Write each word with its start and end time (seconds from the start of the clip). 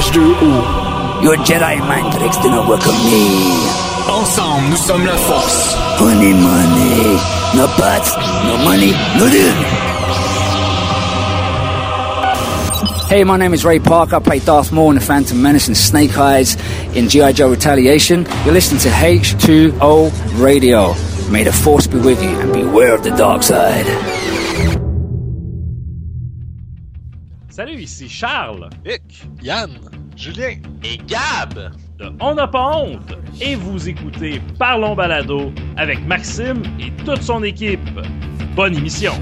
Master 0.00 0.22
O. 0.22 1.20
Your 1.22 1.36
Jedi 1.36 1.78
mind 1.80 2.10
tricks 2.14 2.38
do 2.38 2.48
not 2.48 2.66
work 2.66 2.80
on 2.86 2.94
me. 3.04 3.68
Ensemble, 4.08 4.70
nous 4.70 4.78
sommes 4.78 5.04
la 5.04 5.14
force. 5.14 5.74
Honey 6.00 6.32
money. 6.32 7.20
No 7.54 7.66
pots, 7.76 8.16
no 8.46 8.56
money, 8.64 8.92
no 9.18 9.28
dude. 9.28 9.52
Hey, 13.10 13.24
my 13.24 13.36
name 13.36 13.52
is 13.52 13.62
Ray 13.62 13.78
Parker. 13.78 14.16
I 14.16 14.20
play 14.20 14.38
Darth 14.38 14.72
Maul 14.72 14.88
in 14.92 14.94
The 14.94 15.02
Phantom 15.02 15.42
Menace 15.42 15.68
and 15.68 15.76
Snake 15.76 16.16
Eyes 16.16 16.56
in 16.96 17.10
G.I. 17.10 17.32
Joe 17.32 17.50
Retaliation. 17.50 18.26
You're 18.46 18.54
listening 18.54 18.80
to 18.80 18.88
H2O 18.88 20.40
Radio. 20.42 20.94
May 21.30 21.44
the 21.44 21.52
Force 21.52 21.86
be 21.86 21.98
with 21.98 22.22
you 22.22 22.40
and 22.40 22.54
beware 22.54 22.94
of 22.94 23.04
the 23.04 23.10
dark 23.10 23.42
side. 23.42 23.84
Salut, 27.60 27.82
ici 27.82 28.08
Charles 28.08 28.70
Vic, 28.86 29.22
Yann, 29.42 29.68
Julien 30.16 30.54
et 30.82 30.96
Gab 31.06 31.74
de 31.98 32.10
On 32.18 32.34
n'a 32.34 32.48
pas 32.48 32.78
honte 32.78 33.12
et 33.38 33.54
vous 33.54 33.86
écoutez 33.86 34.40
Parlons 34.58 34.94
Balado 34.94 35.52
avec 35.76 36.02
Maxime 36.06 36.62
et 36.80 36.90
toute 37.04 37.20
son 37.20 37.42
équipe. 37.42 38.00
Bonne 38.56 38.74
émission. 38.74 39.12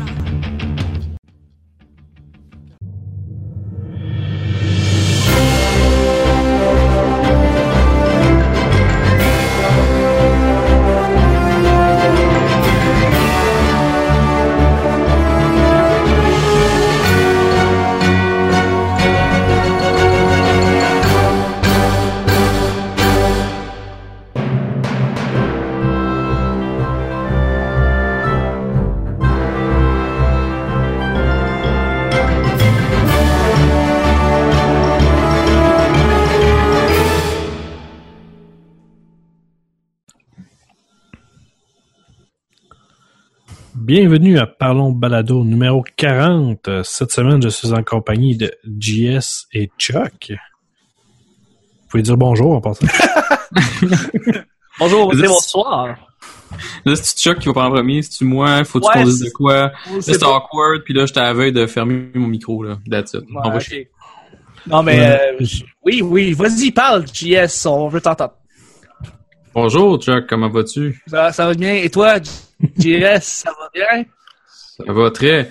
Bienvenue 43.89 44.39
à 44.39 44.47
Parlons 44.47 44.92
Balado 44.92 45.44
numéro 45.44 45.83
40. 45.97 46.83
Cette 46.84 47.11
semaine, 47.11 47.41
je 47.41 47.48
suis 47.48 47.72
en 47.72 47.83
compagnie 47.83 48.36
de 48.36 48.53
JS 48.78 49.47
et 49.55 49.70
Chuck. 49.78 50.27
Vous 50.28 51.89
pouvez 51.89 52.03
dire 52.03 52.19
bonjour 52.19 52.53
en 52.53 52.61
passant. 52.61 52.86
bonjour, 54.78 55.14
c'est 55.14 55.27
bonsoir. 55.27 55.97
Là, 56.84 56.97
c'est 56.97 57.19
Chuck 57.19 57.39
qui 57.39 57.47
va 57.47 57.55
prendre 57.55 57.70
en 57.70 57.77
premier, 57.77 58.03
c'est-tu 58.03 58.25
moi, 58.25 58.62
faut-tu 58.64 58.86
ouais, 58.89 58.92
qu'on 58.92 59.05
dise 59.05 59.20
de 59.20 59.31
quoi? 59.31 59.55
Là, 59.55 59.72
c'est 60.00 60.22
awkward, 60.22 60.83
puis 60.84 60.92
là, 60.92 61.06
j'étais 61.06 61.20
à 61.20 61.25
la 61.25 61.33
veille 61.33 61.53
de 61.53 61.66
fermer 61.66 62.11
mon 62.14 62.27
micro, 62.27 62.62
là. 62.62 62.77
That's 62.91 63.14
it. 63.14 63.22
Ouais, 63.22 63.56
okay. 63.56 63.89
Non, 64.66 64.83
mais, 64.83 65.00
euh, 65.00 65.47
oui, 65.83 66.03
oui, 66.03 66.34
vas-y, 66.34 66.72
parle, 66.72 67.06
JS, 67.11 67.64
on 67.64 67.89
veut 67.89 68.03
t'entendre. 68.03 68.34
Bonjour, 69.55 69.98
Chuck, 69.98 70.27
comment 70.28 70.50
vas-tu? 70.50 71.03
Ça, 71.06 71.33
ça 71.33 71.47
va 71.47 71.55
bien, 71.55 71.72
et 71.72 71.89
toi, 71.89 72.20
JS, 72.78 73.20
ça 73.23 73.51
va 73.51 73.69
bien? 73.73 74.05
Ça 74.87 74.92
va 74.92 75.11
très. 75.11 75.51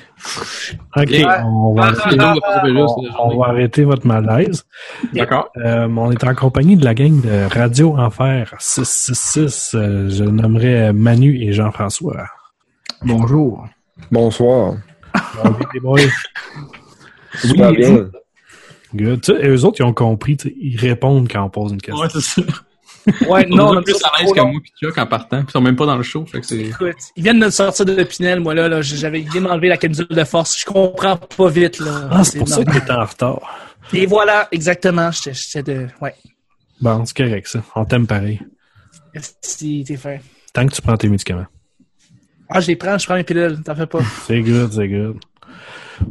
Ok, 0.96 1.12
on, 1.44 1.74
va 1.74 1.88
arrêter, 1.88 2.18
on, 2.20 3.30
on, 3.32 3.38
va 3.38 3.48
arrêter 3.48 3.84
votre 3.84 4.08
malaise. 4.08 4.66
D'accord. 5.14 5.50
Euh, 5.58 5.88
on 5.88 6.12
est 6.12 6.24
en 6.24 6.34
compagnie 6.34 6.78
de 6.78 6.86
la 6.86 6.94
gang 6.94 7.22
de 7.22 7.54
Radio 7.54 7.98
Enfer 7.98 8.54
666. 8.58 9.76
Euh, 9.76 10.10
je 10.10 10.24
nommerai 10.24 10.94
Manu 10.94 11.42
et 11.42 11.52
Jean-François. 11.52 12.28
Bonjour. 13.04 13.68
Bonsoir. 14.12 14.76
Bon, 15.82 15.98
Super 17.36 17.70
oui, 17.70 17.78
bien? 17.78 18.10
Good. 18.96 19.22
Tu 19.22 19.34
sais, 19.34 19.48
eux 19.48 19.66
autres, 19.66 19.82
ils 19.82 19.84
ont 19.84 19.94
compris, 19.94 20.38
ils 20.60 20.80
répondent 20.80 21.28
quand 21.30 21.44
on 21.44 21.50
pose 21.50 21.74
une 21.74 21.82
question. 21.82 22.02
Ouais, 22.02 22.10
c'est 22.10 22.22
ça. 22.22 22.42
Ouais, 23.28 23.46
non, 23.46 23.70
on 23.70 23.80
est 23.80 23.84
plus 23.84 23.96
à 24.04 24.22
l'aise 24.22 24.32
que 24.32 24.42
moi 24.42 24.62
et 24.64 24.86
Chuck 24.86 24.98
en 24.98 25.06
partant. 25.06 25.38
Puis 25.38 25.48
ils 25.50 25.52
sont 25.52 25.62
même 25.62 25.76
pas 25.76 25.86
dans 25.86 25.98
le 25.98 26.04
show. 26.04 26.26
Fait 26.26 26.42
que. 26.42 26.54
Écoute, 26.56 26.96
ils 27.16 27.24
viennent 27.24 27.40
de 27.40 27.50
sortir 27.50 27.86
de 27.86 28.04
Pinel, 28.04 28.40
moi 28.40 28.54
là, 28.54 28.68
là 28.68 28.82
j'avais 28.82 29.22
bien 29.22 29.46
enlevé 29.46 29.70
la 29.70 29.78
camisole 29.78 30.08
de 30.08 30.24
force. 30.24 30.60
Je 30.60 30.66
comprends 30.66 31.18
pas 31.18 31.50
vite 31.50 31.80
là. 31.80 32.10
Ah, 32.12 32.24
c'est 32.24 32.40
pour 32.40 32.48
ça 32.48 32.64
que 32.64 32.72
t'étais 32.72 32.92
en 32.92 33.06
retard. 33.06 33.60
Et 33.94 34.06
voilà, 34.06 34.48
exactement. 34.52 35.10
J'étais 35.12 35.64
de. 35.64 35.88
Ouais. 36.02 36.16
Bon, 36.82 37.06
c'est 37.06 37.16
correct 37.16 37.48
ça. 37.48 37.64
On 37.76 37.86
t'aime 37.86 38.08
pareil. 38.08 38.40
Si 39.42 39.84
t'es 39.86 39.98
fait. 39.98 40.22
Tant 40.54 40.66
que 40.68 40.74
tu 40.74 40.82
prends 40.82 40.98
tes 40.98 41.10
médicaments. 41.10 41.48
Ah, 42.50 42.60
je 42.60 42.68
les 42.68 42.76
prends, 42.76 42.98
je 42.98 43.06
prends 43.06 43.16
mes 43.16 43.24
pilules, 43.24 43.62
t'en 43.64 43.76
fais 43.76 43.88
pas. 43.88 44.00
c'est 44.28 44.42
good, 44.42 44.72
c'est 44.72 44.88
good. 44.88 45.18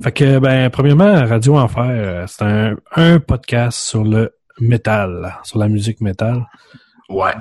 Fait 0.02 0.12
que, 0.12 0.38
ben, 0.38 0.68
premièrement, 0.70 1.24
Radio 1.26 1.56
Enfer, 1.56 2.28
c'est 2.28 2.42
un, 2.42 2.76
un 2.96 3.20
podcast 3.20 3.78
sur 3.78 4.04
le 4.04 4.32
métal, 4.60 5.36
sur 5.44 5.58
la 5.58 5.68
musique 5.68 6.00
métal. 6.00 6.46
Ouais. 7.08 7.32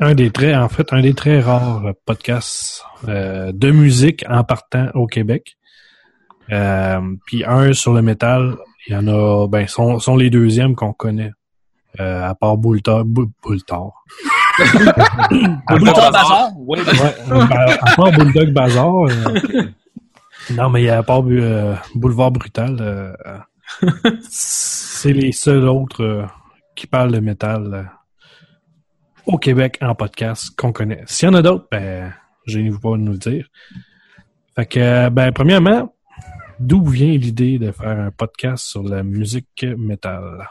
Un 0.00 0.14
des 0.14 0.30
très, 0.30 0.54
en 0.54 0.68
fait, 0.68 0.92
un 0.92 1.00
des 1.00 1.14
très 1.14 1.40
rares 1.40 1.92
podcasts 2.04 2.84
euh, 3.08 3.52
de 3.52 3.70
musique 3.70 4.24
en 4.28 4.44
partant 4.44 4.88
au 4.94 5.06
Québec. 5.06 5.56
Euh, 6.52 7.00
puis 7.26 7.44
un 7.44 7.72
sur 7.72 7.92
le 7.92 8.02
métal, 8.02 8.56
il 8.86 8.92
y 8.92 8.96
en 8.96 9.06
a, 9.06 9.46
ben, 9.48 9.66
sont, 9.66 9.98
sont 9.98 10.16
les 10.16 10.30
deuxièmes 10.30 10.74
qu'on 10.74 10.92
connaît. 10.92 11.32
Euh, 12.00 12.28
à 12.28 12.34
part 12.34 12.56
Boultar, 12.56 13.04
Boultar. 13.04 13.92
Boultar 15.68 16.10
Bazar? 16.10 16.50
Oui. 16.56 16.80
Ouais, 16.80 17.78
à 17.80 17.94
part 17.94 18.10
Bulldog 18.12 18.52
Bazar. 18.52 19.04
Euh, 19.04 19.62
non, 20.50 20.70
mais 20.70 20.82
il 20.82 20.86
y 20.86 20.90
a 20.90 20.98
à 20.98 21.02
part 21.04 21.22
euh, 21.24 21.74
Boulevard 21.94 22.32
Brutal. 22.32 22.76
Euh, 22.80 23.12
c'est 24.28 25.12
les 25.12 25.30
seuls 25.30 25.68
autres 25.68 26.26
qui 26.74 26.88
parlent 26.88 27.12
de 27.12 27.20
métal 27.20 27.90
au 29.26 29.38
Québec 29.38 29.78
en 29.80 29.94
podcast 29.94 30.50
qu'on 30.56 30.72
connaît. 30.72 31.02
S'il 31.06 31.28
y 31.28 31.30
en 31.30 31.34
a 31.34 31.42
d'autres, 31.42 31.66
ben, 31.70 32.12
gênez-vous 32.46 32.80
pas 32.80 32.92
de 32.92 33.02
nous 33.02 33.12
le 33.12 33.18
dire. 33.18 33.48
Fait 34.54 34.66
que, 34.66 35.08
ben, 35.08 35.32
premièrement, 35.32 35.94
d'où 36.60 36.84
vient 36.84 37.16
l'idée 37.16 37.58
de 37.58 37.72
faire 37.72 37.98
un 37.98 38.10
podcast 38.10 38.64
sur 38.66 38.82
la 38.82 39.02
musique 39.02 39.66
métal? 39.76 40.46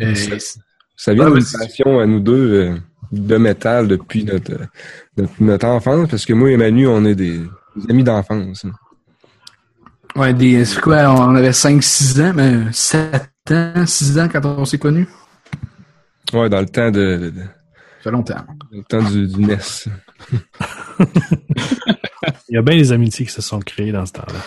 Euh, 0.00 0.14
ça, 0.14 0.56
ça, 0.96 1.14
vient 1.14 1.26
ah, 1.26 1.30
d'une 1.30 1.44
passion 1.44 1.98
à 2.00 2.06
nous 2.06 2.20
deux 2.20 2.52
euh, 2.52 2.76
de 3.10 3.36
métal 3.36 3.88
depuis 3.88 4.24
notre, 4.24 4.52
notre, 5.16 5.32
notre, 5.42 5.66
enfance, 5.66 6.08
parce 6.08 6.24
que 6.24 6.32
moi 6.32 6.50
et 6.50 6.56
Manu, 6.56 6.86
on 6.86 7.04
est 7.04 7.14
des, 7.14 7.38
des 7.76 7.90
amis 7.90 8.04
d'enfance. 8.04 8.64
Ouais, 10.16 10.32
des, 10.32 10.64
c'est 10.64 10.80
quoi, 10.80 11.10
on 11.10 11.34
avait 11.34 11.50
5-6 11.50 12.22
ans, 12.22 12.32
mais 12.34 12.72
7 12.72 13.30
ans, 13.50 13.86
6 13.86 14.18
ans 14.18 14.28
quand 14.30 14.44
on 14.44 14.64
s'est 14.64 14.78
connus? 14.78 15.08
Ouais, 16.32 16.48
dans 16.48 16.60
le 16.60 16.66
temps 16.66 16.90
de. 16.90 17.16
de, 17.16 17.30
de... 17.30 17.40
Ça 17.40 18.04
fait 18.04 18.10
longtemps. 18.10 18.34
Dans 18.34 18.78
le 18.78 18.84
temps 18.84 19.02
du, 19.02 19.28
du 19.28 19.40
NES. 19.40 19.58
Il 22.48 22.54
y 22.56 22.58
a 22.58 22.62
bien 22.62 22.76
des 22.76 22.92
amitiés 22.92 23.26
qui 23.26 23.32
se 23.32 23.42
sont 23.42 23.60
créées 23.60 23.92
dans 23.92 24.06
ce 24.06 24.12
temps-là. 24.12 24.38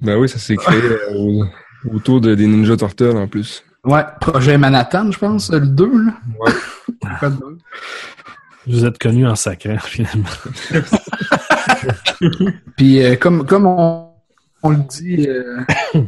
Ben 0.00 0.16
oui, 0.16 0.28
ça 0.28 0.38
s'est 0.38 0.56
créé 0.56 0.80
euh, 0.80 1.44
autour 1.92 2.20
de, 2.20 2.34
des 2.34 2.46
Ninja 2.46 2.76
Turtles 2.76 3.16
en 3.16 3.28
plus. 3.28 3.64
Ouais, 3.84 4.04
projet 4.20 4.58
Manhattan, 4.58 5.10
je 5.10 5.18
pense, 5.18 5.50
le 5.50 5.60
2, 5.60 5.86
là. 5.86 6.12
Ouais. 6.40 6.52
Vous 8.66 8.84
êtes 8.84 8.98
connus 8.98 9.26
en 9.26 9.34
sacré, 9.34 9.78
finalement. 9.80 10.28
Puis, 12.76 13.02
euh, 13.02 13.16
comme, 13.16 13.46
comme 13.46 13.66
on, 13.66 14.12
on 14.62 14.70
le 14.70 14.84
dit. 14.88 15.26
Euh... 15.28 15.64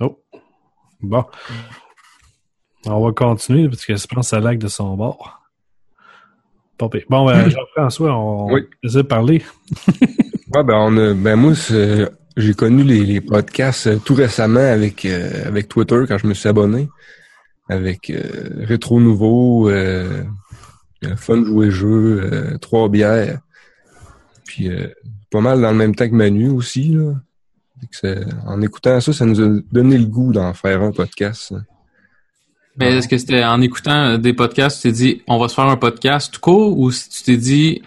oh. 0.00 0.18
Bon. 1.02 1.24
On 2.86 3.04
va 3.04 3.12
continuer 3.12 3.68
parce 3.68 3.84
que 3.84 3.96
je 3.96 4.06
pense 4.06 4.26
que 4.26 4.30
ça 4.30 4.40
lag 4.40 4.58
de 4.58 4.68
son 4.68 4.96
bord. 4.96 5.40
Bon, 6.78 7.24
ben, 7.26 7.48
Jean-François, 7.48 8.14
on 8.14 8.52
oui. 8.52 8.62
parler. 9.08 9.42
ouais, 9.88 10.64
ben, 10.64 10.74
on 10.74 10.96
a, 10.96 11.14
ben, 11.14 11.36
moi, 11.36 11.52
j'ai 12.36 12.54
connu 12.54 12.82
les, 12.82 13.04
les, 13.04 13.20
podcasts 13.20 13.86
euh, 13.86 13.98
tout 14.04 14.14
récemment 14.14 14.60
avec, 14.60 15.04
euh, 15.04 15.46
avec 15.46 15.68
Twitter 15.68 16.04
quand 16.06 16.18
je 16.18 16.26
me 16.26 16.34
suis 16.34 16.48
abonné. 16.48 16.88
Avec 17.68 18.10
euh, 18.10 18.64
Rétro 18.64 19.00
Nouveau, 19.00 19.68
euh, 19.68 20.22
Fun 21.16 21.44
Jouer 21.44 21.70
Jeu, 21.70 22.56
Trois 22.60 22.88
Bières. 22.88 23.40
Puis 24.44 24.70
pas 25.30 25.40
mal 25.40 25.60
dans 25.60 25.70
le 25.70 25.76
même 25.76 25.94
temps 25.94 26.08
que 26.08 26.14
Manu 26.14 26.48
aussi. 26.50 26.90
Là. 26.90 27.14
En 28.46 28.62
écoutant 28.62 29.00
ça, 29.00 29.12
ça 29.12 29.26
nous 29.26 29.40
a 29.40 29.60
donné 29.72 29.98
le 29.98 30.06
goût 30.06 30.32
d'en 30.32 30.54
faire 30.54 30.82
un 30.82 30.92
podcast. 30.92 31.52
Mais 32.78 32.96
est-ce 32.98 33.08
que 33.08 33.16
c'était 33.16 33.42
en 33.44 33.60
écoutant 33.62 34.18
des 34.18 34.32
podcasts, 34.32 34.82
tu 34.82 34.88
t'es 34.88 34.92
dit 34.92 35.22
on 35.28 35.38
va 35.38 35.48
se 35.48 35.54
faire 35.54 35.64
un 35.64 35.76
podcast 35.76 36.32
tout 36.34 36.40
court 36.40 36.78
ou 36.78 36.90
si 36.90 37.08
tu 37.08 37.22
t'es 37.22 37.36
dit 37.36 37.82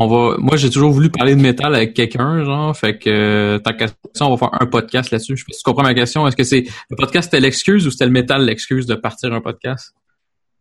on 0.00 0.06
va. 0.06 0.36
Moi, 0.38 0.56
j'ai 0.56 0.70
toujours 0.70 0.92
voulu 0.92 1.10
parler 1.10 1.34
de 1.34 1.40
métal 1.40 1.74
avec 1.74 1.92
quelqu'un, 1.92 2.44
genre. 2.44 2.76
Fait 2.76 2.96
que 2.98 3.10
euh, 3.10 3.58
ta 3.58 3.72
question, 3.72 3.96
on 4.20 4.30
va 4.30 4.36
faire 4.36 4.62
un 4.62 4.66
podcast 4.66 5.10
là-dessus. 5.10 5.36
Je 5.36 5.40
sais 5.40 5.44
pas 5.48 5.52
si 5.54 5.58
tu 5.58 5.64
comprends 5.64 5.82
ma 5.82 5.92
question. 5.94 6.26
Est-ce 6.28 6.36
que 6.36 6.44
c'est 6.44 6.64
le 6.88 6.94
podcast 6.96 7.24
c'était 7.24 7.40
l'excuse 7.40 7.84
ou 7.84 7.90
c'était 7.90 8.06
le 8.06 8.12
métal 8.12 8.44
l'excuse 8.44 8.86
de 8.86 8.94
partir 8.94 9.32
un 9.32 9.40
podcast? 9.40 9.92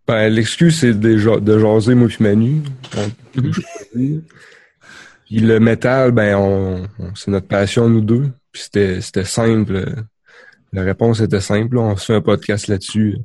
Ben, 0.07 0.29
l'excuse, 0.33 0.79
c'est 0.79 0.99
de, 0.99 1.39
de 1.39 1.59
jaser, 1.59 1.93
moi 1.93 2.07
puis 2.07 2.17
Manu. 2.21 2.61
Mhm. 3.35 4.21
Puis 5.25 5.39
le 5.39 5.59
métal, 5.59 6.11
ben, 6.11 6.35
on, 6.37 6.83
on- 6.99 7.13
c'est 7.15 7.29
notre 7.29 7.47
passion, 7.47 7.89
nous 7.89 8.01
deux. 8.01 8.31
Puis 8.51 8.63
c'était, 8.63 9.01
c'était 9.01 9.25
simple. 9.25 9.85
La 10.73 10.81
réponse 10.83 11.19
était 11.19 11.41
simple. 11.41 11.77
On 11.77 11.95
se 11.95 12.05
fait 12.05 12.15
un 12.15 12.21
podcast 12.21 12.67
là-dessus 12.69 13.17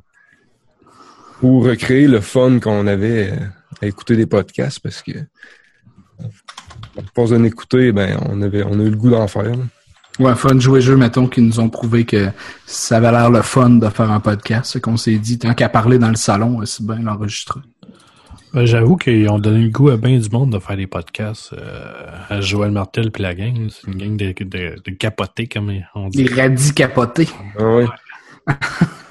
pour 1.43 1.65
recréer 1.65 2.07
le 2.07 2.21
fun 2.21 2.61
qu'on 2.61 2.87
avait 2.87 3.31
euh, 3.33 3.35
à 3.81 3.87
écouter 3.87 4.15
des 4.15 4.25
podcasts 4.25 4.79
parce 4.79 5.01
que 5.01 5.11
force 7.13 7.31
d'en 7.31 7.43
écouter, 7.43 7.91
ben, 7.91 8.17
on 8.29 8.41
avait, 8.41 8.63
on 8.63 8.79
a 8.79 8.83
eu 8.83 8.89
le 8.89 8.95
goût 8.95 9.09
d'en 9.09 9.27
faire. 9.27 9.43
là. 9.43 9.63
Ouais, 10.19 10.35
fun 10.35 10.57
jouer 10.57 10.79
jeu, 10.79 10.95
mettons, 10.95 11.27
qui 11.27 11.41
nous 11.41 11.59
ont 11.59 11.67
prouvé 11.67 12.05
que 12.05 12.29
ça 12.65 12.95
avait 12.95 13.11
l'air 13.11 13.29
le 13.29 13.41
fun 13.41 13.71
de 13.71 13.89
faire 13.89 14.09
un 14.09 14.21
podcast. 14.21 14.71
C'est 14.71 14.79
qu'on 14.79 14.95
s'est 14.95 15.17
dit, 15.17 15.37
tant 15.37 15.53
qu'à 15.53 15.67
parler 15.67 15.97
dans 15.97 16.07
le 16.07 16.15
salon, 16.15 16.61
euh, 16.61 16.65
c'est 16.65 16.85
bien 16.85 16.99
l'enregistrer. 16.99 17.59
Ben, 18.53 18.63
J'avoue 18.63 18.95
qu'ils 18.95 19.27
ont 19.29 19.39
donné 19.39 19.63
le 19.65 19.69
goût 19.69 19.89
à 19.89 19.97
bien 19.97 20.17
du 20.17 20.29
monde 20.29 20.53
de 20.53 20.59
faire 20.59 20.77
des 20.77 20.87
podcasts. 20.87 21.51
Euh, 21.51 22.05
à 22.29 22.39
Joël 22.39 22.71
Martel 22.71 23.11
puis 23.11 23.21
la 23.21 23.35
gang. 23.35 23.67
C'est 23.69 23.91
une 23.91 23.97
gang 23.97 24.15
de, 24.15 24.33
de, 24.45 24.81
de 24.81 24.91
capotés, 24.91 25.47
comme 25.47 25.73
on 25.93 26.07
dit. 26.07 26.23
Les 26.23 26.41
radis 26.41 26.73
capotés. 26.73 27.27
Ah 27.59 27.65
ouais. 27.67 27.85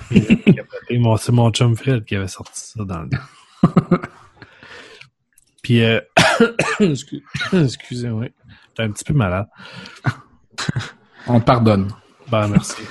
Mon- 0.98 1.16
C'est 1.16 1.32
mon 1.32 1.50
chum 1.50 1.76
Fred 1.76 2.04
qui 2.04 2.16
avait 2.16 2.28
sorti 2.28 2.52
ça 2.60 2.84
dans 2.84 3.02
le 3.02 3.08
Puis, 5.62 5.82
euh, 5.82 6.00
excuse- 6.80 7.22
excusez, 7.52 8.08
moi 8.08 8.26
J'étais 8.68 8.82
un 8.82 8.90
petit 8.90 9.04
peu 9.04 9.14
malade. 9.14 9.46
On 11.26 11.40
pardonne. 11.40 11.92
Ben, 12.30 12.48
merci. 12.48 12.82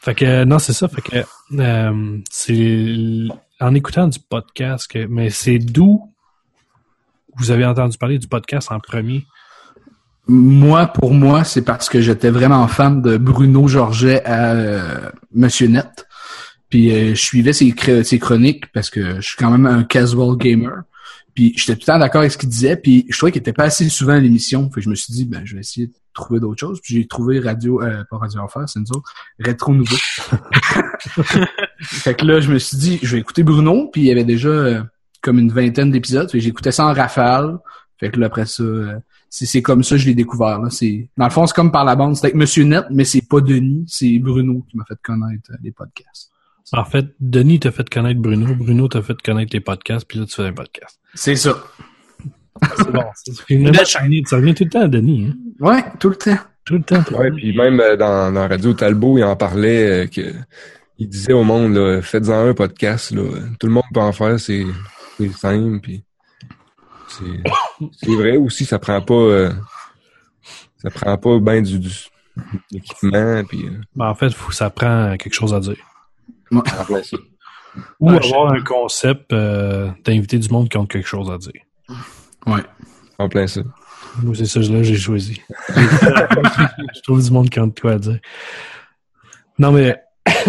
fait 0.00 0.14
que, 0.14 0.44
non, 0.44 0.58
c'est 0.58 0.72
ça. 0.72 0.88
Fait 0.88 1.02
que, 1.02 1.16
euh, 1.60 2.18
c'est 2.30 3.28
en 3.60 3.74
écoutant 3.74 4.08
du 4.08 4.18
podcast, 4.18 4.90
que, 4.90 5.06
mais 5.06 5.30
c'est 5.30 5.58
d'où 5.58 6.12
vous 7.36 7.50
avez 7.50 7.66
entendu 7.66 7.98
parler 7.98 8.18
du 8.18 8.26
podcast 8.26 8.72
en 8.72 8.80
premier? 8.80 9.26
Moi, 10.28 10.86
pour 10.88 11.14
moi, 11.14 11.44
c'est 11.44 11.62
parce 11.62 11.88
que 11.88 12.00
j'étais 12.00 12.30
vraiment 12.30 12.66
fan 12.68 13.00
de 13.00 13.16
Bruno 13.16 13.68
Georget 13.68 14.24
à 14.24 14.52
euh, 14.52 15.10
Monsieur 15.32 15.68
Net. 15.68 16.06
Puis 16.68 16.90
euh, 16.90 17.10
je 17.10 17.20
suivais 17.20 17.52
ses, 17.52 17.72
chroniques 18.18 18.72
parce 18.72 18.90
que 18.90 19.16
je 19.16 19.20
suis 19.20 19.36
quand 19.36 19.50
même 19.50 19.66
un 19.66 19.84
casual 19.84 20.36
gamer. 20.36 20.82
Puis 21.36 21.52
j'étais 21.56 21.74
tout 21.74 21.82
le 21.82 21.92
temps 21.92 21.98
d'accord 21.98 22.22
avec 22.22 22.32
ce 22.32 22.38
qu'il 22.38 22.48
disait. 22.48 22.76
Puis 22.76 23.06
je 23.10 23.16
trouvais 23.16 23.30
qu'il 23.30 23.40
était 23.40 23.52
pas 23.52 23.64
assez 23.64 23.88
souvent 23.88 24.14
à 24.14 24.18
l'émission. 24.18 24.68
Fait 24.70 24.80
que 24.80 24.84
je 24.84 24.90
me 24.90 24.94
suis 24.94 25.12
dit, 25.12 25.26
ben 25.26 25.42
je 25.44 25.54
vais 25.54 25.60
essayer 25.60 25.86
de 25.86 25.92
trouver 26.14 26.40
d'autres 26.40 26.58
choses. 26.58 26.80
Puis 26.82 26.94
j'ai 26.94 27.06
trouvé 27.06 27.38
Radio, 27.38 27.82
euh, 27.82 28.02
pas 28.10 28.16
Radio 28.16 28.40
Enfer, 28.40 28.62
c'est 28.66 28.80
nous 28.80 28.90
autres, 28.92 29.12
Rétro 29.38 29.74
Nouveau. 29.74 29.96
fait 31.80 32.14
que 32.14 32.24
là, 32.24 32.40
je 32.40 32.50
me 32.50 32.58
suis 32.58 32.78
dit, 32.78 32.98
je 33.02 33.12
vais 33.12 33.20
écouter 33.20 33.42
Bruno. 33.42 33.90
Puis 33.92 34.00
il 34.00 34.06
y 34.06 34.10
avait 34.10 34.24
déjà 34.24 34.48
euh, 34.48 34.82
comme 35.22 35.38
une 35.38 35.52
vingtaine 35.52 35.90
d'épisodes. 35.90 36.30
Fait 36.30 36.38
que 36.38 36.44
j'écoutais 36.44 36.72
ça 36.72 36.86
en 36.86 36.94
rafale. 36.94 37.58
Fait 38.00 38.10
que 38.10 38.18
là, 38.18 38.26
après 38.26 38.46
ça, 38.46 38.62
euh, 38.62 38.94
c'est 39.44 39.60
comme 39.60 39.82
ça 39.82 39.96
que 39.96 40.00
je 40.00 40.06
l'ai 40.06 40.14
découvert. 40.14 40.60
Là. 40.60 40.70
C'est 40.70 41.10
Dans 41.18 41.26
le 41.26 41.30
fond, 41.30 41.46
c'est 41.46 41.54
comme 41.54 41.70
par 41.70 41.84
la 41.84 41.94
bande. 41.94 42.16
C'est 42.16 42.24
avec 42.24 42.36
Monsieur 42.36 42.64
Net, 42.64 42.86
mais 42.90 43.04
c'est 43.04 43.28
pas 43.28 43.40
Denis, 43.40 43.84
c'est 43.86 44.18
Bruno 44.18 44.64
qui 44.68 44.78
m'a 44.78 44.84
fait 44.86 44.98
connaître 45.02 45.50
euh, 45.50 45.56
les 45.62 45.72
podcasts. 45.72 46.30
En 46.72 46.84
fait, 46.84 47.06
Denis 47.20 47.60
t'a 47.60 47.70
fait 47.70 47.88
connaître 47.88 48.20
Bruno, 48.20 48.54
Bruno 48.54 48.88
t'a 48.88 49.02
fait 49.02 49.20
connaître 49.20 49.50
les 49.52 49.60
podcasts, 49.60 50.06
puis 50.08 50.18
là, 50.18 50.24
tu 50.24 50.34
fais 50.34 50.46
un 50.46 50.52
podcast. 50.52 50.98
C'est 51.14 51.36
ça. 51.36 51.62
C'est 52.76 52.90
bon. 52.90 53.04
Ça 53.84 54.36
revient 54.36 54.54
tout 54.54 54.64
le 54.64 54.70
temps 54.70 54.80
à 54.80 54.88
Denis, 54.88 55.28
hein? 55.28 55.34
Ouais, 55.60 55.84
tout 56.00 56.08
le 56.08 56.16
temps. 56.16 56.38
Tout 56.64 56.74
le 56.74 56.82
temps. 56.82 57.02
Ouais, 57.16 57.30
puis 57.30 57.54
même 57.54 57.78
euh, 57.78 57.96
dans, 57.96 58.32
dans 58.32 58.48
Radio 58.48 58.72
Talbot, 58.72 59.18
il 59.18 59.24
en 59.24 59.36
parlait 59.36 60.04
euh, 60.04 60.06
que 60.06 60.32
il 60.98 61.08
disait 61.08 61.34
au 61.34 61.44
monde 61.44 62.00
faites-en 62.00 62.48
un 62.48 62.54
podcast 62.54 63.10
là, 63.10 63.22
tout 63.60 63.66
le 63.66 63.72
monde 63.74 63.84
peut 63.92 64.00
en 64.00 64.12
faire, 64.12 64.40
c'est 64.40 64.64
c'est 65.18 65.30
simple 65.30 65.80
puis 65.80 66.05
c'est 67.92 68.14
vrai 68.14 68.36
aussi 68.36 68.64
ça 68.64 68.78
prend 68.78 69.00
pas 69.00 69.14
euh, 69.14 69.52
ça 70.78 70.90
prend 70.90 71.16
pas 71.18 71.38
bien 71.40 71.62
du, 71.62 71.78
du 71.78 71.94
équipement 72.74 73.42
puis 73.44 73.66
euh, 73.66 73.80
Ben, 73.94 74.08
en 74.08 74.14
fait, 74.14 74.30
faut, 74.32 74.52
ça 74.52 74.70
prend 74.70 75.16
quelque 75.16 75.34
chose 75.34 75.54
à 75.54 75.60
dire. 75.60 75.76
en 76.52 76.60
plein 76.60 77.02
ça. 77.02 77.16
Ou 78.00 78.10
avoir 78.10 78.52
un 78.52 78.62
concept 78.62 79.32
euh, 79.32 79.90
d'inviter 80.04 80.38
du 80.38 80.48
monde 80.48 80.68
qui 80.68 80.78
ont 80.78 80.86
quelque 80.86 81.08
chose 81.08 81.30
à 81.30 81.38
dire. 81.38 81.62
Ouais. 82.46 82.62
En 83.18 83.28
plein 83.28 83.46
ça. 83.46 83.62
Moi, 84.22 84.34
c'est 84.34 84.46
ça 84.46 84.60
là 84.60 84.82
j'ai 84.82 84.96
choisi. 84.96 85.40
Je 85.68 87.02
trouve 87.02 87.22
du 87.22 87.30
monde 87.30 87.50
qui 87.50 87.60
ont 87.60 87.66
de 87.66 87.78
quoi 87.78 87.92
à 87.92 87.98
dire. 87.98 88.18
Non, 89.58 89.72
mais... 89.72 89.96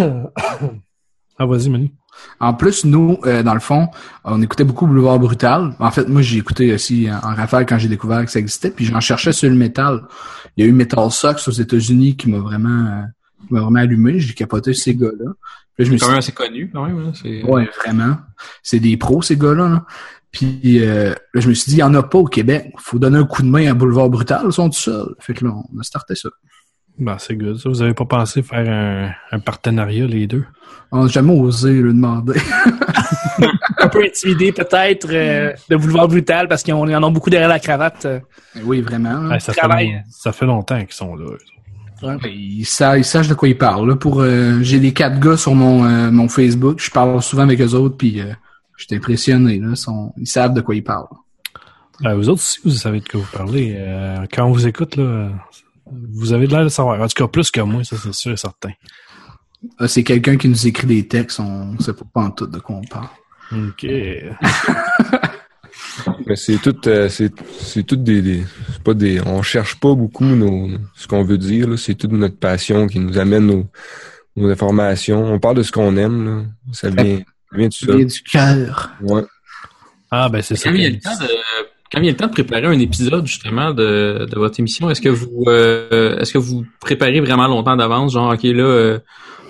ah, 1.37 1.45
vas-y, 1.45 1.69
Manu. 1.69 1.91
En 2.39 2.53
plus, 2.53 2.85
nous, 2.85 3.17
euh, 3.25 3.43
dans 3.43 3.53
le 3.53 3.59
fond, 3.59 3.87
on 4.23 4.41
écoutait 4.41 4.63
beaucoup 4.63 4.85
Boulevard 4.87 5.19
Brutal. 5.19 5.73
En 5.79 5.91
fait, 5.91 6.07
moi, 6.07 6.21
j'ai 6.21 6.37
écouté 6.37 6.73
aussi 6.73 7.07
en, 7.09 7.15
en 7.31 7.35
rafale 7.35 7.65
quand 7.65 7.77
j'ai 7.77 7.87
découvert 7.87 8.23
que 8.25 8.31
ça 8.31 8.39
existait, 8.39 8.69
puis 8.71 8.85
j'en 8.85 8.99
cherchais 8.99 9.31
sur 9.33 9.49
le 9.49 9.55
métal. 9.55 10.01
Il 10.55 10.63
y 10.63 10.67
a 10.67 10.69
eu 10.69 10.73
Metal 10.73 11.09
Sox 11.11 11.47
aux 11.47 11.51
États-Unis 11.51 12.15
qui 12.17 12.29
m'a 12.29 12.39
vraiment, 12.39 12.85
euh, 12.87 13.01
qui 13.47 13.53
m'a 13.53 13.61
vraiment 13.61 13.79
allumé. 13.79 14.19
J'ai 14.19 14.33
capoté 14.33 14.73
ces 14.73 14.95
gars-là. 14.95 15.31
Puis 15.75 15.83
là, 15.83 15.85
je 15.85 15.91
me 15.93 15.97
quand 15.99 16.07
même 16.09 16.17
assez 16.19 16.31
connu, 16.31 16.69
quand 16.73 16.85
même. 16.85 16.99
hein, 16.99 17.11
Ouais, 17.43 17.69
vraiment. 17.83 18.17
C'est 18.63 18.79
des 18.79 18.97
pros, 18.97 19.21
ces 19.21 19.37
gars-là. 19.37 19.69
là. 19.69 19.85
Puis 20.31 20.79
euh, 20.83 21.13
là, 21.33 21.41
je 21.41 21.47
me 21.49 21.53
suis 21.53 21.69
dit, 21.69 21.75
il 21.75 21.77
n'y 21.77 21.83
en 21.83 21.93
a 21.95 22.03
pas 22.03 22.17
au 22.17 22.25
Québec. 22.25 22.71
faut 22.77 22.99
donner 22.99 23.17
un 23.17 23.25
coup 23.25 23.41
de 23.43 23.47
main 23.47 23.69
à 23.71 23.73
Boulevard 23.73 24.09
Brutal, 24.09 24.41
ils 24.45 24.51
sont 24.51 24.69
tout 24.69 24.77
seuls. 24.79 25.15
Fait 25.19 25.33
que 25.33 25.45
là, 25.45 25.51
on 25.73 25.79
a 25.79 25.83
starté 25.83 26.15
ça. 26.15 26.29
Ben, 26.99 27.17
c'est 27.19 27.35
good. 27.35 27.57
Ça, 27.57 27.69
vous 27.69 27.81
avez 27.81 27.93
pas 27.93 28.05
pensé 28.05 28.41
faire 28.41 28.67
un, 28.67 29.11
un 29.35 29.39
partenariat, 29.39 30.05
les 30.07 30.25
deux? 30.27 30.45
On 30.91 31.03
n'a 31.03 31.09
jamais 31.09 31.33
osé 31.33 31.73
le 31.73 31.93
demander. 31.93 32.39
Un 33.79 33.87
peu 33.89 34.03
intimidé 34.03 34.51
peut-être 34.51 35.07
euh, 35.11 35.53
de 35.69 35.75
vouloir 35.75 36.07
brutal 36.07 36.47
parce 36.47 36.63
qu'ils 36.63 36.73
en 36.73 37.03
ont 37.03 37.11
beaucoup 37.11 37.29
derrière 37.29 37.49
la 37.49 37.59
cravate. 37.59 38.05
euh. 38.05 38.19
oui, 38.63 38.81
vraiment. 38.81 39.27
Ouais, 39.29 39.39
ça, 39.39 39.53
fait 39.53 39.59
travail. 39.59 39.91
long- 39.91 40.01
ça 40.09 40.31
fait 40.31 40.45
longtemps 40.45 40.79
qu'ils 40.83 40.93
sont 40.93 41.15
là. 41.15 41.25
Ils 42.25 42.65
savent, 42.65 42.97
ils 42.99 43.03
savent 43.05 43.27
de 43.27 43.33
quoi 43.33 43.47
ils 43.49 43.57
parlent. 43.57 43.87
Là, 43.89 43.95
pour 43.95 44.21
euh, 44.21 44.59
J'ai 44.61 44.79
les 44.79 44.93
quatre 44.93 45.19
gars 45.19 45.37
sur 45.37 45.53
mon, 45.55 45.85
euh, 45.85 46.09
mon 46.09 46.27
Facebook. 46.29 46.79
Je 46.79 46.89
parle 46.89 47.21
souvent 47.21 47.43
avec 47.43 47.61
eux 47.61 47.73
autres, 47.73 47.97
puis 47.97 48.19
euh, 48.21 48.33
je 48.77 48.85
suis 48.85 48.95
impressionné. 48.95 49.59
Là. 49.59 49.67
Ils, 49.71 49.77
sont- 49.77 50.13
ils 50.17 50.27
savent 50.27 50.53
de 50.53 50.61
quoi 50.61 50.75
ils 50.75 50.83
parlent. 50.83 51.05
Ben, 52.01 52.13
vous 52.15 52.29
autres 52.29 52.41
aussi, 52.41 52.59
vous 52.63 52.71
savez 52.71 52.99
de 53.01 53.07
quoi 53.07 53.19
vous 53.19 53.37
parlez. 53.37 53.75
Euh, 53.77 54.25
quand 54.33 54.45
on 54.45 54.51
vous 54.51 54.67
écoute, 54.67 54.95
là, 54.95 55.29
vous 55.91 56.33
avez 56.33 56.47
de 56.47 56.53
l'air 56.53 56.63
de 56.63 56.69
savoir. 56.69 57.01
En 57.01 57.07
tout 57.07 57.23
cas, 57.23 57.27
plus 57.27 57.51
que 57.51 57.61
moi, 57.61 57.83
ça, 57.83 57.95
c'est 58.01 58.13
sûr 58.13 58.31
et 58.31 58.37
certain. 58.37 58.71
Là, 59.79 59.87
c'est 59.87 60.03
quelqu'un 60.03 60.37
qui 60.37 60.47
nous 60.47 60.67
écrit 60.67 60.87
des 60.87 61.07
textes. 61.07 61.39
On 61.39 61.77
sait 61.79 61.93
pas, 61.93 62.21
en 62.21 62.31
tout 62.31 62.47
de 62.47 62.59
quoi 62.59 62.75
on 62.77 62.83
parle. 62.83 63.07
OK. 63.51 63.85
Mais 66.25 66.35
c'est 66.35 66.57
tout 66.57 66.75
euh, 66.87 67.09
c'est 67.09 67.31
c'est 67.59 67.83
tout 67.83 67.95
des, 67.95 68.21
des 68.21 68.43
c'est 68.71 68.83
pas 68.83 68.93
des 68.93 69.21
on 69.21 69.41
cherche 69.41 69.79
pas 69.79 69.95
beaucoup 69.95 70.25
nos 70.25 70.69
ce 70.95 71.07
qu'on 71.07 71.23
veut 71.23 71.37
dire 71.37 71.67
là, 71.67 71.77
c'est 71.77 71.95
toute 71.95 72.11
notre 72.11 72.37
passion 72.37 72.87
qui 72.87 72.99
nous 72.99 73.17
amène 73.17 73.47
nos 73.47 73.65
nos 74.35 74.49
informations. 74.49 75.23
On 75.25 75.39
parle 75.39 75.57
de 75.57 75.63
ce 75.63 75.71
qu'on 75.71 75.97
aime 75.97 76.25
là, 76.25 76.43
ça 76.71 76.89
vient 76.89 77.19
ça 77.19 77.57
vient 77.57 77.67
de 77.67 77.73
ça. 77.73 77.93
Du 77.93 78.21
cœur. 78.23 78.91
Ouais. 79.01 79.23
Ah, 80.09 80.29
ben, 80.29 80.41
c'est 80.41 80.55
ça. 80.55 80.69
Il 80.69 80.81
y 80.81 80.85
a 80.85 80.89
le 80.89 80.99
temps 80.99 81.17
de 81.19 81.27
quand 81.91 81.99
a 81.99 82.01
le 82.01 82.15
temps 82.15 82.27
de 82.27 82.31
préparer 82.31 82.65
un 82.65 82.79
épisode 82.79 83.25
justement 83.25 83.73
de, 83.73 84.27
votre 84.35 84.59
émission, 84.59 84.89
est-ce 84.89 85.01
que 85.01 85.09
vous 85.09 85.43
euh, 85.47 86.17
est-ce 86.19 86.33
que 86.33 86.37
vous 86.37 86.65
préparez 86.79 87.21
vraiment 87.21 87.47
longtemps 87.47 87.75
d'avance, 87.75 88.13
genre 88.13 88.33
ok 88.33 88.43
là 88.43 88.63
euh, 88.63 88.99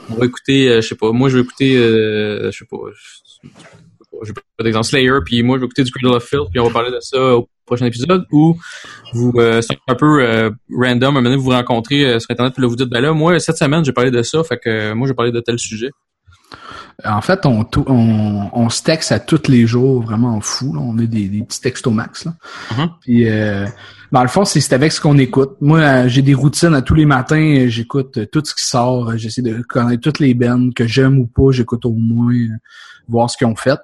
on 0.09 0.15
va 0.15 0.25
écouter, 0.25 0.69
euh, 0.69 0.81
je 0.81 0.87
sais 0.87 0.95
pas, 0.95 1.11
moi 1.11 1.29
je 1.29 1.37
vais 1.37 1.43
écouter, 1.43 1.77
euh, 1.77 2.51
je 2.51 2.57
sais 2.57 2.65
pas, 2.69 2.77
je, 2.93 3.49
je 4.23 4.27
vais 4.27 4.41
pas 4.57 4.63
d'exemple 4.63 4.85
Slayer, 4.85 5.19
puis 5.25 5.43
moi 5.43 5.57
je 5.57 5.61
vais 5.61 5.65
écouter 5.65 5.83
du 5.83 5.91
Cradle 5.91 6.15
of 6.15 6.23
Filth, 6.23 6.49
puis 6.51 6.59
on 6.59 6.67
va 6.67 6.73
parler 6.73 6.91
de 6.91 6.99
ça 7.01 7.35
au 7.35 7.49
prochain 7.65 7.85
épisode, 7.85 8.25
ou 8.31 8.57
vous 9.13 9.33
c'est 9.61 9.77
un 9.87 9.95
peu 9.95 10.51
random, 10.71 11.09
un 11.09 11.11
moment 11.11 11.21
donné, 11.23 11.35
vous 11.35 11.43
vous 11.43 11.49
rencontrez 11.49 12.19
sur 12.19 12.31
internet, 12.31 12.53
puis 12.53 12.61
là 12.61 12.69
vous 12.69 12.77
dites 12.77 12.89
ben 12.89 13.01
là 13.01 13.11
moi 13.11 13.37
cette 13.39 13.57
semaine 13.57 13.83
j'ai 13.83 13.91
parlé 13.91 14.11
de 14.11 14.21
ça, 14.21 14.43
fait 14.43 14.57
que 14.57 14.93
moi 14.93 15.07
j'ai 15.07 15.13
parlé 15.13 15.31
de 15.31 15.39
tel 15.41 15.59
sujet. 15.59 15.89
En 17.05 17.21
fait, 17.21 17.45
on, 17.45 17.65
on, 17.87 18.49
on 18.53 18.69
se 18.69 18.81
texte 18.81 19.11
à 19.11 19.19
tous 19.19 19.47
les 19.49 19.67
jours, 19.67 20.01
vraiment 20.01 20.39
fou. 20.41 20.73
là. 20.73 20.81
On 20.81 20.97
est 20.97 21.07
des, 21.07 21.27
des 21.27 21.43
petits 21.43 21.61
textos 21.61 21.93
max. 21.93 22.25
Là. 22.25 22.33
Mhm. 22.75 22.89
Puis, 23.01 23.29
euh, 23.29 23.67
dans 24.11 24.21
le 24.21 24.27
fond, 24.27 24.45
c'est 24.45 24.61
c'est 24.61 24.73
avec 24.73 24.91
ce 24.91 24.99
qu'on 24.99 25.17
écoute. 25.17 25.51
Moi, 25.61 25.79
euh, 25.79 26.07
j'ai 26.07 26.21
des 26.21 26.33
routines 26.33 26.73
à 26.73 26.81
tous 26.81 26.95
les 26.95 27.05
matins. 27.05 27.65
J'écoute 27.67 28.17
euh, 28.17 28.25
tout 28.25 28.41
ce 28.43 28.55
qui 28.55 28.65
sort. 28.65 29.15
J'essaie 29.17 29.41
de 29.41 29.61
connaître 29.61 30.01
toutes 30.01 30.19
les 30.19 30.33
bands 30.33 30.69
que 30.75 30.87
j'aime 30.87 31.19
ou 31.19 31.27
pas. 31.27 31.51
J'écoute 31.51 31.85
au 31.85 31.93
moins 31.93 32.33
euh, 32.33 32.47
voir 33.07 33.29
ce 33.29 33.37
qu'ils 33.37 33.47
ont 33.47 33.55
fait. 33.55 33.79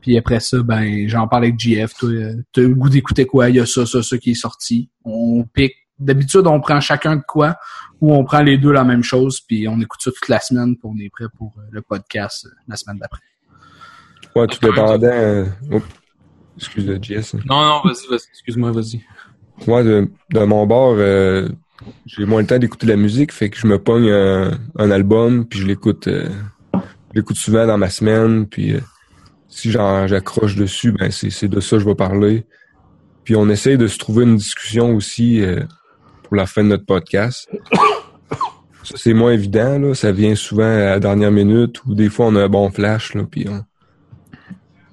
Puis 0.00 0.16
après 0.16 0.40
ça, 0.40 0.62
ben 0.62 1.08
j'en 1.08 1.26
parle 1.26 1.44
avec 1.44 1.58
JF. 1.58 1.94
T'as 2.52 2.60
le 2.62 2.74
goût 2.74 2.88
d'écouter 2.88 3.26
quoi? 3.26 3.50
Il 3.50 3.56
y 3.56 3.60
a 3.60 3.66
ça, 3.66 3.84
ça, 3.86 4.02
ça 4.02 4.16
qui 4.18 4.30
est 4.30 4.34
sorti. 4.34 4.88
On 5.04 5.44
pique. 5.44 5.74
D'habitude, 5.98 6.46
on 6.46 6.60
prend 6.60 6.80
chacun 6.80 7.16
de 7.16 7.22
quoi 7.26 7.56
ou 8.00 8.14
on 8.14 8.24
prend 8.24 8.42
les 8.42 8.58
deux 8.58 8.72
la 8.72 8.84
même 8.84 9.02
chose, 9.02 9.40
puis 9.40 9.66
on 9.68 9.80
écoute 9.80 10.00
ça 10.02 10.10
toute 10.10 10.28
la 10.28 10.40
semaine, 10.40 10.76
puis 10.76 10.82
on 10.84 10.96
est 10.98 11.08
prêt 11.10 11.24
pour 11.38 11.54
euh, 11.58 11.62
le 11.70 11.80
podcast 11.82 12.46
euh, 12.46 12.54
la 12.68 12.76
semaine 12.76 12.98
d'après. 12.98 13.22
Ouais, 14.34 14.46
tout 14.46 14.58
dépendant. 14.60 15.06
euh, 15.06 15.46
oups. 15.70 15.86
Excuse 16.58 16.86
le 16.86 16.98
Jess. 17.02 17.34
Non, 17.34 17.60
non, 17.62 17.80
vas-y, 17.84 18.06
vas-y. 18.08 18.28
Excuse-moi, 18.32 18.72
vas-y. 18.72 19.02
Moi, 19.66 19.82
de, 19.82 20.10
de 20.32 20.40
mon 20.40 20.66
bord, 20.66 20.94
euh, 20.98 21.48
j'ai 22.06 22.24
moins 22.26 22.40
le 22.42 22.46
temps 22.46 22.58
d'écouter 22.58 22.86
la 22.86 22.96
musique, 22.96 23.32
fait 23.32 23.48
que 23.50 23.58
je 23.58 23.66
me 23.66 23.78
pogne 23.78 24.10
un, 24.10 24.58
un 24.78 24.90
album, 24.90 25.46
puis 25.46 25.60
je 25.60 25.66
l'écoute 25.66 26.08
euh, 26.08 26.28
je 26.74 27.20
l'écoute 27.20 27.36
souvent 27.36 27.66
dans 27.66 27.78
ma 27.78 27.88
semaine, 27.88 28.46
puis 28.46 28.74
euh, 28.74 28.80
si 29.48 29.70
j'en- 29.70 30.06
j'accroche 30.06 30.56
dessus, 30.56 30.92
ben 30.92 31.10
c'est 31.10 31.30
c'est 31.30 31.48
de 31.48 31.60
ça 31.60 31.76
que 31.76 31.82
je 31.82 31.88
vais 31.88 31.94
parler. 31.94 32.44
Puis 33.24 33.34
on 33.36 33.48
essaye 33.48 33.78
de 33.78 33.86
se 33.86 33.96
trouver 33.98 34.24
une 34.24 34.36
discussion 34.36 34.94
aussi 34.94 35.42
euh, 35.42 35.62
pour 36.26 36.36
la 36.36 36.46
fin 36.46 36.62
de 36.64 36.68
notre 36.68 36.84
podcast. 36.86 37.48
C'est 38.82 39.14
moins 39.14 39.32
évident, 39.32 39.78
là. 39.78 39.94
Ça 39.94 40.12
vient 40.12 40.34
souvent 40.36 40.62
à 40.64 40.76
la 40.90 41.00
dernière 41.00 41.32
minute, 41.32 41.82
ou 41.86 41.94
des 41.94 42.08
fois 42.08 42.26
on 42.26 42.36
a 42.36 42.44
un 42.44 42.48
bon 42.48 42.70
flash, 42.70 43.14
là, 43.14 43.22
puis 43.30 43.46
on... 43.48 43.62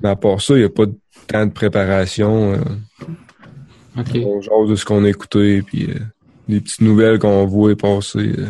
Mais 0.02 0.10
à 0.10 0.16
part 0.16 0.42
ça, 0.42 0.56
il 0.56 0.60
n'y 0.60 0.66
a 0.66 0.70
pas 0.70 0.86
de 0.88 0.96
temps 1.28 1.46
de 1.46 1.52
préparation. 1.52 2.54
euh, 2.54 2.58
OK. 4.00 4.18
on 4.26 4.42
jase 4.42 4.70
de 4.70 4.76
ce 4.76 4.84
qu'on 4.86 5.04
a 5.06 5.10
écouté, 5.10 5.62
puis 5.62 5.90
euh, 5.90 6.00
des 6.50 6.60
petites 6.60 6.82
nouvelles 6.82 7.20
qu'on 7.20 7.46
voit 7.46 7.76
passer. 7.76 8.34
euh. 8.38 8.48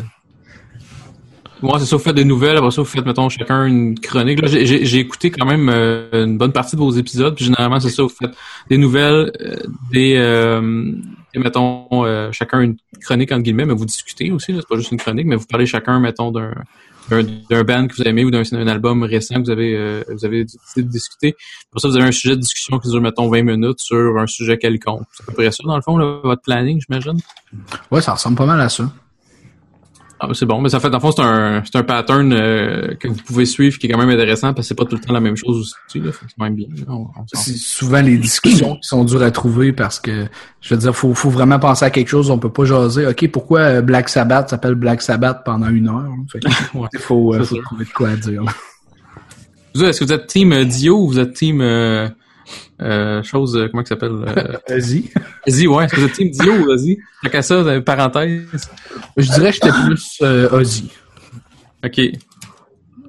Moi, 1.61 1.77
c'est 1.79 1.85
ça, 1.85 1.95
vous 1.97 2.01
faites 2.03 2.15
des 2.15 2.25
nouvelles, 2.25 2.57
après 2.57 2.71
ça, 2.71 2.81
vous 2.81 2.87
faites, 2.87 3.05
mettons, 3.05 3.29
chacun 3.29 3.65
une 3.65 3.97
chronique. 3.99 4.41
Là, 4.41 4.47
j'ai- 4.47 4.99
écouté 4.99 5.29
quand 5.31 5.45
même 5.45 5.69
euh, 5.69 6.25
une 6.25 6.37
bonne 6.37 6.51
partie 6.51 6.75
de 6.75 6.81
vos 6.81 6.91
épisodes, 6.91 7.35
puis 7.35 7.45
généralement, 7.45 7.79
c'est 7.79 7.89
ça, 7.89 8.03
vous 8.03 8.09
faites 8.09 8.33
des 8.69 8.77
nouvelles, 8.77 9.31
euh, 9.41 9.55
des, 9.91 10.15
euh, 10.17 10.91
mettons, 11.39 11.87
euh, 11.91 12.31
chacun 12.31 12.61
une 12.61 12.77
chronique, 13.01 13.31
entre 13.31 13.43
guillemets, 13.43 13.65
mais 13.65 13.73
vous 13.73 13.85
discutez 13.85 14.31
aussi, 14.31 14.53
c'est 14.55 14.67
pas 14.67 14.77
juste 14.77 14.91
une 14.91 14.99
chronique, 14.99 15.25
mais 15.27 15.35
vous 15.35 15.45
parlez 15.45 15.65
chacun, 15.65 15.99
mettons, 15.99 16.31
d'un 16.31 16.53
d'un 17.09 17.63
band 17.63 17.87
que 17.87 17.95
vous 17.95 18.01
avez 18.01 18.11
aimé 18.11 18.23
ou 18.23 18.31
d'un 18.31 18.43
un 18.53 18.67
album 18.67 19.03
récent 19.03 19.35
que 19.35 19.41
vous 19.41 19.49
avez 19.49 19.75
euh, 19.75 20.03
vous 20.07 20.25
avez 20.25 20.45
décidé 20.45 20.83
de 20.83 20.89
discuter. 20.89 21.35
Pour 21.69 21.81
ça, 21.81 21.89
vous 21.89 21.97
avez 21.97 22.07
un 22.07 22.11
sujet 22.11 22.35
de 22.35 22.41
discussion 22.41 22.79
qui 22.79 22.89
dure, 22.89 23.01
mettons, 23.01 23.29
20 23.29 23.43
minutes 23.43 23.79
sur 23.79 24.17
un 24.17 24.27
sujet 24.27 24.57
quelconque. 24.57 25.03
C'est 25.11 25.23
à 25.23 25.25
peu 25.25 25.33
près 25.33 25.51
ça, 25.51 25.63
dans 25.65 25.75
le 25.75 25.81
fond, 25.81 25.97
votre 26.23 26.41
planning, 26.41 26.79
j'imagine? 26.79 27.19
Ouais, 27.91 28.01
ça 28.01 28.13
ressemble 28.13 28.37
pas 28.37 28.45
mal 28.45 28.61
à 28.61 28.69
ça. 28.69 28.89
Ah, 30.25 30.29
c'est 30.33 30.45
bon, 30.45 30.61
mais 30.61 30.69
ça 30.69 30.79
fait, 30.79 30.89
dans 30.89 30.99
le 30.99 31.01
fond, 31.01 31.11
c'est 31.11 31.21
un, 31.21 31.61
c'est 31.65 31.75
un 31.77 31.83
pattern 31.83 32.31
euh, 32.31 32.95
que 32.95 33.09
vous 33.09 33.15
pouvez 33.25 33.45
suivre 33.45 33.77
qui 33.77 33.87
est 33.87 33.89
quand 33.89 33.97
même 33.97 34.09
intéressant 34.09 34.53
parce 34.53 34.59
que 34.59 34.69
c'est 34.69 34.75
pas 34.75 34.85
tout 34.85 34.95
le 34.95 35.01
temps 35.01 35.11
la 35.11 35.19
même 35.19 35.35
chose 35.35 35.73
aussi. 35.87 35.99
Là, 35.99 36.11
c'est 36.13 36.33
quand 36.37 36.45
même 36.45 36.55
bien. 36.55 36.67
là. 36.69 36.83
On- 36.87 37.07
on 37.17 37.27
s'en- 37.27 37.41
C'est 37.41 37.57
souvent 37.57 37.99
les 38.01 38.17
discussions 38.17 38.75
qui 38.75 38.87
sont 38.87 39.03
dures 39.03 39.21
à 39.23 39.31
trouver 39.31 39.73
parce 39.73 39.99
que, 39.99 40.25
je 40.61 40.73
veux 40.73 40.79
dire, 40.79 40.95
faut, 40.95 41.13
faut 41.13 41.29
vraiment 41.29 41.59
penser 41.59 41.83
à 41.83 41.89
quelque 41.89 42.07
chose. 42.07 42.29
On 42.29 42.39
peut 42.39 42.51
pas 42.51 42.63
jaser. 42.63 43.05
OK, 43.07 43.27
pourquoi 43.31 43.59
euh, 43.59 43.81
Black 43.81 44.07
Sabbath 44.07 44.49
s'appelle 44.49 44.75
Black 44.75 45.01
Sabbath 45.01 45.41
pendant 45.43 45.67
une 45.69 45.89
heure? 45.89 46.05
Ouais. 46.73 46.87
il 46.93 46.99
faut, 46.99 47.33
euh, 47.33 47.43
faut 47.43 47.57
trouver 47.57 47.83
de 47.85 47.89
quoi 47.91 48.15
dire. 48.15 48.43
là. 48.43 48.51
Vous, 49.75 49.83
Est-ce 49.83 49.99
que 49.99 50.05
vous 50.05 50.13
êtes 50.13 50.27
team 50.27 50.63
Dio 50.65 50.99
ou 51.01 51.07
vous 51.07 51.19
êtes 51.19 51.33
team 51.33 51.59
euh, 51.61 52.07
euh, 52.81 53.23
chose, 53.23 53.55
euh, 53.55 53.67
comment 53.69 53.83
ça 53.83 53.89
s'appelle? 53.89 54.11
Euh, 54.11 54.57
Vas-y. 54.69 55.11
vas-y, 55.47 55.67
ouais. 55.67 55.85
Est-ce 55.85 55.95
que 55.95 56.13
team 56.13 56.29
Dio 56.31 56.53
ou 56.53 56.65
vas-y? 56.65 56.97
Fait 57.23 57.29
qu'à 57.29 57.41
ça, 57.41 57.55
euh, 57.55 57.81
parenthèse. 57.81 58.69
Je 59.17 59.31
dirais 59.31 59.51
que 59.51 59.55
j'étais 59.55 59.71
plus 59.85 60.17
euh, 60.21 60.49
Ozzy. 60.51 60.91
OK. 61.85 62.01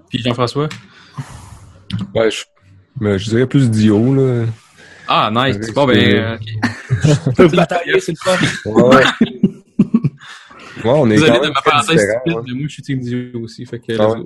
Puis 0.09 0.19
Jean-François? 0.23 0.69
Ouais, 2.15 2.31
je, 2.31 2.45
mais 3.01 3.19
je 3.19 3.29
dirais 3.31 3.47
plus 3.47 3.71
Dio, 3.71 4.15
là. 4.15 4.45
Ah, 5.09 5.31
nice. 5.33 5.57
Avec, 5.57 5.75
Bon, 5.75 5.87
ben, 5.87 5.99
euh, 5.99 6.37
euh, 7.07 7.15
peut 7.37 7.49
batailler, 7.49 8.01
c'est 8.01 8.13
le 8.13 8.19
fun. 8.23 8.71
Ouais. 8.71 8.97
Ouais, 8.97 9.05
on 10.85 11.11
est 11.11 11.17
vous 11.17 11.27
quand 11.27 11.33
allez 11.33 11.49
de 11.49 11.53
ma 11.53 11.63
parenthèse 11.63 12.01
stupide, 12.01 12.37
ouais. 12.37 12.43
mais 12.47 12.55
moi, 12.55 12.65
je 12.69 12.73
suis 12.73 12.83
team 12.83 13.01
Dio 13.01 13.41
aussi. 13.41 13.67
Fait 13.67 13.79
que, 13.79 13.93
Ah 13.99 14.07
let's 14.07 14.15
ouais. 14.15 14.25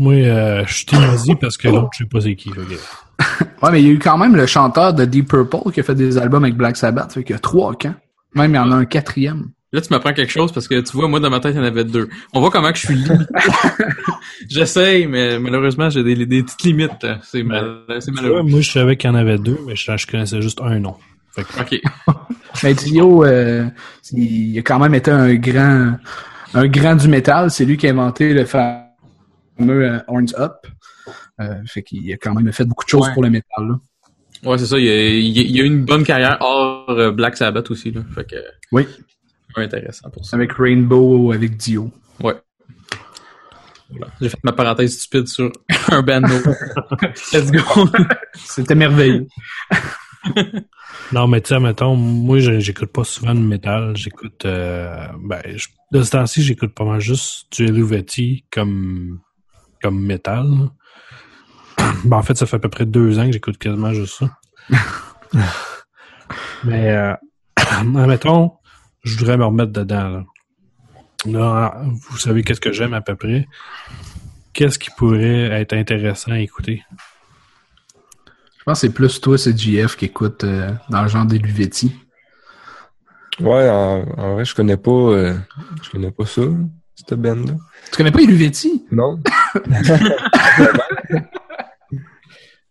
Moi, 0.00 0.14
euh, 0.14 0.64
je 0.66 0.72
suis 0.74 0.86
parce 1.40 1.56
que 1.56 1.68
l'autre, 1.68 1.90
je 1.92 1.98
sais 1.98 2.08
pas 2.08 2.20
c'est 2.22 2.34
qui. 2.34 2.50
fait 2.50 2.56
que- 2.56 3.44
Ouais, 3.62 3.70
mais 3.70 3.82
il 3.82 3.86
y 3.86 3.90
a 3.90 3.92
eu 3.92 3.98
quand 3.98 4.16
même 4.16 4.34
le 4.34 4.46
chanteur 4.46 4.94
de 4.94 5.04
Deep 5.04 5.28
Purple 5.28 5.70
qui 5.72 5.80
a 5.80 5.82
fait 5.82 5.94
des 5.94 6.16
albums 6.16 6.42
avec 6.42 6.56
Black 6.56 6.76
Sabbath. 6.76 7.12
Fait 7.12 7.22
qu'il 7.22 7.34
y 7.34 7.36
a 7.36 7.38
trois 7.38 7.74
camps. 7.74 7.94
Même 8.34 8.52
il 8.52 8.56
y 8.56 8.58
en 8.58 8.72
a 8.72 8.76
un 8.76 8.84
quatrième. 8.86 9.50
Là, 9.72 9.80
tu 9.80 9.88
m'apprends 9.92 10.12
quelque 10.14 10.32
chose 10.32 10.50
parce 10.52 10.66
que 10.66 10.80
tu 10.80 10.96
vois, 10.96 11.06
moi, 11.06 11.20
dans 11.20 11.30
ma 11.30 11.38
tête, 11.38 11.54
il 11.54 11.58
y 11.58 11.60
en 11.60 11.64
avait 11.64 11.84
deux. 11.84 12.08
On 12.32 12.40
voit 12.40 12.50
comment 12.50 12.72
que 12.72 12.78
je 12.78 12.86
suis 12.86 12.94
limité. 12.94 13.14
J'essaye, 14.48 15.06
mais 15.06 15.38
malheureusement, 15.38 15.90
j'ai 15.90 16.02
des, 16.02 16.14
des 16.26 16.42
petites 16.42 16.62
limites. 16.64 17.06
C'est 17.22 17.42
mal, 17.42 17.80
malheureux. 17.88 18.42
moi, 18.42 18.60
je 18.62 18.70
savais 18.70 18.96
qu'il 18.96 19.10
y 19.10 19.12
en 19.12 19.16
avait 19.16 19.38
deux, 19.38 19.58
mais 19.66 19.76
je, 19.76 19.96
je 19.96 20.06
connaissais 20.06 20.40
juste 20.42 20.60
un 20.62 20.78
nom. 20.80 20.96
Fait 21.32 21.44
que, 21.44 21.60
OK. 21.60 21.80
Mais 22.64 22.74
Dio, 22.74 23.24
euh, 23.24 23.66
il 24.12 24.58
a 24.58 24.62
quand 24.62 24.80
même 24.80 24.94
été 24.94 25.12
un 25.12 25.32
grand, 25.36 25.92
un 26.54 26.66
grand 26.66 26.96
du 26.96 27.06
métal. 27.06 27.50
C'est 27.50 27.64
lui 27.64 27.76
qui 27.76 27.86
a 27.86 27.90
inventé 27.90 28.34
le 28.34 28.44
fameux 28.44 28.80
euh, 29.68 29.98
Horns 30.08 30.34
Up. 30.38 30.66
Euh, 31.40 31.54
fait 31.66 31.82
qu'il 31.82 32.12
a 32.12 32.16
quand 32.16 32.34
même 32.34 32.52
fait 32.52 32.64
beaucoup 32.64 32.84
de 32.84 32.90
choses 32.90 33.06
Ouais. 33.08 33.14
pour 33.14 33.22
le 33.22 33.30
métal. 33.30 33.66
Là. 33.68 33.80
Ouais, 34.44 34.58
c'est 34.58 34.66
ça. 34.66 34.78
Il 34.78 34.84
y, 34.84 34.90
a, 34.90 35.08
il 35.08 35.60
a- 35.60 35.64
une 35.64 35.84
bonne 35.84 36.04
carrière 36.04 36.38
hors 36.40 36.88
euh, 36.90 37.10
Black 37.10 37.36
Sabbath 37.36 37.70
aussi. 37.70 37.90
Là. 37.90 38.02
Fait 38.14 38.24
que, 38.28 38.36
Oui. 38.72 38.86
c'est 39.54 39.62
intéressant 39.62 40.10
pour 40.10 40.24
ça. 40.24 40.36
Avec 40.36 40.52
Rainbow, 40.52 41.32
avec 41.32 41.56
Dio. 41.56 41.90
Ouais. 42.22 42.34
Voilà. 43.90 44.06
J'ai 44.20 44.28
fait 44.28 44.38
ma 44.44 44.52
parenthèse 44.52 44.98
stupide 44.98 45.26
sur 45.28 45.50
un 45.88 46.02
band. 46.02 46.20
Let's 47.32 47.50
go. 47.50 47.60
C'était 48.34 48.74
merveilleux. 48.74 49.26
Non, 51.12 51.26
mais 51.26 51.40
tu 51.40 51.48
sais, 51.48 51.58
mettons, 51.60 51.96
moi, 51.96 52.38
je- 52.38 52.60
j'écoute 52.60 52.92
pas 52.92 53.04
souvent 53.04 53.34
de 53.34 53.40
métal. 53.40 53.96
J'écoute, 53.96 54.44
euh, 54.44 55.06
ben, 55.24 55.40
je- 55.56 55.66
de 55.92 56.02
ce 56.02 56.10
temps-ci, 56.12 56.42
j'écoute 56.42 56.74
pas 56.74 56.84
mal 56.84 57.00
juste 57.00 57.46
du 57.52 57.64
Helvetii 57.66 58.44
comme, 58.52 59.20
comme 59.82 60.00
métal. 60.00 60.46
Ben, 62.04 62.18
en 62.18 62.22
fait, 62.22 62.36
ça 62.36 62.46
fait 62.46 62.56
à 62.56 62.58
peu 62.58 62.68
près 62.68 62.86
deux 62.86 63.18
ans 63.18 63.26
que 63.26 63.32
j'écoute 63.32 63.58
quasiment 63.58 63.92
juste 63.92 64.18
ça. 64.18 64.38
mais, 66.64 66.90
euh, 66.90 67.14
mettons, 67.84 68.52
je 69.02 69.18
voudrais 69.18 69.36
me 69.36 69.44
remettre 69.44 69.72
dedans, 69.72 70.08
là. 70.08 70.24
Là, 71.26 71.82
vous 72.08 72.16
savez 72.16 72.42
qu'est-ce 72.42 72.60
que 72.60 72.72
j'aime 72.72 72.94
à 72.94 73.02
peu 73.02 73.14
près? 73.14 73.46
Qu'est-ce 74.54 74.78
qui 74.78 74.90
pourrait 74.96 75.50
être 75.60 75.74
intéressant 75.74 76.32
à 76.32 76.38
écouter? 76.38 76.82
Je 78.58 78.64
pense 78.64 78.80
que 78.80 78.86
c'est 78.86 78.92
plus 78.92 79.20
toi, 79.20 79.36
c'est 79.36 79.56
JF 79.56 79.96
qui 79.96 80.06
écoute 80.06 80.44
euh, 80.44 80.72
dans 80.88 81.02
le 81.02 81.08
genre 81.08 81.26
des 81.26 81.38
Luvetti. 81.38 81.94
Ouais, 83.38 83.68
en, 83.68 84.04
en 84.18 84.34
vrai, 84.34 84.44
je 84.44 84.54
connais 84.54 84.76
pas, 84.76 84.90
euh, 84.90 85.34
je 85.82 85.90
connais 85.90 86.10
pas 86.10 86.26
ça, 86.26 86.42
cette 86.94 87.18
band-là. 87.18 87.54
Tu 87.90 87.96
connais 87.96 88.10
pas 88.12 88.20
les 88.20 88.26
Luvetti? 88.26 88.84
Non? 88.92 89.20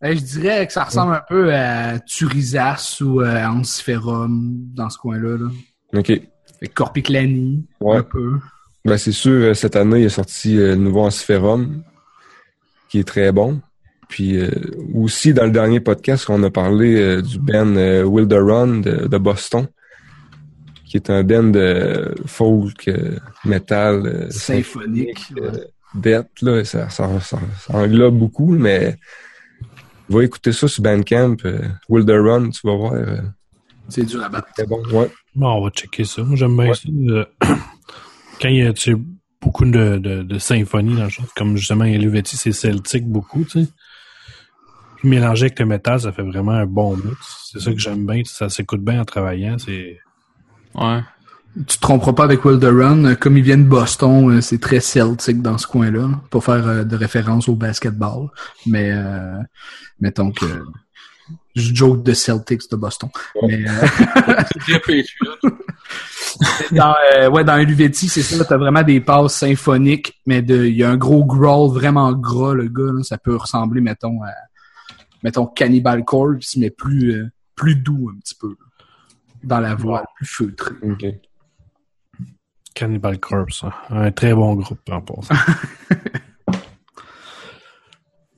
Je 0.01 0.13
dirais 0.13 0.65
que 0.65 0.71
ça 0.73 0.85
ressemble 0.85 1.13
un 1.15 1.21
peu 1.27 1.53
à 1.53 1.99
Turisas 1.99 2.97
ou 3.01 3.21
euh, 3.21 3.35
à 3.35 3.51
Anciferum 3.51 4.55
dans 4.73 4.89
ce 4.89 4.97
coin-là. 4.97 5.38
Là. 5.38 5.49
Ok. 5.99 6.21
Corpiclani, 6.73 7.65
Ouais. 7.81 7.97
un 7.97 8.03
peu. 8.03 8.33
Ben, 8.85 8.97
c'est 8.97 9.11
sûr, 9.11 9.31
euh, 9.49 9.53
cette 9.53 9.75
année, 9.75 9.99
il 10.01 10.05
est 10.05 10.09
sorti 10.09 10.57
euh, 10.57 10.69
le 10.69 10.75
nouveau 10.75 11.01
Anciferum, 11.01 11.83
qui 12.89 12.99
est 12.99 13.03
très 13.07 13.31
bon. 13.33 13.59
Puis 14.07 14.38
euh, 14.38 14.49
aussi, 14.95 15.33
dans 15.33 15.45
le 15.45 15.51
dernier 15.51 15.81
podcast, 15.81 16.27
on 16.29 16.41
a 16.43 16.49
parlé 16.49 16.95
euh, 16.95 17.21
du 17.21 17.38
band 17.38 17.75
euh, 17.75 18.03
Wilderun 18.05 18.79
de, 18.79 19.07
de 19.07 19.17
Boston, 19.17 19.67
qui 20.89 20.98
est 20.98 21.10
un 21.10 21.24
band 21.24 21.43
de 21.43 22.13
folk, 22.25 22.88
euh, 22.88 23.17
metal, 23.46 24.05
euh, 24.05 24.29
Symphonique. 24.31 25.31
euh, 25.38 25.51
death, 25.96 26.27
là, 26.41 26.63
ça, 26.65 26.89
ça, 26.89 27.08
ça, 27.22 27.39
ça 27.60 27.74
englobe 27.77 28.17
beaucoup, 28.17 28.50
mais 28.51 28.98
va 30.10 30.24
écouter 30.24 30.51
ça 30.51 30.67
sur 30.67 30.81
Bandcamp, 30.84 31.38
euh, 31.46 31.62
Wilderun, 31.88 32.50
tu 32.50 32.62
vas 32.65 32.75
voir, 32.75 32.93
euh, 32.93 33.17
C'est 33.88 34.03
dur 34.05 34.24
à 34.24 34.29
battre. 34.29 34.48
c'est 34.55 34.67
bon. 34.67 34.81
Ouais. 34.91 35.10
Bon, 35.36 35.48
on 35.53 35.63
va 35.63 35.69
checker 35.69 36.03
ça. 36.05 36.24
Moi, 36.24 36.36
j'aime 36.36 36.58
bien 36.58 36.69
Ouais. 36.69 36.74
ça. 36.75 36.89
euh, 36.89 37.25
quand 38.41 38.50
il 38.50 38.55
y 38.58 38.62
a 38.63 38.74
tu 38.74 38.91
sais, 38.93 39.00
beaucoup 39.41 39.65
de, 39.65 39.98
de, 40.00 40.24
de 40.24 40.39
symphonies 40.39 40.96
dans 40.96 41.03
le 41.05 41.10
chose, 41.10 41.27
comme 41.36 41.55
justement 41.55 41.86
Helvetii, 41.86 42.36
c'est 42.38 42.51
celtique 42.51 43.05
beaucoup, 43.08 43.43
tu 43.46 43.63
sais. 43.63 43.69
Puis 44.98 45.08
mélangé 45.08 45.46
avec 45.46 45.60
le 45.60 45.65
métal, 45.65 46.01
ça 46.01 46.12
fait 46.12 46.24
vraiment 46.24 46.51
un 46.51 46.65
bon 46.65 46.98
mix. 46.98 47.17
C'est 47.51 47.60
ça 47.62 47.72
que 47.72 47.79
j'aime 47.79 48.05
bien. 48.05 48.22
Ça 48.25 48.50
s'écoute 48.50 48.84
bien 48.84 49.00
en 49.01 49.05
travaillant. 49.05 49.58
C'est. 49.58 49.98
Ouais. 50.75 51.01
Tu 51.67 51.77
te 51.77 51.81
tromperas 51.81 52.13
pas 52.13 52.23
avec 52.23 52.45
Wilderun. 52.45 53.05
euh, 53.05 53.15
Comme 53.15 53.38
ils 53.38 53.43
viennent 53.43 53.65
de 53.65 53.69
Boston, 53.69 54.29
euh, 54.38 54.41
c'est 54.41 54.59
très 54.59 54.79
celtique 54.79 55.41
dans 55.41 55.57
ce 55.57 55.67
coin-là, 55.67 56.07
là, 56.07 56.21
pour 56.29 56.43
faire 56.43 56.67
euh, 56.67 56.83
de 56.83 56.95
référence 56.95 57.49
au 57.49 57.55
basketball. 57.55 58.29
Mais 58.65 58.91
euh, 58.91 59.38
mettons 59.99 60.31
que 60.31 60.45
je 61.55 61.73
joke 61.73 62.03
de 62.03 62.13
Celtics 62.13 62.69
de 62.71 62.75
Boston. 62.75 63.09
Mais 63.43 63.65
euh, 63.67 63.71
dans, 66.71 66.95
euh, 67.17 67.29
ouais, 67.29 67.43
dans 67.43 67.57
c'est 67.88 68.07
ça, 68.21 68.45
t'as 68.45 68.57
vraiment 68.57 68.83
des 68.83 69.01
passes 69.01 69.33
symphoniques, 69.35 70.21
mais 70.25 70.41
de, 70.41 70.65
il 70.65 70.75
y 70.75 70.83
a 70.83 70.89
un 70.91 70.97
gros 70.97 71.25
growl 71.25 71.73
vraiment 71.73 72.13
gras, 72.13 72.53
le 72.53 72.67
gars, 72.67 72.93
là, 72.93 73.03
ça 73.03 73.17
peut 73.17 73.35
ressembler, 73.35 73.81
mettons, 73.81 74.21
à, 74.23 74.31
mettons, 75.23 75.47
Cannibal 75.47 76.05
Corpse, 76.05 76.55
mais 76.57 76.69
plus, 76.69 77.13
euh, 77.13 77.27
plus 77.55 77.75
doux 77.75 78.11
un 78.15 78.19
petit 78.19 78.35
peu, 78.35 78.49
là. 78.49 78.65
Dans 79.43 79.60
la 79.60 79.75
voix, 79.75 80.03
plus 80.15 80.25
feutrée. 80.25 81.22
Cannibal 82.74 83.19
Corpse. 83.19 83.63
hein. 83.63 83.74
Un 83.89 84.12
très 84.12 84.34
bon 84.34 84.55
groupe 84.55 84.79
en 84.89 85.01
passant. 85.01 85.36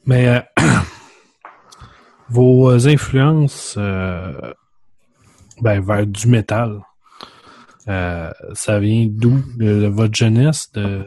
Mais 0.05 0.27
euh, 0.27 0.41
Vos 2.29 2.87
influences 2.87 3.75
euh, 3.77 4.53
ben, 5.61 5.81
vers 5.81 6.07
du 6.07 6.27
métal, 6.27 6.79
euh, 7.89 8.31
ça 8.53 8.79
vient 8.79 9.05
d'où? 9.09 9.43
De, 9.57 9.81
de 9.81 9.87
votre 9.87 10.15
jeunesse? 10.15 10.71
De... 10.71 11.05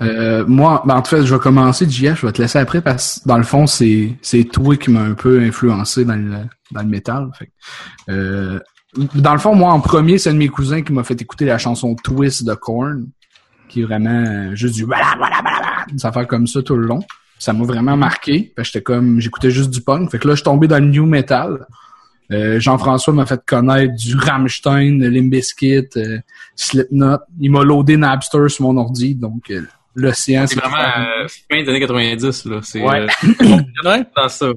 Euh, 0.00 0.44
moi, 0.46 0.82
ben, 0.86 0.96
en 0.96 1.02
tout 1.02 1.16
cas, 1.16 1.22
je 1.22 1.34
vais 1.34 1.40
commencer, 1.40 1.88
JF, 1.88 2.20
je 2.20 2.26
vais 2.26 2.32
te 2.32 2.40
laisser 2.40 2.58
après 2.58 2.80
parce 2.80 3.20
que 3.20 3.28
dans 3.28 3.36
le 3.36 3.42
fond, 3.42 3.66
c'est, 3.66 4.16
c'est 4.22 4.44
toi 4.44 4.76
qui 4.76 4.90
m'a 4.90 5.00
un 5.00 5.14
peu 5.14 5.40
influencé 5.40 6.04
dans 6.04 6.16
le, 6.16 6.38
dans 6.70 6.82
le 6.82 6.88
métal. 6.88 7.30
Fait. 7.38 7.50
Euh, 8.08 8.60
dans 9.14 9.32
le 9.32 9.38
fond, 9.38 9.54
moi, 9.54 9.72
en 9.72 9.80
premier, 9.80 10.18
c'est 10.18 10.30
un 10.30 10.34
de 10.34 10.38
mes 10.38 10.48
cousins 10.48 10.82
qui 10.82 10.92
m'a 10.92 11.04
fait 11.04 11.20
écouter 11.20 11.44
la 11.44 11.58
chanson 11.58 11.94
Twist 11.96 12.44
de 12.44 12.54
Korn, 12.54 13.06
qui 13.68 13.82
est 13.82 13.84
vraiment 13.84 14.10
euh, 14.10 14.54
juste 14.54 14.74
du 14.74 14.84
voilà, 14.84 15.14
voilà, 15.16 15.40
voilà, 15.42 15.86
des 15.92 16.04
affaires 16.06 16.26
comme 16.26 16.46
ça 16.46 16.62
tout 16.62 16.76
le 16.76 16.86
long. 16.86 17.00
Ça 17.38 17.52
m'a 17.52 17.64
vraiment 17.64 17.96
marqué. 17.96 18.52
Fait 18.54 18.64
j'étais 18.64 18.82
comme, 18.82 19.20
j'écoutais 19.20 19.50
juste 19.50 19.70
du 19.70 19.80
punk. 19.80 20.10
Fait 20.10 20.18
que 20.18 20.28
là, 20.28 20.34
je 20.34 20.38
suis 20.38 20.44
tombé 20.44 20.68
dans 20.68 20.78
le 20.78 20.90
new 20.90 21.06
metal. 21.06 21.66
Euh, 22.32 22.60
Jean-François 22.60 23.12
m'a 23.12 23.26
fait 23.26 23.40
connaître 23.44 23.94
du 23.94 24.16
Rammstein, 24.16 24.98
Limp 25.00 25.30
Bizkit, 25.30 25.88
euh, 25.96 26.18
Slipknot. 26.54 27.18
Il 27.40 27.50
m'a 27.50 27.64
loadé 27.64 27.96
Napster 27.96 28.48
sur 28.48 28.66
mon 28.66 28.76
ordi, 28.76 29.14
donc 29.14 29.50
euh, 29.50 29.62
l'océan. 29.94 30.46
C'est 30.46 30.58
vraiment 30.58 30.76
euh, 30.76 31.26
fin 31.50 31.62
des 31.62 31.68
années 31.68 31.80
90, 31.80 32.44
là. 32.46 32.60
C'est 32.62 32.82
Ouais. 32.82 33.00
euh, 33.00 33.56
Ouais. 33.84 34.04
dans 34.16 34.28
ça. 34.28 34.48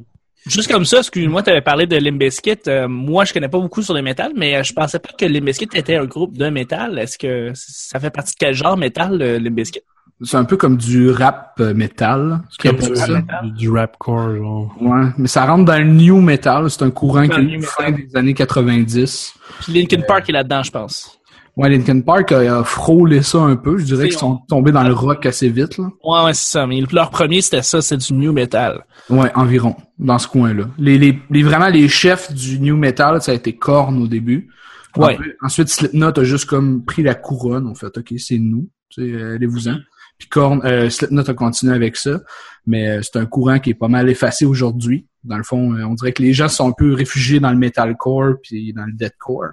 Juste 0.45 0.69
comme 0.69 0.83
ça, 0.83 0.97
excuse-moi, 0.97 1.41
tu 1.41 1.49
avais 1.51 1.61
parlé 1.61 1.85
de 1.87 1.95
Limp 1.95 2.19
Bizkit. 2.19 2.57
Euh, 2.67 2.87
moi, 2.89 3.23
je 3.23 3.31
connais 3.33 3.47
pas 3.47 3.59
beaucoup 3.59 3.81
sur 3.81 3.93
le 3.93 4.01
métal, 4.01 4.33
mais 4.35 4.61
je 4.63 4.73
pensais 4.73 4.99
pas 4.99 5.09
que 5.17 5.25
Limp 5.25 5.45
Bizkit 5.45 5.69
était 5.73 5.95
un 5.95 6.05
groupe 6.05 6.37
de 6.37 6.49
métal. 6.49 6.99
Est-ce 6.99 7.17
que 7.17 7.51
ça 7.55 7.99
fait 7.99 8.09
partie 8.09 8.33
de 8.33 8.37
quel 8.39 8.53
genre 8.53 8.75
métal, 8.75 9.39
Bizkit? 9.51 9.81
C'est 10.25 10.37
un 10.37 10.45
peu 10.45 10.55
comme 10.57 10.77
du 10.77 11.09
rap 11.09 11.55
euh, 11.59 11.73
metal. 11.73 12.41
ce 12.49 12.57
qu'ils 12.57 12.71
Comme 12.71 12.89
du, 12.89 12.95
ça. 12.95 13.07
du, 13.43 13.69
rapcore, 13.71 14.35
genre. 14.35 14.73
Ouais, 14.79 15.07
mais 15.17 15.27
ça 15.27 15.45
rentre 15.45 15.65
dans 15.65 15.77
le 15.77 15.83
new 15.85 16.21
metal. 16.21 16.69
C'est 16.69 16.83
un 16.83 16.91
courant 16.91 17.27
qui 17.27 17.41
le 17.41 17.53
est 17.53 17.57
new 17.57 17.61
fin 17.61 17.91
des 17.91 18.15
années 18.15 18.33
90. 18.33 19.33
Puis 19.63 19.73
Linkin 19.73 20.01
Park 20.07 20.29
est 20.29 20.33
là-dedans, 20.33 20.63
je 20.63 20.71
pense. 20.71 21.19
Ouais, 21.55 21.69
Linkin 21.69 22.01
Park 22.01 22.31
a, 22.31 22.59
a 22.59 22.63
frôlé 22.63 23.21
ça 23.21 23.39
un 23.39 23.55
peu. 23.55 23.77
Je 23.77 23.85
dirais 23.85 24.09
qu'ils 24.09 24.17
sont 24.17 24.37
tombés 24.47 24.71
dans 24.71 24.83
le 24.83 24.93
rock 24.93 25.25
assez 25.27 25.49
vite. 25.49 25.77
Là. 25.77 25.89
Ouais, 26.03 26.25
ouais, 26.25 26.33
c'est 26.33 26.51
ça. 26.51 26.65
Mais 26.65 26.81
leur 26.91 27.11
premier, 27.11 27.41
c'était 27.41 27.61
ça, 27.61 27.81
c'est 27.81 27.97
du 27.97 28.13
new 28.13 28.33
metal. 28.33 28.85
Ouais, 29.09 29.31
environ, 29.35 29.75
dans 29.99 30.17
ce 30.17 30.27
coin-là. 30.27 30.65
Les, 30.79 30.97
les, 30.97 31.19
les, 31.29 31.43
vraiment, 31.43 31.67
les 31.67 31.87
chefs 31.87 32.33
du 32.33 32.59
new 32.59 32.75
metal, 32.75 33.21
ça 33.21 33.33
a 33.33 33.35
été 33.35 33.55
Korn 33.55 34.01
au 34.01 34.07
début. 34.07 34.49
Ouais. 34.97 35.15
Ensuite, 35.15 35.35
ensuite, 35.41 35.69
Slipknot 35.69 36.19
a 36.19 36.23
juste 36.23 36.45
comme 36.45 36.83
pris 36.85 37.03
la 37.03 37.13
couronne. 37.13 37.67
On 37.67 37.75
fait, 37.75 37.95
OK, 37.97 38.13
c'est 38.17 38.39
nous. 38.39 38.69
Euh, 38.97 39.35
allez-vous-en. 39.35 39.77
Puis 40.17 40.29
Korn, 40.29 40.61
euh, 40.65 40.89
Slipknot 40.89 41.29
a 41.29 41.33
continué 41.35 41.75
avec 41.75 41.97
ça. 41.97 42.21
Mais 42.65 42.87
euh, 42.87 43.01
c'est 43.03 43.17
un 43.17 43.25
courant 43.25 43.59
qui 43.59 43.71
est 43.71 43.75
pas 43.75 43.87
mal 43.89 44.09
effacé 44.09 44.45
aujourd'hui. 44.45 45.07
Dans 45.23 45.37
le 45.37 45.43
fond, 45.43 45.73
euh, 45.73 45.83
on 45.83 45.93
dirait 45.93 46.13
que 46.13 46.23
les 46.23 46.33
gens 46.33 46.47
sont 46.47 46.69
un 46.69 46.73
peu 46.75 46.93
réfugiés 46.93 47.39
dans 47.39 47.51
le 47.51 47.57
metalcore 47.57 48.35
puis 48.41 48.73
dans 48.73 48.85
le 48.85 48.93
deathcore. 48.93 49.51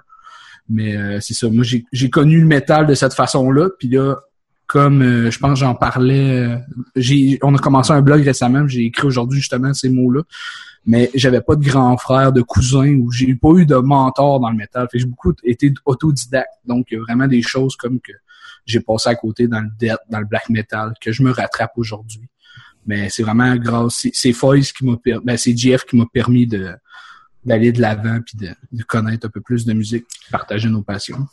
Mais 0.71 0.95
euh, 0.95 1.19
c'est 1.19 1.33
ça. 1.33 1.49
Moi, 1.49 1.63
j'ai 1.91 2.09
connu 2.09 2.39
le 2.39 2.47
métal 2.47 2.87
de 2.87 2.93
cette 2.93 3.13
façon-là. 3.13 3.69
Puis 3.77 3.89
là, 3.89 4.15
comme 4.67 5.01
euh, 5.01 5.29
je 5.29 5.37
pense 5.37 5.59
j'en 5.59 5.75
parlais, 5.75 6.29
euh, 6.45 6.55
j'ai 6.95 7.37
on 7.41 7.53
a 7.53 7.57
commencé 7.57 7.91
un 7.91 8.01
blog 8.01 8.21
récemment, 8.23 8.65
j'ai 8.67 8.85
écrit 8.85 9.05
aujourd'hui 9.05 9.39
justement 9.39 9.73
ces 9.73 9.89
mots-là. 9.89 10.21
Mais 10.85 11.11
j'avais 11.13 11.41
pas 11.41 11.55
de 11.55 11.63
grand 11.63 11.95
frère, 11.97 12.31
de 12.31 12.41
cousin, 12.41 12.95
ou 12.95 13.11
j'ai 13.11 13.35
pas 13.35 13.51
eu 13.57 13.65
de 13.65 13.75
mentor 13.75 14.39
dans 14.39 14.49
le 14.49 14.55
métal. 14.55 14.87
Fait 14.91 14.97
j'ai 14.97 15.05
beaucoup 15.05 15.33
été 15.43 15.73
autodidacte. 15.85 16.53
Donc 16.65 16.87
il 16.89 16.95
y 16.95 16.97
a 16.97 17.01
vraiment 17.01 17.27
des 17.27 17.41
choses 17.41 17.75
comme 17.75 17.99
que 17.99 18.13
j'ai 18.65 18.79
passé 18.79 19.09
à 19.09 19.15
côté 19.15 19.47
dans 19.47 19.59
le 19.59 19.69
death, 19.77 19.99
dans 20.09 20.19
le 20.19 20.25
black 20.25 20.49
metal, 20.49 20.93
que 21.01 21.11
je 21.11 21.21
me 21.21 21.31
rattrape 21.31 21.73
aujourd'hui. 21.75 22.23
Mais 22.87 23.09
c'est 23.09 23.21
vraiment 23.23 23.55
grâce, 23.57 24.07
c'est- 24.13 24.33
Foyce 24.33 24.71
qui 24.71 24.85
m'a 24.85 24.95
per- 24.97 25.19
ben 25.23 25.37
c'est 25.37 25.55
GF 25.55 25.83
qui 25.85 25.97
m'a 25.97 26.05
permis 26.11 26.47
de 26.47 26.71
d'aller 27.45 27.71
de 27.71 27.81
l'avant 27.81 28.19
puis 28.25 28.37
de, 28.37 28.83
connaître 28.83 29.27
un 29.27 29.29
peu 29.29 29.41
plus 29.41 29.65
de 29.65 29.73
musique, 29.73 30.05
partager 30.31 30.69
nos 30.69 30.81
passions. 30.81 31.27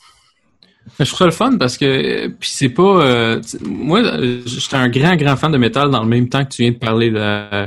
Je 0.99 1.05
trouve 1.05 1.19
ça 1.19 1.25
le 1.27 1.33
fun 1.33 1.59
parce 1.59 1.77
que 1.77 2.29
puis 2.29 2.49
c'est 2.51 2.71
pas 2.71 3.05
euh, 3.05 3.43
moi 3.61 4.01
j'étais 4.47 4.77
un 4.77 4.89
grand 4.89 5.17
grand 5.17 5.37
fan 5.37 5.53
de 5.53 5.59
métal 5.59 5.91
dans 5.91 6.03
le 6.03 6.09
même 6.09 6.31
temps 6.31 6.43
que 6.47 6.49
tu 6.49 6.63
viens 6.63 6.73
de 6.73 6.79
parler 6.79 7.11
de 7.11 7.19
euh, 7.19 7.67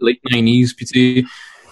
late 0.00 0.16
90s 0.28 0.74
puis 0.74 0.84
tu 0.84 1.20
sais 1.22 1.24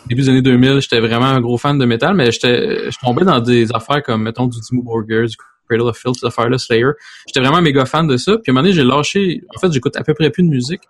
début 0.08 0.22
des 0.22 0.28
années 0.28 0.42
2000 0.42 0.80
j'étais 0.80 1.00
vraiment 1.00 1.26
un 1.26 1.40
gros 1.40 1.58
fan 1.58 1.78
de 1.78 1.84
métal 1.84 2.14
mais 2.14 2.30
j'étais 2.30 2.92
je 2.92 2.96
tombais 3.00 3.24
dans 3.24 3.40
des 3.40 3.72
affaires 3.74 4.04
comme 4.04 4.22
mettons 4.22 4.46
du 4.46 4.56
Dimmu 4.60 4.84
Borgir 4.84 5.26
du 5.26 5.36
Cradle 5.68 5.88
of 5.88 5.98
Filth 5.98 6.20
ces 6.20 6.26
affaires 6.26 6.48
là 6.48 6.58
Slayer 6.58 6.92
j'étais 7.26 7.40
vraiment 7.40 7.60
méga 7.60 7.84
fan 7.84 8.06
de 8.06 8.16
ça 8.16 8.38
puis 8.38 8.50
à 8.50 8.52
un 8.52 8.54
moment 8.54 8.62
donné 8.62 8.72
j'ai 8.72 8.84
lâché 8.84 9.42
en 9.56 9.58
fait 9.58 9.72
j'écoute 9.72 9.96
à 9.96 10.04
peu 10.04 10.14
près 10.14 10.30
plus 10.30 10.44
de 10.44 10.48
musique 10.48 10.82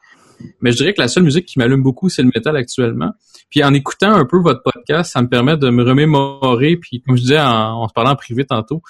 mais 0.61 0.73
je 0.73 0.77
dirais 0.77 0.95
que 0.95 1.01
la 1.01 1.09
seule 1.09 1.23
musique 1.25 1.47
qui 1.47 1.59
m'allume 1.59 1.83
beaucoup 1.83 2.09
c'est 2.09 2.23
le 2.23 2.31
métal 2.35 2.57
actuellement 2.57 3.13
puis 3.51 3.63
en 3.65 3.75
écoutant 3.75 4.15
un 4.15 4.25
peu 4.25 4.39
votre 4.39 4.63
podcast 4.63 5.13
ça 5.13 5.23
me 5.23 5.29
permet 5.29 5.57
de 5.57 5.71
me 5.71 5.83
remémorer 5.83 6.77
puis 6.77 7.03
comme 7.03 7.17
je 7.17 7.23
disais 7.23 7.41
en, 7.41 7.87
se 7.89 7.93
parlait 7.93 8.11
en 8.11 8.17
privé 8.17 8.45
tantôt 8.45 8.83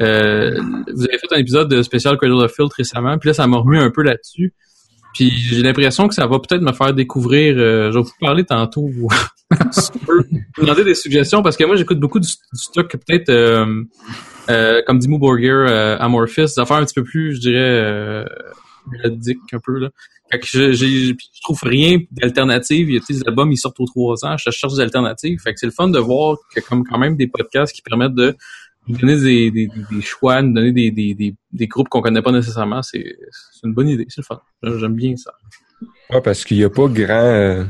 euh, 0.00 0.60
vous 0.94 1.04
avez 1.04 1.18
fait 1.18 1.32
un 1.32 1.38
épisode 1.38 1.68
de 1.68 1.82
spécial 1.82 2.16
Cradle 2.16 2.34
of 2.34 2.54
Filth 2.54 2.72
récemment, 2.72 3.18
puis 3.18 3.30
là, 3.30 3.34
ça 3.34 3.48
m'a 3.48 3.56
remis 3.56 3.78
un 3.78 3.90
peu 3.90 4.02
là-dessus. 4.02 4.54
Puis 5.12 5.30
j'ai 5.30 5.62
l'impression 5.62 6.06
que 6.06 6.14
ça 6.14 6.26
va 6.28 6.38
peut-être 6.38 6.62
me 6.62 6.72
faire 6.72 6.94
découvrir. 6.94 7.56
euh, 7.58 7.90
je 7.90 7.98
vais 7.98 8.04
vous 8.04 8.10
parler 8.20 8.44
tantôt. 8.44 8.86
vous 8.86 9.08
demander 10.58 10.84
des 10.84 10.94
suggestions 10.94 11.42
parce 11.42 11.56
que 11.56 11.64
moi, 11.64 11.74
j'écoute 11.74 11.98
beaucoup 11.98 12.20
du, 12.20 12.28
du 12.28 12.82
peut-être 12.84 13.30
euh, 13.30 13.82
euh, 14.50 14.82
comme 14.86 14.98
Dimmu 14.98 15.18
Borgir, 15.18 15.54
euh, 15.54 15.96
Amorphis, 15.98 16.42
des 16.42 16.58
affaires 16.58 16.76
un 16.76 16.84
petit 16.84 16.94
peu 16.94 17.04
plus, 17.04 17.34
je 17.34 17.40
dirais, 17.40 17.58
euh, 17.58 18.24
mélodiques 18.90 19.38
un 19.52 19.58
peu 19.58 19.78
là. 19.78 19.90
Fait 20.30 20.38
que 20.38 20.46
je, 20.46 21.14
trouve 21.42 21.60
rien 21.62 21.98
d'alternative. 22.10 22.90
Il 22.90 22.94
y 22.94 22.98
a 22.98 23.00
des 23.08 23.22
albums, 23.26 23.50
ils 23.50 23.56
sortent 23.56 23.80
aux 23.80 23.86
trois 23.86 24.24
ans. 24.24 24.36
Je 24.36 24.50
cherche 24.50 24.74
des 24.74 24.80
alternatives. 24.80 25.40
Fait 25.40 25.54
que 25.54 25.60
c'est 25.60 25.66
le 25.66 25.72
fun 25.72 25.88
de 25.88 25.98
voir 25.98 26.36
que 26.54 26.60
comme 26.60 26.84
quand 26.84 26.98
même 26.98 27.16
des 27.16 27.26
podcasts 27.26 27.74
qui 27.74 27.82
permettent 27.82 28.14
de 28.14 28.36
nous 28.86 28.96
donner 28.96 29.50
des, 29.50 29.68
choix, 30.02 30.42
nous 30.42 30.52
donner 30.52 30.72
des, 30.72 31.66
groupes 31.66 31.88
qu'on 31.88 32.02
connaît 32.02 32.22
pas 32.22 32.32
nécessairement, 32.32 32.82
c'est 32.82 33.04
une 33.64 33.72
bonne 33.72 33.88
idée, 33.88 34.06
c'est 34.08 34.20
le 34.20 34.24
fun. 34.24 34.40
J'aime 34.62 34.94
bien 34.94 35.14
ça. 35.16 35.32
Parce 36.22 36.44
qu'il 36.44 36.58
n'y 36.58 36.64
a 36.64 36.70
pas 36.70 36.88
grand, 36.88 37.66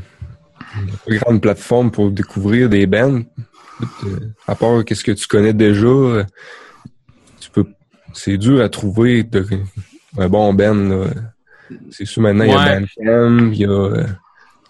pas 1.05 1.15
grande 1.15 1.41
plateforme 1.41 1.91
pour 1.91 2.11
découvrir 2.11 2.69
des 2.69 2.87
bands. 2.87 3.21
À 4.47 4.55
part 4.55 4.83
qu'est-ce 4.83 5.03
que 5.03 5.11
tu 5.11 5.27
connais 5.27 5.53
déjà, 5.53 6.25
tu 7.39 7.49
peux, 7.51 7.65
c'est 8.13 8.37
dur 8.37 8.61
à 8.61 8.67
trouver 8.67 9.23
de, 9.23 9.45
un 10.17 10.27
bon 10.27 10.53
band, 10.53 10.73
là. 10.73 11.05
C'est 11.91 12.05
sûr, 12.05 12.21
maintenant, 12.21 12.45
il 12.45 12.51
y 12.51 12.53
a. 12.53 12.79
Bandcamp, 12.79 13.51
il 13.53 13.57
y 13.59 13.65
a, 13.65 13.69
euh, 13.69 14.05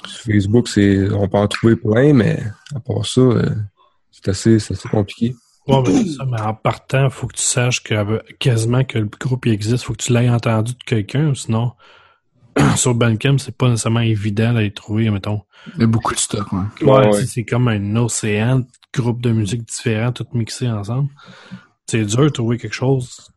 sur 0.05 0.33
Facebook, 0.33 0.67
c'est, 0.67 1.09
on 1.11 1.27
peut 1.27 1.37
en 1.37 1.47
trouver 1.47 1.75
plein, 1.75 2.13
mais 2.13 2.41
à 2.75 2.79
part 2.79 3.05
ça, 3.05 3.21
euh, 3.21 3.49
c'est 4.11 4.27
assez, 4.29 4.59
c'est 4.59 4.73
assez 4.73 4.89
compliqué. 4.89 5.35
Ouais, 5.67 5.83
ben, 5.83 5.91
c'est 5.91 6.13
ça, 6.13 6.25
mais 6.25 6.39
en 6.41 6.53
partant, 6.53 7.09
faut 7.09 7.27
que 7.27 7.35
tu 7.35 7.43
saches 7.43 7.83
que 7.83 7.93
euh, 7.93 8.19
quasiment 8.39 8.83
que 8.83 8.97
le 8.97 9.05
groupe 9.19 9.45
il 9.45 9.53
existe, 9.53 9.83
faut 9.83 9.93
que 9.93 10.01
tu 10.03 10.13
l'aies 10.13 10.29
entendu 10.29 10.71
de 10.73 10.83
quelqu'un, 10.85 11.33
sinon 11.35 11.73
sur 12.75 12.95
Bandcamp, 12.95 13.37
c'est 13.37 13.55
pas 13.55 13.69
nécessairement 13.69 13.99
évident 13.99 14.53
d'aller 14.53 14.71
trouver, 14.73 15.09
mettons. 15.09 15.41
Il 15.75 15.81
y 15.81 15.83
a 15.83 15.87
beaucoup 15.87 16.13
de 16.13 16.19
stock, 16.19 16.51
ouais. 16.53 16.59
Ouais, 16.81 17.07
ouais. 17.07 17.13
c'est- 17.13 17.25
c'est 17.27 17.43
comme 17.43 17.67
un 17.67 17.95
océan 17.97 18.59
de 18.59 18.65
groupes 18.93 19.21
de 19.21 19.31
musique 19.31 19.63
différents, 19.67 20.11
tous 20.11 20.25
mixés 20.33 20.69
ensemble. 20.69 21.09
C'est 21.87 22.03
dur 22.05 22.23
de 22.23 22.29
trouver 22.29 22.57
quelque 22.57 22.73
chose 22.73 23.29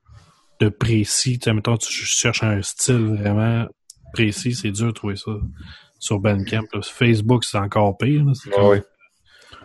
de 0.65 0.69
précis. 0.69 1.39
Tu 1.39 1.45
sais, 1.45 1.53
mettons, 1.55 1.77
tu 1.77 1.91
cherches 1.93 2.43
un 2.43 2.61
style 2.63 3.17
vraiment 3.21 3.67
précis, 4.13 4.55
c'est 4.55 4.71
dur 4.71 4.87
de 4.89 4.93
trouver 4.93 5.17
ça 5.17 5.33
sur 5.99 6.19
Bandcamp. 6.19 6.63
là. 6.75 6.83
Sur 6.83 6.95
Facebook, 6.95 7.45
c'est 7.45 7.59
encore 7.59 7.97
pire. 7.99 8.25
là. 8.25 8.33
Ouais, 8.59 8.69
ouais. 8.69 8.83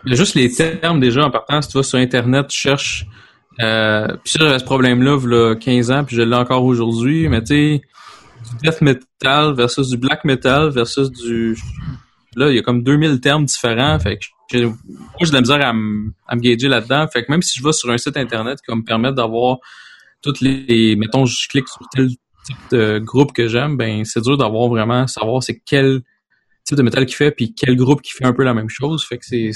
Y 0.05 0.13
a 0.13 0.15
juste 0.15 0.35
les 0.35 0.51
termes 0.51 0.99
déjà 0.99 1.25
en 1.25 1.31
partant, 1.31 1.61
si 1.61 1.69
tu 1.69 1.77
vas 1.77 1.83
sur 1.83 1.97
Internet, 1.99 2.47
tu 2.47 2.57
cherches. 2.57 3.05
Euh, 3.59 4.07
puis 4.23 4.33
ça, 4.33 4.39
j'avais 4.41 4.59
ce 4.59 4.63
problème-là, 4.63 5.17
il 5.53 5.59
15 5.59 5.91
ans, 5.91 6.03
puis 6.05 6.15
je 6.15 6.21
l'ai 6.21 6.35
encore 6.35 6.63
aujourd'hui, 6.63 7.27
mais 7.27 7.41
tu 7.41 7.47
sais, 7.47 7.81
du 8.61 8.69
death 8.69 8.81
metal 8.81 9.53
versus 9.53 9.89
du 9.89 9.97
black 9.97 10.23
metal 10.23 10.69
versus 10.69 11.09
du. 11.11 11.57
Là, 12.35 12.49
il 12.51 12.55
y 12.55 12.59
a 12.59 12.61
comme 12.61 12.83
2000 12.83 13.19
termes 13.19 13.45
différents, 13.45 13.97
fait 13.99 14.17
que 14.17 14.25
j'ai- 14.51 14.65
moi, 14.65 14.75
j'ai 15.21 15.29
de 15.29 15.33
la 15.33 15.41
misère 15.41 15.65
à, 15.65 15.73
me- 15.73 16.11
à 16.27 16.35
me 16.35 16.41
gager 16.41 16.67
là-dedans. 16.67 17.07
Fait 17.11 17.25
que 17.25 17.31
même 17.31 17.41
si 17.41 17.57
je 17.59 17.63
vais 17.63 17.73
sur 17.73 17.89
un 17.89 17.97
site 17.97 18.15
Internet 18.15 18.59
qui 18.63 18.69
va 18.71 18.75
me 18.75 18.83
permettre 18.83 19.15
d'avoir 19.15 19.57
toutes 20.21 20.41
les. 20.41 20.95
Mettons, 20.95 21.25
je 21.25 21.47
clique 21.47 21.67
sur 21.67 21.81
tel 21.93 22.09
type 22.09 22.57
de 22.71 22.99
groupe 22.99 23.33
que 23.33 23.47
j'aime, 23.47 23.77
ben 23.77 24.05
c'est 24.05 24.21
dur 24.21 24.37
d'avoir 24.37 24.69
vraiment 24.69 25.05
savoir 25.07 25.43
c'est 25.43 25.61
quel 25.65 26.01
type 26.63 26.77
de 26.77 26.83
métal 26.83 27.05
qui 27.05 27.13
fait 27.13 27.31
puis 27.31 27.53
quel 27.53 27.75
groupe 27.75 28.01
qui 28.01 28.11
fait 28.11 28.25
un 28.25 28.33
peu 28.33 28.43
la 28.43 28.53
même 28.53 28.69
chose. 28.69 29.05
Fait 29.05 29.17
que 29.17 29.25
c'est 29.25 29.51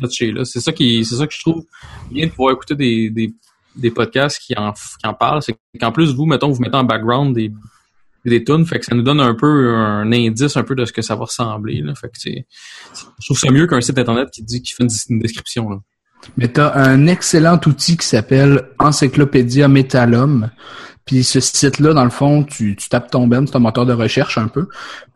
touché 0.00 0.32
là 0.32 0.44
c'est 0.44 0.60
ça 0.60 0.72
qui 0.72 1.04
c'est 1.04 1.16
ça 1.16 1.26
que 1.26 1.34
je 1.34 1.40
trouve 1.40 1.64
bien 2.10 2.26
de 2.26 2.30
pouvoir 2.30 2.54
écouter 2.54 2.74
des, 2.74 3.10
des, 3.10 3.34
des 3.76 3.90
podcasts 3.90 4.40
qui 4.40 4.56
en 4.56 4.72
qui 4.72 5.06
en 5.06 5.14
parlent. 5.14 5.42
C'est 5.42 5.56
qu'en 5.80 5.92
plus 5.92 6.14
vous 6.14 6.26
mettons 6.26 6.50
vous 6.50 6.60
mettez 6.60 6.76
en 6.76 6.84
background 6.84 7.34
des 7.34 7.52
des 8.24 8.44
tunes 8.44 8.66
fait 8.66 8.78
que 8.78 8.84
ça 8.84 8.94
nous 8.94 9.02
donne 9.02 9.20
un 9.20 9.34
peu 9.34 9.74
un 9.74 10.12
indice 10.12 10.56
un 10.56 10.64
peu 10.64 10.74
de 10.74 10.84
ce 10.84 10.92
que 10.92 11.02
ça 11.02 11.16
va 11.16 11.24
ressembler 11.24 11.80
là. 11.80 11.94
Fait 11.94 12.08
que 12.08 12.18
c'est 12.18 12.46
je 12.94 13.26
trouve 13.26 13.38
ça 13.38 13.50
mieux 13.50 13.66
qu'un 13.66 13.80
site 13.80 13.98
internet 13.98 14.28
qui 14.30 14.42
dit 14.42 14.62
qui 14.62 14.74
fait 14.74 14.84
une, 14.84 14.90
une 15.10 15.18
description 15.20 15.70
là 15.70 15.78
Mais 16.36 16.52
tu 16.52 16.60
as 16.60 16.76
un 16.76 17.06
excellent 17.06 17.60
outil 17.66 17.96
qui 17.96 18.06
s'appelle 18.06 18.68
Encyclopédia 18.78 19.68
Metalum. 19.68 20.50
Puis 21.04 21.24
ce 21.24 21.40
site-là, 21.40 21.94
dans 21.94 22.04
le 22.04 22.10
fond, 22.10 22.44
tu, 22.44 22.76
tu 22.76 22.88
tapes 22.90 23.10
ton 23.10 23.26
band, 23.26 23.46
c'est 23.46 23.56
un 23.56 23.60
moteur 23.60 23.86
de 23.86 23.94
recherche 23.94 24.36
un 24.36 24.48
peu. 24.48 24.68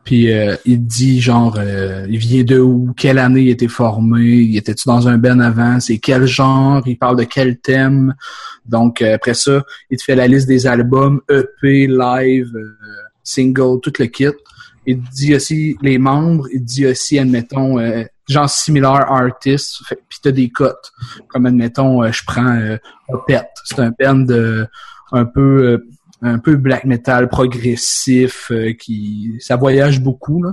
Puis 0.04 0.32
euh, 0.32 0.56
il 0.64 0.86
dit 0.86 1.20
genre 1.20 1.56
euh, 1.58 2.06
il 2.08 2.18
vient 2.18 2.42
de 2.42 2.58
où, 2.58 2.92
quelle 2.96 3.18
année 3.18 3.42
il 3.42 3.48
était 3.50 3.68
formé, 3.68 4.22
il 4.22 4.56
était-tu 4.56 4.84
dans 4.88 5.06
un 5.06 5.18
band 5.18 5.38
avant, 5.38 5.78
c'est 5.80 5.98
quel 5.98 6.24
genre, 6.26 6.82
il 6.86 6.96
parle 6.96 7.18
de 7.18 7.24
quel 7.24 7.58
thème. 7.58 8.14
Donc 8.64 9.02
euh, 9.02 9.14
après 9.14 9.34
ça, 9.34 9.64
il 9.90 9.98
te 9.98 10.02
fait 10.02 10.16
la 10.16 10.26
liste 10.26 10.48
des 10.48 10.66
albums, 10.66 11.20
EP, 11.28 11.86
live, 11.86 12.50
euh, 12.54 12.76
single, 13.22 13.80
tout 13.82 13.92
le 13.98 14.06
kit. 14.06 14.26
Il 14.86 15.00
dit 15.00 15.34
aussi 15.34 15.76
les 15.82 15.98
membres, 15.98 16.48
il 16.52 16.64
dit 16.64 16.86
aussi, 16.86 17.18
admettons, 17.18 17.78
euh, 17.78 18.02
genre 18.28 18.48
similar 18.48 19.10
artists, 19.10 19.84
fait, 19.86 19.98
puis 20.08 20.18
t'as 20.22 20.30
des 20.30 20.48
cotes. 20.50 20.92
Comme 21.28 21.46
admettons, 21.46 22.02
euh, 22.02 22.12
je 22.12 22.22
prends 22.26 22.56
euh, 22.56 22.76
Opeth, 23.08 23.48
c'est 23.64 23.80
un 23.80 23.92
band 23.98 24.14
de 24.16 24.66
un 25.12 25.24
peu 25.24 25.62
euh, 25.64 25.78
un 26.22 26.38
peu 26.38 26.56
black 26.56 26.84
metal 26.84 27.28
progressif 27.28 28.50
euh, 28.52 28.72
qui 28.72 29.36
ça 29.40 29.56
voyage 29.56 30.00
beaucoup 30.00 30.42
là. 30.42 30.52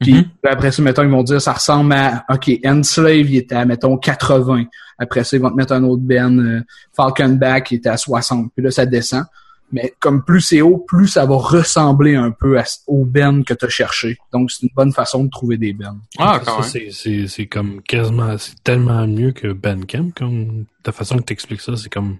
Puis 0.00 0.14
Mhm. 0.14 0.24
après 0.48 0.72
ça 0.72 0.82
mettons 0.82 1.02
ils 1.02 1.10
vont 1.10 1.22
dire 1.22 1.40
ça 1.42 1.52
ressemble 1.52 1.92
à 1.92 2.24
OK, 2.30 2.50
Enslave 2.64 3.30
il 3.30 3.36
était 3.36 3.54
à 3.54 3.64
mettons 3.66 3.96
80. 3.98 4.64
Après 4.98 5.24
ça 5.24 5.36
ils 5.36 5.42
vont 5.42 5.50
te 5.50 5.56
mettre 5.56 5.72
un 5.74 5.84
autre 5.84 6.02
band 6.02 6.38
euh, 6.38 6.60
Falconback 6.96 7.70
il 7.70 7.76
était 7.76 7.90
à 7.90 7.96
60. 7.98 8.50
Puis 8.54 8.64
là 8.64 8.70
ça 8.70 8.86
descend. 8.86 9.24
Mais 9.72 9.94
comme 10.00 10.24
plus 10.24 10.40
c'est 10.40 10.60
haut, 10.62 10.78
plus 10.78 11.06
ça 11.08 11.26
va 11.26 11.36
ressembler 11.36 12.16
un 12.16 12.30
peu 12.32 12.58
à, 12.58 12.64
au 12.88 13.04
band 13.04 13.42
que 13.44 13.54
tu 13.54 13.64
as 13.64 13.68
cherché. 13.68 14.18
Donc 14.32 14.50
c'est 14.50 14.64
une 14.64 14.72
bonne 14.74 14.92
façon 14.92 15.22
de 15.24 15.30
trouver 15.30 15.56
des 15.58 15.72
bands. 15.72 15.96
Ah, 16.18 16.38
Ça, 16.38 16.44
quand 16.44 16.60
même. 16.60 16.68
c'est- 16.68 16.90
c'est 16.90 17.26
c'est 17.28 17.46
comme 17.46 17.80
quasiment, 17.82 18.36
c'est 18.38 18.60
tellement 18.64 19.06
mieux 19.06 19.30
que 19.32 19.52
Bandcamp, 19.52 20.10
comme 20.16 20.64
ta 20.82 20.90
façon 20.92 21.18
que 21.18 21.22
t'expliques 21.22 21.60
ça, 21.60 21.76
c'est 21.76 21.88
comme 21.92 22.18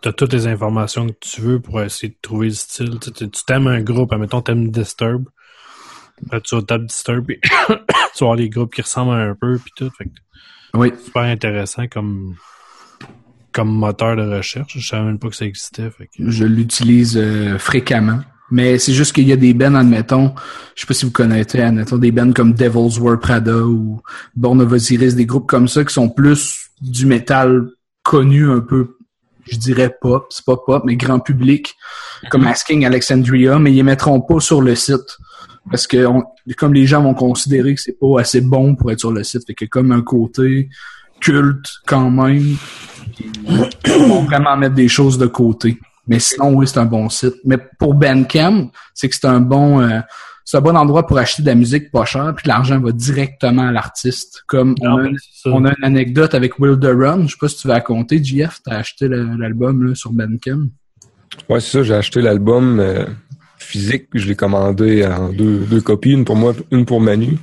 t'as 0.00 0.12
toutes 0.12 0.32
les 0.32 0.46
informations 0.46 1.06
que 1.08 1.14
tu 1.20 1.40
veux 1.42 1.60
pour 1.60 1.80
essayer 1.82 2.08
de 2.08 2.16
trouver 2.22 2.46
le 2.48 2.54
style. 2.54 2.98
Tu 3.00 3.12
tu 3.12 3.44
t'aimes 3.46 3.66
un 3.66 3.82
groupe, 3.82 4.12
admettons 4.12 4.40
t'aimes 4.40 4.70
Disturb, 4.70 5.26
là, 6.30 6.40
tu 6.40 6.54
vas 6.56 6.62
taper 6.62 6.84
Disturb, 6.86 7.26
puis 7.26 7.38
tu 7.68 7.68
vas 7.68 7.76
avoir 8.20 8.34
les 8.36 8.48
groupes 8.48 8.74
qui 8.74 8.80
ressemblent 8.82 9.12
un 9.14 9.34
peu, 9.38 9.58
puis 9.58 9.72
tout. 9.76 9.90
Fait 9.98 10.06
que 10.06 10.10
Oui. 10.74 10.90
super 11.04 11.22
intéressant 11.22 11.86
comme 11.86 12.34
comme 13.52 13.70
moteur 13.70 14.16
de 14.16 14.22
recherche. 14.22 14.78
Je 14.78 14.86
savais 14.86 15.04
même 15.04 15.18
pas 15.18 15.28
que 15.28 15.36
ça 15.36 15.44
existait. 15.44 15.90
Fait 15.90 16.06
que... 16.06 16.30
Je 16.30 16.44
l'utilise 16.44 17.16
euh, 17.16 17.58
fréquemment. 17.58 18.20
Mais 18.50 18.78
c'est 18.78 18.92
juste 18.92 19.14
qu'il 19.14 19.26
y 19.26 19.32
a 19.32 19.36
des 19.36 19.54
bands, 19.54 19.74
admettons, 19.74 20.34
je 20.74 20.82
sais 20.82 20.86
pas 20.86 20.92
si 20.92 21.06
vous 21.06 21.10
connaissez, 21.10 21.60
admettons, 21.60 21.96
des 21.96 22.12
bands 22.12 22.32
comme 22.32 22.52
Devil's 22.52 22.98
War 22.98 23.18
Prada 23.18 23.56
ou 23.64 24.02
Born 24.36 24.60
of 24.60 24.72
Osiris, 24.72 25.14
des 25.14 25.24
groupes 25.24 25.48
comme 25.48 25.68
ça 25.68 25.82
qui 25.84 25.94
sont 25.94 26.10
plus 26.10 26.68
du 26.82 27.06
métal 27.06 27.66
connu 28.02 28.50
un 28.50 28.60
peu, 28.60 28.98
je 29.50 29.56
dirais 29.56 29.96
pop, 29.98 30.26
c'est 30.28 30.44
pas 30.44 30.58
pop, 30.58 30.82
mais 30.84 30.96
grand 30.96 31.20
public, 31.20 31.74
comme 32.30 32.46
Asking 32.46 32.84
Alexandria, 32.84 33.58
mais 33.58 33.72
ils 33.72 33.76
les 33.76 33.82
mettront 33.84 34.20
pas 34.20 34.38
sur 34.38 34.60
le 34.60 34.74
site. 34.74 35.16
Parce 35.70 35.86
que 35.86 36.04
on- 36.04 36.24
comme 36.58 36.74
les 36.74 36.86
gens 36.86 37.02
vont 37.02 37.14
considérer 37.14 37.74
que 37.74 37.80
c'est 37.80 37.98
pas 37.98 38.20
assez 38.20 38.42
bon 38.42 38.74
pour 38.74 38.90
être 38.92 39.00
sur 39.00 39.12
le 39.12 39.24
site, 39.24 39.46
fait 39.46 39.54
que 39.54 39.64
comme 39.64 39.92
un 39.92 40.02
côté 40.02 40.68
culte 41.20 41.70
quand 41.86 42.10
même, 42.10 42.56
vont 44.08 44.22
vraiment 44.22 44.56
mettre 44.56 44.74
des 44.74 44.88
choses 44.88 45.18
de 45.18 45.26
côté. 45.26 45.78
Mais 46.06 46.18
sinon, 46.18 46.54
oui, 46.54 46.66
c'est 46.66 46.78
un 46.78 46.86
bon 46.86 47.08
site. 47.08 47.34
Mais 47.44 47.58
pour 47.78 47.94
Bandcamp, 47.94 48.70
c'est 48.94 49.08
que 49.08 49.14
c'est 49.14 49.26
un 49.26 49.40
bon, 49.40 49.80
euh, 49.80 50.00
c'est 50.44 50.56
un 50.56 50.60
bon 50.60 50.76
endroit 50.76 51.06
pour 51.06 51.18
acheter 51.18 51.42
de 51.42 51.46
la 51.46 51.54
musique 51.54 51.92
pas 51.92 52.04
chère, 52.04 52.34
puis 52.36 52.48
l'argent 52.48 52.80
va 52.80 52.90
directement 52.90 53.68
à 53.68 53.72
l'artiste. 53.72 54.42
Comme 54.46 54.74
on, 54.80 54.88
Non, 54.88 55.04
a, 55.04 55.48
on 55.48 55.64
a 55.64 55.72
une 55.78 55.84
anecdote 55.84 56.34
avec 56.34 56.58
Will 56.58 56.78
the 56.78 56.86
Run. 56.86 57.26
Je 57.26 57.32
sais 57.32 57.36
pas 57.40 57.48
si 57.48 57.56
tu 57.58 57.68
vas 57.68 57.74
raconter, 57.74 58.22
JF, 58.22 58.60
t'as 58.64 58.76
acheté 58.76 59.08
l'album 59.08 59.84
là, 59.84 59.94
sur 59.94 60.12
Bandcamp? 60.12 60.66
Ouais, 61.48 61.60
c'est 61.60 61.78
ça, 61.78 61.82
j'ai 61.82 61.94
acheté 61.94 62.20
l'album 62.20 62.80
euh, 62.80 63.06
physique, 63.56 64.08
je 64.12 64.26
l'ai 64.26 64.34
commandé 64.34 65.06
en 65.06 65.30
deux, 65.32 65.58
deux 65.60 65.80
copies, 65.80 66.12
une 66.12 66.24
pour 66.24 66.36
moi, 66.36 66.52
une 66.70 66.84
pour 66.84 67.00
Manu. 67.00 67.38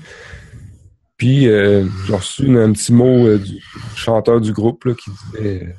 Puis 1.20 1.48
euh, 1.48 1.86
j'ai 2.08 2.16
reçu 2.16 2.46
une- 2.46 2.58
un 2.58 2.72
petit 2.72 2.92
mot 2.94 3.28
euh, 3.28 3.38
du 3.38 3.62
chanteur 3.96 4.42
du 4.42 4.52
groupe 4.54 4.86
là, 4.86 4.94
qui 4.96 5.12
disait 5.12 5.76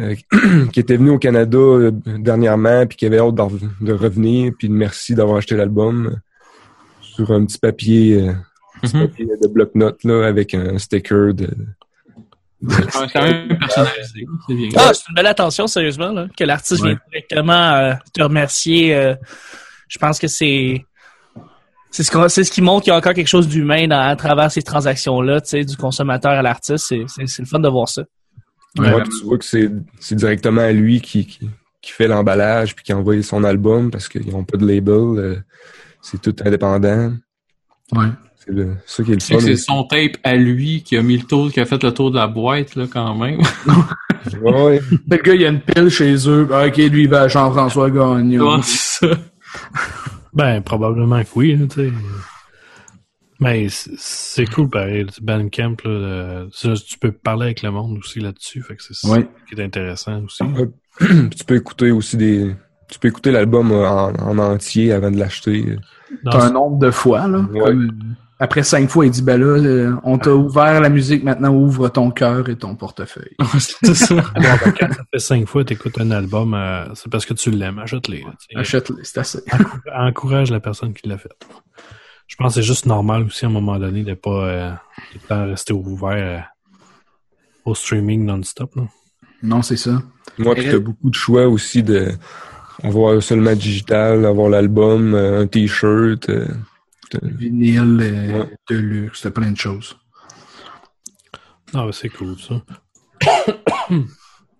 euh, 0.00 0.14
euh, 0.34 0.66
qui 0.72 0.80
était 0.80 0.96
venu 0.96 1.10
au 1.10 1.18
Canada 1.18 1.56
euh, 1.58 1.90
dernièrement 2.18 2.84
puis 2.86 2.96
qui 2.98 3.06
avait 3.06 3.20
hâte 3.20 3.36
de 3.36 3.92
revenir 3.92 4.52
puis 4.58 4.68
merci 4.68 5.14
d'avoir 5.14 5.36
acheté 5.38 5.54
l'album 5.56 6.18
sur 7.00 7.30
un 7.30 7.44
petit 7.46 7.58
papier, 7.58 8.20
euh, 8.20 8.32
petit 8.82 8.96
Mhm. 8.96 9.06
papier 9.08 9.26
de 9.40 9.46
bloc-notes 9.48 10.02
là 10.04 10.26
avec 10.26 10.52
un 10.54 10.76
sticker 10.78 11.32
de 11.32 11.48
Ouais, 12.62 12.74
C'est 12.90 13.12
quand 13.12 13.22
même 13.22 13.58
personnalisé. 13.58 14.26
C'est 14.48 14.54
bien. 14.54 14.68
Ah, 14.76 14.90
c'est 14.94 15.08
une 15.10 15.14
belle 15.16 15.26
attention, 15.26 15.66
sérieusement, 15.66 16.12
là, 16.12 16.28
que 16.34 16.44
l'artiste 16.44 16.80
Ouais. 16.82 16.88
vienne 16.88 17.00
directement 17.10 17.52
euh, 17.74 17.92
te 18.14 18.22
remercier. 18.22 18.94
euh, 18.94 19.14
je 19.86 19.98
pense 19.98 20.18
que 20.18 20.28
c'est 20.28 20.82
c'est 21.94 22.02
ce, 22.02 22.10
qu'on- 22.10 22.28
c'est 22.28 22.42
ce 22.42 22.50
qui 22.50 22.60
montre 22.60 22.82
qu'il 22.84 22.90
y 22.90 22.94
a 22.94 22.98
encore 22.98 23.14
quelque 23.14 23.28
chose 23.28 23.46
d'humain 23.46 23.86
dans- 23.86 24.00
à 24.00 24.16
travers 24.16 24.50
ces 24.50 24.62
transactions-là, 24.62 25.40
tu 25.40 25.50
sais, 25.50 25.64
du 25.64 25.76
consommateur 25.76 26.32
à 26.32 26.42
l'artiste. 26.42 26.86
C'est, 26.88 27.04
c'est, 27.06 27.26
c'est 27.28 27.42
le 27.42 27.46
fun 27.46 27.60
de 27.60 27.68
voir 27.68 27.88
ça. 27.88 28.02
Ouais. 28.78 28.90
Tu 29.04 29.24
vois 29.24 29.38
que 29.38 29.44
c'est 29.44 29.70
c'est 30.00 30.16
directement 30.16 30.62
à 30.62 30.72
lui 30.72 31.00
qui, 31.00 31.24
qui, 31.24 31.48
qui 31.80 31.92
fait 31.92 32.08
l'emballage 32.08 32.74
puis 32.74 32.84
qui 32.84 32.92
envoie 32.92 33.22
son 33.22 33.44
album 33.44 33.92
parce 33.92 34.08
qu'ils 34.08 34.28
n'ont 34.32 34.42
pas 34.42 34.56
de 34.58 34.66
label. 34.66 34.94
euh, 35.18 35.36
c'est 36.02 36.20
tout 36.20 36.34
indépendant. 36.44 37.12
Ouais. 37.92 38.06
C'est 38.44 38.50
le- 38.52 38.74
ça 38.86 39.04
qui 39.04 39.12
est 39.12 39.14
le 39.14 39.20
fun. 39.20 39.36
que 39.36 39.40
c'est 39.42 39.56
son 39.56 39.84
tape 39.84 40.16
à 40.24 40.34
lui 40.34 40.82
qui 40.82 40.96
a 40.96 41.02
mis 41.02 41.16
le 41.16 41.22
tour, 41.24 41.52
qui 41.52 41.60
a 41.60 41.64
fait 41.64 41.80
le 41.82 41.92
tour 41.94 42.10
de 42.10 42.16
la 42.16 42.26
boîte, 42.26 42.74
là, 42.74 42.86
quand 42.92 43.14
même. 43.14 43.40
Ouais, 44.42 44.62
ouais. 44.64 44.80
Le 45.10 45.16
gars, 45.18 45.34
il 45.34 45.40
y 45.42 45.46
a 45.46 45.50
une 45.50 45.60
pile 45.60 45.88
chez 45.90 46.28
eux. 46.28 46.48
Ah, 46.52 46.66
Ok, 46.66 46.76
lui, 46.78 47.04
il 47.04 47.08
va 47.08 47.22
à 47.22 47.28
Jean-François 47.28 47.88
Gagnon. 47.90 48.56
Ouais, 48.56 48.60
c'est 48.64 49.06
ça. 49.06 49.16
Ben, 50.34 50.60
probablement 50.62 51.22
que 51.22 51.28
oui, 51.36 51.56
là, 51.56 51.66
tu 51.66 51.74
sais. 51.88 51.92
Mais 53.40 53.66
c'est- 53.68 54.46
cool, 54.46 54.68
pareil. 54.70 55.04
le 55.04 55.10
Bandcamp, 55.22 55.76
là, 55.84 55.90
euh, 55.90 56.46
ça, 56.52 56.72
tu 56.74 56.98
peux 56.98 57.12
parler 57.12 57.46
avec 57.46 57.62
le 57.62 57.70
monde 57.70 57.98
aussi 57.98 58.20
là-dessus. 58.20 58.62
Fait 58.62 58.76
que 58.76 58.82
c'est 58.82 58.94
ça 58.94 59.08
qui 59.48 59.60
est 59.60 59.64
intéressant 59.64 60.22
aussi. 60.22 60.42
Tu 61.00 61.44
peux 61.44 61.56
écouter 61.56 61.90
aussi 61.90 62.16
des. 62.16 62.54
Tu 62.88 63.00
peux 63.00 63.08
écouter 63.08 63.32
l'album 63.32 63.72
en, 63.72 64.10
en 64.12 64.38
entier 64.38 64.92
avant 64.92 65.10
de 65.10 65.18
l'acheter. 65.18 65.76
T'as 66.24 66.46
un 66.46 66.52
nombre 66.52 66.78
de 66.78 66.92
fois, 66.92 67.26
là. 67.26 67.40
Ouais. 67.40 67.60
Comme, 67.60 68.14
après 68.40 68.64
cinq 68.64 68.90
fois, 68.90 69.06
il 69.06 69.12
dit, 69.12 69.22
ben 69.22 69.40
là, 69.40 69.96
on 70.02 70.18
t'a 70.18 70.34
ouvert 70.34 70.80
la 70.80 70.88
musique, 70.88 71.22
maintenant 71.22 71.54
ouvre 71.54 71.88
ton 71.88 72.10
cœur 72.10 72.48
et 72.48 72.56
ton 72.56 72.74
portefeuille. 72.74 73.36
C'est 73.58 73.94
ça. 73.94 74.14
Alors, 74.34 74.58
ben, 74.64 74.72
quand 74.78 74.92
ça 74.92 75.02
fait 75.12 75.18
cinq 75.20 75.46
fois 75.46 75.62
que 75.62 75.68
tu 75.68 75.74
écoutes 75.74 76.00
un 76.00 76.10
album, 76.10 76.54
euh, 76.54 76.86
c'est 76.94 77.10
parce 77.10 77.26
que 77.26 77.34
tu 77.34 77.50
l'aimes. 77.50 77.78
Achète-les. 77.78 78.22
là, 78.22 78.32
tu 78.40 78.46
sais. 78.50 78.60
Achète-le, 78.60 78.96
c'est 79.04 79.18
assez. 79.18 79.40
Encourage 79.94 80.50
la 80.50 80.58
personne 80.60 80.94
qui 80.94 81.08
l'a 81.08 81.16
fait. 81.16 81.30
Je 82.26 82.34
pense 82.36 82.54
que 82.54 82.60
c'est 82.60 82.66
juste 82.66 82.86
normal 82.86 83.22
aussi 83.24 83.44
à 83.44 83.48
un 83.48 83.52
moment 83.52 83.78
donné 83.78 84.02
de 84.02 84.14
pas 84.14 84.30
euh, 84.30 84.72
rester 85.30 85.72
ouvert 85.72 86.10
euh, 86.10 86.40
au 87.64 87.74
streaming 87.74 88.24
non-stop. 88.24 88.74
là. 88.74 88.82
Non, 89.42 89.62
c'est 89.62 89.76
ça. 89.76 90.02
Moi, 90.38 90.54
puis 90.54 90.64
t'as 90.70 90.78
beaucoup 90.78 91.10
de 91.10 91.14
choix 91.14 91.46
aussi 91.46 91.82
de 91.82 92.12
avoir 92.82 93.22
seulement 93.22 93.54
digital, 93.54 94.26
avoir 94.26 94.48
l'album, 94.48 95.14
un 95.14 95.46
t-shirt. 95.46 96.28
Vinyle, 97.22 97.98
euh, 98.00 98.40
Ouais. 98.40 98.50
de 98.70 98.76
luxe, 98.76 99.20
t'as 99.22 99.30
plein 99.30 99.50
de 99.52 99.56
choses. 99.56 99.96
Ah, 101.72 101.84
ben, 101.84 101.92
c'est 101.92 102.08
cool 102.08 102.36
ça. 102.38 102.62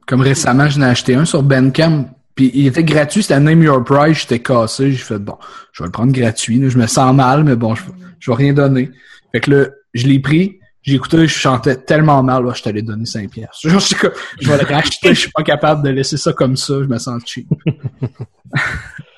Comme 0.07 0.21
récemment, 0.21 0.69
j'en 0.69 0.83
ai 0.83 0.87
acheté 0.87 1.15
un 1.15 1.25
sur 1.25 1.43
Bandcamp. 1.43 2.11
Puis 2.35 2.51
il 2.55 2.67
était 2.67 2.83
gratuit, 2.83 3.23
c'était 3.23 3.39
Name 3.39 3.63
Your 3.63 3.85
Price, 3.85 4.23
j'étais 4.23 4.41
cassé, 4.41 4.91
j'ai 4.91 4.99
fait 4.99 5.21
bon, 5.21 5.37
je 5.73 5.83
vais 5.85 5.87
le 5.87 5.93
prendre 5.93 6.13
gratuit, 6.13 6.59
là. 6.59 6.69
je 6.69 6.77
me 6.77 6.89
sens 6.89 7.15
mal, 7.15 7.45
mais 7.45 7.55
bon, 7.55 7.77
je, 7.77 7.85
je 8.19 8.29
vais 8.31 8.37
rien 8.37 8.53
donner. 8.53 8.91
Fait 9.31 9.41
que 9.41 9.51
là, 9.53 9.67
je 9.95 10.09
l'ai 10.09 10.19
pris, 10.19 10.59
j'ai 10.83 10.97
écouté, 10.97 11.29
je 11.29 11.33
chantais 11.33 11.77
tellement 11.77 12.25
mal, 12.25 12.45
là, 12.45 12.53
je 12.53 12.61
t'allais 12.61 12.83
donner 12.83 13.07
5 13.07 13.31
pièces. 13.31 13.49
Je, 13.63 13.79
suis 13.79 13.95
comme, 13.95 14.11
je 14.41 14.51
vais 14.51 14.59
le 14.59 14.65
racheter, 14.65 15.11
je 15.15 15.21
suis 15.21 15.31
pas 15.31 15.45
capable 15.45 15.85
de 15.85 15.91
laisser 15.91 16.17
ça 16.17 16.33
comme 16.33 16.57
ça, 16.57 16.75
je 16.83 16.89
me 16.89 16.99
sens 16.99 17.23
cheap. 17.25 17.47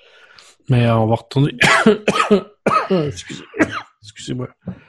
Mais 0.68 0.86
euh, 0.86 0.96
on 0.96 1.06
va 1.06 1.14
retourner. 1.16 1.56
Excusez- 2.90 3.44
Excusez-moi. 4.02 4.48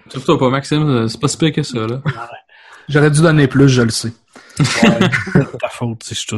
Surtout 0.09 0.37
pas, 0.37 0.49
Maxime, 0.49 1.07
c'est 1.07 1.19
pas 1.19 1.27
si 1.27 1.37
pire 1.37 1.51
que 1.51 1.63
ça, 1.63 1.85
là. 1.87 2.01
J'aurais 2.89 3.11
dû 3.11 3.21
donner 3.21 3.47
plus, 3.47 3.67
je 3.69 3.81
le 3.81 3.89
sais. 3.89 4.13
C'est 4.59 5.57
ta 5.59 5.67
faute 5.69 6.03
si 6.03 6.15
je 6.15 6.27
te. 6.27 6.35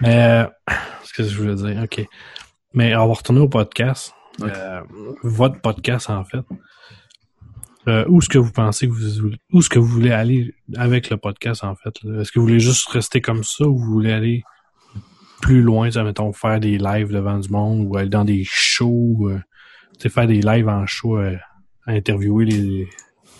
Mais 0.00 0.44
euh, 0.44 0.46
ce 1.04 1.12
que 1.12 1.24
je 1.24 1.36
voulais 1.36 1.54
dire, 1.56 1.82
ok. 1.82 2.06
Mais 2.74 2.94
on 2.94 3.08
va 3.08 3.14
retourner 3.14 3.40
au 3.40 3.48
podcast. 3.48 4.12
Ouais. 4.38 4.50
Euh, 4.54 4.82
votre 5.22 5.60
podcast, 5.60 6.08
en 6.10 6.24
fait. 6.24 6.44
Euh, 7.88 8.04
où 8.08 8.18
est-ce 8.20 8.28
que 8.28 8.38
vous 8.38 8.52
pensez 8.52 8.86
que 8.88 8.92
vous 8.92 9.30
où 9.52 9.58
est-ce 9.60 9.68
que 9.70 9.78
vous 9.78 9.86
voulez 9.86 10.12
aller 10.12 10.54
avec 10.76 11.10
le 11.10 11.16
podcast, 11.16 11.64
en 11.64 11.74
fait? 11.74 11.94
Est-ce 12.20 12.30
que 12.30 12.38
vous 12.38 12.46
voulez 12.46 12.60
juste 12.60 12.88
rester 12.88 13.20
comme 13.20 13.42
ça 13.44 13.64
ou 13.64 13.76
vous 13.78 13.92
voulez 13.92 14.12
aller 14.12 14.42
plus 15.40 15.62
loin, 15.62 15.90
ça, 15.90 16.02
mettons, 16.02 16.32
faire 16.32 16.60
des 16.60 16.78
lives 16.78 17.12
devant 17.12 17.38
du 17.38 17.50
monde 17.50 17.86
ou 17.86 17.96
aller 17.96 18.08
dans 18.08 18.24
des 18.24 18.42
shows, 18.44 19.28
euh, 19.30 20.08
faire 20.08 20.26
des 20.26 20.40
lives 20.40 20.68
en 20.68 20.86
show, 20.86 21.18
euh, 21.18 21.36
interviewer 21.86 22.44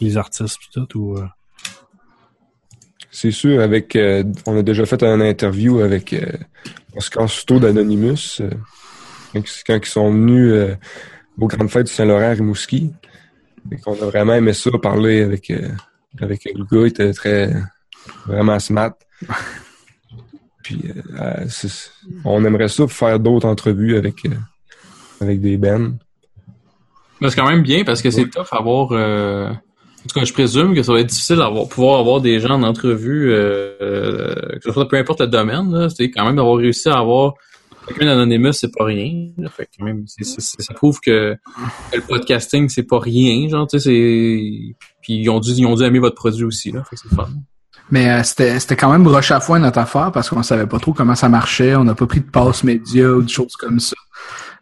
les, 0.00 0.16
artistes 0.16 0.58
tout, 0.72 0.98
ou... 0.98 1.18
euh, 1.18 1.26
c'est 3.10 3.30
sûr, 3.30 3.62
avec 3.62 3.96
on 4.46 4.58
a 4.58 4.62
déjà 4.62 4.84
fait 4.84 5.02
une 5.02 5.22
interview 5.22 5.80
avec 5.80 6.14
Oscar 6.94 7.30
Souto 7.30 7.58
d'Anonymous 7.58 8.42
quand, 9.32 9.42
quand 9.66 9.78
ils 9.82 9.86
sont 9.86 10.12
venus 10.12 10.76
aux 11.40 11.46
grandes 11.46 11.70
fêtes 11.70 11.86
du 11.86 11.92
Saint-Laurent 11.92 12.30
à 12.30 12.34
Rimouski. 12.34 12.92
Qu'on 13.82 13.94
a 13.94 14.04
vraiment 14.04 14.34
aimé 14.34 14.52
ça, 14.52 14.70
parler 14.82 15.22
avec, 15.22 15.50
avec 16.20 16.44
le 16.44 16.64
gars, 16.64 16.82
il 16.82 16.86
était 16.88 17.12
très 17.14 17.54
vraiment 18.26 18.58
smart. 18.58 18.92
Puis 20.66 20.80
euh, 21.20 21.44
c'est- 21.48 21.92
on 22.24 22.44
aimerait 22.44 22.66
ça 22.66 22.88
faire 22.88 23.20
d'autres 23.20 23.46
entrevues 23.46 23.96
avec, 23.96 24.16
euh, 24.26 24.30
avec 25.20 25.40
des 25.40 25.56
bands. 25.56 25.92
Mais 27.20 27.30
c'est 27.30 27.36
quand 27.36 27.48
même 27.48 27.62
bien 27.62 27.84
parce 27.84 28.02
que 28.02 28.10
c'est 28.10 28.28
tough 28.28 28.48
avoir. 28.50 28.88
Euh... 28.90 29.48
En 29.50 30.08
tout 30.08 30.18
cas, 30.20 30.24
je 30.24 30.32
présume 30.32 30.74
que 30.74 30.82
ça 30.82 30.92
va 30.92 30.98
être 31.00 31.06
difficile 31.08 31.36
d'avoir 31.36 31.68
pouvoir 31.68 32.00
avoir 32.00 32.20
des 32.20 32.40
gens 32.40 32.50
en 32.50 32.62
entrevue, 32.64 33.30
euh, 33.30 33.76
euh, 33.80 34.34
que 34.56 34.60
ce 34.64 34.72
soit 34.72 34.88
peu 34.88 34.96
importe 34.96 35.20
le 35.20 35.28
domaine. 35.28 35.88
C'est 35.90 36.10
quand 36.10 36.24
même 36.24 36.34
d'avoir 36.36 36.56
réussi 36.56 36.88
à 36.88 36.98
avoir 36.98 37.34
quelqu'un 37.86 38.06
d'anonymous, 38.06 38.52
c'est 38.52 38.72
pas 38.76 38.84
rien. 38.86 39.28
Fait 39.50 39.68
quand 39.78 39.84
même, 39.84 40.04
ça 40.08 40.74
prouve 40.74 40.98
que, 41.00 41.34
que 41.92 41.96
le 41.96 42.02
podcasting, 42.02 42.68
c'est 42.68 42.82
pas 42.82 42.98
rien. 42.98 43.48
Genre, 43.48 43.68
tu 43.68 43.78
sais, 43.78 43.84
c'est. 43.84 44.74
Puis 45.00 45.14
ils 45.14 45.28
ont 45.30 45.38
dû, 45.38 45.52
ils 45.52 45.66
ont 45.66 45.76
dû 45.76 45.84
aimer 45.84 46.00
votre 46.00 46.16
produit 46.16 46.44
aussi. 46.44 46.72
Là, 46.72 46.82
fait 46.84 46.96
que 46.96 47.02
c'est 47.08 47.14
fun. 47.14 47.28
Mais 47.90 48.10
euh, 48.10 48.22
c'était 48.24 48.58
c'était 48.58 48.76
quand 48.76 48.90
même 48.90 49.06
roche 49.06 49.30
à 49.30 49.40
foin 49.40 49.58
notre 49.58 49.78
affaire 49.78 50.10
parce 50.12 50.28
qu'on 50.28 50.42
savait 50.42 50.66
pas 50.66 50.78
trop 50.78 50.92
comment 50.92 51.14
ça 51.14 51.28
marchait. 51.28 51.76
On 51.76 51.84
n'a 51.84 51.94
pas 51.94 52.06
pris 52.06 52.20
de 52.20 52.30
passe 52.30 52.64
média 52.64 53.12
ou 53.12 53.22
des 53.22 53.28
choses 53.32 53.54
comme 53.56 53.78
ça. 53.78 53.94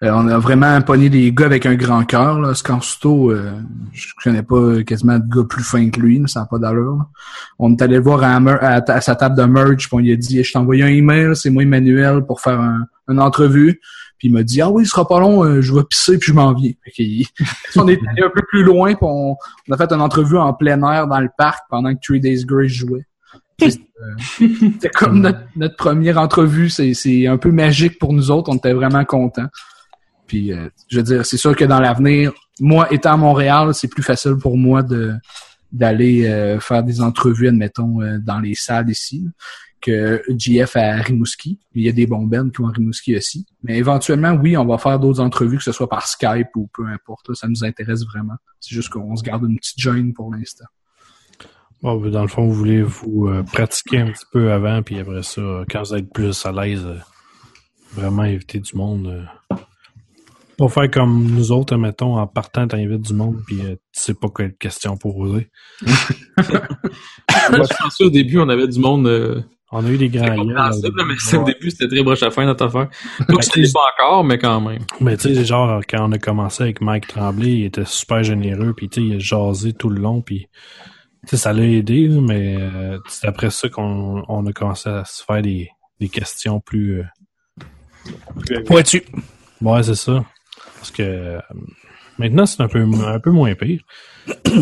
Euh, 0.03 0.11
on 0.13 0.29
a 0.29 0.39
vraiment 0.39 0.81
pogné 0.83 1.09
des 1.09 1.33
gars 1.33 1.47
avec 1.47 1.65
un 1.65 1.75
grand 1.75 2.05
cœur. 2.05 2.39
Là. 2.39 2.55
Scansuto, 2.55 3.31
euh, 3.31 3.53
je 3.93 4.09
connais 4.23 4.43
pas 4.43 4.83
quasiment 4.83 5.19
de 5.19 5.25
gars 5.35 5.45
plus 5.49 5.63
fins 5.63 5.89
que 5.89 6.01
lui, 6.01 6.19
là, 6.19 6.27
ça 6.27 6.41
n'a 6.41 6.47
pas 6.47 6.59
d'allure. 6.59 6.97
là. 6.97 7.07
On 7.59 7.73
est 7.73 7.81
allé 7.81 7.99
voir 7.99 8.23
à, 8.23 8.37
à 8.37 8.93
à 8.93 9.01
sa 9.01 9.15
table 9.17 9.37
de 9.37 9.45
merge, 9.45 9.89
puis 9.89 9.89
on 9.93 9.99
lui 9.99 10.13
a 10.13 10.17
dit 10.17 10.43
Je 10.43 10.53
t'ai 10.53 10.59
envoyé 10.59 10.83
un 10.83 10.89
email, 10.89 11.35
c'est 11.35 11.51
moi 11.51 11.63
Emmanuel 11.63 12.25
pour 12.27 12.41
faire 12.41 12.61
un, 12.61 12.87
une 13.09 13.21
entrevue. 13.21 13.81
Puis 14.19 14.29
il 14.29 14.35
m'a 14.35 14.43
dit 14.43 14.61
Ah 14.61 14.71
oui, 14.71 14.85
ce 14.85 14.91
sera 14.91 15.09
pas 15.09 15.21
long, 15.21 15.45
euh, 15.45 15.63
je 15.63 15.73
vais 15.73 15.85
pisser 15.85 16.19
puis 16.19 16.33
je 16.33 16.37
m'en 16.37 16.53
viens. 16.53 16.73
On 17.77 17.89
est 17.89 18.01
allé 18.09 18.23
un 18.23 18.31
peu 18.31 18.43
plus 18.49 18.63
loin, 18.65 18.95
puis 18.95 19.05
on, 19.05 19.37
on 19.69 19.73
a 19.73 19.77
fait 19.77 19.93
une 19.93 20.01
entrevue 20.01 20.37
en 20.37 20.53
plein 20.53 20.81
air 20.93 21.07
dans 21.07 21.21
le 21.21 21.31
parc 21.37 21.61
pendant 21.71 21.95
que 21.95 22.01
Three 22.03 22.21
Days 22.21 22.45
Grace 22.45 22.69
jouait. 22.69 23.07
C'est 23.59 23.81
euh, 24.03 24.49
c'était 24.59 24.88
comme 24.88 25.21
notre, 25.21 25.40
notre 25.57 25.77
première 25.77 26.19
entrevue. 26.19 26.69
C'est, 26.69 26.95
c'est 26.95 27.27
un 27.27 27.38
peu 27.38 27.51
magique 27.51 27.99
pour 27.99 28.12
nous 28.12 28.31
autres. 28.31 28.51
On 28.51 28.57
était 28.57 28.73
vraiment 28.73 29.05
contents. 29.05 29.49
Puis, 30.27 30.53
euh, 30.53 30.69
je 30.88 30.99
veux 30.99 31.03
dire, 31.03 31.27
c'est 31.27 31.37
sûr 31.37 31.55
que 31.55 31.64
dans 31.64 31.81
l'avenir, 31.81 32.33
moi, 32.61 32.93
étant 32.93 33.12
à 33.12 33.17
Montréal, 33.17 33.75
c'est 33.75 33.88
plus 33.88 34.03
facile 34.03 34.37
pour 34.40 34.57
moi 34.57 34.83
de 34.83 35.14
d'aller 35.73 36.27
euh, 36.27 36.61
faire 36.61 36.85
des 36.85 37.01
entrevues, 37.01 37.49
admettons, 37.49 38.01
euh, 38.01 38.19
dans 38.21 38.38
les 38.38 38.55
salles 38.55 38.90
ici, 38.90 39.27
que 39.81 40.23
GF 40.29 40.77
à 40.77 40.95
Rimouski. 40.95 41.59
Il 41.75 41.83
y 41.83 41.88
a 41.88 41.93
des 41.93 42.07
bons 42.07 42.27
bands 42.27 42.49
qui 42.49 42.62
vont 42.62 42.69
à 42.69 42.71
Rimouski 42.71 43.17
aussi. 43.17 43.45
Mais 43.64 43.77
éventuellement, 43.77 44.35
oui, 44.35 44.57
on 44.57 44.64
va 44.64 44.79
faire 44.79 45.01
d'autres 45.01 45.21
entrevues, 45.21 45.59
que 45.59 45.64
ce 45.64 45.73
soit 45.73 45.88
par 45.88 46.07
Skype 46.07 46.55
ou 46.55 46.71
peu 46.73 46.87
importe. 46.87 47.29
là. 47.29 47.35
ça 47.35 47.49
nous 47.49 47.64
intéresse 47.64 48.05
vraiment. 48.05 48.37
C'est 48.61 48.73
juste 48.73 48.88
qu'on 48.88 49.17
se 49.17 49.25
garde 49.25 49.45
une 49.45 49.59
petite 49.59 49.81
gêne 49.81 50.14
pour 50.14 50.33
l'instant. 50.33 50.67
Bon, 51.85 51.97
ben, 51.97 52.11
dans 52.11 52.23
le 52.23 52.29
fond, 52.29 52.47
vous 52.47 52.55
voulez 52.55 52.81
vous 52.81 53.29
euh, 53.29 53.42
pratiquer 53.42 53.99
un 53.99 54.11
petit 54.11 54.25
peu 54.33 54.51
avant, 54.51 54.83
puis 54.83 54.99
après 54.99 55.23
ça, 55.23 55.42
euh, 55.42 55.64
quand 55.70 55.83
vous 55.83 55.94
êtes 55.94 56.11
plus 56.11 56.47
à 56.47 56.51
l'aise, 56.51 56.83
euh, 56.87 56.97
vraiment 57.92 58.23
inviter 58.23 58.59
du 58.59 58.75
monde. 58.75 59.07
euh. 59.07 59.57
Pas 60.57 60.68
faire 60.68 60.90
comme 60.90 61.31
nous 61.31 61.53
autres, 61.53 61.77
mettons, 61.77 62.16
en 62.16 62.27
partant, 62.27 62.66
t'invites 62.66 63.03
du 63.03 63.12
monde, 63.12 63.37
puis 63.47 63.59
tu 63.59 63.77
sais 63.92 64.14
pas 64.14 64.29
quelle 64.35 64.55
question 64.55 64.97
poser. 64.97 65.51
je 65.83 67.83
pense 67.83 67.99
qu'au 67.99 68.09
début, 68.09 68.38
on 68.38 68.49
avait 68.49 68.68
du 68.68 68.79
monde. 68.79 69.44
On 69.70 69.85
a 69.85 69.90
eu 69.90 69.99
des 69.99 70.09
grands 70.09 70.27
liens, 70.27 70.70
mais 70.73 71.37
au 71.37 71.44
début, 71.44 71.70
c'était 71.70 71.88
très 71.88 72.03
broche 72.03 72.23
à 72.23 72.31
fin 72.31 72.47
notre 72.47 72.64
affaire. 72.64 72.88
Donc, 73.29 73.42
ça 73.42 73.53
l'est 73.57 73.75
pas 73.75 73.81
encore, 73.99 74.25
mais 74.25 74.38
quand 74.38 74.61
même. 74.61 74.85
Mais 75.01 75.16
tu 75.16 75.35
sais, 75.35 75.44
genre, 75.44 75.83
quand 75.87 76.09
on 76.09 76.12
a 76.12 76.18
commencé 76.18 76.62
avec 76.62 76.81
Mike 76.81 77.09
Tremblay, 77.09 77.53
il 77.53 77.64
était 77.64 77.85
super 77.85 78.23
généreux, 78.23 78.73
puis 78.75 78.88
tu 78.88 79.01
sais, 79.01 79.07
il 79.07 79.16
a 79.16 79.18
jasé 79.18 79.73
tout 79.73 79.90
le 79.90 80.01
long, 80.01 80.23
puis 80.23 80.47
sais, 81.31 81.37
ça 81.37 81.53
l'a 81.53 81.65
aidé, 81.65 82.09
mais 82.09 82.57
euh, 82.59 82.99
c'est 83.09 83.27
après 83.27 83.51
ça 83.51 83.69
qu'on 83.69 84.23
on 84.29 84.47
a 84.47 84.53
commencé 84.53 84.89
à 84.89 85.05
se 85.05 85.25
faire 85.25 85.43
des, 85.43 85.71
des 86.01 86.09
questions 86.09 86.61
plus... 86.61 87.01
euh, 87.01 87.05
plus 88.41 88.63
Pointu. 88.65 89.03
Ouais, 89.61 89.83
c'est 89.83 89.95
ça. 89.95 90.25
Parce 90.77 90.91
que 90.91 91.03
euh, 91.03 91.41
maintenant, 92.19 92.47
c'est 92.47 92.63
un 92.63 92.69
peu, 92.69 92.83
un 92.83 93.21
peu 93.21 93.31
moins 93.31 93.55
pire. 93.55 93.81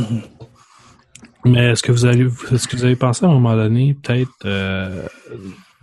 Mais 1.44 1.70
est-ce 1.72 1.83
que 1.83 1.90
vous 1.90 2.05
avez 2.05 2.29
est-ce 2.53 2.68
que 2.68 2.77
vous 2.77 2.85
avez 2.85 2.94
pensé 2.94 3.25
à 3.25 3.29
un 3.29 3.33
moment 3.33 3.57
donné, 3.57 3.94
peut-être 3.94 4.31
euh, 4.44 5.07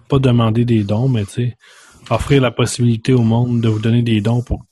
pas 0.08 0.18
demander 0.20 0.63
des 0.63 0.84
dons, 0.86 1.10
mais 1.10 1.26
tu 1.26 1.32
sais, 1.32 1.58
offrir 2.10 2.42
la 2.42 2.52
possibilité 2.52 3.12
au 3.12 3.24
monde 3.24 3.60
de 3.60 3.68
vous 3.68 3.80
donner 3.80 4.02
des 4.02 4.22
dons 4.22 4.42
pour, 4.42 4.63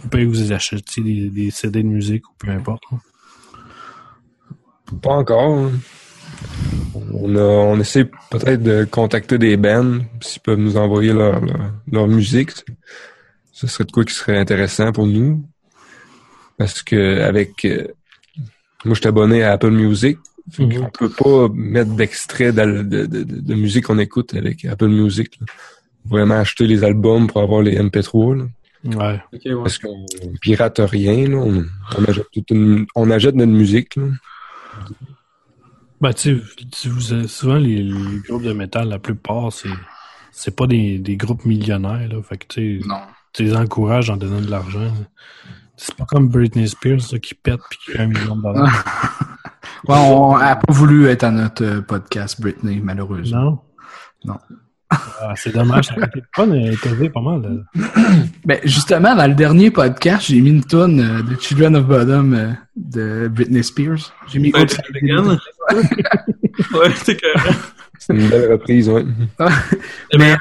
pour 0.00 0.10
que 0.10 0.24
vous 0.24 0.50
achetiez 0.52 1.02
des, 1.04 1.30
des 1.30 1.50
CD 1.52 1.84
de 1.84 1.88
musique 1.88 2.28
ou 2.28 2.34
peu 2.38 2.50
importe. 2.50 2.82
hein? 2.92 2.98
Pas 5.02 5.10
encore. 5.14 5.58
hein. 5.58 5.72
On, 7.12 7.34
a, 7.36 7.40
on 7.40 7.78
essaie 7.80 8.04
peut-être 8.30 8.62
de 8.62 8.84
contacter 8.84 9.38
des 9.38 9.56
bands 9.56 9.98
s'ils 10.20 10.42
peuvent 10.42 10.58
nous 10.58 10.76
envoyer 10.76 11.12
leur, 11.12 11.40
leur, 11.44 11.72
leur 11.90 12.08
musique. 12.08 12.50
Ce 13.52 13.66
serait 13.66 13.84
de 13.84 13.92
quoi 13.92 14.04
qui 14.04 14.14
serait 14.14 14.38
intéressant 14.38 14.92
pour 14.92 15.06
nous. 15.06 15.44
Parce 16.58 16.82
que 16.82 17.20
avec 17.22 17.64
euh, 17.64 17.86
moi 18.84 18.94
je 18.94 19.00
suis 19.00 19.08
abonné 19.08 19.42
à 19.42 19.52
Apple 19.52 19.70
Music. 19.70 20.18
Fait 20.50 20.64
Mhm. 20.64 20.84
On 20.84 20.90
peut 20.90 21.08
pas 21.10 21.48
mettre 21.52 21.90
d'extrait 21.96 22.52
de, 22.52 22.82
de, 22.82 23.06
de, 23.06 23.22
de 23.24 23.54
musique 23.54 23.86
qu'on 23.86 23.98
écoute 23.98 24.32
avec 24.34 24.64
Apple 24.64 24.88
Music. 24.88 25.38
là. 25.40 25.46
Vraiment 26.08 26.36
acheter 26.36 26.66
les 26.68 26.84
albums 26.84 27.26
pour 27.26 27.42
avoir 27.42 27.62
les 27.62 27.76
MP3. 27.78 28.38
Là. 28.38 28.44
Ouais. 28.84 29.20
Parce 29.64 29.78
qu'on 29.78 30.06
pirate 30.40 30.80
rien. 30.84 31.28
Là. 31.28 31.36
On, 31.38 31.64
on, 31.98 32.04
achète 32.04 32.26
toute 32.32 32.50
une- 32.52 32.86
on 32.94 33.10
achète 33.10 33.34
notre 33.34 33.50
musique. 33.52 33.96
Là. 33.96 34.04
Ben, 36.00 36.12
tu 36.12 36.38
sais, 36.38 36.42
tu- 36.70 37.28
souvent, 37.28 37.56
les, 37.56 37.82
les 37.82 38.18
groupes 38.28 38.42
de 38.42 38.52
métal, 38.52 38.88
la 38.88 38.98
plupart, 38.98 39.52
c'est 39.52 39.68
c'est 40.30 40.54
pas 40.54 40.66
des, 40.66 40.98
des 40.98 41.16
groupes 41.16 41.46
millionnaires, 41.46 42.08
là. 42.10 42.22
Fait 42.22 42.36
que, 42.36 42.46
tu 42.46 42.80
sais, 42.82 42.86
Non. 42.88 43.00
tu 43.32 43.42
les 43.44 43.56
encourages 43.56 44.10
en 44.10 44.16
donnant 44.18 44.40
de 44.42 44.50
l'argent. 44.50 44.92
C'est 45.78 45.94
pas 45.94 46.04
comme 46.04 46.28
Britney 46.28 46.68
Spears, 46.68 47.00
là, 47.12 47.18
qui 47.18 47.34
pète 47.34 47.60
puis 47.70 47.78
qui 47.84 47.92
fait 47.92 48.00
un 48.00 48.06
million 48.08 48.36
de 48.36 48.42
dollars. 48.42 48.84
Ouais, 49.88 49.96
on 49.98 50.38
n'a 50.38 50.56
pas 50.56 50.72
voulu 50.72 51.06
être 51.06 51.24
à 51.24 51.30
notre 51.30 51.64
euh, 51.64 51.80
podcast, 51.80 52.40
Britney, 52.40 52.80
malheureusement. 52.82 53.42
non? 53.44 53.58
Non. 54.24 54.38
Ah, 54.90 55.32
c'est 55.36 55.52
dommage, 55.52 55.86
ça 55.86 55.94
été 55.96 56.22
fun, 56.34 56.50
elle 56.52 57.10
pas 57.12 57.20
mal. 57.20 57.64
Ben, 58.44 58.60
justement, 58.64 59.14
dans 59.16 59.26
le 59.26 59.34
dernier 59.34 59.70
podcast, 59.72 60.26
j'ai 60.28 60.40
mis 60.40 60.50
une 60.50 60.64
tonne 60.64 61.00
euh, 61.00 61.22
de 61.22 61.34
Children 61.40 61.76
of 61.76 61.86
Bottom 61.86 62.34
euh, 62.34 62.52
de 62.76 63.28
Britney 63.28 63.62
Spears. 63.64 64.12
J'ai 64.28 64.38
mis 64.38 64.52
Ouais, 64.52 64.66
Ouais, 65.72 66.90
c'est 67.04 67.16
que. 67.16 67.26
C'est 67.98 68.14
une 68.14 68.28
belle 68.28 68.52
reprise, 68.52 68.88
ouais. 68.88 69.04
Mais, 70.16 70.36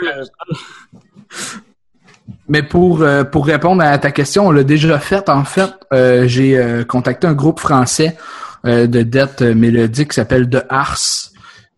mais 2.47 2.63
pour, 2.63 3.01
euh, 3.01 3.23
pour 3.23 3.45
répondre 3.45 3.81
à 3.81 3.97
ta 3.97 4.11
question, 4.11 4.47
on 4.47 4.51
l'a 4.51 4.63
déjà 4.63 4.99
fait. 4.99 5.29
En 5.29 5.45
fait, 5.45 5.71
euh, 5.93 6.27
j'ai 6.27 6.57
euh, 6.57 6.83
contacté 6.83 7.27
un 7.27 7.33
groupe 7.33 7.59
français 7.59 8.17
euh, 8.65 8.87
de 8.87 9.01
dette 9.03 9.41
mélodique 9.41 10.09
qui 10.09 10.15
s'appelle 10.15 10.49
The 10.49 10.65
Ars. 10.69 11.31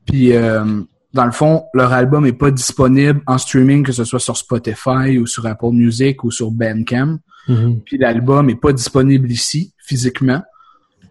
Puis, 0.06 0.34
euh, 0.36 0.82
dans 1.14 1.26
le 1.26 1.32
fond, 1.32 1.66
leur 1.74 1.94
album 1.94 2.26
est 2.26 2.34
pas 2.34 2.52
disponible 2.52 3.22
en 3.28 3.38
streaming, 3.38 3.84
que 3.84 3.92
ce 3.92 4.04
soit 4.04 4.20
sur 4.20 4.36
Spotify 4.36 5.18
ou 5.20 5.26
sur 5.26 5.46
Apple 5.46 5.72
Music 5.72 6.24
ou 6.24 6.32
sur 6.32 6.52
Bandcamp. 6.52 7.20
Mhm. 7.48 7.82
Puis 7.86 7.98
l'album 7.98 8.50
est 8.50 8.60
pas 8.60 8.74
disponible 8.74 9.32
ici, 9.32 9.74
physiquement. 9.78 10.44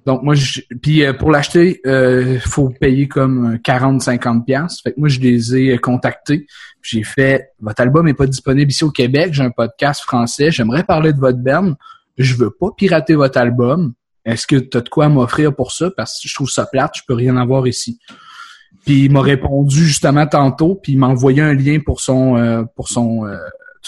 Donc 0.07 0.23
moi, 0.23 0.35
je, 0.35 0.61
puis 0.81 1.05
euh, 1.05 1.13
pour 1.13 1.31
l'acheter, 1.31 1.81
il 1.85 2.41
faut 2.41 2.71
payer 2.71 3.09
comme 3.09 3.57
40-50 3.57 4.45
pièces. 4.45 4.81
Fait 4.81 4.93
que 4.93 5.01
moi, 5.01 5.09
je 5.09 5.21
les 5.21 5.57
ai 5.57 5.75
euh, 5.75 5.79
contactés. 5.79 6.47
J'ai 6.81 7.03
fait, 7.03 7.51
votre 7.61 7.83
album 7.83 8.07
est 8.07 8.15
pas 8.15 8.27
disponible 8.27 8.71
ici 8.71 8.85
au 8.85 8.93
Québec. 8.93 9.31
J'ai 9.33 9.43
un 9.43 9.51
podcast 9.51 10.03
français. 10.03 10.53
J'aimerais 10.53 10.85
parler 10.85 11.13
de 11.13 11.19
votre 11.19 11.39
band. 11.39 11.75
Je 12.17 12.35
veux 12.37 12.51
pas 12.51 12.69
pirater 12.77 13.17
votre 13.17 13.39
album. 13.39 13.93
Est-ce 14.25 14.47
que 14.47 14.57
tu 14.57 14.77
as 14.77 14.81
de 14.81 14.89
quoi 14.89 15.09
m'offrir 15.09 15.55
pour 15.55 15.73
ça? 15.73 15.91
Parce 15.91 16.21
que 16.21 16.29
je 16.29 16.35
trouve 16.35 16.49
ça 16.49 16.67
plate. 16.67 16.93
Je 16.97 17.03
peux 17.07 17.15
rien 17.15 17.37
avoir 17.37 17.67
ici. 17.67 17.99
Puis 18.85 19.05
il 19.05 19.13
m'a 19.13 19.21
répondu 19.21 19.85
justement 19.85 20.27
tantôt. 20.27 20.77
Puis 20.77 20.93
il 20.93 20.99
m'a 20.99 21.09
envoyé 21.09 21.43
un 21.43 21.55
lien 21.55 21.81
pour 21.85 22.01
son 22.01 22.37
euh, 22.37 22.63
pour 22.75 22.89
son 22.89 23.27
euh, 23.27 23.37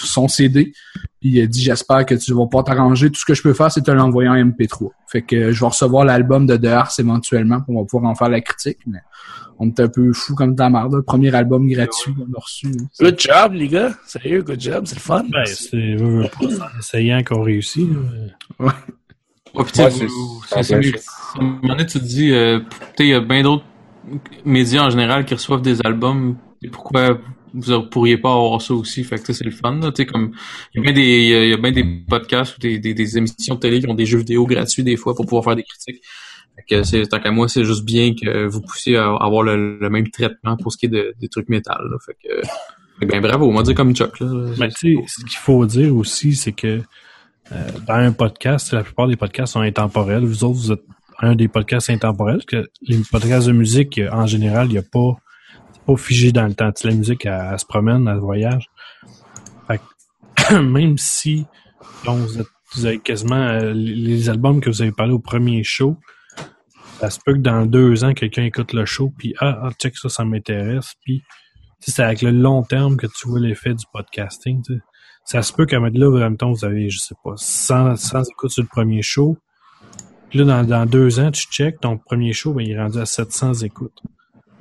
son 0.06 0.28
CD. 0.28 0.72
Puis 1.20 1.30
il 1.30 1.40
a 1.42 1.46
dit 1.46 1.62
j'espère 1.62 2.06
que 2.06 2.14
tu 2.14 2.32
vas 2.32 2.46
pas 2.46 2.62
t'arranger. 2.62 3.10
Tout 3.10 3.20
ce 3.20 3.24
que 3.24 3.34
je 3.34 3.42
peux 3.42 3.54
faire, 3.54 3.70
c'est 3.72 3.82
te 3.82 3.90
l'envoyer 3.90 4.28
en 4.28 4.34
MP3. 4.36 4.90
Fait 5.10 5.22
que 5.22 5.34
euh, 5.36 5.52
je 5.52 5.60
vais 5.60 5.66
recevoir 5.66 6.04
l'album 6.04 6.46
de 6.46 6.56
The 6.56 6.66
Ars 6.66 6.92
éventuellement, 6.98 7.58
on 7.68 7.80
va 7.80 7.84
pouvoir 7.86 8.10
en 8.10 8.14
faire 8.14 8.28
la 8.28 8.40
critique. 8.40 8.78
Mais 8.86 8.98
on 9.58 9.66
est 9.68 9.80
un 9.80 9.88
peu 9.88 10.12
fou 10.12 10.34
comme 10.36 10.54
ta 10.54 10.68
marde. 10.70 10.94
là. 10.94 11.02
Premier 11.02 11.34
album 11.34 11.66
gratuit 11.68 12.14
qu'on 12.14 12.22
a 12.22 12.40
reçu. 12.40 12.68
Good 13.00 13.18
job, 13.18 13.52
les 13.54 13.66
gars. 13.68 13.92
Sérieux, 14.06 14.42
good 14.42 14.60
job. 14.60 14.84
C'est 14.86 14.94
le 14.94 15.00
fun. 15.00 15.24
Ben, 15.30 15.44
c'est 15.46 15.96
en 16.00 16.78
essayant 16.78 17.22
qu'on 17.24 17.42
réussit. 17.42 17.88
Ouais, 18.60 18.68
vous- 19.54 20.42
c'est-. 20.62 20.72
À 21.34 21.40
un 21.40 21.42
moment 21.42 21.60
donné, 21.74 21.86
tu 21.86 21.98
te 21.98 22.04
dis, 22.04 22.30
euh, 22.32 22.60
il 23.00 23.06
y 23.06 23.14
a 23.14 23.20
bien 23.20 23.42
d'autres 23.42 23.64
médias 24.44 24.82
en 24.84 24.90
général 24.90 25.24
qui 25.24 25.34
reçoivent 25.34 25.62
des 25.62 25.80
albums, 25.84 26.36
et 26.62 26.68
pourquoi 26.68 27.18
vous 27.54 27.82
pourriez 27.82 28.18
pas 28.18 28.32
avoir 28.32 28.60
ça 28.60 28.74
aussi? 28.74 29.04
Fait 29.04 29.22
que 29.22 29.32
c'est 29.32 29.44
le 29.44 29.50
fun. 29.50 29.78
Tu 29.80 29.88
sais, 29.96 30.06
comme, 30.06 30.32
il 30.74 30.78
y 30.78 30.80
a 30.80 30.82
bien 30.82 30.92
des, 30.92 31.48
y 31.48 31.52
a 31.52 31.56
bien 31.56 31.72
des 31.72 31.84
podcasts 31.84 32.56
ou 32.56 32.60
des, 32.60 32.78
des, 32.78 32.94
des 32.94 33.18
émissions 33.18 33.54
de 33.54 33.60
télé 33.60 33.80
qui 33.80 33.88
ont 33.88 33.94
des 33.94 34.06
jeux 34.06 34.18
vidéo 34.18 34.46
gratuits 34.46 34.82
des 34.84 34.96
fois 34.96 35.14
pour 35.14 35.24
pouvoir 35.24 35.44
faire 35.44 35.56
des 35.56 35.64
critiques. 35.64 36.02
Fait 36.56 36.76
que 36.76 36.82
c'est, 36.82 37.06
tant 37.06 37.20
qu'à 37.20 37.30
moi, 37.30 37.48
c'est 37.48 37.64
juste 37.64 37.84
bien 37.84 38.14
que 38.14 38.46
vous 38.46 38.60
puissiez 38.60 38.96
avoir 38.96 39.42
le, 39.42 39.78
le 39.78 39.90
même 39.90 40.08
traitement 40.10 40.56
pour 40.56 40.72
ce 40.72 40.78
qui 40.78 40.86
est 40.86 40.88
de- 40.88 41.14
des 41.20 41.28
trucs 41.28 41.48
métal, 41.48 41.78
là. 41.90 41.96
Fait 42.04 42.16
que, 42.22 42.42
que 43.00 43.06
ben 43.06 43.20
bravo, 43.20 43.48
on 43.48 43.54
va 43.54 43.62
dire 43.62 43.74
comme 43.74 43.94
Chuck, 43.94 44.18
là. 44.18 44.26
Ben, 44.58 44.68
tu 44.68 44.96
sais, 44.96 45.02
ce 45.06 45.20
qu'il 45.24 45.38
faut 45.38 45.64
dire 45.66 45.94
aussi, 45.94 46.34
c'est 46.34 46.52
que 46.52 46.80
euh, 47.52 47.68
dans 47.86 47.94
un 47.94 48.12
podcast, 48.12 48.72
la 48.72 48.82
plupart 48.82 49.06
des 49.06 49.16
podcasts 49.16 49.52
sont 49.52 49.60
intemporels. 49.60 50.24
Vous 50.24 50.42
autres, 50.44 50.58
vous 50.58 50.72
êtes 50.72 50.82
un 51.20 51.34
des 51.34 51.48
podcasts 51.48 51.90
intemporels, 51.90 52.38
parce 52.38 52.64
que 52.64 52.70
les 52.82 52.98
podcasts 53.10 53.46
de 53.46 53.52
musique, 53.52 54.00
en 54.10 54.26
général, 54.26 54.66
il 54.66 54.72
n'y 54.72 54.78
a 54.78 54.82
pas, 54.82 55.16
pas 55.88 55.96
figé 55.96 56.32
dans 56.32 56.46
le 56.46 56.54
temps. 56.54 56.70
Tu 56.70 56.86
la 56.86 56.94
musique, 56.94 57.24
elle, 57.24 57.58
se 57.58 57.64
promène, 57.64 58.06
elle 58.08 58.18
voyage. 58.18 58.68
Même 60.52 60.98
si 60.98 61.46
vous, 62.04 62.86
avez 62.86 62.98
quasiment 62.98 63.36
euh, 63.36 63.72
les 63.74 64.28
albums 64.28 64.60
que 64.60 64.70
vous 64.70 64.82
avez 64.82 64.92
parlé 64.92 65.12
au 65.12 65.18
premier 65.18 65.64
show, 65.64 65.96
ça 67.00 67.10
se 67.10 67.18
peut 67.24 67.32
que 67.34 67.38
dans 67.38 67.64
deux 67.64 68.04
ans, 68.04 68.12
quelqu'un 68.12 68.44
écoute 68.44 68.72
le 68.72 68.84
show, 68.84 69.12
puis 69.16 69.34
ah, 69.40 69.60
ah, 69.62 69.70
check 69.78 69.96
ça, 69.96 70.08
ça 70.08 70.24
m'intéresse, 70.24 70.94
puis 71.04 71.22
c'est 71.80 72.02
avec 72.02 72.22
le 72.22 72.30
long 72.30 72.62
terme 72.62 72.96
que 72.96 73.06
tu 73.06 73.28
vois 73.28 73.40
l'effet 73.40 73.74
du 73.74 73.84
podcasting. 73.92 74.62
Ça 75.24 75.42
se 75.42 75.52
peut 75.52 75.66
qu'à 75.66 75.80
mettre 75.80 75.98
là, 75.98 76.08
en 76.08 76.18
même 76.18 76.36
temps, 76.36 76.52
vous 76.52 76.64
avez, 76.64 76.90
je 76.90 76.98
sais 76.98 77.14
pas, 77.24 77.34
100, 77.36 77.96
100 77.96 78.22
écoutes 78.30 78.50
sur 78.50 78.62
le 78.62 78.68
premier 78.68 79.02
show. 79.02 79.38
Puis 80.28 80.38
là, 80.38 80.44
dans, 80.44 80.64
dans 80.64 80.86
deux 80.86 81.20
ans, 81.20 81.30
tu 81.30 81.46
check, 81.46 81.80
ton 81.80 81.98
premier 81.98 82.32
show, 82.32 82.52
ben, 82.52 82.62
il 82.62 82.72
est 82.72 82.78
rendu 82.78 82.98
à 82.98 83.06
700 83.06 83.54
écoutes. 83.64 84.02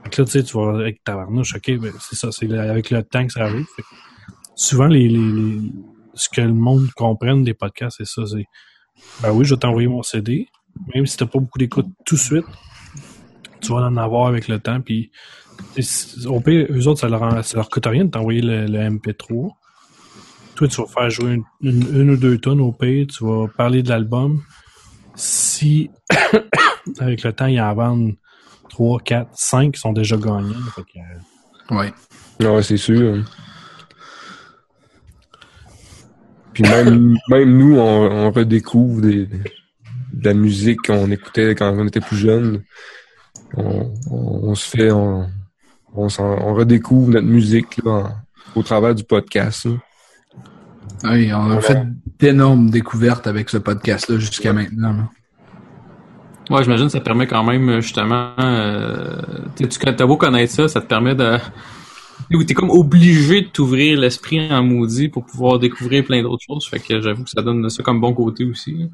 Fait 0.03 0.17
là, 0.17 0.25
tu 0.25 0.31
sais, 0.31 0.43
tu 0.43 0.57
vas 0.57 0.75
avec 0.79 1.03
tabarnouche, 1.03 1.55
ok, 1.55 1.79
ben, 1.79 1.91
c'est 1.99 2.15
ça, 2.15 2.31
c'est 2.31 2.51
avec 2.51 2.89
le 2.91 3.03
temps 3.03 3.25
que 3.25 3.33
ça 3.33 3.45
arrive. 3.45 3.65
Fait 3.75 3.83
souvent, 4.55 4.87
les, 4.87 5.07
les, 5.07 5.31
les- 5.31 5.71
ce 6.13 6.29
que 6.29 6.41
le 6.41 6.53
monde 6.53 6.89
comprenne 6.95 7.43
des 7.43 7.53
podcasts, 7.53 7.97
c'est 7.97 8.07
ça, 8.07 8.25
c'est, 8.25 8.45
ben 9.21 9.31
oui, 9.31 9.45
je 9.45 9.53
vais 9.53 9.59
t'envoyer 9.59 9.87
mon 9.87 10.01
CD, 10.03 10.47
même 10.95 11.05
si 11.05 11.17
t'as 11.17 11.25
pas 11.25 11.39
beaucoup 11.39 11.59
d'écoutes 11.59 11.87
tout 12.05 12.15
de 12.15 12.19
suite, 12.19 12.45
tu 13.61 13.71
vas 13.73 13.79
en 13.87 13.97
avoir 13.97 14.27
avec 14.27 14.47
le 14.47 14.59
temps, 14.59 14.81
puis 14.81 15.11
au 16.25 16.39
pire, 16.39 16.67
eux 16.69 16.87
autres, 16.87 17.01
ça 17.01 17.09
leur, 17.09 17.69
coûte 17.69 17.85
rien 17.85 18.05
de 18.05 18.09
t'envoyer 18.11 18.41
le, 18.41 18.65
le 18.65 18.79
MP3. 18.79 19.49
Toi, 20.55 20.67
tu 20.67 20.81
vas 20.81 20.87
faire 20.87 21.09
jouer 21.09 21.39
une 21.61 22.09
ou 22.09 22.17
deux 22.17 22.37
tonnes 22.39 22.61
au 22.61 22.71
pire, 22.71 23.05
tu 23.07 23.23
vas 23.25 23.47
parler 23.47 23.83
de 23.83 23.89
l'album. 23.89 24.41
Si, 25.15 25.89
avec 26.99 27.23
le 27.23 27.33
temps, 27.33 27.45
ils 27.47 27.59
en 27.61 27.73
vendent 27.75 28.15
3, 28.77 28.99
4, 28.99 29.29
5 29.33 29.73
qui 29.73 29.79
sont 29.79 29.91
déjà. 29.91 30.15
Fait 30.17 30.23
que, 30.23 30.99
euh, 30.99 31.75
Ouais. 31.75 31.93
Ouais, 32.39 32.61
c'est 32.61 32.77
sûr. 32.77 33.23
Puis 36.53 36.61
même, 36.63 37.17
même 37.29 37.57
nous, 37.57 37.75
on, 37.77 37.81
on 38.11 38.31
redécouvre 38.31 39.01
des, 39.01 39.25
de 39.25 40.23
la 40.23 40.33
musique 40.35 40.79
qu'on 40.85 41.09
écoutait 41.09 41.55
quand 41.55 41.71
on 41.75 41.87
était 41.87 41.99
plus 42.01 42.17
jeune. 42.17 42.61
On, 43.55 43.91
on, 44.11 44.49
on 44.49 44.55
se 44.55 44.69
fait, 44.69 44.91
on, 44.91 45.27
on, 45.95 46.09
s'en- 46.09 46.37
on 46.39 46.53
redécouvre 46.53 47.09
notre 47.09 47.27
musique 47.27 47.77
là, 47.83 47.91
en- 47.91 48.11
au 48.59 48.61
travers 48.63 48.93
du 48.93 49.03
podcast. 49.03 49.65
là. 49.65 49.71
Oui, 51.05 51.31
on 51.33 51.49
a 51.51 51.55
Ouais. 51.55 51.61
fait 51.61 51.83
d'énormes 52.19 52.69
découvertes 52.69 53.25
avec 53.25 53.49
ce 53.49 53.57
podcast-là 53.57 54.19
jusqu'à 54.19 54.53
maintenant. 54.53 54.93
là. 54.93 55.09
Ouais, 56.49 56.63
j'imagine 56.63 56.85
que 56.85 56.93
ça 56.93 57.01
permet 57.01 57.27
quand 57.27 57.43
même, 57.43 57.69
euh, 57.69 57.81
justement, 57.81 58.31
euh, 58.39 59.21
tu 59.57 59.67
t'as 59.67 60.05
beau 60.05 60.17
connaître 60.17 60.53
ça, 60.53 60.67
ça 60.67 60.81
te 60.81 60.87
permet 60.87 61.15
de... 61.15 61.37
T'es 62.45 62.53
comme 62.53 62.69
obligé 62.69 63.41
de 63.41 63.47
t'ouvrir 63.47 63.99
l'esprit 63.99 64.51
en 64.51 64.63
maudit 64.63 65.07
pour 65.07 65.25
pouvoir 65.25 65.59
découvrir 65.59 66.03
plein 66.03 66.21
d'autres 66.23 66.43
choses. 66.45 66.67
Fait 66.67 66.79
que 66.79 66.99
j'avoue 66.99 67.23
que 67.23 67.29
ça 67.29 67.41
donne 67.41 67.69
ça 67.69 67.83
comme 67.83 68.01
bon 68.01 68.13
côté 68.13 68.43
aussi. 68.43 68.89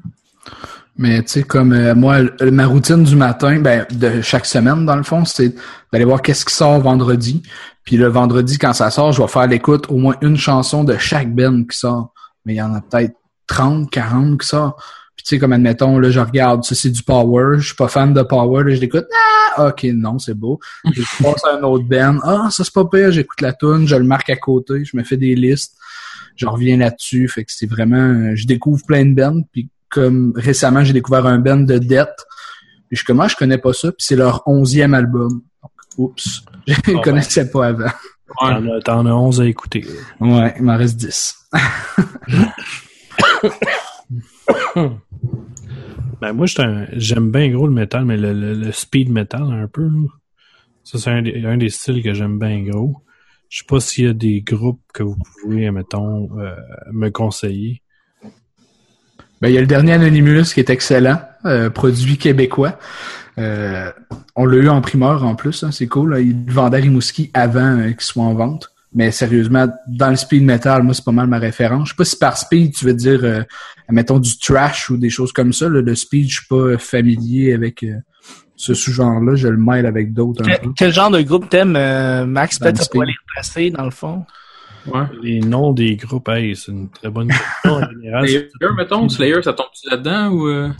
Mais 0.96 1.22
tu 1.22 1.32
sais, 1.32 1.42
comme 1.42 1.72
euh, 1.72 1.94
moi, 1.94 2.18
ma 2.42 2.66
routine 2.66 3.02
du 3.02 3.16
matin, 3.16 3.58
ben, 3.60 3.86
de 3.90 4.20
chaque 4.20 4.46
semaine, 4.46 4.86
dans 4.86 4.96
le 4.96 5.02
fond, 5.02 5.24
c'est 5.24 5.54
d'aller 5.92 6.04
voir 6.04 6.22
qu'est-ce 6.22 6.44
qui 6.44 6.54
sort 6.54 6.78
vendredi. 6.80 7.42
Puis 7.84 7.96
le 7.96 8.06
vendredi, 8.06 8.58
quand 8.58 8.72
ça 8.72 8.90
sort, 8.90 9.12
je 9.12 9.20
vais 9.20 9.28
faire 9.28 9.46
l'écoute 9.46 9.86
au 9.90 9.96
moins 9.96 10.16
une 10.20 10.36
chanson 10.36 10.84
de 10.84 10.96
chaque 10.96 11.34
band 11.34 11.64
qui 11.64 11.76
sort. 11.76 12.12
Mais 12.44 12.54
il 12.54 12.56
y 12.56 12.62
en 12.62 12.74
a 12.74 12.80
peut-être 12.80 13.14
30, 13.46 13.90
40 13.90 14.40
qui 14.40 14.46
sortent. 14.46 14.78
Puis 15.16 15.24
tu 15.24 15.28
sais, 15.30 15.38
comme 15.38 15.52
admettons, 15.52 15.98
là, 15.98 16.10
je 16.10 16.18
regarde, 16.20 16.64
ça 16.64 16.74
c'est 16.74 16.90
du 16.90 17.02
Power, 17.02 17.56
je 17.58 17.66
suis 17.66 17.76
pas 17.76 17.88
fan 17.88 18.12
de 18.12 18.22
Power, 18.22 18.64
là, 18.64 18.74
je 18.74 18.80
l'écoute, 18.80 19.06
ah, 19.56 19.68
ok, 19.68 19.84
non, 19.94 20.18
c'est 20.18 20.34
beau. 20.34 20.58
Je 20.92 21.02
passe 21.22 21.44
à 21.44 21.56
un 21.56 21.62
autre 21.62 21.84
band, 21.84 22.18
ah, 22.24 22.48
ça 22.50 22.64
c'est 22.64 22.74
pas 22.74 22.84
pire, 22.84 23.12
j'écoute 23.12 23.40
la 23.40 23.52
tune, 23.52 23.86
je 23.86 23.94
le 23.96 24.02
marque 24.04 24.30
à 24.30 24.36
côté, 24.36 24.84
je 24.84 24.96
me 24.96 25.04
fais 25.04 25.16
des 25.16 25.34
listes, 25.36 25.76
je 26.36 26.46
reviens 26.46 26.76
là-dessus, 26.76 27.28
fait 27.28 27.44
que 27.44 27.52
c'est 27.52 27.66
vraiment, 27.70 27.96
euh, 27.96 28.32
je 28.34 28.46
découvre 28.46 28.84
plein 28.84 29.04
de 29.06 29.14
bands, 29.14 29.42
puis 29.52 29.68
comme 29.88 30.32
récemment, 30.34 30.82
j'ai 30.82 30.92
découvert 30.92 31.26
un 31.26 31.38
band 31.38 31.58
de 31.58 31.78
Death, 31.78 32.08
puis 32.88 32.96
je 32.98 33.04
comment 33.04 33.28
je 33.28 33.36
connais 33.36 33.58
pas 33.58 33.72
ça, 33.72 33.92
puis 33.92 34.04
c'est 34.04 34.16
leur 34.16 34.42
onzième 34.46 34.94
album. 34.94 35.42
Donc, 35.62 35.70
oups, 35.96 36.42
je 36.66 36.74
ben. 36.86 36.96
ne 36.98 37.02
connaissais 37.02 37.48
pas 37.48 37.66
avant. 37.68 37.90
t'en 38.40 38.68
as- 38.72 38.80
T'en 38.82 39.06
as 39.06 39.12
11 39.12 39.40
à 39.42 39.46
écouter. 39.46 39.86
Ouais, 40.20 40.54
il 40.56 40.64
m'en 40.64 40.76
reste 40.76 40.96
10. 40.96 41.34
Ben 46.24 46.32
moi, 46.32 46.46
j'aime 46.46 47.30
bien 47.30 47.50
gros 47.50 47.66
le 47.66 47.74
métal, 47.74 48.06
mais 48.06 48.16
le, 48.16 48.72
speed 48.72 49.10
metal 49.10 49.42
un 49.42 49.68
peu. 49.68 49.90
Ça, 50.82 50.96
c'est 50.96 51.10
un, 51.10 51.20
des- 51.58 51.68
styles 51.68 52.02
que 52.02 52.14
j'aime 52.14 52.38
bien 52.38 52.62
gros. 52.62 52.96
Je 53.50 53.58
sais 53.58 53.64
pas 53.68 53.78
s'il 53.78 54.06
y 54.06 54.08
a 54.08 54.14
des 54.14 54.40
groupes 54.40 54.80
que 54.94 55.02
vous 55.02 55.18
pouvez, 55.42 55.70
mettons, 55.70 56.30
euh, 56.40 56.56
me 56.92 57.10
conseiller. 57.10 57.82
Ben, 59.42 59.48
il 59.48 59.54
y 59.54 59.58
a 59.58 59.60
le 59.60 59.66
dernier 59.66 59.92
Anonymous 59.92 60.54
qui 60.54 60.60
est 60.60 60.70
excellent, 60.70 61.20
euh, 61.44 61.68
produit 61.68 62.16
québécois. 62.16 62.78
Euh, 63.36 63.92
on 64.34 64.46
l'a 64.46 64.56
eu 64.56 64.68
en 64.70 64.80
primeur 64.80 65.26
en 65.26 65.34
plus, 65.34 65.62
hein, 65.62 65.72
c'est 65.72 65.88
cool. 65.88 66.12
là. 66.12 66.20
Il 66.20 66.46
le 66.46 66.52
vendait 66.54 66.80
Rimouski 66.80 67.30
avant 67.34 67.82
qu'il 67.82 68.00
soit 68.00 68.24
en 68.24 68.32
vente. 68.32 68.73
Mais 68.94 69.10
sérieusement, 69.10 69.66
dans 69.88 70.10
le 70.10 70.16
speed 70.16 70.44
metal, 70.44 70.84
moi, 70.84 70.94
c'est 70.94 71.04
pas 71.04 71.10
mal 71.12 71.26
ma 71.26 71.38
référence. 71.38 71.88
Je 71.88 71.92
sais 71.92 71.96
pas 71.96 72.04
si 72.04 72.16
par 72.16 72.36
speed, 72.38 72.74
tu 72.74 72.84
veux 72.84 72.94
dire, 72.94 73.20
euh, 73.24 73.42
mettons, 73.90 74.20
du 74.20 74.38
trash 74.38 74.88
ou 74.88 74.96
des 74.96 75.10
choses 75.10 75.32
comme 75.32 75.52
ça. 75.52 75.68
là. 75.68 75.80
Le 75.80 75.94
speed, 75.96 76.28
je 76.30 76.36
suis 76.36 76.46
pas 76.46 76.78
familier 76.78 77.54
avec 77.54 77.82
euh, 77.82 77.96
ce 78.54 78.72
sous-genre-là. 78.72 79.34
Je 79.34 79.48
le 79.48 79.56
mêle 79.56 79.86
avec 79.86 80.12
d'autres 80.12 80.44
Quel, 80.76 80.92
genre 80.92 81.10
de 81.10 81.20
groupe 81.22 81.48
t'aimes, 81.48 81.74
euh, 81.74 82.24
Max? 82.24 82.60
Peut-être 82.60 82.78
que 82.78 82.84
tu 82.84 82.90
pourrais 82.90 83.06
speed. 83.06 83.16
les 83.16 83.20
replacer, 83.28 83.70
dans 83.70 83.84
le 83.84 83.90
fond. 83.90 84.24
Ouais. 84.86 85.06
Les 85.22 85.40
noms 85.40 85.72
des 85.72 85.96
groupes, 85.96 86.28
hey, 86.28 86.54
c'est 86.54 86.70
une 86.70 86.88
très 86.90 87.10
bonne 87.10 87.28
question 87.28 87.72
en 87.72 87.90
général. 87.90 88.28
Slayer, 88.28 88.48
mettons, 88.76 89.08
Slayer, 89.08 89.42
ça 89.42 89.52
tombe-tu 89.54 89.90
là-dedans 89.90 90.28
ou... 90.30 90.46
Euh... 90.46 90.70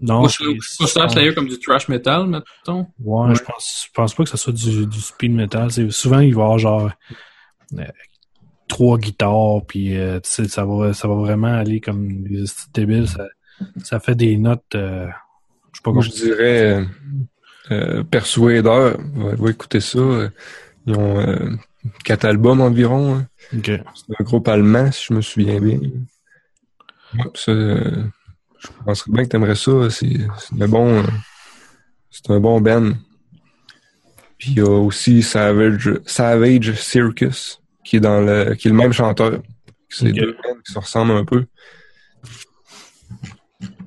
Non, 0.00 0.20
Moi, 0.20 0.28
je 0.28 0.78
considère 0.78 1.10
Slayer 1.10 1.34
comme 1.34 1.46
du 1.46 1.58
trash 1.58 1.88
metal, 1.88 2.26
mettons. 2.26 2.86
Ouais, 3.02 3.34
je 3.34 3.42
pense, 3.42 3.84
je 3.86 3.92
pense 3.92 4.14
pas 4.14 4.24
que 4.24 4.30
ce 4.30 4.36
soit 4.36 4.52
du, 4.52 4.86
du 4.86 5.00
speed 5.00 5.32
metal. 5.32 5.70
C'est, 5.70 5.90
souvent, 5.90 6.20
il 6.20 6.34
va 6.34 6.40
y 6.40 6.44
avoir 6.44 6.58
genre 6.58 6.90
trois 8.68 8.98
guitares, 8.98 9.60
puis 9.66 9.96
euh, 9.96 10.20
tu 10.20 10.30
sais, 10.30 10.48
ça 10.48 10.64
va, 10.64 10.92
ça 10.94 11.06
va 11.08 11.14
vraiment 11.14 11.52
aller 11.54 11.80
comme 11.80 12.22
des 12.24 12.44
débiles. 12.72 13.08
Ça, 13.08 13.26
ça 13.82 14.00
fait 14.00 14.14
des 14.14 14.36
notes. 14.36 14.74
euh, 14.74 15.06
je 15.72 15.78
sais 15.78 15.82
pas 15.82 15.92
Moi, 15.92 16.02
je 16.02 16.10
dirais 16.10 16.62
euh, 16.74 16.84
euh, 17.70 18.02
Persuader. 18.04 18.92
Va, 19.14 19.34
va 19.36 19.50
écouter 19.50 19.80
ça. 19.80 19.98
euh, 19.98 20.28
Ils 20.86 20.94
ont 20.96 21.18
euh, 21.20 21.50
quatre 22.04 22.24
albums 22.24 22.60
environ. 22.60 23.14
hein. 23.16 23.26
C'est 23.62 24.14
un 24.18 24.24
groupe 24.24 24.48
allemand, 24.48 24.90
si 24.92 25.06
je 25.08 25.14
me 25.14 25.20
souviens 25.20 25.60
bien. 25.60 25.78
Ça, 27.34 27.52
euh, 27.52 28.02
je 28.58 28.68
penserais 28.84 29.10
bien 29.12 29.24
que 29.24 29.28
t'aimerais 29.28 29.54
ça. 29.54 29.88
C'est 29.90 30.16
c'est 30.38 30.62
un 30.62 30.68
bon, 30.68 30.88
euh, 30.98 31.02
c'est 32.10 32.30
un 32.30 32.40
bon 32.40 32.60
band. 32.60 32.92
Puis 34.38 34.50
il 34.52 34.56
y 34.58 34.60
a 34.60 34.68
aussi 34.68 35.22
Savage, 35.22 36.00
Savage 36.06 36.72
Circus, 36.74 37.60
qui 37.84 37.96
est 37.96 38.00
dans 38.00 38.20
le, 38.20 38.54
qui 38.54 38.68
est 38.68 38.70
le 38.70 38.76
même 38.76 38.92
chanteur. 38.92 39.40
C'est 39.88 40.12
deux 40.12 40.32
bands 40.32 40.54
qui 40.64 40.72
se 40.72 40.78
ressemblent 40.78 41.12
un 41.12 41.24
peu. 41.24 41.44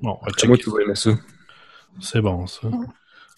Bon, 0.01 0.17
Moi, 0.47 0.57
tu 0.57 0.69
vas 0.69 0.81
aimer 0.83 0.95
ça. 0.95 1.11
C'est 1.99 2.21
bon, 2.21 2.45
ça. 2.47 2.67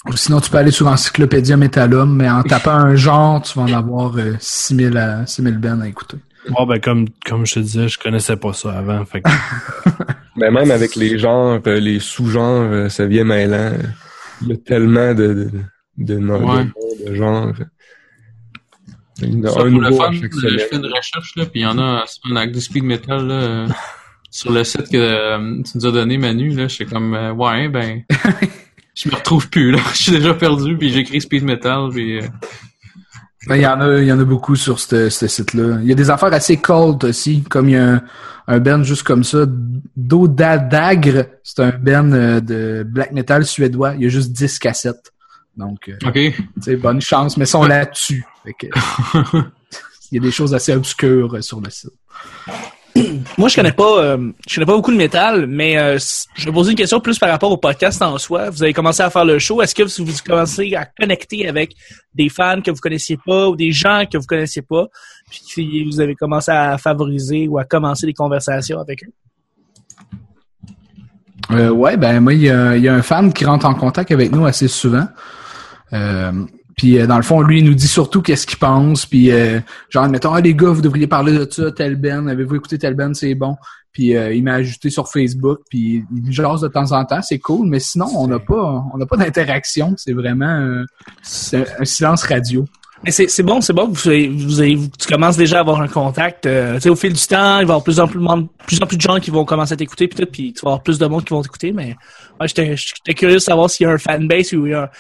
Ou 0.08 0.14
sinon, 0.16 0.40
tu 0.40 0.50
peux 0.50 0.58
aller 0.58 0.72
sur 0.72 0.88
Encyclopédia 0.88 1.58
Metalum, 1.58 2.16
mais 2.16 2.30
en 2.30 2.44
tapant 2.44 2.72
un 2.72 2.96
genre, 2.96 3.42
tu 3.42 3.58
vas 3.58 3.64
en 3.66 3.74
avoir 3.74 4.18
euh, 4.18 4.36
6000 4.40 4.98
à 4.98 5.26
6000 5.26 5.58
bands 5.58 5.82
à 5.82 5.88
écouter. 5.88 6.18
Bon, 6.50 6.66
ben, 6.66 6.80
comme, 6.80 7.08
comme 7.26 7.46
je 7.46 7.56
te 7.56 7.60
disais, 7.60 7.88
je 7.90 8.00
connaissais 8.00 8.38
pas 8.38 8.54
ça 8.54 8.78
avant. 8.78 9.04
Fait 9.06 9.22
que, 9.22 9.30
Mais 10.38 10.52
même 10.52 10.72
avec 10.72 10.96
les 10.96 11.18
genres, 11.20 11.60
euh, 11.68 11.80
les 11.80 12.00
sous-genres, 12.00 12.72
euh, 12.72 12.90
ça 12.90 13.06
vient 13.08 13.26
mêlant. 13.26 13.74
Il 14.42 14.48
y 14.50 14.54
a 14.54 14.58
tellement 14.58 15.14
de, 15.14 15.34
de, 15.34 15.50
de, 15.98 16.16
Ouais. 16.16 16.66
de 17.06 17.16
noms, 17.16 17.54
de 19.28 19.48
Ça, 19.48 19.60
un 19.62 19.72
pour 19.72 19.82
le 19.82 19.92
fun, 19.92 20.12
chaque 20.14 20.32
je 20.34 20.58
fais 20.58 20.76
une 20.76 20.86
recherche, 20.86 21.36
là, 21.36 21.46
puis 21.46 21.62
il 21.62 21.64
y 21.64 21.66
en 21.66 21.78
a 21.80 22.06
sur 22.08 22.36
avec 22.38 22.52
du 22.52 22.62
speed 22.62 22.84
metal, 22.84 23.28
là, 23.28 23.34
euh, 23.34 23.68
sur 24.32 24.52
le 24.52 24.64
site 24.64 24.90
que 24.90 24.98
euh, 24.98 25.62
tu 25.64 25.72
nous 25.78 25.86
as 25.86 25.92
donné, 25.92 26.18
Manu, 26.18 26.50
là, 26.52 26.68
je 26.68 26.74
suis 26.76 26.86
comme, 26.86 27.14
euh, 27.14 27.32
ouais, 27.34 27.68
ben, 27.70 28.02
Je 28.96 29.10
me 29.10 29.16
retrouve 29.16 29.50
plus, 29.50 29.72
là. 29.72 29.80
Je 29.94 29.98
suis 30.04 30.12
déjà 30.12 30.34
perdu, 30.34 30.78
puis 30.78 30.92
j'écris 30.92 31.22
speed 31.22 31.44
metal, 31.44 31.90
puis... 31.92 32.18
euh, 32.20 32.28
Ben, 33.48 33.56
Il 33.56 33.62
y 33.62 33.68
en 33.68 33.80
a, 33.80 34.00
il 34.00 34.08
y 34.08 34.12
en 34.12 34.20
a 34.20 34.26
beaucoup 34.26 34.56
sur 34.58 34.80
ce 34.80 35.10
site-là. 35.10 35.80
Il 35.82 35.88
y 35.88 35.92
a 35.92 35.96
des 35.96 36.10
affaires 36.10 36.34
assez 36.34 36.58
cold 36.58 37.04
aussi, 37.06 37.42
comme 37.44 37.70
il 37.70 37.74
y 37.74 37.78
a 37.78 37.94
un, 37.94 38.02
un 38.48 38.60
band 38.60 38.84
juste 38.84 39.04
comme 39.04 39.24
ça, 39.24 39.46
Dodadagre, 39.96 41.26
c'est 41.44 41.62
un 41.62 41.70
band 41.72 42.12
euh, 42.12 42.40
de 42.42 42.84
black 42.84 43.12
metal 43.12 43.46
suédois. 43.46 43.94
Il 43.96 44.04
y 44.04 44.06
a 44.08 44.10
juste 44.10 44.32
10 44.32 44.60
cassettes. 44.60 45.14
Donc, 45.56 45.88
euh, 45.90 46.08
OK. 46.08 46.14
tu 46.14 46.34
sais, 46.62 46.76
bonne 46.76 47.00
chance, 47.02 47.38
mais 47.38 47.46
ils 47.46 47.48
sont 47.48 47.64
là-dessus. 47.64 48.26
Fait 48.50 48.68
que, 48.68 48.68
Il 50.12 50.16
y 50.16 50.18
a 50.18 50.22
des 50.22 50.32
choses 50.32 50.56
assez 50.56 50.74
obscures 50.74 51.36
euh, 51.36 51.42
sur 51.42 51.62
le 51.62 51.70
site. 51.70 51.92
Moi, 53.38 53.48
je 53.48 53.56
connais 53.56 53.72
pas, 53.72 54.04
euh, 54.04 54.32
je 54.48 54.56
connais 54.56 54.66
pas 54.66 54.76
beaucoup 54.76 54.92
de 54.92 54.98
métal, 54.98 55.46
mais 55.46 55.78
euh, 55.78 56.00
je 56.34 56.46
vais 56.46 56.52
poser 56.52 56.72
une 56.72 56.78
question 56.78 57.00
plus 57.00 57.20
par 57.20 57.30
rapport 57.30 57.52
au 57.52 57.58
podcast 57.58 58.02
en 58.02 58.18
soi. 58.18 58.50
Vous 58.50 58.64
avez 58.64 58.74
commencé 58.74 59.04
à 59.04 59.12
faire 59.12 59.24
le 59.24 59.38
show. 59.38 59.62
Est-ce 59.62 59.76
que 59.76 59.84
vous, 59.84 60.06
vous 60.06 60.18
commencez 60.26 60.74
à 60.74 60.86
connecter 60.86 61.48
avec 61.48 61.76
des 62.16 62.28
fans 62.28 62.60
que 62.62 62.72
vous 62.72 62.80
connaissiez 62.80 63.20
pas 63.24 63.50
ou 63.50 63.56
des 63.56 63.72
gens 63.72 64.06
que 64.12 64.18
vous 64.18 64.26
connaissiez 64.26 64.64
pas, 64.64 64.88
puis 65.30 65.42
que 65.56 65.86
vous 65.86 66.00
avez 66.00 66.16
commencé 66.16 66.52
à 66.52 66.78
favoriser 66.80 67.48
ou 67.48 67.60
à 67.60 67.66
commencer 67.66 68.08
des 68.08 68.14
conversations 68.14 68.80
avec 68.80 69.04
eux? 69.04 69.14
Euh, 71.52 71.70
ouais, 71.70 71.98
ben 71.98 72.20
moi, 72.20 72.34
il 72.34 72.42
y, 72.42 72.50
a, 72.50 72.76
il 72.76 72.84
y 72.84 72.90
a 72.90 72.96
un 72.96 73.04
fan 73.04 73.32
qui 73.32 73.46
rentre 73.46 73.68
en 73.68 73.76
contact 73.76 74.12
avec 74.12 74.32
nous 74.32 74.46
assez 74.46 74.68
souvent. 74.68 75.08
Euh, 75.94 76.32
puis 76.80 76.98
euh, 76.98 77.08
dans 77.08 77.18
le 77.18 77.24
fond, 77.24 77.42
lui, 77.42 77.60
il 77.60 77.66
nous 77.66 77.74
dit 77.74 77.90
surtout 77.90 78.22
qu'est-ce 78.22 78.48
qu'il 78.48 78.58
pense. 78.58 79.06
Puis 79.06 79.32
euh, 79.32 79.60
genre, 79.90 80.08
mettons, 80.08 80.34
ah 80.34 80.40
les 80.40 80.56
gars, 80.56 80.70
vous 80.70 80.82
devriez 80.82 81.08
parler 81.08 81.34
de 81.34 81.46
ça, 81.52 81.74
tel 81.74 81.98
Ben, 81.98 82.26
avez-vous 82.30 82.56
écouté 82.56 82.78
tel 82.78 82.94
Ben, 82.94 83.14
c'est 83.14 83.36
bon. 83.36 83.58
Puis 83.92 84.16
euh, 84.16 84.34
il 84.34 84.46
m'a 84.46 84.54
ajouté 84.54 84.90
sur 84.90 85.10
Facebook, 85.10 85.60
puis 85.70 86.06
il 86.16 86.32
jase 86.32 86.62
de 86.62 86.70
temps 86.70 86.94
en 86.94 87.04
temps, 87.04 87.22
c'est 87.22 87.38
cool. 87.38 87.68
Mais 87.68 87.82
sinon, 87.82 88.08
on 88.16 88.28
n'a 88.28 88.40
pas, 88.40 88.86
on 88.94 88.98
n'a 88.98 89.06
pas 89.06 89.18
d'interaction. 89.18 89.94
C'est 89.98 90.14
vraiment 90.14 90.46
euh, 90.46 90.86
un 91.52 91.84
silence 91.84 92.24
radio. 92.24 92.64
Mais 93.04 93.12
c'est 93.12 93.44
bon, 93.44 93.62
c'est 93.62 93.72
bon 93.72 93.88
que 93.90 93.98
vous, 93.98 94.08
avez- 94.10 94.28
vous, 94.28 94.60
avez- 94.60 94.78
tu 95.00 95.08
commences 95.08 95.38
déjà 95.38 95.58
à 95.58 95.60
avoir 95.62 95.80
un 95.80 95.88
contact. 95.88 96.46
euh, 96.46 96.76
tu 96.76 96.82
sais, 96.82 96.90
au 96.90 96.98
fil 96.98 97.14
du 97.14 97.26
temps, 97.28 97.60
il 97.60 97.66
va 97.66 97.74
y 97.74 97.76
avoir 97.76 97.84
plus 97.84 98.00
en 98.02 98.08
plus, 98.10 98.20
plus 98.68 98.82
en 98.82 98.86
plus 98.86 98.98
de 98.98 99.02
gens 99.02 99.20
qui 99.22 99.32
vont 99.32 99.46
commencer 99.46 99.72
à 99.74 99.78
t'écouter, 99.78 100.08
puis 100.10 100.18
tout, 100.26 100.30
puis 100.30 100.52
tu 100.54 100.60
vas 100.66 100.72
avoir 100.72 100.84
plus 100.84 101.00
de 101.00 101.06
monde 101.08 101.24
qui 101.24 101.34
vont 101.34 101.42
t'écouter. 101.42 101.72
Mais 101.72 101.96
ouais, 102.42 102.48
j'étais 102.50 103.14
curieux 103.14 103.36
de 103.36 103.40
savoir 103.40 103.70
s'il 103.70 103.86
y 103.88 103.90
a 103.90 103.94
un 103.94 103.98
fanbase 103.98 104.52
ou 104.54 104.66
il 104.68 104.72
y 104.72 104.76
a 104.76 104.92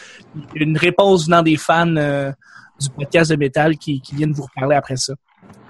une 0.55 0.77
réponse 0.77 1.25
venant 1.25 1.41
des 1.41 1.57
fans 1.57 1.93
euh, 1.97 2.31
du 2.79 2.87
podcast 2.89 3.31
de 3.31 3.35
métal 3.35 3.77
qui, 3.77 3.99
qui 3.99 4.15
viennent 4.15 4.31
vous 4.31 4.43
reparler 4.43 4.77
après 4.77 4.95
ça. 4.95 5.13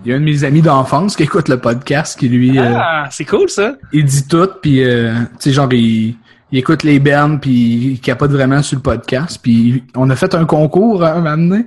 Il 0.05 0.11
y 0.11 0.13
a 0.13 0.17
un 0.17 0.19
de 0.19 0.25
mes 0.25 0.43
amis 0.43 0.61
d'enfance 0.61 1.15
qui 1.15 1.23
écoute 1.23 1.49
le 1.49 1.59
podcast, 1.59 2.17
qui 2.19 2.29
lui, 2.29 2.59
euh, 2.59 2.73
Ah, 2.77 3.07
c'est 3.11 3.25
cool 3.25 3.49
ça. 3.49 3.73
il 3.91 4.05
dit 4.05 4.27
tout, 4.27 4.47
puis 4.61 4.83
euh, 4.83 5.13
tu 5.15 5.49
sais, 5.49 5.51
genre, 5.51 5.71
il, 5.73 6.15
il 6.51 6.59
écoute 6.59 6.83
les 6.83 6.99
bands, 6.99 7.37
puis 7.37 7.51
il 7.93 7.99
capote 7.99 8.31
vraiment 8.31 8.61
sur 8.63 8.77
le 8.77 8.81
podcast. 8.81 9.39
Puis 9.41 9.83
on 9.95 10.09
a 10.09 10.15
fait 10.15 10.33
un 10.33 10.45
concours 10.45 11.03
hein, 11.03 11.13
un 11.17 11.21
moment 11.21 11.37
donné 11.37 11.65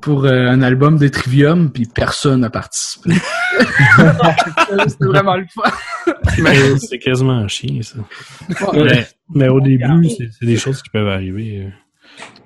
pour 0.00 0.24
euh, 0.24 0.48
un 0.48 0.60
album 0.62 0.98
de 0.98 1.08
Trivium, 1.08 1.70
puis 1.70 1.86
personne 1.86 2.40
n'a 2.40 2.50
participé. 2.50 3.10
C'était 4.88 5.04
vraiment 5.04 5.36
le 5.36 5.46
fun. 5.52 5.70
Mais 6.42 6.78
c'est 6.78 6.98
quasiment 6.98 7.32
un 7.38 7.48
chien, 7.48 7.80
ça. 7.82 7.98
Mais, 8.74 9.06
mais 9.34 9.48
au 9.48 9.60
début, 9.60 10.08
c'est 10.10 10.46
des 10.46 10.56
choses 10.56 10.82
qui 10.82 10.90
peuvent 10.90 11.08
arriver. 11.08 11.66
euh. 11.66 11.70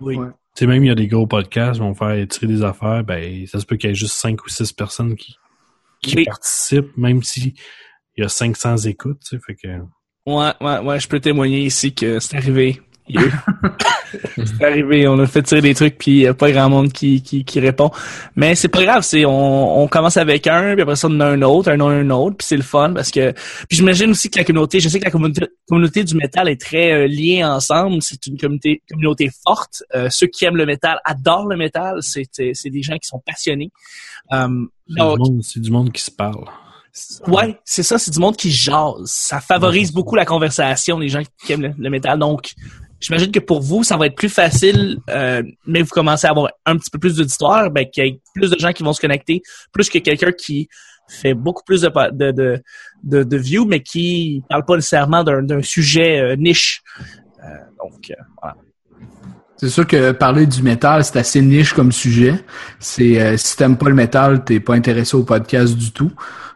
Oui. 0.01 0.17
Ouais. 0.17 0.29
Tu 0.55 0.65
sais, 0.65 0.67
même 0.67 0.85
il 0.85 0.89
y 0.89 0.91
a 0.91 0.95
des 0.95 1.07
gros 1.09 1.27
podcasts 1.27 1.75
qui 1.75 1.81
vont 1.81 1.95
faire 1.95 2.13
étirer 2.13 2.47
des 2.49 2.63
affaires, 2.65 3.05
ben 3.05 3.47
ça 3.47 3.61
se 3.61 3.67
peut 3.67 3.77
qu'il 3.77 3.91
y 3.91 3.93
ait 3.93 3.97
juste 3.97 4.15
5 4.15 4.45
ou 4.45 4.49
6 4.49 4.73
personnes 4.73 5.15
qui, 5.15 5.37
qui 6.03 6.17
Oui. 6.17 6.25
participent, 6.25 6.97
même 6.97 7.23
si 7.23 7.55
il 8.17 8.23
y 8.23 8.25
a 8.25 8.29
500 8.29 8.77
écoutes, 8.79 9.21
tu 9.21 9.37
sais, 9.37 9.43
fait 9.47 9.55
que... 9.55 9.69
Ouais, 10.29 10.53
ouais, 10.61 10.79
ouais, 10.81 11.01
je 11.01 11.09
peux 11.09 11.21
témoigner 11.21 11.63
ici 11.63 11.95
que 11.95 12.21
c'est 12.21 12.37
arrivé. 12.37 12.83
Yeah. 13.09 13.23
c'est 14.37 14.63
arrivé, 14.63 15.09
on 15.09 15.19
a 15.19 15.27
fait 15.27 15.43
tirer 15.43 15.63
des 15.63 15.75
trucs 15.75 15.97
puis 15.97 16.11
il 16.11 16.19
y 16.19 16.27
a 16.27 16.35
pas 16.35 16.53
grand 16.53 16.69
monde 16.69 16.93
qui, 16.93 17.23
qui, 17.23 17.47
qui 17.47 17.61
répond. 17.61 17.91
Mais 18.37 18.55
c'est 18.55 18.69
pas 18.69 18.83
grave, 18.83 19.05
c'est 19.05 19.25
on, 19.25 19.81
on 19.81 19.89
commence 19.89 20.19
avec 20.19 20.47
un, 20.47 20.75
puis 20.75 20.83
après 20.83 20.97
ça 20.97 21.09
on 21.11 21.19
a 21.21 21.25
un 21.25 21.41
autre, 21.41 21.71
un 21.71 21.81
autre, 21.81 21.95
un 21.95 22.11
autre, 22.11 22.37
puis 22.37 22.47
c'est 22.47 22.59
le 22.59 22.63
fun 22.63 22.93
parce 22.93 23.11
que 23.11 23.33
puis 23.33 23.79
j'imagine 23.79 24.11
aussi 24.11 24.29
que 24.29 24.37
la 24.39 24.45
communauté, 24.45 24.81
je 24.81 24.91
sais 24.91 24.99
que 24.99 25.07
la 25.07 25.11
communauté, 25.11 25.47
communauté 25.67 26.05
du 26.05 26.15
métal 26.15 26.51
est 26.51 26.61
très 26.61 26.93
euh, 26.93 27.07
liée 27.07 27.43
ensemble, 27.43 28.03
c'est 28.03 28.27
une 28.27 28.37
communauté 28.37 28.83
communauté 28.91 29.31
forte. 29.43 29.83
Euh, 29.95 30.09
ceux 30.11 30.27
qui 30.27 30.45
aiment 30.45 30.59
le 30.59 30.67
métal 30.67 31.01
adorent 31.07 31.47
le 31.47 31.57
métal, 31.57 32.01
c'est 32.03 32.29
des 32.37 32.83
gens 32.83 32.99
qui 32.99 33.09
sont 33.09 33.23
passionnés. 33.25 33.71
Euh, 34.33 34.49
du, 34.87 35.43
c'est 35.43 35.61
du 35.61 35.71
monde 35.71 35.91
qui 35.91 36.03
se 36.03 36.11
parle. 36.11 36.45
Ouais, 37.27 37.59
c'est 37.65 37.83
ça, 37.83 37.99
c'est 37.99 38.11
du 38.11 38.19
monde 38.19 38.37
qui 38.37 38.51
jase. 38.51 39.05
Ça 39.05 39.41
favorise 39.41 39.93
beaucoup 39.93 40.17
la 40.17 40.25
conversation 40.25 40.99
des 40.99 41.09
gens 41.09 41.23
qui 41.45 41.53
aiment 41.53 41.75
le, 41.77 41.91
métal. 41.91 42.19
Donc, 42.19 42.53
j'imagine 43.01 43.31
que 43.31 43.41
pour 43.41 43.61
vous, 43.61 43.85
ça 43.85 43.97
va 43.97 44.07
être 44.07 44.15
plus 44.15 44.29
facile, 44.29 44.99
euh, 45.11 45.43
mais 45.67 45.83
vous 45.83 45.91
commencez 45.91 46.27
à 46.27 46.31
avoir 46.31 46.51
un 46.65 46.77
petit 46.77 46.91
peu 46.91 46.99
plus 46.99 47.17
d'auditoire, 47.17 47.71
ben, 47.71 47.87
qu'il 47.89 48.05
y 48.05 48.09
ait 48.09 48.21
plus 48.35 48.51
de 48.51 48.59
gens 48.59 48.73
qui 48.73 48.83
vont 48.83 48.93
se 48.93 49.01
connecter, 49.01 49.43
plus 49.73 49.89
que 49.89 49.99
quelqu'un 49.99 50.33
qui 50.33 50.69
fait 51.09 51.35
beaucoup 51.35 51.63
plus 51.65 51.83
de, 51.83 51.91
de, 52.13 52.63
de, 53.03 53.23
de, 53.23 53.37
views, 53.37 53.65
mais 53.65 53.81
qui 53.81 54.43
parle 54.49 54.65
pas 54.65 54.77
nécessairement 54.77 55.25
d'un 55.25 55.63
sujet 55.63 56.21
euh, 56.21 56.37
niche. 56.37 56.83
Euh, 57.43 57.57
donc, 57.83 58.13
voilà. 58.41 58.57
C'est 59.57 59.71
sûr 59.71 59.87
que 59.89 60.13
parler 60.13 60.47
du 60.47 60.63
métal, 60.63 61.05
c'est 61.05 61.19
assez 61.19 61.43
niche 61.43 61.73
comme 61.73 61.91
sujet. 61.91 62.35
C'est 62.79 63.37
si 63.37 63.57
t'aimes 63.57 63.77
pas 63.77 63.89
le 63.89 63.95
métal, 63.97 64.45
t'es 64.45 64.61
pas 64.61 64.75
intéressé 64.75 65.17
au 65.17 65.25
podcast 65.25 65.75
du 65.75 65.91
tout. 65.91 66.13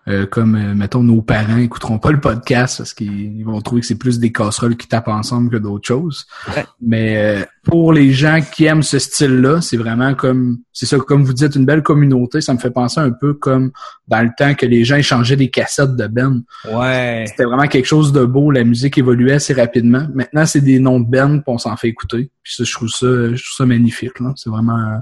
Euh, 0.08 0.26
comme 0.26 0.56
euh, 0.56 0.74
mettons 0.74 1.04
nos 1.04 1.22
parents 1.22 1.58
écouteront 1.58 2.00
pas 2.00 2.10
le 2.10 2.18
podcast 2.18 2.78
parce 2.78 2.92
qu'ils 2.92 3.36
ils 3.36 3.44
vont 3.44 3.60
trouver 3.60 3.82
que 3.82 3.86
c'est 3.86 3.94
plus 3.98 4.18
des 4.18 4.32
casseroles 4.32 4.76
qui 4.76 4.88
tapent 4.88 5.06
ensemble 5.06 5.48
que 5.48 5.56
d'autres 5.58 5.86
choses. 5.86 6.26
Ouais. 6.56 6.64
Mais 6.80 7.16
euh, 7.18 7.44
pour 7.62 7.92
les 7.92 8.12
gens 8.12 8.40
qui 8.40 8.64
aiment 8.64 8.82
ce 8.82 8.98
style-là, 8.98 9.60
c'est 9.60 9.76
vraiment 9.76 10.14
comme 10.14 10.58
c'est 10.72 10.86
ça 10.86 10.98
comme 10.98 11.22
vous 11.22 11.32
dites 11.32 11.54
une 11.54 11.66
belle 11.66 11.84
communauté. 11.84 12.40
Ça 12.40 12.52
me 12.52 12.58
fait 12.58 12.72
penser 12.72 12.98
un 12.98 13.12
peu 13.12 13.34
comme 13.34 13.70
dans 14.08 14.22
le 14.22 14.30
temps 14.36 14.54
que 14.54 14.66
les 14.66 14.84
gens 14.84 14.96
échangeaient 14.96 15.36
des 15.36 15.50
cassettes 15.50 15.94
de 15.94 16.08
Ben. 16.08 16.42
Ouais. 16.68 17.24
C'était 17.28 17.44
vraiment 17.44 17.68
quelque 17.68 17.86
chose 17.86 18.12
de 18.12 18.24
beau. 18.24 18.50
La 18.50 18.64
musique 18.64 18.98
évoluait 18.98 19.34
assez 19.34 19.54
rapidement. 19.54 20.08
Maintenant, 20.14 20.46
c'est 20.46 20.60
des 20.62 20.80
noms 20.80 20.98
de 20.98 21.06
band, 21.08 21.34
puis 21.38 21.44
on 21.46 21.58
s'en 21.58 21.76
fait 21.76 21.86
écouter. 21.88 22.28
Puis 22.42 22.54
ça, 22.56 22.64
je 22.64 22.72
trouve 22.72 22.88
ça, 22.88 23.06
je 23.06 23.42
trouve 23.42 23.56
ça 23.56 23.66
magnifique. 23.66 24.18
là. 24.18 24.32
C'est 24.34 24.50
vraiment 24.50 24.76
un, 24.76 25.00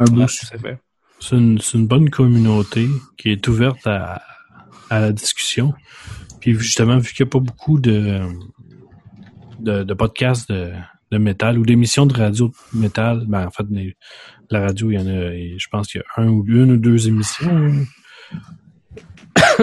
un 0.00 0.04
beau 0.06 0.22
Ouais, 0.22 0.26
succès. 0.28 0.56
C'est 1.20 1.36
une, 1.36 1.58
c'est 1.60 1.78
une 1.78 1.86
bonne 1.86 2.10
communauté 2.10 2.88
qui 3.16 3.30
est 3.30 3.46
ouverte 3.48 3.86
à, 3.86 4.20
à 4.90 5.00
la 5.00 5.12
discussion. 5.12 5.72
Puis 6.40 6.54
justement, 6.58 6.98
vu 6.98 7.12
qu'il 7.12 7.24
n'y 7.24 7.28
a 7.28 7.32
pas 7.32 7.38
beaucoup 7.40 7.78
de, 7.80 8.20
de, 9.60 9.82
de 9.84 9.94
podcasts 9.94 10.50
de, 10.52 10.72
de 11.10 11.18
métal 11.18 11.58
ou 11.58 11.64
d'émissions 11.64 12.04
de 12.06 12.14
radio 12.14 12.52
de 12.74 12.78
métal, 12.78 13.24
ben 13.26 13.46
en 13.46 13.50
fait, 13.50 13.64
les- 13.70 13.96
la 14.50 14.60
radio, 14.60 14.90
il 14.90 14.94
y 14.94 14.98
en 14.98 15.06
a, 15.06 15.30
je 15.58 15.66
pense 15.70 15.86
qu'il 15.88 16.02
y 16.02 16.04
a 16.04 16.22
un 16.22 16.28
ou 16.28 16.44
une 16.46 16.72
ou 16.72 16.76
deux 16.76 17.08
émissions. 17.08 17.72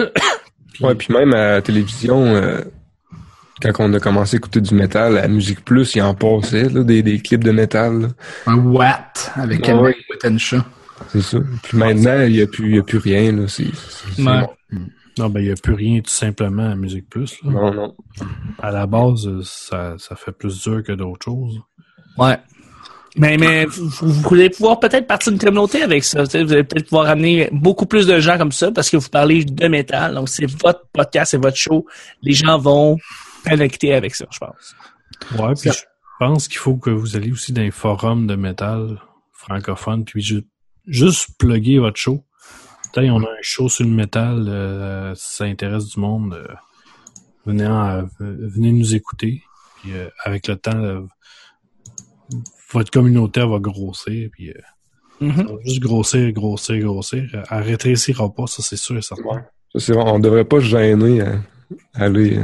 Puis- 0.72 0.84
Ouais, 0.84 0.94
puis 0.94 1.12
même 1.12 1.34
à 1.34 1.52
la 1.52 1.62
télévision, 1.62 2.24
euh, 2.24 2.62
quand 3.60 3.72
on 3.78 3.92
a 3.92 4.00
commencé 4.00 4.36
à 4.36 4.38
écouter 4.38 4.60
du 4.60 4.74
métal, 4.74 5.18
à 5.18 5.28
Musique 5.28 5.64
Plus, 5.64 5.94
il 5.94 6.02
en 6.02 6.14
passait 6.14 6.68
là, 6.70 6.82
des, 6.82 7.02
des 7.02 7.20
clips 7.20 7.44
de 7.44 7.52
métal. 7.52 8.00
là. 8.00 8.08
Un 8.46 8.56
Watt 8.56 9.30
avec 9.36 9.68
Ah 9.68 9.76
ouais. 9.76 9.94
Wittenshaw. 10.10 10.62
C'est 11.08 11.22
ça. 11.22 11.38
Puis 11.62 11.76
maintenant, 11.78 12.20
il 12.22 12.32
n'y 12.32 12.40
a, 12.42 12.46
plus- 12.46 12.70
il 12.70 12.76
y 12.76 12.78
a 12.78 12.82
plus 12.82 12.98
rien. 12.98 13.32
Là. 13.32 13.48
C'est, 13.48 13.64
c'est- 13.74 14.12
c'est 14.16 14.22
Ouais. 14.22 14.40
bon. 14.70 14.78
Non, 15.18 15.28
ben 15.28 15.40
il 15.40 15.46
n'y 15.46 15.52
a 15.52 15.56
plus 15.56 15.74
rien 15.74 16.00
tout 16.00 16.10
simplement 16.10 16.70
à 16.70 16.74
Musique 16.74 17.08
Plus. 17.10 17.36
là. 17.44 17.50
Non, 17.50 17.74
non. 17.74 17.94
À 18.62 18.70
la 18.70 18.86
base, 18.86 19.26
euh, 19.26 19.40
ça, 19.44 19.94
ça 19.98 20.16
fait 20.16 20.32
plus 20.32 20.62
dur 20.62 20.82
que 20.82 20.92
d'autres 20.92 21.24
choses. 21.26 21.60
Ouais. 22.16 22.38
Mais, 23.18 23.36
mais 23.36 23.66
vous, 23.66 23.88
vous 23.90 24.34
allez 24.34 24.48
pouvoir 24.48 24.80
peut-être 24.80 25.06
partir 25.06 25.32
d'une 25.32 25.40
communauté 25.40 25.82
avec 25.82 26.02
ça. 26.02 26.22
Vous 26.22 26.34
allez 26.36 26.64
peut-être 26.64 26.88
pouvoir 26.88 27.08
amener 27.10 27.50
beaucoup 27.52 27.84
plus 27.84 28.06
de 28.06 28.18
gens 28.20 28.38
comme 28.38 28.52
ça 28.52 28.72
parce 28.72 28.88
que 28.88 28.96
vous 28.96 29.10
parlez 29.10 29.44
de 29.44 29.68
métal. 29.68 30.14
Donc, 30.14 30.30
c'est 30.30 30.46
votre 30.62 30.86
podcast, 30.94 31.32
c'est 31.32 31.36
votre 31.42 31.58
show. 31.58 31.84
Les 32.22 32.32
gens 32.32 32.56
vont 32.56 32.96
connecter 33.46 33.92
avec 33.92 34.14
ça, 34.14 34.24
je 34.30 34.38
pense. 34.38 34.74
Ouais, 35.38 35.52
puis 35.60 35.70
je 35.72 35.82
pense 36.18 36.48
qu'il 36.48 36.56
faut 36.56 36.76
que 36.76 36.88
vous 36.88 37.16
alliez 37.16 37.32
aussi 37.32 37.52
dans 37.52 37.60
les 37.60 37.70
forums 37.70 38.26
de 38.26 38.34
métal 38.34 38.98
francophones, 39.34 40.04
puis 40.06 40.22
juste 40.86 41.30
plugger 41.38 41.78
votre 41.78 41.98
show. 41.98 42.24
Putain, 42.84 43.12
on 43.12 43.20
a 43.22 43.28
un 43.28 43.42
show 43.42 43.68
sur 43.68 43.84
le 43.84 43.90
métal, 43.90 44.46
euh, 44.48 45.14
si 45.14 45.36
ça 45.36 45.44
intéresse 45.44 45.86
du 45.86 46.00
monde, 46.00 46.34
euh, 46.34 46.46
venez, 47.46 47.66
en- 47.66 47.98
euh, 48.00 48.06
venez 48.20 48.72
nous 48.72 48.94
écouter. 48.94 49.42
Puis 49.80 49.92
euh, 49.94 50.08
avec 50.24 50.46
le 50.48 50.56
temps, 50.56 50.76
euh, 50.78 51.00
votre 52.72 52.90
communauté 52.90 53.40
va 53.46 53.58
grossir, 53.58 54.28
puis 54.32 54.50
euh, 54.50 54.54
Mhm. 55.20 55.36
ça 55.36 55.42
va 55.44 55.58
juste 55.64 55.80
grossir, 55.80 56.32
grossir, 56.32 56.78
grossir. 56.84 57.24
Elle 57.50 57.62
rétrécira 57.62 58.32
pas, 58.34 58.46
ça 58.46 58.62
c'est 58.62 58.76
sûr 58.76 58.96
et 58.96 59.02
certain. 59.02 59.22
Ouais. 59.24 59.40
Ça, 59.74 59.78
c'est 59.80 59.92
vrai. 59.92 60.02
On 60.06 60.18
devrait 60.18 60.44
pas 60.44 60.58
se 60.60 60.64
gêner 60.66 61.20
à, 61.20 61.32
à 61.94 62.04
aller, 62.04 62.38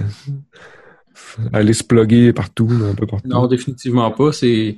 aller 1.53 1.73
se 1.73 1.83
plugger 1.85 2.33
partout, 2.33 2.69
là, 2.69 2.87
un 2.87 2.95
peu 2.95 3.07
partout. 3.07 3.29
Non, 3.29 3.47
définitivement 3.47 4.11
pas. 4.13 4.33
C'est 4.33 4.77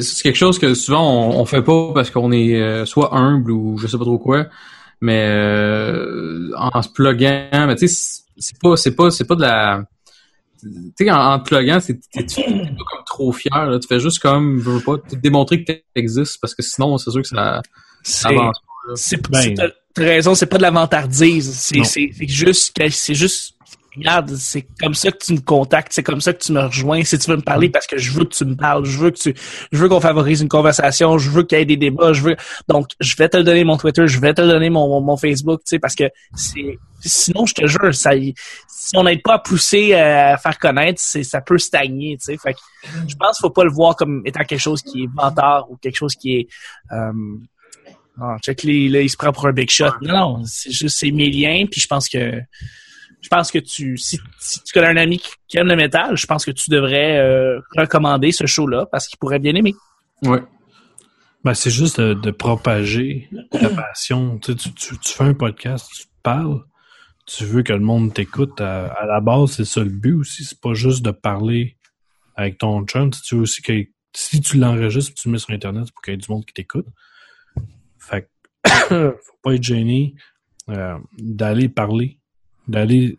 c'est 0.00 0.22
quelque 0.22 0.36
chose 0.36 0.58
que 0.58 0.74
souvent 0.74 1.30
on, 1.30 1.40
on 1.40 1.44
fait 1.44 1.62
pas 1.62 1.92
parce 1.94 2.10
qu'on 2.10 2.32
est 2.32 2.60
euh, 2.60 2.84
soit 2.86 3.14
humble 3.14 3.50
ou 3.50 3.78
je 3.78 3.86
sais 3.86 3.98
pas 3.98 4.04
trop 4.04 4.18
quoi, 4.18 4.46
mais 5.00 5.26
euh, 5.28 6.50
en 6.56 6.82
se 6.82 6.88
pluguant, 6.88 7.48
mais 7.52 7.76
tu 7.76 7.88
sais, 7.88 8.22
c'est- 8.38 8.58
pas 8.60 8.76
c'est 8.76 8.94
pas 8.94 9.10
c'est 9.10 9.24
pas 9.24 9.34
de 9.34 9.42
la 9.42 9.84
tu 10.62 10.70
sais, 10.98 11.10
en, 11.10 11.16
en 11.34 11.38
te 11.38 11.44
pluguant, 11.54 11.78
c'est, 11.80 12.00
t'es, 12.10 12.22
pas 12.24 12.84
comme 12.90 13.04
trop 13.06 13.30
fier, 13.30 13.66
là? 13.66 13.78
Tu 13.78 13.86
fais 13.86 14.00
juste 14.00 14.18
comme, 14.20 14.58
veux 14.58 14.80
pas, 14.80 14.96
te 14.98 15.14
démontrer 15.14 15.62
que 15.62 15.72
t'existes, 15.94 16.38
parce 16.40 16.54
que 16.54 16.62
sinon, 16.62 16.96
c'est 16.98 17.10
sûr 17.10 17.20
que 17.22 17.28
ça, 17.28 17.60
ça 18.02 18.28
C'est, 18.30 18.34
avance. 18.34 18.56
c'est, 18.94 19.30
Ben- 19.30 19.40
c'est- 19.42 19.54
t'as 19.94 20.02
raison, 20.02 20.34
c'est 20.34 20.46
pas 20.46 20.56
de 20.56 20.62
la 20.62 20.70
vantardise. 20.70 21.52
C'est, 21.54 21.84
c'est, 21.84 22.10
c'est 22.16 22.26
juste, 22.26 22.74
que- 22.74 22.88
c'est 22.88 23.14
juste, 23.14 23.54
regarde, 23.96 24.34
c'est 24.36 24.66
comme 24.80 24.94
ça 24.94 25.10
que 25.10 25.18
tu 25.18 25.32
me 25.34 25.40
contactes, 25.40 25.92
c'est 25.92 26.02
comme 26.02 26.20
ça 26.20 26.32
que 26.32 26.42
tu 26.42 26.52
me 26.52 26.60
rejoins. 26.60 27.02
Si 27.04 27.18
tu 27.18 27.30
veux 27.30 27.36
me 27.36 27.42
parler 27.42 27.68
parce 27.68 27.86
que 27.86 27.98
je 27.98 28.12
veux 28.12 28.24
que 28.24 28.34
tu 28.34 28.44
me 28.44 28.54
parles, 28.54 28.84
je 28.84 28.98
veux 28.98 29.10
que 29.10 29.18
tu, 29.18 29.34
je 29.72 29.78
veux 29.78 29.88
qu'on 29.88 30.00
favorise 30.00 30.40
une 30.40 30.48
conversation, 30.48 31.18
je 31.18 31.30
veux 31.30 31.42
qu'il 31.42 31.58
y 31.58 31.62
ait 31.62 31.64
des 31.64 31.76
débats, 31.76 32.12
je 32.12 32.22
veux, 32.22 32.36
donc, 32.68 32.88
je 33.00 33.16
vais 33.16 33.28
te 33.28 33.36
le 33.36 33.44
donner 33.44 33.64
mon 33.64 33.76
Twitter, 33.76 34.06
je 34.06 34.20
vais 34.20 34.34
te 34.34 34.42
le 34.42 34.48
donner 34.48 34.70
mon, 34.70 35.00
mon 35.00 35.16
Facebook, 35.16 35.60
tu 35.60 35.70
sais, 35.70 35.78
parce 35.78 35.94
que 35.94 36.04
c'est, 36.34 36.78
sinon, 37.00 37.46
je 37.46 37.54
te 37.54 37.66
jure, 37.66 37.94
ça, 37.94 38.10
si 38.68 38.96
on 38.96 39.04
n'aide 39.04 39.22
pas 39.22 39.34
à 39.34 39.38
pousser, 39.38 39.94
euh, 39.94 40.34
à 40.34 40.36
faire 40.36 40.58
connaître, 40.58 41.00
c'est, 41.00 41.22
ça 41.22 41.40
peut 41.40 41.58
stagner, 41.58 42.16
tu 42.18 42.24
sais. 42.24 42.36
Fait 42.36 42.54
que, 42.54 42.58
je 43.08 43.14
pense 43.16 43.38
qu'il 43.38 43.42
faut 43.42 43.50
pas 43.50 43.64
le 43.64 43.70
voir 43.70 43.96
comme 43.96 44.22
étant 44.24 44.44
quelque 44.44 44.60
chose 44.60 44.82
qui 44.82 45.04
est 45.04 45.08
vantard 45.14 45.70
ou 45.70 45.76
quelque 45.76 45.96
chose 45.96 46.14
qui 46.14 46.36
est, 46.36 46.48
euh, 46.92 47.12
ah, 48.20 48.36
check 48.42 48.62
les, 48.62 48.88
là, 48.88 49.00
il 49.00 49.10
se 49.10 49.16
prend 49.16 49.32
pour 49.32 49.46
un 49.46 49.52
big 49.52 49.70
shot. 49.70 49.90
Non, 50.00 50.38
non, 50.38 50.42
c'est 50.46 50.70
juste, 50.70 50.98
c'est 50.98 51.10
mes 51.10 51.30
liens, 51.30 51.66
puis 51.70 51.80
je 51.80 51.86
pense 51.86 52.08
que, 52.08 52.40
je 53.26 53.28
pense 53.28 53.50
que 53.50 53.58
tu, 53.58 53.96
si, 53.96 54.20
si 54.38 54.62
tu 54.62 54.72
connais 54.72 54.86
un 54.86 54.96
ami 54.96 55.18
qui, 55.18 55.30
qui 55.48 55.58
aime 55.58 55.66
le 55.66 55.74
métal, 55.74 56.16
je 56.16 56.26
pense 56.26 56.44
que 56.44 56.52
tu 56.52 56.70
devrais 56.70 57.18
euh, 57.18 57.58
recommander 57.76 58.30
ce 58.30 58.46
show-là 58.46 58.86
parce 58.86 59.08
qu'il 59.08 59.18
pourrait 59.18 59.40
bien 59.40 59.56
aimer. 59.56 59.74
Ouais. 60.22 60.38
Ben, 61.42 61.52
c'est 61.52 61.70
juste 61.70 62.00
de, 62.00 62.14
de 62.14 62.30
propager 62.30 63.28
ta 63.50 63.68
passion. 63.68 64.38
Tu, 64.38 64.52
sais, 64.52 64.58
tu, 64.58 64.74
tu, 64.74 64.98
tu 64.98 65.12
fais 65.12 65.24
un 65.24 65.34
podcast, 65.34 65.90
tu 65.92 66.04
parles, 66.22 66.62
tu 67.26 67.44
veux 67.44 67.64
que 67.64 67.72
le 67.72 67.80
monde 67.80 68.14
t'écoute. 68.14 68.60
À, 68.60 68.86
à 68.92 69.06
la 69.06 69.20
base, 69.20 69.50
c'est 69.50 69.64
ça 69.64 69.82
le 69.82 69.90
but 69.90 70.14
aussi. 70.14 70.44
C'est 70.44 70.60
pas 70.60 70.74
juste 70.74 71.04
de 71.04 71.10
parler 71.10 71.78
avec 72.36 72.58
ton 72.58 72.84
chum. 72.86 73.10
Tu 73.10 73.34
veux 73.34 73.40
aussi 73.40 73.60
que 73.60 73.72
si 74.14 74.40
tu 74.40 74.56
l'enregistres 74.56 75.14
tu 75.20 75.26
le 75.26 75.32
mets 75.32 75.38
sur 75.38 75.50
Internet, 75.50 75.82
c'est 75.86 75.92
pour 75.92 76.02
qu'il 76.02 76.12
y 76.12 76.14
ait 76.14 76.18
du 76.18 76.30
monde 76.30 76.44
qui 76.44 76.54
t'écoute. 76.54 76.86
Fait 77.98 78.30
que 78.62 79.16
faut 79.24 79.38
pas 79.42 79.54
être 79.56 79.64
gêné 79.64 80.14
euh, 80.68 80.96
d'aller 81.18 81.68
parler, 81.68 82.20
d'aller 82.68 83.18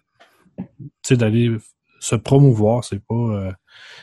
tu 0.57 0.63
sais, 1.03 1.17
d'aller 1.17 1.55
se 1.99 2.15
promouvoir. 2.15 2.83
C'est 2.83 3.01
pas. 3.07 3.15
euh, 3.15 3.51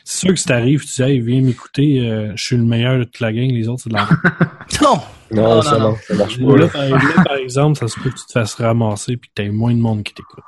c'est 0.05 0.19
sûr 0.27 0.31
que 0.31 0.37
si 0.37 0.47
t'arrives, 0.47 0.81
tu 0.85 0.95
dis 0.95 1.03
Hey, 1.03 1.21
viens 1.21 1.41
m'écouter, 1.43 2.01
euh, 2.09 2.33
je 2.37 2.45
suis 2.45 2.57
le 2.57 2.65
meilleur 2.65 2.99
de 2.99 3.05
toute 3.05 3.21
la 3.21 3.33
gang, 3.33 3.51
les 3.51 3.69
autres, 3.69 3.83
c'est 3.85 3.91
de 3.91 3.95
la 3.95 4.09
Non! 4.83 5.01
Non, 5.31 5.55
non, 5.57 5.63
ça, 5.63 5.79
non. 5.79 5.91
non, 5.91 5.97
ça 6.07 6.15
marche 6.15 6.39
pas. 6.39 6.45
Là, 6.45 6.57
Là. 6.57 6.69
par, 6.69 6.89
là, 6.89 7.25
par 7.25 7.37
exemple, 7.37 7.79
ça 7.79 7.89
se 7.89 7.99
peut 7.99 8.11
que 8.11 8.17
tu 8.17 8.27
te 8.27 8.33
fasses 8.33 8.55
ramasser 8.55 9.17
puis 9.17 9.31
que 9.31 9.35
t'aies 9.35 9.49
moins 9.51 9.73
de 9.73 9.79
monde 9.79 10.03
qui 10.05 10.15
t'écoute. 10.15 10.45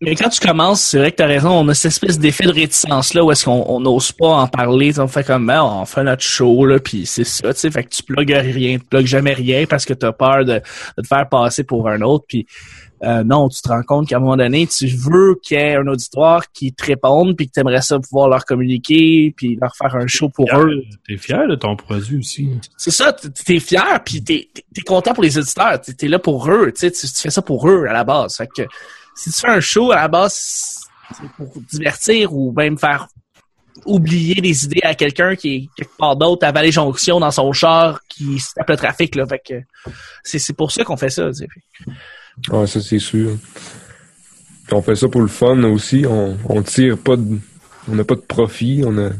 Mais 0.00 0.14
quand 0.16 0.28
tu 0.30 0.40
commences, 0.40 0.80
c'est 0.80 0.98
vrai 0.98 1.10
que 1.12 1.16
tu 1.18 1.22
as 1.22 1.26
raison, 1.26 1.50
on 1.50 1.68
a 1.68 1.74
cette 1.74 1.92
espèce 1.92 2.18
d'effet 2.18 2.44
de 2.44 2.52
réticence-là 2.52 3.22
où 3.22 3.30
est-ce 3.30 3.44
qu'on 3.44 3.64
on 3.68 3.78
n'ose 3.80 4.12
pas 4.12 4.28
en 4.28 4.46
parler. 4.48 4.98
On 4.98 5.08
fait 5.08 5.24
comme, 5.24 5.46
ben, 5.46 5.62
on 5.62 5.84
fait 5.84 6.02
notre 6.02 6.22
show, 6.22 6.64
là, 6.64 6.78
puis 6.80 7.06
c'est 7.06 7.24
ça, 7.24 7.52
tu 7.52 7.60
sais. 7.60 7.70
Fait 7.70 7.84
que 7.84 7.90
tu 7.90 8.02
plugues 8.02 8.32
rien, 8.32 8.78
tu 8.78 8.84
plugues 8.86 9.06
jamais 9.06 9.34
rien 9.34 9.66
parce 9.66 9.84
que 9.84 9.92
tu 9.94 10.06
as 10.06 10.12
peur 10.12 10.44
de, 10.44 10.54
de 10.54 11.02
te 11.02 11.06
faire 11.06 11.28
passer 11.28 11.64
pour 11.64 11.88
un 11.88 12.00
autre. 12.00 12.24
Puis 12.28 12.46
euh, 13.02 13.24
non, 13.24 13.48
tu 13.48 13.62
te 13.62 13.68
rends 13.68 13.82
compte 13.82 14.08
qu'à 14.08 14.16
un 14.16 14.20
moment 14.20 14.36
donné, 14.36 14.66
tu 14.66 14.86
veux 14.86 15.36
qu'il 15.42 15.58
y 15.58 15.60
ait 15.60 15.76
un 15.76 15.86
auditoire 15.86 16.52
qui 16.52 16.72
te 16.72 16.84
réponde 16.84 17.34
puis 17.34 17.48
que 17.48 17.52
tu 17.52 17.60
aimerais 17.60 17.80
ça 17.80 17.98
pouvoir 17.98 18.28
leur 18.28 18.44
communiquer 18.44 19.32
puis 19.34 19.56
leur 19.60 19.74
faire 19.74 19.96
un 19.96 20.06
show 20.06 20.28
pour 20.28 20.46
eux. 20.54 20.82
T'es 21.06 21.16
fier 21.16 21.48
de 21.48 21.54
ton 21.54 21.76
produit 21.76 22.18
aussi. 22.18 22.50
C'est 22.76 22.90
ça, 22.90 23.12
t'es 23.12 23.58
fier 23.58 24.02
puis 24.04 24.22
t'es 24.22 24.48
es 24.54 24.80
content 24.82 25.14
pour 25.14 25.22
les 25.22 25.38
auditeurs. 25.38 25.80
T'es 25.80 26.06
es 26.06 26.08
là 26.08 26.18
pour 26.18 26.50
eux, 26.50 26.72
tu 26.72 26.90
sais, 26.90 26.90
tu 26.90 27.06
fais 27.06 27.30
ça 27.30 27.40
pour 27.40 27.68
eux 27.68 27.86
à 27.88 27.92
la 27.92 28.04
base. 28.04 28.36
Fait 28.36 28.48
que 28.48 28.62
si 29.14 29.30
tu 29.30 29.38
fais 29.38 29.48
un 29.48 29.60
show 29.60 29.92
à 29.92 29.96
la 29.96 30.08
base, 30.08 30.84
c'est 31.14 31.30
pour 31.36 31.52
divertir 31.70 32.34
ou 32.34 32.52
même 32.52 32.76
faire 32.76 33.08
oublier 33.86 34.34
des 34.42 34.64
idées 34.66 34.82
à 34.82 34.94
quelqu'un 34.94 35.36
qui 35.36 35.54
est 35.54 35.68
quelque 35.74 35.96
part 35.96 36.16
d'autre 36.16 36.46
à 36.46 36.52
Vallée 36.52 36.70
Jonction 36.70 37.18
dans 37.18 37.30
son 37.30 37.50
char 37.54 38.00
qui 38.08 38.38
se 38.38 38.52
tape 38.54 38.68
le 38.68 38.76
trafic 38.76 39.14
là. 39.14 39.26
Fait 39.26 39.40
que 39.42 39.54
c'est 40.22 40.38
c'est 40.38 40.52
pour 40.52 40.70
ça 40.70 40.84
qu'on 40.84 40.98
fait 40.98 41.08
ça. 41.08 41.28
tu 41.28 41.34
sais. 41.34 41.48
Ouais, 42.50 42.66
ça, 42.66 42.80
c'est 42.80 42.98
sûr. 42.98 43.30
Puis 44.66 44.74
on 44.74 44.82
fait 44.82 44.94
ça 44.96 45.08
pour 45.08 45.20
le 45.20 45.28
fun 45.28 45.62
aussi. 45.64 46.04
On, 46.08 46.36
on 46.48 46.62
tire 46.62 46.96
pas 46.98 47.16
de. 47.16 47.38
On 47.90 47.94
n'a 47.94 48.04
pas 48.04 48.14
de 48.14 48.20
profit. 48.20 48.82
On 48.86 48.96
a. 48.98 49.10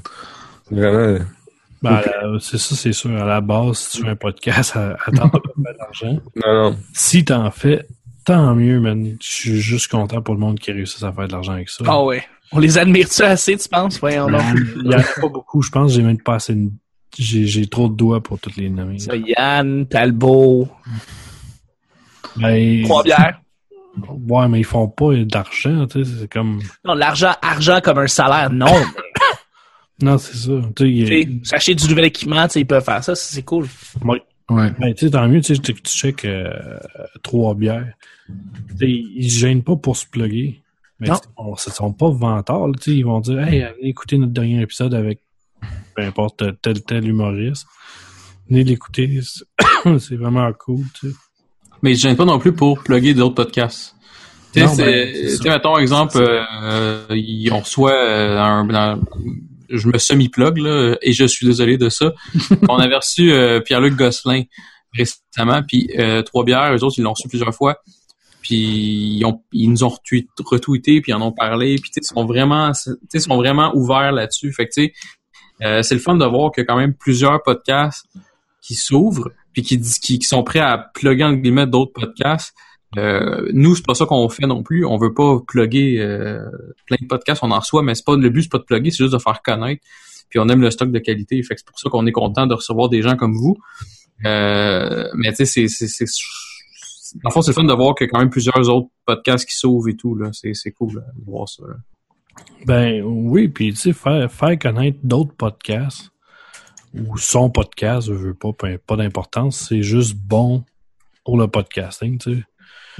c'est 0.69 0.75
Vraiment. 0.75 1.19
Ben, 1.83 2.03
c'est 2.41 2.59
ça, 2.59 2.75
c'est 2.75 2.93
sûr. 2.93 3.11
À 3.21 3.25
la 3.25 3.41
base, 3.41 3.79
si 3.79 3.97
tu 3.99 4.03
fais 4.05 4.11
un 4.11 4.17
podcast, 4.17 4.77
attends 4.77 5.29
pas 5.31 5.39
de 5.39 5.79
d'argent. 5.79 6.21
Non, 6.37 6.71
non. 6.71 6.77
Si 6.93 7.25
t'en 7.25 7.51
fais, 7.51 7.87
tant 8.25 8.55
mieux, 8.55 8.81
man. 8.81 9.17
Je 9.21 9.27
suis 9.33 9.61
juste 9.61 9.89
content 9.91 10.21
pour 10.21 10.35
le 10.35 10.41
monde 10.41 10.59
qui 10.61 10.73
réussit 10.73 11.03
à 11.03 11.13
faire 11.13 11.27
de 11.27 11.33
l'argent 11.33 11.53
avec 11.53 11.69
ça. 11.71 11.85
Ah 11.87 12.03
ouais. 12.05 12.23
On 12.53 12.59
les 12.59 12.77
admire-tu 12.79 13.23
assez, 13.23 13.57
tu 13.57 13.69
penses? 13.69 13.99
Voyons 14.01 14.29
donc. 14.29 14.43
Il 14.77 14.91
y 14.91 14.95
en 14.95 14.99
a 14.99 15.03
pas 15.03 15.29
beaucoup, 15.29 15.63
je 15.63 15.71
pense. 15.71 15.93
J'ai 15.95 16.03
même 16.03 16.21
pas 16.21 16.35
assez. 16.35 16.55
de- 16.55 16.71
J'ai, 17.19 17.47
j'ai 17.47 17.67
trop 17.67 17.89
de 17.89 17.95
doigts 17.95 18.21
pour 18.23 18.39
toutes 18.39 18.57
les 18.57 18.69
nommer. 18.69 18.99
Ça, 18.99 19.15
Yann, 19.17 19.87
Talbot, 19.87 20.69
Ben, 22.37 22.83
Trois-Bières. 22.85 23.41
ouais, 24.29 24.49
mais 24.49 24.61
ils 24.61 24.65
font 24.65 24.89
pas 24.89 25.15
d'argent, 25.25 25.87
tu 25.87 26.05
sais. 26.05 26.11
C'est 26.21 26.29
comme. 26.33 26.61
Non, 26.85 26.95
l'argent, 26.95 27.33
argent 27.43 27.81
comme 27.83 27.99
un 27.99 28.07
salaire, 28.07 28.51
non. 28.51 28.67
Non, 30.03 30.17
c'est 30.17 30.35
ça. 30.37 30.53
Tu 30.77 31.07
sais, 31.07 31.29
acheter 31.55 31.75
du 31.75 31.87
nouvel 31.89 32.07
équipement, 32.07 32.47
tu 32.47 32.55
sais, 32.55 32.61
ils 32.61 32.67
peuvent 32.67 32.83
faire 32.83 33.05
ça, 33.05 33.15
c'est 33.15 33.43
cool. 33.43 33.67
Ouais. 34.03 34.23
Ouais. 34.49 34.71
Ben, 34.79 34.95
tu 34.95 35.05
sais, 35.05 35.11
tant 35.11 35.29
mieux, 35.29 35.43
tu 35.43 35.55
sais, 35.55 35.61
tu 35.61 35.75
tu 35.75 35.83
check 35.93 36.25
euh, 36.25 36.79
trois 37.23 37.55
bières. 37.55 37.93
Tu 38.71 38.77
sais, 38.79 38.89
ils 38.91 39.31
se 39.31 39.39
gênent 39.41 39.63
pas 39.63 39.77
pour 39.77 39.99
se 39.99 40.07
plugger. 40.07 40.63
Mais 41.01 41.09
Non. 41.09 41.17
tu 41.17 41.21
sais, 41.25 41.29
on- 41.37 41.55
ce 41.57 41.71
sont 41.71 41.93
pas 41.93 42.09
vantards, 42.11 42.69
tu 42.81 42.93
sais, 42.93 42.97
ils 42.97 43.05
vont 43.05 43.21
dire 43.21 43.41
Hey, 43.47 43.63
allez 43.63 43.77
écouter 43.83 44.17
notre 44.17 44.33
dernier 44.33 44.63
épisode 44.63 44.95
avec 44.95 45.21
peu 45.95 46.03
importe 46.03 46.45
tel 46.63 46.83
tel 46.83 47.07
humoriste. 47.07 47.67
Venez 48.49 48.65
l'écouter. 48.65 49.21
C'est 49.23 49.45
c'est 49.99 50.17
vraiment 50.17 50.51
cool, 50.55 50.85
tu 50.99 51.11
sais. 51.11 51.17
Mais 51.83 51.95
je 51.95 52.01
gêne 52.01 52.17
pas 52.17 52.25
non 52.25 52.39
plus 52.39 52.53
pour 52.53 52.83
plugger 52.83 53.15
d'autres 53.15 53.35
podcasts. 53.35 53.95
Tu 54.53 54.61
sais, 54.61 54.83
ben, 55.45 55.53
mettons, 55.53 55.79
exemple, 55.79 56.19
euh, 56.19 56.43
euh, 56.63 57.49
on 57.53 57.61
reçoit 57.61 57.95
un, 57.95 58.69
un- 58.69 59.01
je 59.69 59.87
me 59.89 59.97
semi-plug, 59.99 60.59
là, 60.59 60.97
et 61.01 61.13
je 61.13 61.25
suis 61.25 61.47
désolé 61.47 61.79
de 61.79 61.89
ça. 61.89 62.13
on 62.69 62.77
avait 62.79 62.97
reçu 62.97 63.33
euh, 63.33 63.61
Pierre-Luc 63.61 63.95
Gosselin 63.95 64.43
récemment, 64.93 65.63
puis 65.63 65.89
euh, 65.99 66.23
Trois 66.23 66.45
Bières, 66.45 66.75
eux 66.75 66.83
autres, 66.83 66.97
ils 66.99 67.03
l'ont 67.03 67.13
reçu 67.13 67.29
plusieurs 67.29 67.55
fois. 67.55 67.77
Puis 68.43 68.57
ils, 69.19 69.25
ont, 69.25 69.43
ils 69.53 69.71
nous 69.71 69.85
ont 69.85 69.89
retweet- 69.89 70.27
retweeté, 70.45 71.01
puis 71.01 71.13
ils 71.13 71.15
en 71.15 71.23
ont 71.23 71.31
parlé, 71.33 71.77
puis 71.77 71.91
tu 71.91 71.95
sais, 71.95 72.01
ils 72.03 72.15
sont 72.15 72.25
vraiment, 72.25 72.73
tu 72.73 72.79
sais, 72.81 72.97
ils 73.15 73.21
sont 73.21 73.37
vraiment 73.37 73.73
ouverts 73.77 74.11
là-dessus. 74.13 74.53
Fait 74.53 74.67
que 74.67 74.73
tu 74.75 74.83
sais, 74.87 74.93
euh, 75.63 75.83
c'est 75.83 75.95
le 75.95 76.01
fun 76.01 76.17
de 76.17 76.25
voir 76.25 76.51
qu'il 76.51 76.63
y 76.63 76.65
a 76.65 76.67
quand 76.67 76.77
même 76.79 76.95
plusieurs 76.95 77.41
podcasts 77.45 78.07
qui 78.63 78.75
s'ouvrent, 78.75 79.31
puis 79.53 79.63
qui, 79.63 79.81
qui, 79.81 80.19
qui 80.19 80.27
sont 80.27 80.43
prêts 80.43 80.61
à 80.61 80.79
plugger 80.79 81.25
en 81.25 81.33
guillemets 81.35 81.67
d'autres 81.67 81.93
podcasts. 81.93 82.55
Euh, 82.99 83.49
nous, 83.53 83.77
c'est 83.77 83.87
pas 83.87 83.95
ça 83.95 84.07
qu'on 84.07 84.29
fait 84.29 84.47
non 84.47 84.63
plus. 84.63 84.85
On 84.85 84.97
veut 84.97 85.15
pas 85.15 85.39
plugger 85.47 86.01
euh, 86.01 86.45
plein 86.87 86.97
de 87.01 87.07
podcasts, 87.07 87.43
on 87.43 87.51
en 87.51 87.61
reçoit, 87.61 87.83
mais 87.83 87.95
c'est 87.95 88.05
pas 88.05 88.17
le 88.17 88.29
but, 88.29 88.43
c'est 88.43 88.51
pas 88.51 88.59
de 88.59 88.65
plugger, 88.65 88.91
c'est 88.91 89.05
juste 89.05 89.15
de 89.15 89.19
faire 89.19 89.43
connaître. 89.43 89.83
Puis 90.29 90.39
on 90.39 90.49
aime 90.49 90.61
le 90.61 90.71
stock 90.71 90.91
de 90.91 90.99
qualité. 90.99 91.43
Fait 91.43 91.55
que 91.55 91.61
c'est 91.61 91.67
pour 91.67 91.79
ça 91.79 91.91
qu'on 91.91 92.07
est 92.07 92.13
content 92.13 92.47
de 92.47 92.55
recevoir 92.55 92.89
des 92.89 93.03
gens 93.03 93.17
comme 93.17 93.35
vous. 93.35 93.57
Euh, 94.25 95.09
mais 95.15 95.33
tu 95.33 95.45
sais, 95.47 95.67
c'est, 95.69 96.05
dans 97.23 97.31
le 97.31 97.33
fond, 97.33 97.43
c'est 97.43 97.51
le 97.51 97.55
fun 97.55 97.65
de 97.65 97.73
voir 97.73 97.95
qu'il 97.95 98.07
y 98.07 98.09
a 98.09 98.11
quand 98.11 98.21
même 98.21 98.31
plusieurs 98.31 98.69
autres 98.69 98.89
podcasts 99.05 99.49
qui 99.49 99.57
s'ouvrent 99.57 99.89
et 99.89 99.97
tout. 99.97 100.15
Là. 100.15 100.31
C'est, 100.33 100.71
cool 100.73 100.97
là, 100.97 101.03
de 101.17 101.25
voir 101.25 101.49
ça. 101.49 101.65
Ben 102.65 103.03
oui, 103.03 103.49
puis 103.49 103.73
tu 103.73 103.77
sais, 103.77 103.93
faire 103.93 104.59
connaître 104.59 104.99
d'autres 105.03 105.35
podcasts 105.35 106.11
ou 106.95 107.17
son 107.19 107.51
podcast, 107.51 108.09
je 108.09 108.13
veux 108.15 108.35
pas, 108.35 108.51
pas 108.87 108.97
d'importance, 108.97 109.67
c'est 109.69 109.83
juste 109.83 110.17
bon 110.17 110.65
pour 111.25 111.39
le 111.39 111.47
podcasting, 111.49 112.19
tu 112.19 112.35
sais. 112.37 112.45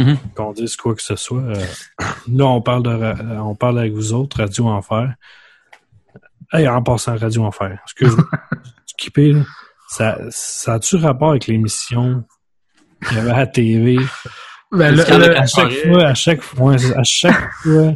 Mhm. 0.05 0.17
Qu'on 0.35 0.53
dise 0.53 0.77
quoi 0.77 0.95
que 0.95 1.03
ce 1.03 1.17
soit. 1.17 1.43
euh, 1.43 1.65
là, 2.33 2.47
on 2.47 2.63
parle 2.63 2.83
de 2.85 2.91
ra- 2.91 3.45
on 3.45 3.55
parle 3.55 3.81
avec 3.81 3.93
vous 3.93 4.13
autres, 4.15 4.39
Radio 4.39 4.69
Enfer. 4.69 5.15
Hey, 6.53 6.67
en 6.69 6.83
passant 6.83 7.17
Radio 7.17 7.45
Enfer, 7.45 7.79
excuse-moi, 7.85 8.25
skippé. 8.87 9.35
Ça, 9.89 10.19
ça 10.31 10.75
a-tu 10.75 10.97
rapport 10.97 11.31
avec 11.31 11.47
l'émission 11.49 12.25
qu'il 13.07 13.17
y 13.17 13.21
avait 13.21 13.31
à 13.31 13.39
la 13.39 13.47
TV? 13.47 13.99
Ben, 14.73 14.95
là, 14.95 15.19
là, 15.19 15.41
à 15.41 15.47
chaque 15.47 15.73
fois, 15.73 16.05
à 16.07 16.15
chaque 16.15 16.43
fois, 16.43 16.75
à 16.97 17.03
chaque 17.03 17.53
fois 17.63 17.95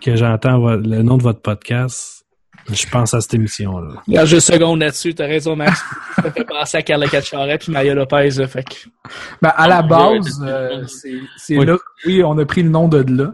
que 0.00 0.14
j'entends 0.16 0.58
le 0.76 1.02
nom 1.02 1.16
de 1.16 1.22
votre 1.22 1.42
podcast, 1.42 2.23
je 2.70 2.86
pense 2.88 3.12
à 3.14 3.20
cette 3.20 3.34
émission-là. 3.34 4.00
Regarde, 4.06 4.26
juste 4.26 4.48
une 4.48 4.54
seconde 4.54 4.80
là-dessus, 4.80 5.14
t'as 5.14 5.26
raison, 5.26 5.54
Max. 5.56 5.82
Ça 6.16 6.30
fait 6.30 6.44
penser 6.48 6.76
à 6.78 6.82
Carla 6.82 7.06
Cacciaret 7.08 7.58
puis 7.58 7.72
Maya 7.72 7.94
Lopez, 7.94 8.30
là, 8.30 8.46
fait 8.48 8.62
que... 8.64 8.74
Ben, 9.42 9.52
à 9.56 9.68
la 9.68 9.82
Ouais, 9.82 9.88
base, 9.88 10.42
euh, 10.46 10.84
c'est 10.86 11.14
c'est 11.36 11.58
Oui. 11.58 11.66
là. 11.66 11.76
Oui, 12.06 12.22
on 12.24 12.36
a 12.38 12.44
pris 12.44 12.62
le 12.62 12.70
nom 12.70 12.88
de 12.88 13.04
là, 13.12 13.32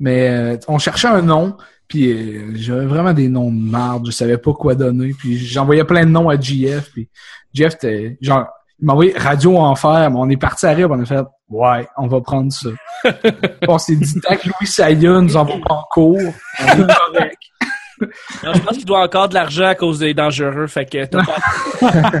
mais 0.00 0.28
euh, 0.28 0.56
on 0.68 0.78
cherchait 0.78 1.08
un 1.08 1.22
nom, 1.22 1.56
puis 1.88 2.10
euh, 2.12 2.52
j'avais 2.54 2.86
vraiment 2.86 3.12
des 3.12 3.28
noms 3.28 3.50
de 3.52 3.60
marde, 3.70 4.06
je 4.06 4.10
savais 4.12 4.38
pas 4.38 4.52
quoi 4.52 4.74
donner, 4.74 5.12
puis 5.18 5.38
j'envoyais 5.38 5.84
plein 5.84 6.04
de 6.04 6.10
noms 6.10 6.28
à 6.28 6.38
GF, 6.40 6.90
puis 6.92 7.08
Jeff, 7.54 7.74
était- 7.74 8.16
genre, 8.20 8.46
Il 8.80 8.86
m'a 8.86 8.94
envoyé 8.94 9.14
Radio 9.16 9.56
Enfer, 9.58 10.10
mais 10.10 10.16
on 10.18 10.28
est 10.28 10.36
parti 10.36 10.66
à 10.66 10.70
rire, 10.72 10.88
on 10.90 11.00
a 11.00 11.04
fait 11.04 11.20
Ouais, 11.48 11.86
on 11.98 12.08
va 12.08 12.20
prendre 12.22 12.50
ça. 12.50 12.70
on 13.68 13.78
s'est 13.78 13.94
dit 13.94 14.20
tant 14.20 14.34
que 14.36 14.48
Louis 14.48 14.66
Saya 14.66 15.20
nous 15.20 15.36
envoie 15.36 15.58
pas 15.68 15.74
en 15.74 15.82
cours, 15.90 16.18
on 16.18 16.64
est 16.64 16.86
correct. 16.86 17.38
Non, 18.44 18.52
je 18.54 18.60
pense 18.60 18.76
qu'il 18.76 18.84
doit 18.86 19.02
encore 19.02 19.28
de 19.28 19.34
l'argent 19.34 19.66
à 19.66 19.74
cause 19.74 19.98
des 20.00 20.14
dangereux, 20.14 20.66
fait 20.66 20.84
que 20.86 21.06
pas- 21.06 22.20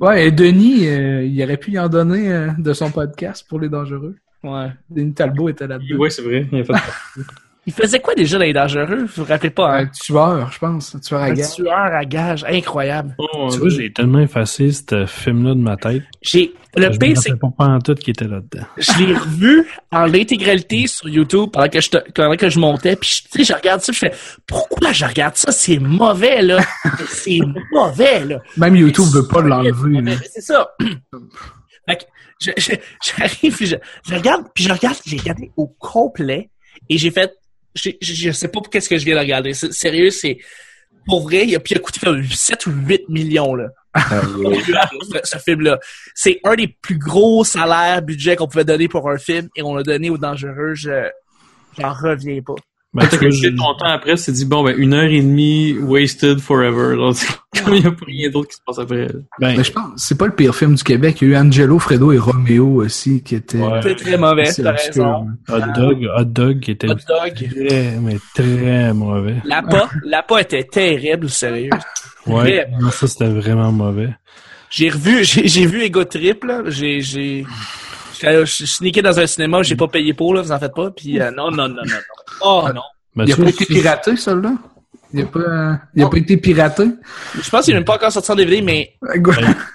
Ouais, 0.00 0.26
et 0.28 0.30
Denis, 0.30 0.88
euh, 0.88 1.24
il 1.24 1.42
aurait 1.42 1.56
pu 1.56 1.72
y 1.72 1.78
en 1.78 1.88
donner 1.88 2.32
euh, 2.32 2.48
de 2.58 2.72
son 2.72 2.90
podcast 2.90 3.44
pour 3.48 3.60
les 3.60 3.68
dangereux. 3.68 4.16
Ouais. 4.42 4.68
Denis 4.88 5.12
Talbot 5.14 5.48
était 5.50 5.66
là-dedans. 5.66 5.96
Oui, 5.98 6.10
c'est 6.10 6.22
vrai. 6.22 6.46
Il 6.50 6.60
a 6.60 6.64
fait 6.64 6.72
Il 7.70 7.82
faisait 7.82 8.00
quoi 8.00 8.14
déjà 8.16 8.36
dans 8.36 8.44
les 8.44 8.52
dangereux? 8.52 9.04
Vous 9.04 9.22
vous 9.22 9.24
rappelez 9.24 9.50
pas, 9.50 9.76
Un 9.76 9.84
hein? 9.84 9.90
tueur, 10.02 10.50
je 10.50 10.58
pense. 10.58 10.92
Un 10.96 10.98
tueur 10.98 11.20
à 11.20 11.24
Un 11.26 11.34
gage. 11.34 11.54
tueur 11.54 11.72
à 11.72 12.04
gage. 12.04 12.44
Incroyable. 12.48 13.14
Tu 13.52 13.58
vois, 13.58 13.68
j'ai 13.68 13.92
tellement 13.92 14.18
effacé 14.18 14.72
ce 14.72 15.06
film-là 15.06 15.54
de 15.54 15.60
ma 15.60 15.76
tête. 15.76 16.02
J'ai, 16.20 16.52
le 16.76 16.90
je 16.92 16.98
pire, 16.98 17.16
c'est 17.16 17.38
pas 17.38 17.48
en 17.58 17.78
tout 17.78 17.94
qui 17.94 18.10
était 18.10 18.26
là-dedans. 18.26 18.64
je 18.76 18.98
l'ai 19.04 19.14
revu 19.16 19.68
en 19.92 20.06
l'intégralité 20.06 20.88
sur 20.88 21.08
YouTube 21.08 21.50
pendant 21.52 21.68
que 21.68 21.80
je, 21.80 21.90
te- 21.90 22.10
pendant 22.12 22.36
que 22.36 22.48
je 22.48 22.58
montais. 22.58 22.96
Puis, 22.96 23.22
je- 23.24 23.30
tu 23.38 23.44
sais, 23.44 23.52
je 23.52 23.56
regarde 23.56 23.80
ça, 23.82 23.92
je 23.92 23.98
fais, 23.98 24.12
pourquoi 24.48 24.90
je 24.92 25.04
regarde 25.04 25.36
ça? 25.36 25.52
C'est 25.52 25.78
mauvais, 25.78 26.42
là. 26.42 26.58
c'est 27.08 27.38
mauvais, 27.70 28.24
là. 28.24 28.40
Même 28.56 28.74
YouTube 28.74 29.06
veut 29.12 29.28
pas 29.28 29.42
l'enlever. 29.42 30.00
Mais 30.02 30.14
là. 30.16 30.20
C'est 30.28 30.40
ça. 30.42 30.70
fait 31.88 31.96
que, 31.96 32.02
je- 32.40 32.50
je- 32.56 32.72
j'arrive, 33.16 33.56
puis 33.56 33.66
je, 33.66 33.76
je 34.08 34.14
regarde, 34.16 34.44
puis 34.54 34.64
je 34.64 34.72
regarde, 34.72 34.96
j'ai 35.06 35.18
regardé 35.18 35.50
au 35.56 35.68
complet, 35.78 36.50
et 36.88 36.98
j'ai 36.98 37.10
fait, 37.10 37.32
je, 37.74 37.90
je, 38.00 38.30
sais 38.32 38.48
pas 38.48 38.60
qu'est-ce 38.70 38.88
que 38.88 38.98
je 38.98 39.04
viens 39.04 39.14
de 39.14 39.20
regarder. 39.20 39.52
Sérieux, 39.54 40.10
c'est, 40.10 40.38
pour 41.06 41.22
vrai, 41.22 41.46
il 41.46 41.56
a, 41.56 41.60
puis 41.60 41.74
il 41.74 41.78
a 41.78 41.80
coûté 41.80 42.00
comme 42.00 42.22
7 42.24 42.66
ou 42.66 42.72
8 42.72 43.08
millions, 43.08 43.54
là. 43.54 43.68
ce, 43.96 45.18
ce 45.24 45.38
film-là. 45.38 45.80
C'est 46.14 46.40
un 46.44 46.54
des 46.54 46.68
plus 46.68 46.98
gros 46.98 47.42
salaires 47.44 48.02
budget 48.02 48.36
qu'on 48.36 48.46
pouvait 48.46 48.64
donner 48.64 48.88
pour 48.88 49.10
un 49.10 49.18
film, 49.18 49.48
et 49.56 49.62
on 49.62 49.74
l'a 49.74 49.82
donné 49.82 50.10
au 50.10 50.18
Dangereux, 50.18 50.74
je, 50.74 51.08
j'en 51.78 51.92
reviens 51.92 52.40
pas. 52.42 52.54
Ben, 52.92 53.04
tu 53.04 53.10
T'as 53.10 53.18
calculé 53.18 53.54
ton 53.54 53.74
temps 53.74 53.86
après, 53.86 54.16
tu 54.16 54.24
t'es 54.24 54.32
dit, 54.32 54.44
bon, 54.44 54.64
ben, 54.64 54.74
une 54.76 54.94
heure 54.94 55.04
et 55.04 55.20
demie 55.20 55.78
wasted 55.78 56.40
forever. 56.40 56.96
Comme 57.64 57.74
il 57.74 57.82
n'y 57.82 57.86
a 57.86 57.92
pas 57.92 58.04
rien 58.06 58.30
d'autre 58.30 58.48
qui 58.48 58.56
se 58.56 58.62
passe 58.66 58.78
après. 58.80 59.06
ben, 59.38 59.56
Mais 59.56 59.62
je 59.62 59.70
pense 59.70 59.92
c'est 59.96 60.18
pas 60.18 60.26
le 60.26 60.34
pire 60.34 60.54
film 60.54 60.74
du 60.74 60.82
Québec. 60.82 61.18
Il 61.20 61.28
y 61.28 61.30
a 61.30 61.34
eu 61.34 61.40
Angelo, 61.40 61.78
Fredo 61.78 62.10
et 62.10 62.18
Roméo 62.18 62.82
aussi 62.82 63.22
qui 63.22 63.36
étaient. 63.36 63.58
Ouais. 63.58 63.94
Très 63.94 64.16
mauvais, 64.16 64.52
t'as 64.52 64.72
raison. 64.72 65.26
Hot 65.48 65.60
Dog, 65.76 66.08
Hot 66.16 66.24
Dog 66.24 66.60
qui 66.60 66.72
était 66.72 66.88
Hot 66.88 66.94
Dog. 66.94 67.34
très, 67.34 67.98
mais 68.00 68.16
très 68.34 68.92
mauvais. 68.92 69.36
L'APA, 69.44 69.88
l'APA 70.04 70.40
était 70.40 70.64
terrible, 70.64 71.30
sérieux. 71.30 71.70
Ouais, 72.26 72.66
non, 72.80 72.90
ça 72.90 73.06
c'était 73.06 73.28
vraiment 73.28 73.70
mauvais. 73.70 74.10
J'ai 74.68 74.88
revu, 74.88 75.24
j'ai, 75.24 75.48
j'ai 75.48 75.66
vu 75.66 75.82
Ego 75.82 76.04
Trip, 76.04 76.44
là. 76.44 76.62
J'ai, 76.66 77.00
j'ai, 77.00 77.44
je 78.20 78.44
suis 78.44 78.66
sneaké 78.66 79.02
dans 79.02 79.18
un 79.18 79.26
cinéma, 79.26 79.62
j'ai 79.62 79.76
pas 79.76 79.88
payé 79.88 80.14
pour, 80.14 80.34
là, 80.34 80.42
vous 80.42 80.52
en 80.52 80.58
faites 80.58 80.74
pas. 80.74 80.90
Puis, 80.90 81.20
euh, 81.20 81.30
non, 81.30 81.50
non, 81.50 81.68
non, 81.68 81.76
non, 81.76 81.82
non. 81.84 82.40
Oh, 82.42 82.68
non. 82.74 82.82
Ben, 83.16 83.24
Il 83.26 83.32
a 83.32 83.36
pas 83.36 83.48
été 83.48 83.64
piraté, 83.66 84.16
celui-là? 84.16 84.52
Il 85.12 85.22
a 85.22 85.26
pas, 85.26 85.40
euh, 85.40 85.74
il 85.96 86.02
a 86.04 86.08
pas 86.08 86.18
été 86.18 86.36
piraté? 86.36 86.84
Je 87.42 87.50
pense 87.50 87.64
qu'il 87.64 87.72
est 87.74 87.76
même 87.76 87.84
pas 87.84 87.96
encore 87.96 88.12
sorti 88.12 88.30
en 88.30 88.36
DVD, 88.36 88.62
mais 88.62 88.94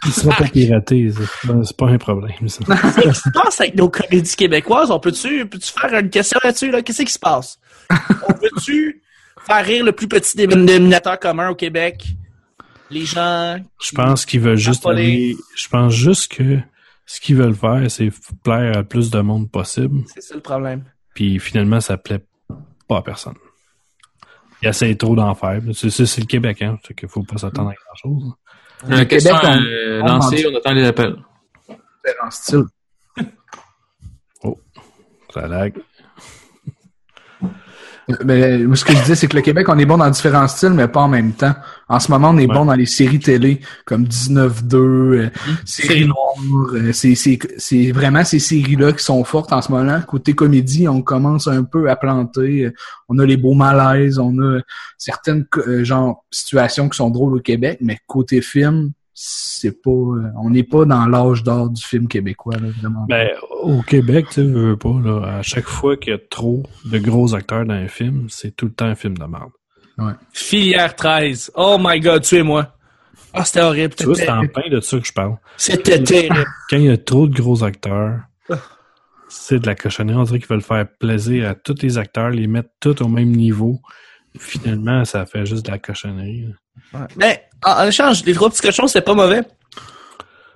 Il 0.06 0.12
sera 0.14 0.34
pas 0.38 0.46
piraté, 0.46 1.12
c'est 1.12 1.48
pas, 1.48 1.54
c'est 1.64 1.76
pas 1.76 1.88
un 1.88 1.98
problème, 1.98 2.48
ça. 2.48 2.64
qu'est-ce 2.96 3.24
qui 3.24 3.30
se 3.30 3.30
passe 3.32 3.60
avec 3.60 3.76
nos 3.76 3.89
comédies 3.89 4.36
québécoises? 4.36 4.91
On 4.91 5.00
peut-tu, 5.00 5.46
peux-tu 5.46 5.72
faire 5.74 5.93
une 6.00 6.10
question 6.10 6.39
là-dessus, 6.41 6.72
là? 6.72 6.82
Qu'est-ce 6.82 7.02
qui 7.02 7.12
se 7.12 7.20
passe? 7.20 7.60
On 8.30 8.32
peut-tu 8.34 9.02
faire 9.46 9.66
rire 9.66 9.84
le 9.84 9.91
plus 9.91 10.08
petit 10.08 10.38
dé- 10.38 10.48
dénominateur 10.48 11.20
commun 11.20 11.50
au 11.50 11.56
Québec? 11.56 12.06
Les 12.89 13.04
gens, 13.06 13.58
Je 13.84 13.91
pense 13.91 14.26
qu'ils 14.26 14.39
veulent 14.39 14.56
juste 14.58 14.86
aller, 14.86 15.36
je 15.58 15.68
pense 15.68 15.91
juste 15.93 16.32
que 16.32 16.60
ce 17.06 17.20
qu'ils 17.22 17.36
veulent 17.36 17.56
faire, 17.56 17.89
c'est 17.89 18.10
plaire 18.43 18.76
à 18.76 18.80
le 18.80 18.86
plus 18.86 19.10
de 19.12 19.20
monde 19.22 19.49
possible. 19.51 20.01
c'est 20.14 20.22
ça 20.22 20.36
le 20.36 20.41
problème. 20.41 20.84
Puis 21.14 21.39
finalement, 21.39 21.80
ça 21.82 21.97
plaît 21.97 22.24
pas 22.88 22.97
à 22.97 23.01
personne. 23.01 23.36
Il 24.62 24.68
essaie 24.70 24.95
trop 24.95 25.16
d'en 25.16 25.34
faire. 25.36 25.62
C'est, 25.74 26.18
le 26.20 26.26
Québec, 26.26 26.62
hein. 26.62 26.78
Fait 26.84 26.93
qu'il 26.93 27.08
faut 27.10 27.24
pas 27.24 27.38
s'attendre 27.38 27.70
à 27.70 27.74
grand 27.74 27.95
chose. 27.95 28.34
Euh, 28.89 29.06
question 29.06 29.36
Québec, 29.38 29.49
on- 29.60 29.64
euh, 29.64 30.01
on 30.01 30.06
lancée, 30.08 30.43
vend- 30.43 30.49
on 30.53 30.58
attend 30.58 30.72
les 30.74 30.86
appels. 30.86 31.16
C'est 32.03 32.16
en 32.24 32.32
style. 32.32 32.64
Ça 35.34 35.47
lag. 35.47 35.74
Mais 38.24 38.60
moi, 38.60 38.76
ce 38.76 38.86
que 38.86 38.93
je 38.93 38.99
disais, 38.99 39.16
c'est 39.16 39.28
que 39.28 39.36
le 39.36 39.41
Québec, 39.41 39.68
on 39.68 39.78
est 39.80 39.86
bon 39.86 39.97
dans 39.97 40.10
différents 40.10 40.47
styles, 40.47 40.70
mais 40.74 40.88
pas 40.88 41.01
en 41.01 41.08
même 41.08 41.34
temps. 41.34 41.56
En 41.88 42.00
ce 42.00 42.10
moment, 42.12 42.30
on 42.32 42.38
est 42.38 42.48
Ouais. 42.48 42.54
bon 42.54 42.66
dans 42.66 42.74
les 42.76 42.86
séries 42.86 43.20
télé, 43.20 43.60
comme 43.86 44.06
19-2, 44.06 44.76
euh, 44.78 45.30
Série 45.66 46.08
Noire. 46.08 46.18
euh, 46.74 46.92
c'est, 46.94 47.16
c'est, 47.16 47.38
c'est 47.58 47.92
vraiment 47.92 48.24
ces 48.24 48.40
séries-là 48.40 48.92
qui 48.94 49.04
sont 49.04 49.24
fortes 49.24 49.54
en 49.54 49.62
ce 49.62 49.72
moment. 49.72 50.02
Côté 50.02 50.34
comédie, 50.34 50.88
on 50.88 51.02
commence 51.02 51.48
un 51.48 51.64
peu 51.64 51.90
à 51.90 51.96
planter. 51.96 52.66
Euh, 52.66 52.74
On 53.08 53.20
a 53.20 53.26
les 53.26 53.38
beaux 53.38 53.54
malaises, 53.54 54.18
on 54.18 54.38
a 54.42 54.60
certaines 54.98 55.46
euh, 55.68 55.84
genre 55.84 56.26
situations 56.32 56.90
qui 56.90 56.98
sont 56.98 57.10
drôles 57.12 57.36
au 57.36 57.40
Québec, 57.42 57.78
mais 57.82 58.00
côté 58.08 58.42
film, 58.42 58.92
c'est 59.14 59.82
pas, 59.82 59.90
euh, 59.92 60.24
on 60.42 60.50
n'est 60.50 60.64
pas 60.64 60.86
dans 60.86 61.06
l'âge 61.06 61.44
d'or 61.44 61.70
du 61.70 61.82
film 61.84 62.08
québécois, 62.08 62.56
là, 62.60 62.68
évidemment. 62.68 63.06
Ben, 63.08 63.30
au 63.62 63.82
Québec, 63.84 64.26
tu 64.32 64.42
veux 64.44 64.76
pas, 64.76 65.00
là, 65.04 65.38
à 65.38 65.42
chaque 65.42 65.68
fois 65.68 65.96
qu'il 65.98 66.12
y 66.12 66.16
a 66.16 66.20
trop 66.30 66.64
de 66.84 66.98
gros 66.98 67.34
acteurs 67.36 67.66
dans 67.66 67.74
un 67.76 67.88
film, 67.88 68.26
c'est 68.30 68.56
tout 68.56 68.66
le 68.66 68.74
temps 68.74 68.86
un 68.88 68.96
film 68.96 69.18
de 69.18 69.24
merde. 69.26 69.52
Filière 70.34 70.96
13. 70.96 71.52
Oh 71.56 71.78
my 71.80 72.00
god, 72.00 72.24
tuez-moi. 72.24 72.72
Ah, 73.34 73.43
c'était 73.43 73.62
horrible. 73.62 73.96
Tu 73.96 74.06
vois, 74.06 74.16
c'est 74.16 74.22
C'était, 74.22 74.32
en 74.32 74.48
plein 74.48 74.70
de 74.70 74.80
ça 74.80 74.98
que 75.00 75.06
je 75.06 75.12
parle. 75.14 75.38
c'était 75.58 76.02
terrible. 76.04 76.46
Quand 76.70 76.78
il 76.78 76.84
y 76.86 76.89
a 76.89 76.98
trop 76.98 77.28
de 77.28 77.36
gros 77.36 77.64
acteurs, 77.64 78.20
c'est 79.28 79.60
de 79.60 79.68
la 79.68 79.76
cochonnerie. 79.76 80.18
On 80.18 80.24
dirait 80.24 80.39
qu'ils 80.39 80.48
veulent 80.48 80.62
faire 80.62 80.86
plaisir 81.00 81.50
à 81.50 81.56
tous 81.56 81.76
les 81.82 81.98
acteurs, 81.98 82.30
les 82.30 82.48
mettre 82.48 82.70
tous 82.80 83.02
au 83.02 83.08
même 83.08 83.32
niveau. 83.32 83.80
Finalement, 84.39 85.04
ça 85.06 85.26
fait 85.26 85.46
juste 85.46 85.66
de 85.66 85.72
la 85.72 85.80
cochonnerie. 85.80 86.48
Mais, 87.18 87.43
en, 87.64 87.72
en 87.72 87.88
échange, 87.88 88.24
les 88.26 88.34
trois 88.34 88.50
petits 88.50 88.62
cochons, 88.62 88.88
c'était 88.88 89.02
pas 89.04 89.14
mauvais. 89.14 89.41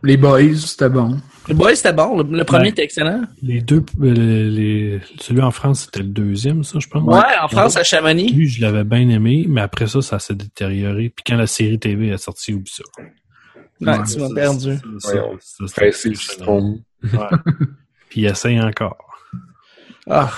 Les 0.04 0.16
Boys, 0.18 0.56
c'était 0.56 0.90
bon. 0.90 1.18
Le 1.50 1.56
boy, 1.56 1.76
c'était 1.76 1.94
bon. 1.94 2.22
Le, 2.22 2.38
le 2.38 2.44
premier 2.44 2.64
Ouais. 2.66 2.70
était 2.70 2.84
excellent. 2.84 3.24
Les 3.42 3.60
deux, 3.62 3.84
euh, 4.02 4.50
les, 4.50 5.02
celui 5.20 5.42
en 5.42 5.52
France, 5.52 5.86
c'était 5.86 6.00
le 6.00 6.10
deuxième, 6.10 6.64
ça, 6.64 6.78
je 6.80 6.88
pense. 6.88 7.04
Ouais, 7.04 7.24
en 7.42 7.48
France, 7.48 7.76
à 7.76 7.84
Chamonix. 7.84 8.32
Lui, 8.32 8.48
je 8.48 8.62
l'avais 8.62 8.84
bien 8.84 9.10
aimé, 9.10 9.46
mais 9.50 9.62
après 9.62 9.88
ça, 9.88 10.02
ça 10.02 10.20
s'est 10.20 10.36
détérioré. 10.36 11.10
Puis 11.10 11.24
quand 11.26 11.36
la 11.38 11.48
série 11.48 11.80
TV 11.80 12.10
est 12.10 12.18
sortie, 12.18 12.54
oublie 12.54 12.72
ça. 12.72 12.84
Ouais, 13.82 13.98
tu 14.04 14.20
m'as 14.20 14.34
perdu. 14.34 14.78
C'est 15.00 16.10
le 16.10 16.14
citron. 16.16 16.80
Ouais. 17.04 17.10
Puis 18.10 18.22
il 18.22 18.26
essaye 18.26 18.60
encore. 18.60 18.98
Ah. 20.10 20.30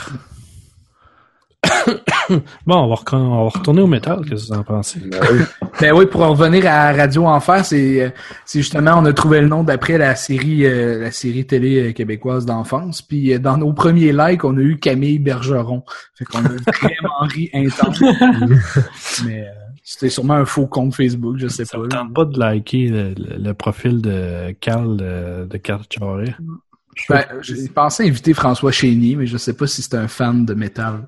Bon, 2.66 2.76
on 2.78 2.88
va, 2.88 2.95
recon- 2.95 3.18
on 3.18 3.43
va 3.43 3.49
retourner 3.49 3.82
au 3.82 3.88
métal. 3.88 4.22
Qu'est-ce 4.28 4.47
que 4.49 4.53
vous 4.53 4.59
en 4.59 4.64
pensez? 4.64 4.99
Ben 5.01 5.20
oui. 5.32 5.39
Ben 5.82 5.93
oui, 5.93 6.05
pour 6.05 6.22
en 6.22 6.30
revenir 6.32 6.66
à 6.68 6.93
Radio 6.93 7.26
Enfer, 7.26 7.66
c'est 7.66 8.01
euh, 8.05 8.09
c'est 8.45 8.59
justement 8.59 8.93
on 8.97 9.05
a 9.05 9.12
trouvé 9.14 9.41
le 9.41 9.47
nom 9.47 9.64
d'après 9.64 9.97
la 9.97 10.16
série 10.16 10.66
euh, 10.66 10.99
la 11.01 11.12
série 11.12 11.45
télé 11.45 11.89
euh, 11.89 11.91
québécoise 11.93 12.45
d'enfance. 12.45 13.01
Puis 13.01 13.34
euh, 13.34 13.39
dans 13.39 13.57
nos 13.57 13.74
premiers 13.74 14.14
likes, 14.14 14.43
on 14.45 14.55
a 14.57 14.62
eu 14.62 14.80
Camille 14.80 15.20
Bergeron. 15.20 15.84
Fait 16.16 16.26
qu'on 16.26 16.39
a 16.39 16.49
vraiment 16.49 17.20
ri 17.22 17.49
intense. 17.53 18.01
Mais 19.26 19.41
euh, 19.41 19.51
c'était 19.84 20.09
sûrement 20.09 20.36
un 20.36 20.45
faux 20.45 20.68
compte 20.68 20.95
Facebook, 20.95 21.38
je 21.38 21.47
sais 21.47 21.66
Ça 21.66 21.78
pas. 21.78 21.84
là. 21.84 21.89
tente 21.89 22.14
pas 22.14 22.26
de 22.26 22.39
liker 22.39 22.88
le, 22.88 23.09
le- 23.18 23.38
le 23.43 23.53
profil 23.53 24.01
de 24.01 24.51
Carl 24.62 24.95
de, 24.97 25.45
de 25.49 25.57
Carl. 25.57 25.82
Ben, 27.10 27.26
j'ai 27.41 27.68
pensé 27.70 28.08
inviter 28.08 28.34
François 28.34 28.72
Chénier, 28.72 29.16
mais 29.16 29.26
je 29.26 29.38
sais 29.38 29.54
pas 29.54 29.68
si 29.68 29.82
c'est 29.82 29.95
un 29.95 30.08
fan 30.08 30.45
de 30.45 30.54
métal. 30.54 31.08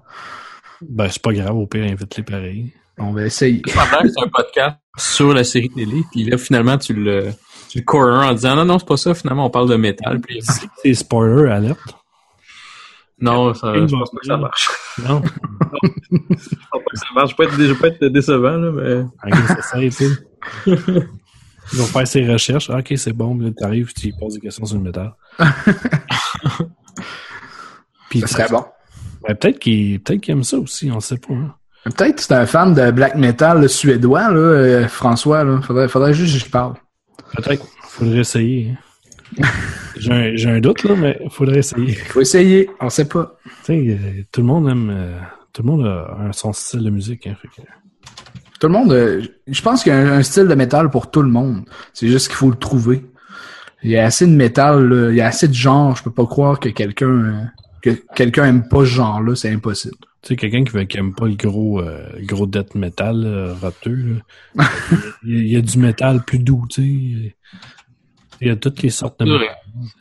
Ben, 0.82 1.08
c'est 1.10 1.22
pas 1.22 1.34
grave, 1.34 1.56
au 1.56 1.68
pire, 1.68 1.86
invite-les 1.86 2.24
pareil. 2.24 2.74
On 2.98 3.12
va 3.12 3.24
essayer. 3.24 3.62
C'est 3.66 4.24
un 4.24 4.30
podcast 4.32 4.78
sur 4.98 5.34
la 5.34 5.44
série 5.44 5.70
télé, 5.70 6.04
puis 6.12 6.26
là, 6.26 6.38
finalement, 6.38 6.78
tu 6.78 6.94
le, 6.94 7.32
tu 7.70 7.80
le 7.80 7.84
corner 7.84 8.28
en 8.28 8.34
disant, 8.34 8.56
non, 8.56 8.66
non, 8.66 8.78
c'est 8.78 8.88
pas 8.88 8.98
ça, 8.98 9.16
finalement, 9.16 9.48
on 9.48 9.50
parle 9.50 9.70
de 9.70 9.76
métal, 9.76 10.22
puis 10.22 10.40
C'est 10.84 10.94
spoiler 10.94 11.50
alerte. 11.50 11.96
non, 13.20 13.52
ça, 13.56 13.74
je 13.74 13.96
pense 13.96 14.12
pas 14.12 14.20
que 14.20 14.28
ça 14.28 14.38
marche. 14.38 14.70
Non, 15.04 15.24
Je 16.12 16.18
pense 16.20 16.84
pas 16.84 16.92
que 16.92 16.98
ça 16.98 17.06
marche. 17.16 17.32
Je 17.32 17.36
vais 17.36 17.48
pas 17.48 17.52
être, 17.52 17.60
je 17.60 17.74
vais 17.74 17.80
pas 17.80 17.88
être 17.88 18.06
décevant, 18.06 18.58
là, 18.58 18.72
mais... 18.72 19.32
ok, 19.32 19.48
ça 19.64 19.90
sais. 19.90 20.10
Ils 21.72 21.80
vont 21.80 21.86
faire 21.86 22.08
ses 22.08 22.28
recherches. 22.28 22.70
Ah, 22.70 22.80
Ok, 22.80 22.94
c'est 22.98 23.14
bon. 23.14 23.38
Là, 23.38 23.50
t'arrives, 23.56 23.94
tu 23.94 24.12
poses 24.20 24.34
des 24.36 24.40
questions 24.42 24.66
sur 24.66 24.78
le 24.78 24.84
métal. 24.84 25.14
Puis, 28.10 28.20
Ça 28.22 28.28
serait 28.28 28.48
bon. 28.50 28.64
ben, 29.28 29.36
peut-être 29.36 29.60
qu'il 29.60 30.00
peut 30.02 30.20
aime 30.28 30.44
ça 30.44 30.58
aussi, 30.58 30.92
on 30.92 31.00
sait 31.00 31.18
pas. 31.18 31.34
hein. 31.34 31.56
Peut-être 31.86 32.16
que 32.18 32.22
c'est 32.22 32.34
un 32.34 32.46
fan 32.46 32.74
de 32.74 32.92
black 32.92 33.16
metal 33.16 33.60
le 33.62 33.68
suédois, 33.68 34.30
là, 34.30 34.38
euh, 34.38 34.88
François. 34.88 35.44
Là. 35.44 35.60
Faudrait, 35.62 35.88
faudrait 35.90 36.14
juste 36.14 36.34
que 36.40 36.46
je 36.46 36.50
parle. 36.50 36.76
Peut-être. 37.36 37.66
Faudrait 37.84 38.20
essayer. 38.20 38.74
J'ai 39.98 40.12
un, 40.12 40.56
un 40.56 40.60
doute, 40.60 40.84
là, 40.84 40.96
mais 40.96 41.20
faudrait 41.30 41.60
essayer. 41.60 41.94
Faut 41.94 42.22
essayer, 42.22 42.70
on 42.80 42.90
sait 42.90 43.06
pas. 43.06 43.36
Tu 43.46 43.52
sais, 43.66 43.74
euh, 43.90 44.24
tout 44.32 44.42
le 44.42 44.48
monde 44.48 44.70
aime. 44.70 44.90
euh, 44.92 45.18
tout 45.52 45.62
le 45.64 45.68
monde 45.72 45.86
a 45.86 46.16
un- 46.20 46.32
son 46.32 46.54
style 46.54 46.84
de 46.84 46.90
musique. 46.90 47.28
Hein, 47.28 47.36
fait 47.42 47.48
que- 47.50 47.68
Tout 48.64 48.70
le 48.70 48.74
monde, 48.76 48.94
euh, 48.94 49.22
je 49.46 49.62
pense 49.62 49.84
qu'il 49.84 49.92
y 49.92 49.96
a 49.96 50.00
un, 50.00 50.20
un 50.20 50.24
style 50.24 50.48
de 50.48 50.56
métal 50.56 50.90
pour 50.90 51.12
tout 51.12 51.22
le 51.22 51.28
monde. 51.30 51.66
C'est 51.92 52.08
juste 52.08 52.28
qu'il 52.30 52.38
faut 52.38 52.50
le 52.50 52.56
trouver. 52.56 53.06
Il 53.84 53.92
y 53.92 53.98
a 53.98 54.06
assez 54.06 54.26
de 54.26 54.32
métal, 54.32 54.88
là, 54.88 55.10
il 55.10 55.18
y 55.18 55.20
a 55.20 55.28
assez 55.28 55.50
de 55.50 55.54
genres, 55.54 55.98
je 55.98 56.04
peux 56.04 56.12
pas 56.14 56.26
croire 56.26 56.62
que 56.62 56.70
quelqu'un 56.70 57.10
euh, 57.10 57.44
que 57.82 57.90
quelqu'un 58.16 58.46
aime 58.46 58.70
pas 58.70 58.80
ce 58.80 58.86
genre-là, 58.86 59.36
c'est 59.36 59.52
impossible. 59.52 59.98
Tu 60.22 60.30
sais, 60.30 60.36
quelqu'un 60.38 60.64
qui, 60.64 60.72
veut- 60.72 60.86
qui 60.86 60.98
aime 60.98 61.14
pas 61.14 61.26
le 61.28 61.36
gros, 61.36 61.82
euh, 61.82 62.08
gros 62.22 62.48
death 62.48 62.74
metal, 62.76 63.54
roteux, 63.62 64.22
là. 64.56 64.66
il, 65.26 65.34
y 65.34 65.36
a, 65.36 65.42
il 65.42 65.48
y 65.50 65.56
a 65.58 65.62
du 65.62 65.78
métal 65.78 66.24
plus 66.24 66.40
doux, 66.40 66.66
tu 66.70 66.82
sais. 66.82 67.36
Il 68.40 68.48
y 68.48 68.50
a 68.50 68.56
toutes 68.56 68.82
les 68.82 68.92
sortes 68.92 69.20
de 69.20 69.26
métal. 69.26 69.58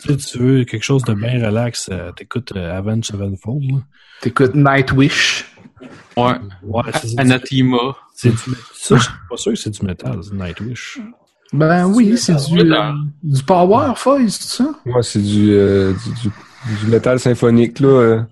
Tu 0.07 0.09
sais, 0.09 0.17
tu 0.17 0.39
veux 0.39 0.63
quelque 0.65 0.85
chose 0.85 1.03
de 1.03 1.15
bien 1.15 1.45
relax, 1.45 1.89
euh, 1.93 2.13
t'écoutes 2.13 2.53
euh, 2.55 2.79
Avenged 2.79 3.07
Sevenfold. 3.07 3.83
T'écoutes 4.21 4.55
Nightwish. 4.55 5.47
Ouais. 6.17 6.35
Ouais, 6.63 6.83
Anathema. 7.19 7.97
C'est 8.23 8.31
du 8.31 8.57
Ça, 8.75 8.97
je 8.97 9.03
suis 9.03 9.13
pas 9.29 9.37
sûr 9.37 9.53
que 9.53 9.59
c'est 9.59 9.71
du 9.71 9.85
métal, 9.87 10.19
c'est 10.23 10.35
Nightwish. 10.35 11.01
Ben 11.53 11.87
oui, 11.87 12.17
c'est 12.17 12.35
du, 12.47 12.61
euh, 12.73 12.93
du 13.23 13.43
power, 13.43 13.93
Foy, 13.97 14.31
c'est 14.31 14.57
ça? 14.57 14.75
Moi, 14.87 15.03
c'est 15.03 15.21
du, 15.21 15.53
euh, 15.53 15.93
du, 15.93 16.29
du, 16.31 16.85
du 16.85 16.91
métal 16.91 17.21
symphonique, 17.21 17.79
là. 17.81 17.89
euh, 17.89 18.23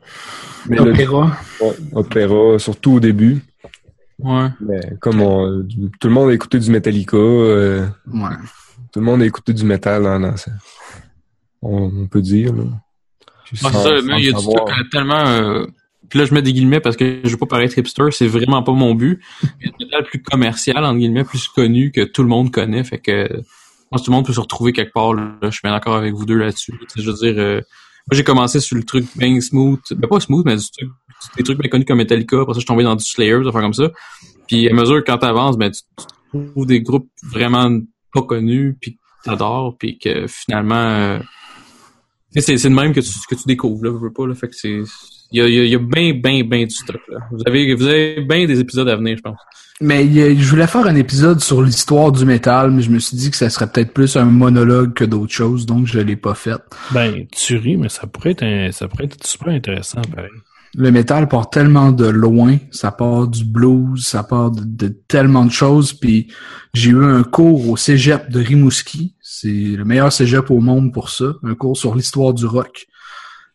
le- 0.69 0.81
Opéra. 0.93 1.37
ouais, 1.61 1.77
opéra, 1.93 2.59
surtout 2.59 2.93
au 2.93 3.01
début. 3.01 3.43
Ouais. 4.19 4.49
Mais 4.61 4.81
comme 5.01 5.21
on, 5.21 5.61
du- 5.61 5.91
tout 6.01 6.09
le 6.09 6.15
monde 6.15 6.31
a 6.31 6.33
écouté 6.35 6.59
du 6.59 6.71
Metallica, 6.71 7.17
euh, 7.17 7.87
Ouais. 8.11 8.29
tout 8.93 9.01
le 9.01 9.05
monde 9.07 9.21
a 9.23 9.27
écouté 9.27 9.53
du 9.53 9.65
métal 9.65 10.03
dans 10.05 10.37
ça. 10.37 10.51
On, 11.63 11.91
on 11.95 12.07
peut 12.07 12.23
dire, 12.23 12.55
là. 12.55 12.65
Puis 13.45 13.59
Ouais, 13.65 13.71
sans- 13.73 13.83
c'est 13.83 13.89
ça, 14.01 14.07
mais 14.07 14.19
il 14.19 14.25
y 14.27 14.29
a 14.29 14.33
du 14.39 14.45
truc 14.47 14.91
tellement. 14.91 15.27
euh, 15.27 15.67
Puis 16.11 16.19
là, 16.19 16.25
je 16.27 16.35
mets 16.35 16.43
des 16.43 16.53
guillemets 16.53 16.81
parce 16.81 16.97
que 16.97 17.21
je 17.25 17.31
veux 17.31 17.37
pas 17.39 17.47
paraître 17.47 17.79
hipster, 17.79 18.11
c'est 18.11 18.27
vraiment 18.27 18.63
pas 18.63 18.73
mon 18.73 18.95
but. 18.95 19.21
A 19.45 19.47
du 19.79 19.85
métal 19.87 20.05
plus 20.05 20.21
commercial, 20.23 20.85
entre 20.85 20.99
guillemets, 20.99 21.25
plus 21.25 21.49
connu 21.49 21.93
que 21.93 22.03
tout 22.03 22.23
le 22.23 22.29
monde 22.29 22.51
connaît. 22.51 22.85
Fait 22.85 22.99
que 22.99 23.29
moi, 23.91 23.99
si 23.99 24.05
tout 24.05 24.11
le 24.11 24.17
monde 24.17 24.27
peut 24.27 24.33
se 24.33 24.41
retrouver 24.41 24.73
quelque 24.73 24.93
part, 24.93 25.15
là, 25.15 25.37
je 25.43 25.51
suis 25.51 25.61
bien 25.63 25.73
d'accord 25.73 25.97
avec 25.97 26.13
vous 26.13 26.27
deux 26.27 26.37
là-dessus. 26.37 26.75
Je 26.97 27.11
veux 27.11 27.17
dire, 27.17 27.35
euh, 27.39 27.61
moi 28.11 28.13
j'ai 28.13 28.25
commencé 28.25 28.61
sur 28.61 28.77
le 28.77 28.83
truc 28.85 29.07
bien 29.17 29.41
smooth, 29.41 29.81
ben 29.93 30.09
pas 30.09 30.21
smooth, 30.21 30.45
mais 30.47 30.57
du 30.57 30.65
truc, 30.71 30.91
des 31.37 31.43
trucs 31.45 31.59
bien 31.59 31.71
connus 31.71 31.85
comme 31.85 31.99
Metallica. 31.99 32.41
Après 32.41 32.55
ça, 32.55 32.57
je 32.57 32.61
suis 32.61 32.67
tombé 32.67 32.83
dans 32.85 32.97
du 32.97 33.05
Slayer, 33.05 33.39
des 33.41 33.49
affaires 33.49 33.63
comme 33.63 33.73
ça. 33.73 33.91
Puis 34.49 34.69
à 34.69 34.73
mesure 34.73 35.03
quand 35.07 35.19
t'avances, 35.19 35.57
ben 35.57 35.71
tu, 35.71 35.81
tu 35.97 36.51
trouves 36.53 36.67
des 36.67 36.83
groupes 36.83 37.09
vraiment 37.23 37.71
pas 38.13 38.23
connus, 38.23 38.77
puis 38.81 38.95
que 38.95 38.99
t'adores, 39.25 39.77
puis 39.79 39.99
que 39.99 40.27
finalement. 40.27 40.75
euh, 40.75 41.19
c'est 42.37 42.57
c'est 42.57 42.69
le 42.69 42.75
même 42.75 42.93
que 42.93 43.01
tu, 43.01 43.11
que 43.29 43.35
tu 43.35 43.43
découvres, 43.47 43.85
là, 43.85 43.91
je 43.93 43.97
veux 43.97 44.13
pas, 44.13 44.27
là. 44.27 44.35
Fait 44.35 44.49
que 44.49 44.55
c'est. 44.55 44.83
Il 45.33 45.39
y 45.39 45.43
a, 45.43 45.49
il 45.49 45.55
y 45.55 45.61
a, 45.61 45.65
il 45.65 45.71
y 45.71 45.75
a 45.75 45.79
bien, 45.79 46.13
bien, 46.13 46.43
bien 46.45 46.65
du 46.65 46.75
stock, 46.75 47.01
là. 47.09 47.19
Vous 47.31 47.43
avez, 47.47 47.75
vous 47.75 47.87
avez 47.87 48.21
bien 48.23 48.47
des 48.47 48.59
épisodes 48.61 48.89
à 48.89 48.97
venir, 48.97 49.17
je 49.17 49.23
pense. 49.23 49.39
Mais 49.81 50.05
il 50.05 50.13
y 50.13 50.23
a- 50.23 50.35
je 50.35 50.49
voulais 50.51 50.67
faire 50.67 50.87
un 50.87 50.95
épisode 50.97 51.41
sur 51.41 51.63
l'histoire 51.63 52.13
du 52.13 52.25
métal, 52.27 52.71
mais 52.71 52.83
je 52.83 52.91
me 52.91 52.99
suis 52.99 53.17
dit 53.17 53.31
que 53.31 53.37
ça 53.37 53.49
serait 53.49 53.67
peut-être 53.71 53.95
plus 53.95 54.17
un 54.17 54.25
monologue 54.27 54.93
que 54.93 55.05
d'autres 55.05 55.33
choses, 55.33 55.65
donc 55.67 55.87
je 55.87 55.99
l'ai 56.01 56.17
pas 56.17 56.35
fait. 56.35 56.61
Ben, 56.91 57.27
tu 57.33 57.57
ris, 57.57 57.77
mais 57.77 57.89
ça 57.89 58.07
pourrait 58.07 58.33
être, 58.33 58.43
un- 58.43 58.71
ça 58.73 58.89
pourrait 58.89 59.05
être 59.05 59.27
super 59.27 59.49
intéressant, 59.49 60.03
pareil. 60.15 60.31
Le 60.77 60.91
métal 60.93 61.27
part 61.29 61.51
tellement 61.51 61.91
de 61.91 62.07
loin, 62.07 62.59
ça 62.71 62.93
part 62.93 63.27
du 63.27 63.45
blues, 63.45 64.05
ça 64.07 64.23
part 64.23 64.51
de, 64.53 64.63
de 64.65 64.89
tellement 65.09 65.45
de 65.45 65.51
choses, 65.51 65.93
puis 65.93 66.29
j'ai 66.75 66.91
eu 66.91 67.03
un 67.05 67.23
cours 67.25 67.69
au 67.71 67.77
cégep 67.77 68.31
de 68.31 68.39
Rimouski, 68.39 69.15
c'est 69.21 69.49
le 69.49 69.85
meilleur 69.85 70.13
cégep 70.13 70.49
au 70.51 70.61
monde 70.61 70.93
pour 70.93 71.09
ça, 71.11 71.33
un 71.43 71.55
cours 71.55 71.77
sur 71.77 71.95
l'histoire 71.97 72.35
du 72.35 72.47
rock. 72.47 72.87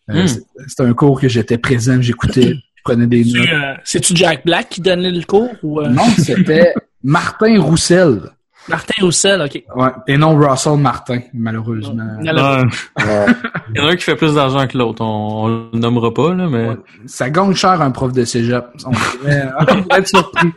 Euh, 0.10 0.24
Hmm. 0.24 0.28
c'est- 0.28 0.46
C'était 0.68 0.84
un 0.84 0.94
cours 0.94 1.20
que 1.20 1.28
j'étais 1.28 1.58
présent, 1.58 2.00
j'écoutais, 2.02 2.54
je 2.76 2.82
prenais 2.84 3.08
des 3.08 3.24
notes. 3.26 3.48
euh, 3.52 3.74
C'est-tu 3.84 4.16
Jack 4.16 4.46
Black 4.46 4.70
qui 4.70 4.82
donnait 4.82 5.12
le 5.12 5.24
cours 5.24 5.50
ou 5.64 5.80
euh, 5.82 5.88
Non, 5.90 6.04
c'était 6.18 6.74
Martin 7.04 7.60
Roussel. 7.62 8.22
Martin 8.68 8.94
Roussel, 9.04 9.42
ok. 9.44 9.64
Ouais, 9.76 9.90
et 10.08 10.18
non 10.18 10.36
Russell 10.36 10.78
Martin, 10.78 11.20
malheureusement. 11.36 12.18
Alors, 12.28 12.64
Il 13.00 13.78
y 13.78 13.80
en 13.80 13.88
a 13.88 13.92
un 13.92 13.96
qui 13.96 14.04
fait 14.04 14.16
plus 14.16 14.34
d'argent 14.34 14.66
que 14.66 14.76
l'autre. 14.76 15.04
On, 15.04 15.44
on 15.44 15.48
le 15.74 15.80
nommera 15.80 16.12
pas, 16.12 16.34
là, 16.34 16.48
mais. 16.50 16.70
Ouais. 16.70 16.78
Ça 17.06 17.30
gagne 17.30 17.54
cher 17.54 17.80
un 17.82 17.92
prof 17.92 18.12
de 18.12 18.24
cégep. 18.26 18.66
On 18.86 18.92
pourrait, 18.92 19.44
on 19.70 19.84
pourrait 19.84 20.00
être 20.00 20.08
surpris. 20.08 20.50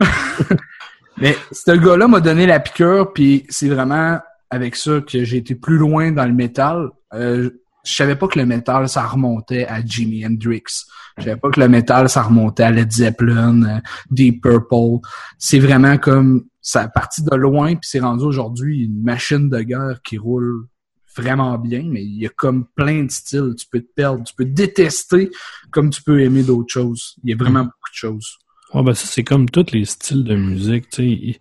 Mais 1.18 1.34
ce 1.50 1.70
gars-là 1.72 2.08
m'a 2.08 2.20
donné 2.20 2.46
la 2.46 2.60
piqûre, 2.60 3.12
puis 3.14 3.46
c'est 3.48 3.68
vraiment 3.68 4.18
avec 4.50 4.76
ça 4.76 5.00
que 5.00 5.24
j'ai 5.24 5.38
été 5.38 5.54
plus 5.54 5.78
loin 5.78 6.12
dans 6.12 6.26
le 6.26 6.32
métal. 6.34 6.88
Euh, 7.14 7.50
je 7.86 7.94
savais 7.94 8.16
pas 8.16 8.26
que 8.26 8.38
le 8.38 8.46
métal, 8.46 8.88
ça 8.88 9.06
remontait 9.06 9.66
à 9.66 9.84
Jimi 9.84 10.26
Hendrix. 10.26 10.62
Je 11.18 11.24
savais 11.24 11.36
pas 11.36 11.50
que 11.50 11.60
le 11.60 11.68
métal, 11.68 12.08
ça 12.08 12.22
remontait 12.22 12.64
à 12.64 12.70
Led 12.70 12.90
Zeppelin, 12.90 13.62
euh, 13.62 13.80
Deep 14.10 14.42
Purple. 14.42 15.06
C'est 15.38 15.60
vraiment 15.60 15.96
comme 15.96 16.44
ça 16.60 16.82
a 16.82 16.88
parti 16.88 17.22
de 17.22 17.34
loin, 17.36 17.76
puis 17.76 17.88
c'est 17.88 18.00
rendu 18.00 18.24
aujourd'hui 18.24 18.84
une 18.84 19.02
machine 19.02 19.48
de 19.48 19.60
guerre 19.60 20.00
qui 20.02 20.18
roule 20.18 20.66
vraiment 21.16 21.56
bien, 21.58 21.84
mais 21.86 22.04
il 22.04 22.20
y 22.20 22.26
a 22.26 22.28
comme 22.28 22.66
plein 22.74 23.04
de 23.04 23.10
styles. 23.10 23.54
Tu 23.56 23.66
peux 23.70 23.80
te 23.80 23.92
perdre, 23.94 24.24
tu 24.24 24.34
peux 24.34 24.44
détester 24.44 25.30
comme 25.70 25.90
tu 25.90 26.02
peux 26.02 26.20
aimer 26.20 26.42
d'autres 26.42 26.72
choses. 26.72 27.14
Il 27.22 27.30
y 27.30 27.32
a 27.32 27.36
vraiment 27.36 27.62
beaucoup 27.62 27.90
de 27.90 27.94
choses. 27.94 28.38
Ouais, 28.74 28.82
ben 28.82 28.94
ça, 28.94 29.06
c'est 29.06 29.22
comme 29.22 29.48
tous 29.48 29.70
les 29.72 29.84
styles 29.84 30.24
de 30.24 30.34
musique, 30.34 30.90
tu 30.90 30.96
sais. 30.96 31.40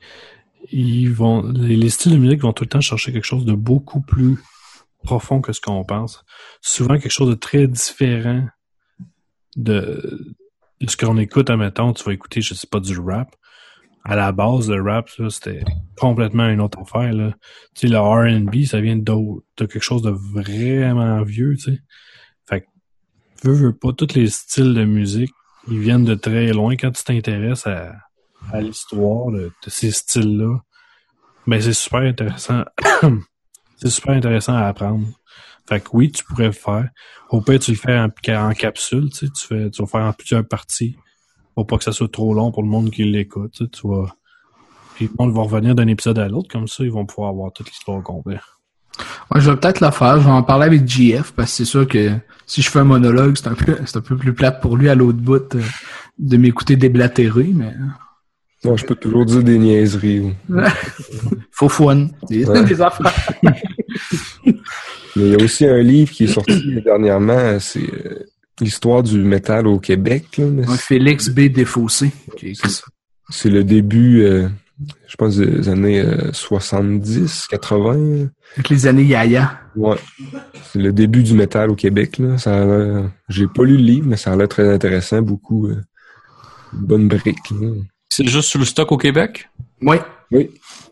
Ils, 0.71 1.11
vont, 1.11 1.41
les 1.41 1.89
styles 1.89 2.13
de 2.13 2.17
musique 2.17 2.41
vont 2.41 2.53
tout 2.53 2.63
le 2.63 2.69
temps 2.69 2.81
chercher 2.81 3.11
quelque 3.11 3.25
chose 3.25 3.45
de 3.45 3.53
beaucoup 3.53 4.01
plus 4.01 4.37
profond 5.05 5.41
que 5.41 5.53
ce 5.53 5.61
qu'on 5.61 5.83
pense. 5.83 6.23
Souvent 6.61 6.97
quelque 6.97 7.11
chose 7.11 7.29
de 7.29 7.35
très 7.35 7.67
différent 7.67 8.45
de, 9.55 10.35
ce 10.85 10.97
qu'on 10.97 11.17
écoute, 11.17 11.49
admettons, 11.49 11.93
tu 11.93 12.03
vas 12.03 12.13
écouter, 12.13 12.41
je 12.41 12.53
sais 12.53 12.67
pas, 12.67 12.79
du 12.79 12.99
rap. 12.99 13.33
À 14.03 14.15
la 14.15 14.31
base, 14.31 14.69
le 14.69 14.81
rap, 14.81 15.09
c'était 15.29 15.63
complètement 15.97 16.47
une 16.47 16.61
autre 16.61 16.79
affaire. 16.79 17.11
Tu 17.73 17.87
sais, 17.87 17.87
le 17.87 17.99
R&B, 17.99 18.65
ça 18.65 18.79
vient 18.81 18.97
de 18.97 19.13
quelque 19.55 19.79
chose 19.79 20.01
de 20.01 20.11
vraiment 20.11 21.23
vieux, 21.23 21.55
tu 21.55 21.71
sais. 21.71 21.79
Fait 22.47 22.61
que, 22.61 22.67
veux, 23.43 23.53
veux 23.53 23.73
pas, 23.75 23.93
tous 23.93 24.13
les 24.13 24.27
styles 24.27 24.73
de 24.73 24.85
musique, 24.85 25.31
ils 25.67 25.79
viennent 25.79 26.05
de 26.05 26.15
très 26.15 26.53
loin. 26.53 26.75
Quand 26.75 26.91
tu 26.91 27.03
t'intéresses 27.03 27.65
à, 27.65 27.95
à 28.51 28.61
l'histoire 28.61 29.31
de, 29.31 29.51
de 29.63 29.69
ces 29.69 29.91
styles-là, 29.91 30.59
ben 31.47 31.61
c'est 31.61 31.73
super 31.73 32.01
intéressant. 32.01 32.63
c'est 33.77 33.89
super 33.89 34.15
intéressant 34.15 34.55
à 34.55 34.65
apprendre. 34.65 35.05
Fait 35.67 35.79
que 35.79 35.89
oui, 35.93 36.11
tu 36.11 36.23
pourrais 36.23 36.47
le 36.47 36.51
faire. 36.51 36.89
Au 37.29 37.41
pire, 37.41 37.59
tu 37.59 37.71
le 37.71 37.77
fais 37.77 37.97
en, 37.97 38.51
capsule, 38.51 39.09
tu 39.09 39.27
sais, 39.27 39.31
tu 39.31 39.71
tu 39.71 39.81
vas 39.81 39.87
faire 39.87 40.01
en 40.01 40.13
plusieurs 40.13 40.47
parties. 40.47 40.95
Pour 41.55 41.65
pas 41.65 41.77
que 41.77 41.83
ça 41.83 41.91
soit 41.91 42.11
trop 42.11 42.33
long 42.33 42.51
pour 42.51 42.63
le 42.63 42.69
monde 42.69 42.91
qui 42.91 43.03
l'écoute, 43.03 43.63
tu. 43.71 43.87
Puis 44.95 45.07
le 45.07 45.11
monde 45.17 45.33
va 45.33 45.41
revenir 45.41 45.75
d'un 45.75 45.87
épisode 45.87 46.19
à 46.19 46.27
l'autre, 46.27 46.47
comme 46.49 46.67
ça, 46.67 46.83
ils 46.83 46.91
vont 46.91 47.05
pouvoir 47.05 47.29
avoir 47.29 47.51
toute 47.51 47.67
l'histoire 47.67 48.01
complète. 48.01 48.39
Ouais, 49.31 49.41
je 49.41 49.49
vais 49.49 49.57
peut-être 49.57 49.81
le 49.81 49.91
faire. 49.91 50.19
Je 50.19 50.25
vais 50.25 50.31
en 50.31 50.43
parler 50.43 50.65
avec 50.65 50.87
JF 50.87 51.33
parce 51.33 51.51
que 51.51 51.57
c'est 51.57 51.65
sûr 51.65 51.87
que 51.87 52.11
si 52.45 52.61
je 52.61 52.69
fais 52.69 52.79
un 52.79 52.85
monologue, 52.85 53.35
c'est 53.35 53.47
un 53.47 53.55
peu, 53.55 53.77
c'est 53.85 53.97
un 53.97 54.01
peu 54.01 54.15
plus 54.15 54.33
plate 54.33 54.61
pour 54.61 54.77
lui 54.77 54.87
à 54.87 54.95
l'autre 54.95 55.17
bout 55.17 55.55
euh, 55.55 55.61
de 56.17 56.37
m'écouter 56.37 56.77
déblatérer, 56.77 57.51
mais 57.53 57.73
Non, 58.63 58.75
je 58.77 58.85
peux 58.85 58.95
toujours 58.95 59.25
dire 59.25 59.43
des 59.43 59.57
niaiseries. 59.59 60.33
faut 61.51 61.69
fun. 61.69 62.07
Des, 62.29 62.45
Ouais. 62.45 62.63
des 62.65 62.81
affaires. 62.81 63.13
Mais 65.15 65.23
il 65.23 65.27
y 65.29 65.35
a 65.35 65.43
aussi 65.43 65.65
un 65.65 65.81
livre 65.81 66.11
qui 66.11 66.25
est 66.25 66.33
sorti 66.33 66.81
dernièrement, 66.83 67.57
c'est 67.59 67.79
euh, 67.83 68.25
l'histoire 68.59 69.01
du 69.01 69.19
métal 69.21 69.65
au 69.67 69.79
Québec. 69.79 70.25
là, 70.37 70.45
mais 70.45 70.67
Un 70.67 70.75
Félix 70.75 71.29
B. 71.29 71.41
Défaussé. 71.47 72.11
C'est 73.29 73.49
le 73.49 73.63
début, 73.63 74.23
euh, 74.23 74.49
je 75.07 75.15
pense, 75.15 75.37
des 75.37 75.69
années 75.69 76.01
euh, 76.01 76.31
70, 76.33 77.47
80. 77.49 78.27
Avec 78.55 78.69
les 78.69 78.87
années 78.87 79.03
Yaya. 79.05 79.57
Ouais. 79.77 79.95
C'est 80.71 80.79
le 80.79 80.91
début 80.91 81.23
du 81.23 81.33
métal 81.33 81.69
au 81.71 81.75
Québec. 81.75 82.17
Là. 82.17 82.37
Ça 82.37 82.61
a 82.61 82.65
l'air- 82.65 83.09
J'ai 83.29 83.47
pas 83.47 83.63
lu 83.63 83.77
le 83.77 83.83
livre, 83.83 84.07
mais 84.09 84.17
ça 84.17 84.33
a 84.33 84.35
l'air 84.35 84.49
très 84.49 84.67
intéressant. 84.73 85.21
Beaucoup 85.21 85.67
euh, 85.67 85.81
bonne 86.73 87.07
brique. 87.07 87.51
là. 87.51 87.69
C'est 88.09 88.25
juste 88.27 88.49
sur 88.49 88.59
le 88.59 88.65
stock 88.65 88.91
au 88.91 88.97
Québec? 88.97 89.49
Oui. 89.81 89.97
Oui. 90.31 90.49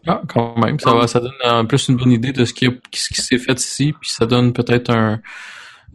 Ah, 0.07 0.21
quand 0.27 0.57
même. 0.57 0.79
Ça 0.79 0.93
va, 0.93 1.07
ça 1.07 1.19
donne 1.19 1.31
en 1.45 1.65
plus 1.65 1.87
une 1.87 1.95
bonne 1.97 2.11
idée 2.11 2.33
de 2.33 2.45
ce 2.45 2.53
qui, 2.53 2.67
ce 2.93 3.09
qui 3.09 3.21
s'est 3.21 3.37
fait 3.37 3.59
ici, 3.59 3.93
puis 3.99 4.09
ça 4.11 4.25
donne 4.25 4.53
peut-être 4.53 4.89
un, 4.91 5.21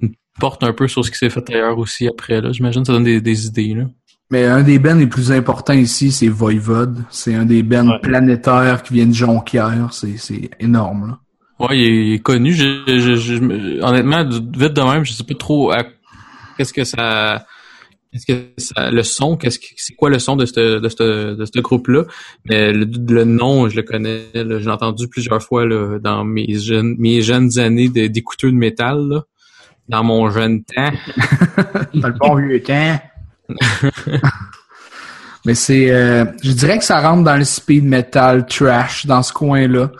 une 0.01 0.14
porte 0.41 0.62
un 0.64 0.73
peu 0.73 0.89
sur 0.89 1.05
ce 1.05 1.11
qui 1.11 1.19
s'est 1.19 1.31
fait 1.31 1.49
ailleurs 1.51 1.79
aussi 1.79 2.09
après, 2.09 2.41
là. 2.41 2.53
J'imagine 2.53 2.83
que 2.83 2.87
ça 2.87 2.93
donne 2.95 3.05
des, 3.05 3.21
des 3.21 3.47
idées, 3.47 3.75
là. 3.75 3.85
Mais 4.31 4.45
un 4.45 4.62
des 4.62 4.79
bands 4.79 4.95
les 4.97 5.07
plus 5.07 5.33
importants 5.33 5.73
ici, 5.73 6.12
c'est 6.12 6.29
Voivode. 6.29 7.03
C'est 7.11 7.35
un 7.35 7.45
des 7.47 7.62
Ouais. 7.62 7.99
planétaires 8.03 8.83
qui 8.83 8.93
viennent 8.95 9.09
de 9.11 9.14
Jonquière. 9.14 9.89
C'est, 9.93 10.19
c'est 10.19 10.51
énorme, 10.61 11.09
là. 11.09 11.66
Ouais, 11.66 11.79
il 11.79 11.83
est, 11.85 12.07
il 12.09 12.12
est 12.14 12.19
connu. 12.19 12.53
Je, 12.53 12.83
je, 12.87 12.99
je- 12.99 13.16
je 13.16 13.41
me- 13.41 13.83
honnêtement, 13.83 14.25
vite 14.29 14.75
de 14.75 14.83
même, 14.83 15.05
je 15.05 15.12
sais 15.12 15.25
pas 15.25 15.35
trop 15.35 15.73
à- 15.73 15.85
qu'est-ce 16.57 16.73
que 16.75 16.85
ça, 16.85 17.47
qu'est-ce 18.12 18.26
que 18.26 18.32
ça, 18.59 18.90
le 18.90 19.02
son, 19.02 19.36
qu'est-ce 19.36 19.59
que, 19.59 19.66
c'est 19.76 19.94
quoi 19.94 20.11
le 20.11 20.18
son 20.18 20.36
de 20.36 20.46
ce 20.46 20.78
de 20.80 20.88
ce 20.88 21.34
de 21.34 21.44
ce 21.44 21.61
groupe-là? 21.61 22.04
Mais 22.44 22.72
le, 22.72 22.84
le 22.84 23.24
nom, 23.24 23.68
je 23.68 23.76
le 23.76 23.82
connais. 23.82 24.24
là. 24.34 24.59
Je 24.59 24.64
l'ai 24.64 24.68
entendu 24.70 25.09
plusieurs 25.09 25.42
fois 25.42 25.66
là, 25.66 25.98
dans 25.98 26.24
mes 26.24 26.54
jeunes 26.59 26.94
mes 26.98 27.22
jeunes 27.22 27.59
années 27.59 27.88
d'écouteux 27.88 28.50
de 28.50 28.56
métal. 28.56 28.98
Là, 29.09 29.22
dans 29.88 30.04
mon 30.04 30.30
jeune 30.30 30.62
temps. 30.64 30.92
Dans 31.94 32.09
le 32.09 32.14
bon 32.14 32.34
vieux 32.36 32.62
temps. 32.62 33.00
Mais 35.46 35.54
c'est, 35.54 35.90
euh, 35.90 36.26
je 36.42 36.52
dirais 36.52 36.78
que 36.78 36.84
ça 36.84 37.00
rentre 37.00 37.24
dans 37.24 37.36
le 37.36 37.44
speed 37.44 37.84
metal 37.84 38.44
trash 38.46 39.06
dans 39.06 39.22
ce 39.22 39.32
coin-là. 39.32 39.90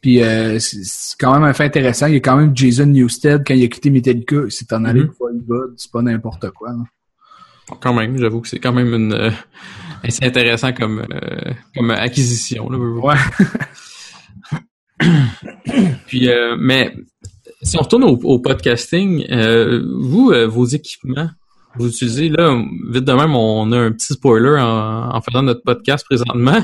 Puis 0.00 0.22
euh, 0.22 0.58
c'est 0.60 0.84
c'est 0.84 1.16
quand 1.18 1.32
même 1.32 1.42
un 1.44 1.52
fait 1.52 1.64
intéressant. 1.64 2.06
Il 2.06 2.14
y 2.14 2.16
a 2.16 2.20
quand 2.20 2.36
même 2.36 2.56
Jason 2.56 2.86
Newsted, 2.86 3.42
quand 3.46 3.54
il 3.54 3.64
a 3.64 3.68
quitté 3.68 3.90
Metallica, 3.90 4.36
il 4.46 4.52
s'est 4.52 4.72
en 4.72 4.84
allé 4.84 5.04
pour 5.06 5.28
Voivod. 5.48 5.74
C'est 5.76 5.90
pas 5.90 6.02
n'importe 6.02 6.50
quoi. 6.50 6.70
là. 6.70 6.84
Quand 7.80 7.94
même, 7.94 8.18
j'avoue 8.18 8.40
que 8.40 8.48
c'est 8.48 8.58
quand 8.58 8.72
même 8.72 8.92
une 8.94 9.12
euh, 9.12 9.30
assez 10.02 10.24
intéressant 10.24 10.72
comme 10.72 11.04
euh, 11.12 11.52
comme 11.74 11.90
acquisition. 11.90 12.68
Là. 12.68 12.78
Ouais. 12.78 13.14
Puis, 16.06 16.28
euh, 16.28 16.56
mais 16.58 16.94
si 17.62 17.76
on 17.76 17.82
retourne 17.82 18.04
au, 18.04 18.18
au 18.22 18.38
podcasting, 18.38 19.26
vous, 20.00 20.32
vos 20.48 20.64
équipements, 20.66 21.28
vous 21.76 21.88
utilisez 21.88 22.28
là, 22.28 22.62
vite 22.90 23.04
de 23.04 23.12
même, 23.12 23.34
on 23.34 23.72
a 23.72 23.78
un 23.78 23.92
petit 23.92 24.12
spoiler 24.12 24.60
en, 24.60 25.14
en 25.14 25.20
faisant 25.22 25.42
notre 25.42 25.62
podcast 25.62 26.04
présentement. 26.04 26.60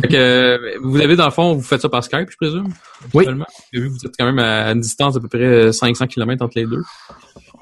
Fait 0.00 0.08
que, 0.08 0.78
vous 0.80 1.00
avez 1.00 1.16
dans 1.16 1.24
le 1.24 1.30
fond, 1.32 1.54
vous 1.54 1.62
faites 1.62 1.82
ça 1.82 1.88
par 1.88 2.04
Skype, 2.04 2.30
je 2.30 2.36
présume. 2.36 2.68
Oui. 3.14 3.26
vous 3.74 4.06
êtes 4.06 4.14
quand 4.16 4.26
même 4.26 4.38
à 4.38 4.70
une 4.70 4.80
distance 4.80 5.14
d'à 5.14 5.20
peu 5.20 5.28
près 5.28 5.72
500 5.72 6.06
km 6.06 6.44
entre 6.44 6.56
les 6.56 6.66
deux. 6.66 6.82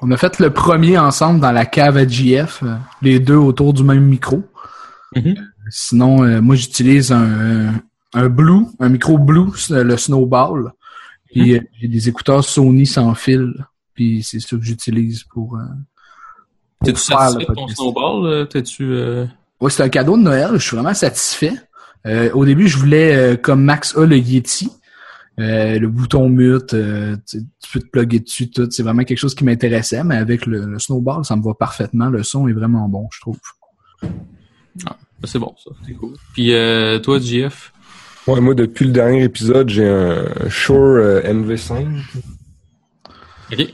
On 0.01 0.11
a 0.11 0.17
fait 0.17 0.39
le 0.39 0.51
premier 0.51 0.97
ensemble 0.97 1.39
dans 1.39 1.51
la 1.51 1.65
cave 1.65 1.97
à 1.97 2.07
JF, 2.07 2.61
euh, 2.63 2.75
les 3.01 3.19
deux 3.19 3.35
autour 3.35 3.73
du 3.73 3.83
même 3.83 4.05
micro. 4.05 4.43
Mhm. 5.15 5.35
Sinon, 5.69 6.23
euh, 6.23 6.41
moi 6.41 6.55
j'utilise 6.55 7.11
un, 7.11 7.73
un 8.13 8.29
Blue, 8.29 8.65
un 8.79 8.89
micro 8.89 9.17
Blue, 9.17 9.49
le 9.69 9.97
Snowball. 9.97 10.71
Puis 11.31 11.55
euh, 11.55 11.61
j'ai 11.79 11.87
des 11.87 12.09
écouteurs 12.09 12.43
Sony 12.43 12.85
sans 12.85 13.13
fil. 13.15 13.53
Puis 13.93 14.23
c'est 14.23 14.39
ça 14.39 14.55
que 14.55 14.63
j'utilise 14.63 15.23
pour, 15.23 15.55
euh, 15.55 15.61
pour 16.79 16.85
T'es-tu 16.87 16.99
satisfait 16.99 17.45
de 17.49 17.53
ton 17.53 17.67
snowball? 17.67 18.47
T'es-tu... 18.47 18.83
euh, 18.83 19.25
Ouais, 19.59 19.71
c'est 19.71 19.81
un 19.83 19.89
cadeau 19.89 20.15
de 20.17 20.21
Noël. 20.21 20.51
Je 20.53 20.59
suis 20.59 20.75
vraiment 20.75 20.93
satisfait. 20.93 21.53
Euh, 22.05 22.29
au 22.33 22.45
début, 22.45 22.67
je 22.67 22.77
voulais, 22.77 23.15
euh, 23.15 23.35
comme 23.35 23.63
Max 23.63 23.97
a 23.97 24.05
le 24.05 24.17
Yeti, 24.17 24.69
euh, 25.39 25.77
le 25.79 25.87
bouton 25.87 26.29
mute, 26.29 26.73
euh, 26.73 27.15
tu, 27.29 27.39
tu 27.61 27.71
peux 27.71 27.79
te 27.79 27.87
plugger 27.87 28.19
dessus, 28.19 28.49
tout. 28.49 28.67
C'est 28.71 28.83
vraiment 28.83 29.03
quelque 29.03 29.19
chose 29.19 29.35
qui 29.35 29.43
m'intéressait, 29.43 30.03
mais 30.03 30.15
avec 30.15 30.45
le, 30.45 30.65
le 30.65 30.79
snowball, 30.79 31.23
ça 31.25 31.35
me 31.35 31.43
va 31.43 31.53
parfaitement. 31.53 32.09
Le 32.09 32.23
son 32.23 32.47
est 32.47 32.53
vraiment 32.53 32.87
bon, 32.89 33.07
je 33.13 33.21
trouve. 33.21 33.37
C'est 35.23 35.39
bon, 35.39 35.53
ça. 35.63 35.71
C'est 35.85 35.93
cool. 35.93 36.13
Puis 36.33 36.53
euh, 36.53 36.99
toi, 36.99 37.19
JF? 37.19 37.73
Ouais, 38.27 38.41
moi, 38.41 38.53
depuis 38.55 38.85
le 38.85 38.91
dernier 38.91 39.23
épisode, 39.23 39.69
j'ai 39.69 39.87
un 39.87 40.49
Shure 40.49 40.75
euh, 40.75 41.21
NV5. 41.21 41.85
OK. 43.53 43.73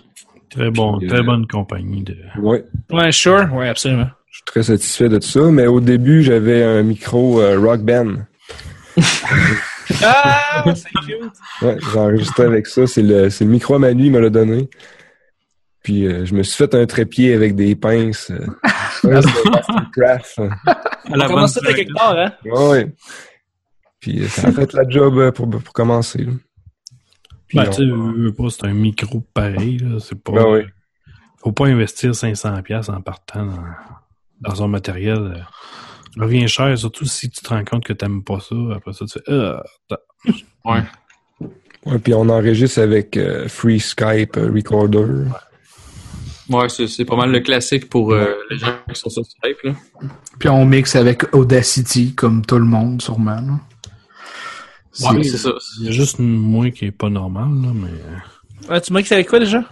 Très 0.49 0.69
bon, 0.69 0.99
Puis, 0.99 1.07
très 1.07 1.19
euh, 1.19 1.23
bonne 1.23 1.47
compagnie 1.47 2.03
de. 2.03 2.15
Ouais, 2.39 2.63
Ouais, 2.91 3.11
sure. 3.11 3.51
Ouais, 3.53 3.67
absolument. 3.69 4.07
je 4.29 4.35
suis 4.35 4.43
très 4.45 4.61
satisfait 4.63 5.09
de 5.09 5.19
ça. 5.19 5.49
Mais 5.49 5.65
au 5.65 5.79
début, 5.79 6.21
j'avais 6.21 6.63
un 6.63 6.83
micro 6.83 7.41
euh, 7.41 7.59
Rock 7.59 7.81
Band. 7.81 8.13
Ah, 10.03 10.63
c'est 10.75 10.89
cute. 11.05 11.31
Ouais, 11.61 11.77
j'ai 11.91 11.99
enregistré 11.99 12.43
avec 12.43 12.67
ça. 12.67 12.87
C'est 12.87 13.01
le, 13.03 13.29
c'est 13.29 13.45
le 13.45 13.51
micro 13.51 13.75
à 13.75 13.79
Manu, 13.79 14.05
il 14.05 14.11
me 14.11 14.19
l'a 14.19 14.29
donné. 14.29 14.69
Puis 15.83 16.05
euh, 16.07 16.25
je 16.25 16.33
me 16.33 16.43
suis 16.43 16.55
fait 16.55 16.73
un 16.75 16.85
trépied 16.85 17.33
avec 17.33 17.55
des 17.55 17.75
pinces. 17.75 18.31
euh. 18.31 18.45
À 21.05 21.17
la 21.17 21.29
On 21.29 21.45
de 21.45 21.51
place. 21.59 21.75
quelque 21.75 21.93
part, 21.93 22.17
hein? 22.17 22.31
Ouais, 22.45 22.69
ouais. 22.69 22.95
Puis 23.99 24.21
euh, 24.23 24.27
ça 24.27 24.47
a 24.47 24.51
fait 24.51 24.71
la 24.73 24.87
job 24.87 25.17
euh, 25.17 25.31
pour, 25.31 25.49
pour 25.49 25.73
commencer. 25.73 26.19
là. 26.23 26.31
Puis 27.47 27.57
Ben, 27.57 27.65
on- 27.67 27.69
tu 27.71 27.75
sais, 27.83 27.85
veux, 27.91 28.33
pas, 28.33 28.49
c'est 28.49 28.65
un 28.65 28.73
micro 28.73 29.19
pareil, 29.33 29.77
là. 29.79 29.99
C'est 29.99 30.21
pas. 30.21 30.31
Ben. 30.31 30.65
Faut 31.43 31.51
pas 31.51 31.67
investir 31.67 32.11
500$ 32.11 32.89
en 32.89 33.01
partant 33.01 33.45
dans, 33.45 33.63
dans 34.39 34.63
un 34.63 34.67
matériel. 34.69 35.45
Revient 36.17 36.47
cher, 36.47 36.77
surtout 36.77 37.05
si 37.05 37.29
tu 37.29 37.41
te 37.41 37.49
rends 37.49 37.63
compte 37.63 37.83
que 37.85 37.93
t'aimes 37.93 38.23
pas 38.23 38.39
ça. 38.39 38.55
Après 38.75 38.93
ça, 38.93 39.05
tu 39.05 39.13
fais. 39.19 39.31
Ah, 39.31 39.63
Ouais. 40.65 40.83
Ouais, 41.85 41.99
puis 41.99 42.13
on 42.13 42.29
enregistre 42.29 42.79
avec 42.81 43.17
euh, 43.17 43.49
Free 43.49 43.79
Skype 43.79 44.37
euh, 44.37 44.49
Recorder. 44.53 45.25
Ouais, 46.49 46.69
c'est, 46.69 46.87
c'est 46.87 47.03
pas 47.03 47.15
mal 47.17 47.31
le 47.31 47.41
classique 47.41 47.89
pour 47.89 48.13
euh, 48.13 48.33
les 48.49 48.57
gens 48.57 48.73
qui 48.93 48.99
sont 48.99 49.09
sur 49.09 49.25
Skype, 49.25 49.57
là. 49.63 49.73
Puis 50.39 50.47
on 50.49 50.65
mixe 50.65 50.95
avec 50.95 51.33
Audacity, 51.35 52.13
comme 52.15 52.45
tout 52.45 52.57
le 52.57 52.63
monde, 52.65 53.01
sûrement. 53.01 53.35
là. 53.41 53.59
Ouais, 55.11 55.23
c'est 55.23 55.37
ça. 55.37 55.51
Il 55.79 55.85
y 55.85 55.89
a 55.89 55.91
juste 55.91 56.19
moi 56.19 56.69
qui 56.71 56.85
est 56.85 56.91
pas 56.91 57.09
normal, 57.09 57.49
là, 57.49 57.71
mais. 57.73 57.89
euh, 57.89 58.69
Ouais, 58.69 58.79
tu 58.79 58.93
c'est 59.03 59.15
avec 59.15 59.27
quoi 59.27 59.39
déjà? 59.39 59.63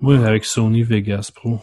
Moi, 0.00 0.16
avec 0.26 0.44
Sony 0.46 0.82
Vegas 0.82 1.30
Pro. 1.34 1.60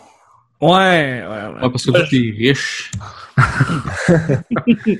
Ouais, 0.63 0.69
ouais, 0.69 1.27
ouais. 1.27 1.61
Ouais, 1.63 1.69
parce 1.71 1.85
que 1.85 1.91
toi, 1.91 2.03
t'es 2.09 2.33
riche. 2.37 2.91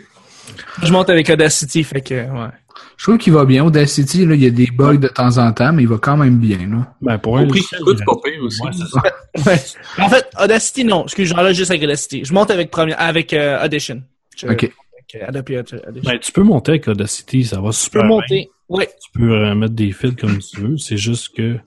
Je 0.84 0.92
monte 0.92 1.10
avec 1.10 1.30
Audacity, 1.30 1.84
fait 1.84 2.02
que, 2.02 2.14
ouais. 2.16 2.50
Je 2.98 3.04
trouve 3.04 3.18
qu'il 3.18 3.34
va 3.34 3.46
bien. 3.46 3.64
Audacity, 3.64 4.26
là, 4.26 4.36
il 4.36 4.44
y 4.44 4.48
a 4.48 4.50
des 4.50 4.68
bugs 4.68 4.98
de 4.98 5.08
temps 5.08 5.38
en 5.38 5.52
temps, 5.52 5.74
mais 5.74 5.84
il 5.84 5.88
va 5.88 5.98
quand 5.98 6.18
même 6.18 6.38
bien. 6.38 6.58
Là. 6.70 6.94
Ben, 7.02 7.18
pour 7.18 7.34
Au 7.34 7.38
un 7.38 7.46
prix 7.48 7.60
logiciel, 7.60 7.80
qu'il 7.80 7.86
coûte, 7.86 7.98
il- 8.00 8.06
pas 8.06 8.16
pire 8.24 8.44
aussi. 8.44 8.62
Ouais. 9.48 9.60
En 10.00 10.10
fait, 10.10 10.28
Audacity, 10.42 10.84
non. 10.86 11.04
Excuse, 11.06 11.28
j'enlève 11.30 11.54
juste 11.54 11.72
avec 11.72 11.84
Audacity. 11.84 12.24
Je 12.24 12.34
monte 12.34 12.52
avec 12.52 12.70
première, 12.72 13.00
avec 13.02 13.34
euh, 13.34 13.64
Audition. 13.64 14.04
Je- 14.38 14.48
OK. 14.48 14.64
Avec 14.64 15.16
euh, 15.16 15.28
Adobe 15.28 15.50
Audition. 15.50 15.80
Ben, 16.04 16.20
tu 16.20 16.32
peux 16.32 16.44
monter 16.44 16.72
avec 16.74 16.88
Audacity, 16.88 17.44
ça 17.46 17.60
va 17.62 17.72
super 17.72 18.02
peux 18.04 18.08
bien. 18.08 18.16
monter. 18.18 18.50
Ouais. 18.70 18.90
Tu 19.04 19.20
peux 19.20 19.32
euh, 19.32 19.56
mettre 19.56 19.74
des 19.74 19.92
fils 19.92 20.16
comme 20.20 20.38
tu 20.40 20.62
veux. 20.62 20.78
C'est 20.78 20.98
juste 20.98 21.36
que 21.36 21.58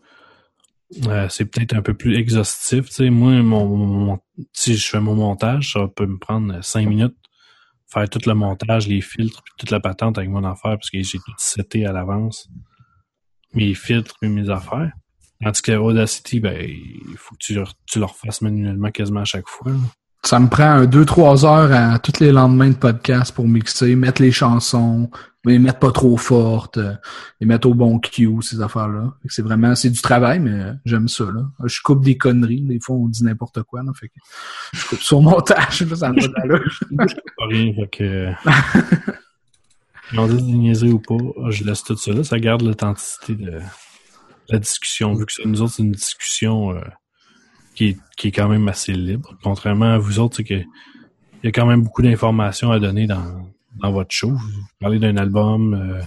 euh, 1.07 1.29
c'est 1.29 1.47
peut-être 1.47 1.75
un 1.75 1.83
peu 1.83 1.95
plus 1.95 2.17
exhaustif. 2.17 2.87
Moi, 3.01 3.43
mon, 3.43 4.19
si 4.53 4.77
je 4.77 4.87
fais 4.87 5.01
mon 5.01 5.15
montage, 5.15 5.73
ça 5.73 5.89
peut 5.95 6.07
me 6.07 6.19
prendre 6.19 6.63
cinq 6.65 6.89
minutes. 6.89 7.17
Faire 7.89 8.09
tout 8.09 8.21
le 8.27 8.35
montage, 8.35 8.89
les 8.89 9.01
filtres, 9.01 9.43
puis 9.45 9.55
toute 9.59 9.71
la 9.71 9.79
patente 9.81 10.19
avec 10.19 10.29
mon 10.29 10.45
affaire, 10.45 10.77
parce 10.77 10.91
que 10.91 11.01
j'ai 11.03 11.19
tout 11.19 11.33
seté 11.39 11.87
à 11.87 11.93
l'avance. 11.93 12.49
Mes 13.55 13.75
filtres 13.75 14.17
et 14.23 14.29
mes 14.29 14.51
affaires. 14.51 14.93
Tandis 15.43 15.63
que 15.63 15.73
Audacity, 15.73 16.41
ben, 16.41 16.59
il 16.61 17.17
faut 17.17 17.35
que 17.35 17.41
tu, 17.41 17.55
le- 17.55 18.05
refasses 18.05 18.43
manuellement 18.43 18.91
quasiment 18.91 19.21
à 19.21 19.25
chaque 19.25 19.49
fois. 19.49 19.73
Ça 20.27 20.41
me 20.41 20.49
prend 20.49 20.65
un 20.65 20.87
2-3 20.87 21.47
heures 21.47 21.73
à 21.73 22.01
tous 22.01 22.19
les 22.19 22.33
lendemains 22.33 22.71
de 22.71 22.75
podcast 22.75 23.33
pour 23.33 23.47
mixer, 23.47 23.95
mettre 23.95 24.21
les 24.21 24.33
chansons, 24.33 25.09
les 25.45 25.61
mettre 25.61 25.79
pas 25.79 25.93
trop 25.93 26.17
fortes, 26.17 26.79
euh, 26.79 26.95
les 27.41 27.47
mettre 27.47 27.69
au 27.69 27.75
bon 27.75 28.01
cue, 28.01 28.29
ces 28.41 28.61
affaires-là. 28.61 29.15
C'est 29.29 29.43
vraiment, 29.43 29.77
c'est 29.77 29.91
du 29.91 30.03
travail, 30.03 30.41
mais 30.41 30.51
euh, 30.51 30.73
j'aime 30.85 31.07
ça. 31.07 31.27
Là. 31.27 31.43
Je 31.65 31.81
coupe 31.81 32.05
des 32.05 32.19
conneries. 32.19 32.63
Des 32.63 32.81
fois, 32.81 32.97
on 32.97 33.07
dit 33.07 33.23
n'importe 33.23 33.63
quoi. 33.63 33.85
Là, 33.85 33.93
je 34.73 34.87
coupe 34.89 34.99
sur 34.99 35.23
montage. 35.23 35.85
Ça 35.95 36.11
me. 36.11 36.97
Pas 36.97 37.47
rien, 37.49 37.73
fait 37.75 37.89
que... 37.89 38.33
On 40.17 40.27
dit 40.29 40.37
des 40.37 40.53
niaiseries 40.53 40.93
ou 40.93 41.01
pas, 41.01 41.17
je 41.51 41.65
laisse 41.65 41.83
tout 41.83 41.97
ça 41.97 42.13
là, 42.13 42.23
ça 42.23 42.39
garde 42.39 42.63
l'authenticité 42.63 43.35
de 43.35 43.59
la 44.49 44.59
discussion, 44.61 45.15
vu 45.15 45.27
que 45.27 45.33
c'est- 45.33 45.45
nous 45.45 45.63
autres, 45.63 45.73
c'est 45.75 45.83
une 45.83 45.91
discussion 45.91 46.71
euh, 46.71 46.81
qui, 47.77 47.89
est, 47.89 47.97
qui 48.17 48.29
est 48.29 48.33
quand 48.33 48.49
même 48.49 48.67
assez 48.67 48.93
libre. 48.93 49.37
Contrairement 49.43 49.93
à 49.93 49.99
vous 49.99 50.19
autres, 50.19 50.37
c'est 50.37 50.45
que 50.45 50.55
il 50.55 51.45
y 51.45 51.49
a 51.49 51.53
quand 51.53 51.67
même 51.67 51.83
beaucoup 51.83 52.03
d'informations 52.03 52.73
à 52.73 52.81
donner 52.81 53.07
dans, 53.07 53.47
dans 53.81 53.93
votre 53.93 54.11
show. 54.11 54.31
Vous 54.31 54.63
parlez 54.81 54.99
d'un 54.99 55.17
album, 55.17 55.75
euh, 55.75 56.03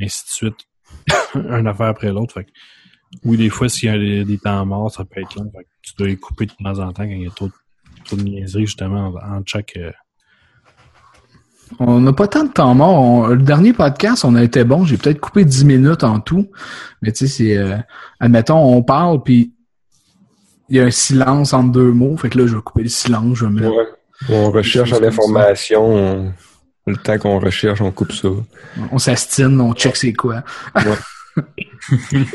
ainsi 0.00 0.24
de 0.24 0.30
suite, 0.30 0.66
une 1.34 1.66
affaire 1.66 1.86
après 1.86 2.12
l'autre. 2.12 2.42
Oui, 3.24 3.38
des 3.38 3.48
fois, 3.48 3.68
s'il 3.68 3.88
y 3.88 4.20
a 4.20 4.24
des, 4.24 4.38
temps 4.38 4.64
morts, 4.66 4.90
ça 4.92 5.04
peut 5.04 5.20
être 5.20 5.34
long. 5.36 5.50
Tu 5.82 5.94
dois 5.98 6.08
les 6.08 6.16
couper 6.16 6.46
de 6.46 6.52
temps 6.52 6.78
en 6.78 6.92
temps 6.92 7.04
quand 7.04 7.10
il 7.10 7.22
y 7.22 7.26
a 7.26 7.30
trop, 7.30 7.48
de 8.12 8.22
niaiseries, 8.22 8.66
justement, 8.66 9.08
en, 9.08 9.38
en 9.38 9.42
chaque... 9.46 9.76
euh, 9.78 9.90
On 11.78 12.00
n'a 12.00 12.12
pas 12.12 12.28
tant 12.28 12.44
de 12.44 12.52
temps 12.52 12.74
mort. 12.74 13.28
Le 13.28 13.42
dernier 13.42 13.72
podcast, 13.72 14.24
on 14.24 14.34
a 14.34 14.42
été 14.42 14.62
bon. 14.64 14.84
J'ai 14.84 14.98
peut-être 14.98 15.20
coupé 15.20 15.44
10 15.46 15.64
minutes 15.64 16.04
en 16.04 16.20
tout. 16.20 16.50
Mais 17.00 17.10
tu 17.12 17.26
sais, 17.26 17.28
c'est... 17.28 17.56
euh, 17.56 17.78
admettons, 18.20 18.58
on 18.58 18.82
parle, 18.82 19.22
puis 19.22 19.54
il 20.68 20.76
y 20.76 20.80
a 20.80 20.84
un 20.84 20.90
silence 20.90 21.52
entre 21.52 21.72
deux 21.72 21.92
mots. 21.92 22.16
Fait 22.16 22.28
que 22.30 22.38
là, 22.38 22.46
je 22.46 22.56
vais 22.56 22.62
couper 22.62 22.82
le 22.84 22.88
silence. 22.88 23.38
Je 23.38 23.46
vais 23.46 23.50
me... 23.52 23.68
Ouais. 23.68 23.86
On 24.30 24.50
recherche 24.50 24.92
en 24.92 25.02
information. 25.02 25.84
on- 25.94 26.32
Le 26.86 26.96
temps 26.96 27.18
qu'on 27.18 27.38
recherche, 27.38 27.80
on 27.80 27.90
coupe 27.92 28.12
ça. 28.12 28.28
On 28.90 28.98
s'astine, 28.98 29.60
on 29.60 29.72
check 29.74 29.94
c'est 29.96 30.12
quoi. 30.14 30.42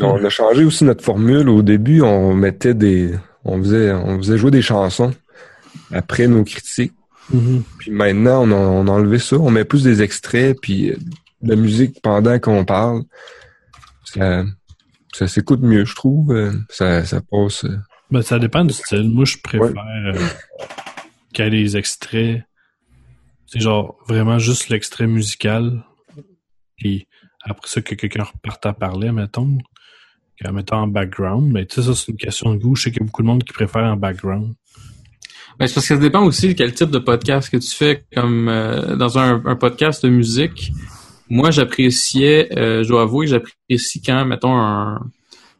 on 0.02 0.24
a 0.24 0.30
changé 0.30 0.64
aussi 0.64 0.84
notre 0.86 1.04
formule. 1.04 1.50
Au 1.50 1.62
début, 1.62 2.02
on 2.02 2.34
mettait 2.34 2.74
des. 2.74 3.14
On 3.46 3.58
faisait, 3.62 3.92
on 3.92 4.18
faisait 4.20 4.38
jouer 4.38 4.52
des 4.52 4.62
chansons 4.62 5.12
après 5.92 6.28
nos 6.28 6.44
critiques. 6.44 6.94
Puis 7.80 7.92
maintenant, 7.92 8.44
on 8.48 8.52
a, 8.52 8.56
on 8.56 8.88
a 8.88 8.92
enlevé 8.92 9.18
ça. 9.20 9.38
On 9.38 9.50
met 9.50 9.66
plus 9.66 9.84
des 9.84 10.02
extraits, 10.02 10.58
puis 10.62 10.92
euh, 10.92 10.96
de 11.42 11.50
la 11.50 11.56
musique 11.56 12.02
pendant 12.02 12.38
qu'on 12.40 12.64
parle. 12.64 13.04
Ça, 14.06 14.44
ça 15.14 15.28
s'écoute 15.28 15.62
mieux, 15.62 15.86
je 15.86 15.96
trouve. 15.96 16.32
Euh, 16.32 16.52
Ça, 16.70 17.04
ça 17.06 17.20
passe. 17.30 17.66
Ben, 18.14 18.22
ça 18.22 18.38
dépend 18.38 18.64
du 18.64 18.76
style. 18.76 19.10
Moi, 19.10 19.26
je 19.26 19.38
préfère 19.40 19.74
euh, 19.74 20.14
qu'il 21.34 21.46
y 21.46 21.48
ait 21.48 21.50
des 21.50 21.78
extraits. 21.78 22.44
C'est 23.48 23.60
genre 23.60 23.98
vraiment 24.08 24.38
juste 24.38 24.70
l'extrait 24.70 25.08
musical. 25.08 25.84
Puis 26.78 27.08
après 27.42 27.68
ça, 27.68 27.82
que 27.82 27.96
quelqu'un 27.96 28.26
reparte 28.26 28.68
à 28.68 28.74
parler, 28.74 29.12
mettons. 29.12 29.58
Qu'en 30.40 30.54
mettant 30.54 30.84
en 30.84 30.88
background. 30.88 31.52
Mais 31.52 31.66
tu 31.66 31.82
sais, 31.82 31.88
ça, 31.88 31.96
c'est 31.96 32.12
une 32.12 32.20
question 32.20 32.54
de 32.54 32.60
goût. 32.60 32.76
Je 32.76 32.84
sais 32.84 32.92
qu'il 32.92 33.02
y 33.02 33.04
a 33.04 33.06
beaucoup 33.08 33.24
de 33.24 33.28
monde 33.28 33.44
qui 33.44 33.52
préfère 33.52 33.82
en 33.82 33.98
background. 33.98 34.54
Ben, 35.58 35.66
c'est 35.66 35.74
parce 35.74 35.88
que 35.88 35.96
ça 35.96 35.98
dépend 35.98 36.24
aussi 36.24 36.50
de 36.50 36.54
quel 36.54 36.72
type 36.72 36.92
de 36.92 37.00
podcast 37.00 37.50
que 37.50 37.58
tu 37.58 37.72
fais. 37.72 38.06
Comme 38.14 38.48
euh, 38.48 38.96
dans 38.96 39.18
un, 39.18 39.44
un 39.44 39.56
podcast 39.56 40.06
de 40.06 40.10
musique, 40.10 40.72
moi, 41.32 41.50
j'appréciais, 41.50 42.56
euh, 42.60 42.84
je 42.84 42.90
dois 42.90 43.02
avouer 43.02 43.26
que 43.26 43.32
j'apprécie 43.32 44.04
quand, 44.04 44.24
mettons, 44.26 44.56
un, 44.56 45.00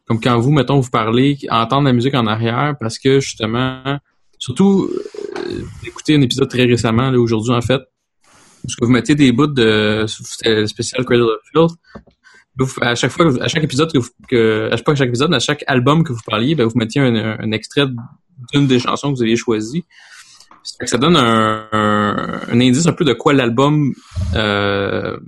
comme 0.06 0.20
quand 0.20 0.38
vous, 0.38 0.50
mettons, 0.50 0.80
vous 0.80 0.90
parlez, 0.90 1.38
entendre 1.50 1.84
la 1.86 1.92
musique 1.92 2.14
en 2.14 2.26
arrière, 2.26 2.74
parce 2.78 2.98
que 2.98 3.20
justement, 3.20 3.98
surtout, 4.38 4.90
euh, 5.36 5.62
écoutez 5.86 6.14
un 6.16 6.20
épisode 6.20 6.48
très 6.48 6.64
récemment, 6.64 7.10
là, 7.10 7.18
aujourd'hui 7.18 7.52
en 7.52 7.62
fait, 7.62 7.80
parce 8.62 8.76
que 8.76 8.84
vous 8.84 8.90
mettez 8.90 9.14
des 9.14 9.32
bouts 9.32 9.46
de 9.46 10.06
spécial 10.66 11.04
Cradle 11.04 11.22
of 11.22 11.40
Filth. 11.52 11.78
À 12.80 12.94
chaque 12.94 13.10
fois, 13.10 13.26
à 13.42 13.48
chaque 13.48 13.64
épisode 13.64 13.92
que, 13.92 13.98
vous, 13.98 14.10
à 14.72 14.76
chaque, 14.76 14.84
pas 14.84 14.94
chaque 14.94 15.08
épisode, 15.08 15.34
à 15.34 15.40
chaque 15.40 15.64
album 15.66 16.04
que 16.04 16.12
vous 16.12 16.20
parliez, 16.24 16.54
ben, 16.54 16.64
vous 16.64 16.78
mettiez 16.78 17.00
un, 17.00 17.36
un 17.40 17.50
extrait 17.50 17.86
d'une 18.52 18.66
des 18.66 18.78
chansons 18.78 19.10
que 19.10 19.16
vous 19.16 19.22
aviez 19.22 19.36
choisies. 19.36 19.84
Ça 20.62 20.96
donne 20.96 21.16
un, 21.16 21.66
un, 21.72 22.40
un 22.48 22.60
indice 22.60 22.86
un 22.86 22.92
peu 22.92 23.04
de 23.04 23.12
quoi 23.12 23.32
l'album. 23.32 23.92
Euh, 24.34 25.18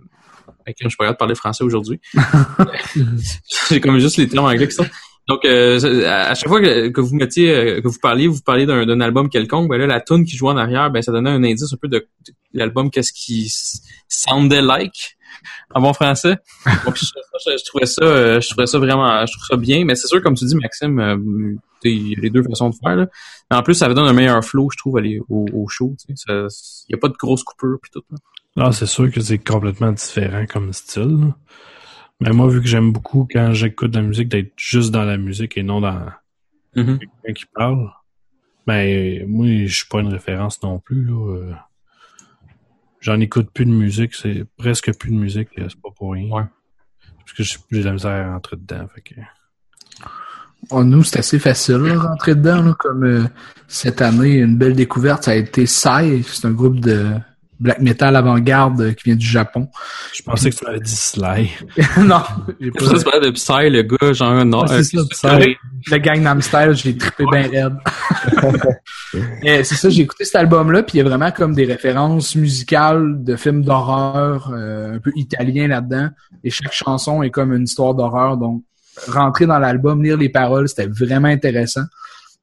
je 0.67 0.89
suis 0.89 0.97
pas 0.97 1.13
parler 1.15 1.35
français 1.35 1.65
aujourd'hui. 1.65 2.01
J'ai 3.69 3.81
comme 3.81 3.99
juste 3.99 4.17
les 4.17 4.29
termes 4.29 4.47
anglais 4.47 4.69
qui 4.69 4.75
sont. 4.75 4.87
Donc, 5.29 5.45
euh, 5.45 5.79
à 6.07 6.35
chaque 6.35 6.49
fois 6.49 6.61
que, 6.61 7.01
vous 7.01 7.17
mettiez, 7.17 7.51
euh, 7.53 7.81
que 7.81 7.89
vous 7.89 7.99
parliez, 8.01 8.29
vous 8.29 8.41
parliez 8.43 8.65
d'un 8.65 9.01
album 9.01 9.29
quelconque, 9.29 9.69
ben 9.69 9.77
là, 9.77 9.87
la 9.87 10.01
tune 10.01 10.25
qui 10.25 10.37
jouait 10.37 10.53
en 10.53 10.57
arrière, 10.57 10.91
ben 10.91 11.03
ça 11.03 11.11
donnait 11.11 11.31
un 11.31 11.43
indice 11.43 11.73
un 11.73 11.77
peu 11.77 11.89
de, 11.89 12.07
l'album, 12.53 12.91
qu'est-ce 12.91 13.13
qui 13.13 13.47
s- 13.47 13.81
sounded 14.09 14.63
like 14.65 15.17
en 15.75 15.81
bon 15.81 15.93
français. 15.93 16.37
Donc, 16.85 16.97
je, 16.97 17.65
trouvais 17.67 17.87
ça, 17.87 18.05
euh, 18.05 18.41
je 18.41 18.49
trouvais 18.49 18.67
ça 18.67 18.79
vraiment, 18.79 19.27
je 19.27 19.33
trouve 19.33 19.47
ça 19.51 19.57
bien. 19.57 19.85
Mais 19.85 19.97
c'est 19.97 20.07
sûr, 20.07 20.23
comme 20.23 20.35
tu 20.35 20.45
dis, 20.45 20.55
Maxime, 20.55 21.01
euh, 21.01 21.17
il 21.83 22.13
y 22.13 22.17
a 22.17 22.21
les 22.21 22.31
deux 22.31 22.43
façons 22.45 22.71
de 22.71 22.77
faire. 22.83 22.95
Là. 22.95 23.07
Mais 23.51 23.57
en 23.57 23.63
plus, 23.65 23.75
ça 23.75 23.93
donne 23.93 24.07
un 24.07 24.13
meilleur 24.13 24.45
flow, 24.45 24.69
je 24.73 24.79
trouve, 24.79 24.97
aller 24.97 25.19
au, 25.29 25.45
au 25.53 25.67
show. 25.69 25.95
Il 26.09 26.15
n'y 26.25 26.95
a 26.95 26.99
pas 26.99 27.09
de 27.09 27.15
grosses 27.19 27.43
coupures 27.43 27.79
puis 27.83 27.91
tout. 27.93 28.03
là. 28.11 28.17
Non, 28.57 28.73
c'est 28.73 28.87
sûr 28.87 29.11
que 29.11 29.21
c'est 29.21 29.39
complètement 29.39 29.93
différent 29.93 30.47
comme 30.47 30.73
style. 30.73 31.21
là. 31.21 31.37
Mais 32.21 32.31
moi, 32.31 32.49
vu 32.49 32.63
que 32.63 32.67
j'aime 32.67 32.93
beaucoup 32.93 33.29
quand 33.31 33.53
j'écoute 33.53 33.91
de 33.91 33.99
la 33.99 34.07
musique, 34.07 34.29
d'être 34.29 34.53
juste 34.57 34.91
dans 34.91 35.05
la 35.05 35.19
musique 35.19 35.59
et 35.59 35.63
non 35.63 35.81
dans 35.81 36.01
Mhm. 36.75 36.99
quelqu'un 36.99 37.33
qui 37.35 37.45
parle, 37.55 37.91
ben 38.67 39.27
moi, 39.29 39.47
je 39.67 39.75
suis 39.75 39.87
pas 39.87 40.01
une 40.01 40.09
référence 40.13 40.63
non 40.63 40.79
plus. 40.79 41.05
là. 41.05 41.35
Euh, 41.37 41.53
J'en 43.01 43.21
écoute 43.21 43.51
plus 43.53 43.67
de 43.67 43.71
musique, 43.71 44.15
c'est 44.15 44.45
presque 44.57 44.93
plus 44.99 45.11
de 45.11 45.17
musique, 45.17 45.51
euh, 45.59 45.67
c'est 45.69 45.81
pas 45.81 45.91
pour 45.97 46.13
rien. 46.15 46.29
Ouais. 46.31 46.43
Parce 47.19 47.33
que 47.35 47.43
j'ai 47.45 47.57
de 47.83 47.85
la 47.87 47.93
misère 47.93 48.11
à 48.11 48.33
rentrer 48.33 48.57
dedans. 48.57 48.89
Fait 48.95 49.01
que... 49.03 49.15
Oh, 50.71 50.83
nous, 50.83 51.05
c'est 51.05 51.19
assez 51.21 51.39
facile, 51.39 51.77
là, 51.77 51.99
rentrer 52.01 52.35
dedans, 52.35 52.63
là, 52.63 52.75
comme 52.79 53.05
euh, 53.05 53.25
cette 53.69 54.01
année, 54.03 54.39
une 54.39 54.57
belle 54.59 54.75
découverte, 54.75 55.25
ça 55.25 55.33
a 55.33 55.35
été 55.35 55.67
Sai, 55.67 56.23
c'est 56.23 56.47
un 56.47 56.51
groupe 56.53 56.81
de 56.81 57.13
black 57.59 57.81
metal 57.81 58.17
avant-garde 58.17 58.81
euh, 58.81 58.93
qui 58.93 59.05
vient 59.05 59.17
du 59.17 59.27
Japon. 59.27 59.69
Je 60.15 60.23
pensais 60.23 60.51
que 60.51 60.57
tu 60.57 60.65
m'avais 60.65 60.81
dit 60.81 60.95
Sly. 60.95 61.51
non, 62.05 62.23
j'ai 62.61 62.71
pas... 62.71 62.85
Ça, 62.85 62.99
c'est 62.99 63.21
de 63.21 63.31
Psy, 63.31 63.71
le 63.71 63.83
gars, 63.83 64.13
genre, 64.13 64.45
non, 64.45 64.63
Ouais, 64.63 64.73
euh, 64.73 64.83
c'est 64.83 64.97
ça, 64.97 65.03
qui- 65.39 65.55
Psy. 65.55 65.57
le 65.91 65.99
Gangnam 65.99 66.43
Style, 66.43 66.73
j'ai 66.75 66.97
trippé 66.97 67.25
bien 67.31 67.49
raide. 67.49 67.77
Mais 69.43 69.65
c'est 69.65 69.77
ça, 69.77 69.89
j'ai 69.89 70.03
écouté 70.03 70.25
cet 70.25 70.37
album-là, 70.37 70.83
puis 70.83 70.99
il 70.99 70.99
y 70.99 71.01
a 71.01 71.05
vraiment 71.05 71.31
comme 71.31 71.55
des 71.55 71.65
références 71.65 72.35
musicales 72.35 73.23
de 73.25 73.37
films 73.37 73.63
d'horreur, 73.65 74.51
euh, 74.53 74.97
un 74.97 74.99
peu 74.99 75.13
italiens 75.15 75.69
là-dedans, 75.69 76.09
et 76.45 76.51
chaque 76.51 76.73
chanson 76.73 77.23
est 77.23 77.31
comme 77.31 77.53
une 77.53 77.65
histoire 77.65 77.95
d'horreur, 77.95 78.37
donc 78.37 78.63
rentrer 79.09 79.47
dans 79.47 79.59
l'album, 79.59 80.03
lire 80.03 80.17
les 80.17 80.29
paroles, 80.29 80.69
c'était 80.69 80.87
vraiment 80.87 81.29
intéressant. 81.29 81.85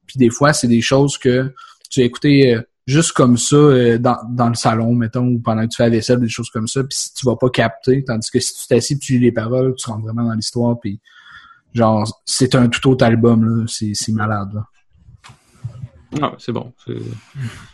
Puis 0.07 0.17
des 0.17 0.29
fois, 0.29 0.53
c'est 0.53 0.67
des 0.67 0.81
choses 0.81 1.17
que 1.17 1.51
tu 1.89 2.01
as 2.01 2.03
écoutées 2.05 2.55
euh, 2.55 2.61
juste 2.85 3.13
comme 3.13 3.37
ça 3.37 3.55
euh, 3.55 3.97
dans, 3.97 4.17
dans 4.29 4.49
le 4.49 4.55
salon, 4.55 4.93
mettons, 4.93 5.27
ou 5.27 5.39
pendant 5.39 5.63
que 5.63 5.69
tu 5.69 5.77
fais 5.77 5.83
la 5.83 5.89
vaisselle, 5.89 6.19
des 6.19 6.29
choses 6.29 6.49
comme 6.49 6.67
ça, 6.67 6.83
puis 6.83 6.97
si 6.97 7.13
tu 7.13 7.25
vas 7.25 7.35
pas 7.35 7.49
capter, 7.49 8.03
tandis 8.03 8.29
que 8.29 8.39
si 8.39 8.53
tu 8.53 8.67
t'assis 8.67 8.99
tu 8.99 9.13
lis 9.13 9.19
les 9.19 9.31
paroles, 9.31 9.75
tu 9.75 9.89
rentres 9.89 10.03
vraiment 10.03 10.23
dans 10.23 10.33
l'histoire, 10.33 10.79
puis 10.79 10.99
genre, 11.73 12.21
c'est 12.25 12.55
un 12.55 12.67
tout 12.67 12.89
autre 12.89 13.05
album, 13.05 13.45
là, 13.45 13.65
c'est 13.67 14.11
malade, 14.11 14.49
là. 14.53 14.67
Ah, 16.21 16.33
c'est 16.37 16.51
bon. 16.51 16.71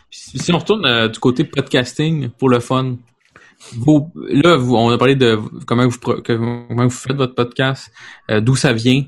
Si 0.09 0.53
on 0.53 0.59
retourne 0.59 0.85
euh, 0.85 1.09
du 1.09 1.19
côté 1.19 1.43
podcasting 1.43 2.29
pour 2.29 2.47
le 2.47 2.61
fun, 2.61 2.95
là, 3.75 4.55
vous, 4.55 4.75
on 4.77 4.89
a 4.91 4.97
parlé 4.97 5.15
de 5.17 5.37
comment 5.65 5.85
vous, 5.85 5.99
comment 5.99 6.83
vous 6.85 6.89
faites 6.89 7.17
votre 7.17 7.35
podcast, 7.35 7.91
euh, 8.31 8.39
d'où 8.39 8.55
ça 8.55 8.71
vient. 8.71 9.03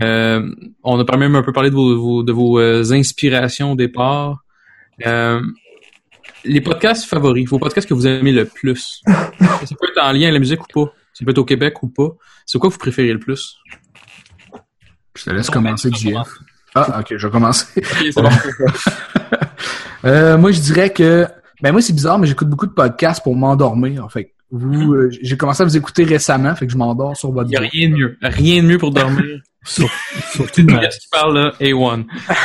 On 0.00 0.98
a 0.98 1.16
même 1.18 1.36
un 1.36 1.42
peu 1.42 1.52
parlé 1.52 1.68
de 1.68 1.74
vos, 1.74 2.22
de 2.22 2.32
vos 2.32 2.58
inspirations 2.94 3.72
au 3.72 3.76
départ. 3.76 4.45
Euh, 5.04 5.40
les 6.44 6.60
podcasts 6.60 7.04
favoris, 7.04 7.48
vos 7.48 7.58
podcasts 7.58 7.88
que 7.88 7.94
vous 7.94 8.06
aimez 8.06 8.32
le 8.32 8.44
plus. 8.44 9.02
ça 9.06 9.74
peut 9.78 9.88
être 9.88 10.02
en 10.02 10.12
lien 10.12 10.22
avec 10.22 10.34
la 10.34 10.38
musique 10.38 10.62
ou 10.62 10.86
pas. 10.86 10.92
Ça 11.12 11.24
peut 11.24 11.30
être 11.32 11.38
au 11.38 11.44
Québec 11.44 11.82
ou 11.82 11.88
pas. 11.88 12.08
C'est 12.44 12.58
quoi 12.58 12.68
que 12.70 12.74
vous 12.74 12.78
préférez 12.78 13.12
le 13.12 13.18
plus? 13.18 13.56
Je 15.16 15.24
te 15.24 15.30
laisse 15.30 15.50
commencer, 15.50 15.90
JF. 15.90 16.28
Ah, 16.74 17.00
ok, 17.00 17.16
je 17.16 17.26
vais 17.26 17.32
commencer. 17.32 17.66
Ok, 17.76 18.06
c'est 18.12 18.22
bon. 18.22 18.28
Euh, 20.04 20.38
moi, 20.38 20.52
je 20.52 20.60
dirais 20.60 20.90
que, 20.90 21.26
ben 21.60 21.72
moi, 21.72 21.80
c'est 21.80 21.94
bizarre, 21.94 22.18
mais 22.18 22.28
j'écoute 22.28 22.48
beaucoup 22.48 22.66
de 22.66 22.72
podcasts 22.72 23.24
pour 23.24 23.34
m'endormir. 23.34 24.04
En 24.04 24.08
fait, 24.08 24.34
vous, 24.52 24.92
euh, 24.94 25.10
j'ai 25.20 25.36
commencé 25.36 25.62
à 25.62 25.66
vous 25.66 25.76
écouter 25.76 26.04
récemment, 26.04 26.54
fait 26.54 26.66
que 26.66 26.72
je 26.72 26.76
m'endors 26.76 27.16
sur 27.16 27.32
votre 27.32 27.48
Il 27.48 27.58
n'y 27.58 27.66
a 27.66 27.68
rien 27.68 27.88
de 27.88 27.94
mieux. 27.96 28.18
Rien 28.22 28.62
de 28.62 28.68
mieux 28.68 28.78
pour 28.78 28.92
dormir. 28.92 29.40
Sur- 29.66 29.90
surtout 30.32 30.62
ma- 30.64 30.78
Qu'est-ce 30.78 31.00
qui 31.00 31.08
parle 31.08 31.38
là? 31.38 31.52
A1. 31.60 32.04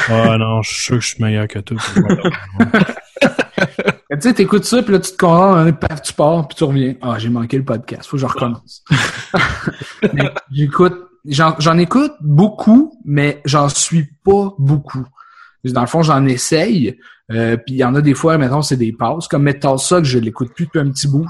Ah 0.10 0.38
non, 0.38 0.62
je 0.62 0.70
suis 0.74 0.82
sûr 0.82 0.96
que 0.98 1.02
je 1.02 1.08
suis 1.08 1.24
meilleur 1.24 1.48
que 1.48 1.60
toi. 1.60 1.78
Tu 4.12 4.28
sais, 4.28 4.34
t'écoutes 4.34 4.66
ça, 4.66 4.84
puis 4.84 4.92
là, 4.92 5.00
tu 5.00 5.12
te 5.12 5.18
concentres, 5.18 5.80
paf, 5.80 6.02
tu 6.02 6.14
pars, 6.14 6.46
puis 6.48 6.58
tu 6.58 6.64
reviens. 6.66 6.96
Ah, 7.02 7.18
j'ai 7.18 7.30
manqué 7.30 7.58
le 7.58 7.64
podcast, 7.64 8.06
faut 8.10 8.18
que 8.18 8.22
je 8.22 8.26
recommence. 8.26 8.84
J'écoute, 10.52 10.96
j'en, 11.26 11.78
écoute 11.78 12.12
beaucoup, 12.20 13.00
mais 13.06 13.42
j'en 13.46 13.70
suis 13.70 14.10
pas 14.26 14.54
beaucoup. 14.60 15.06
Dans 15.64 15.82
le 15.82 15.88
fond, 15.88 16.02
j'en 16.04 16.26
essaye, 16.26 16.98
euh, 17.32 17.56
puis 17.56 17.76
il 17.76 17.78
y 17.78 17.84
en 17.86 17.96
a 17.96 18.02
des 18.02 18.14
fois, 18.14 18.38
maintenant 18.38 18.62
c'est 18.62 18.76
des 18.78 18.92
passes. 18.92 19.28
Comme 19.28 19.44
Metal 19.44 19.78
Sock, 19.80 20.04
je 20.04 20.20
l'écoute 20.20 20.54
plus 20.54 20.66
depuis 20.66 20.80
un 20.80 20.90
petit 20.90 21.08
bout. 21.08 21.30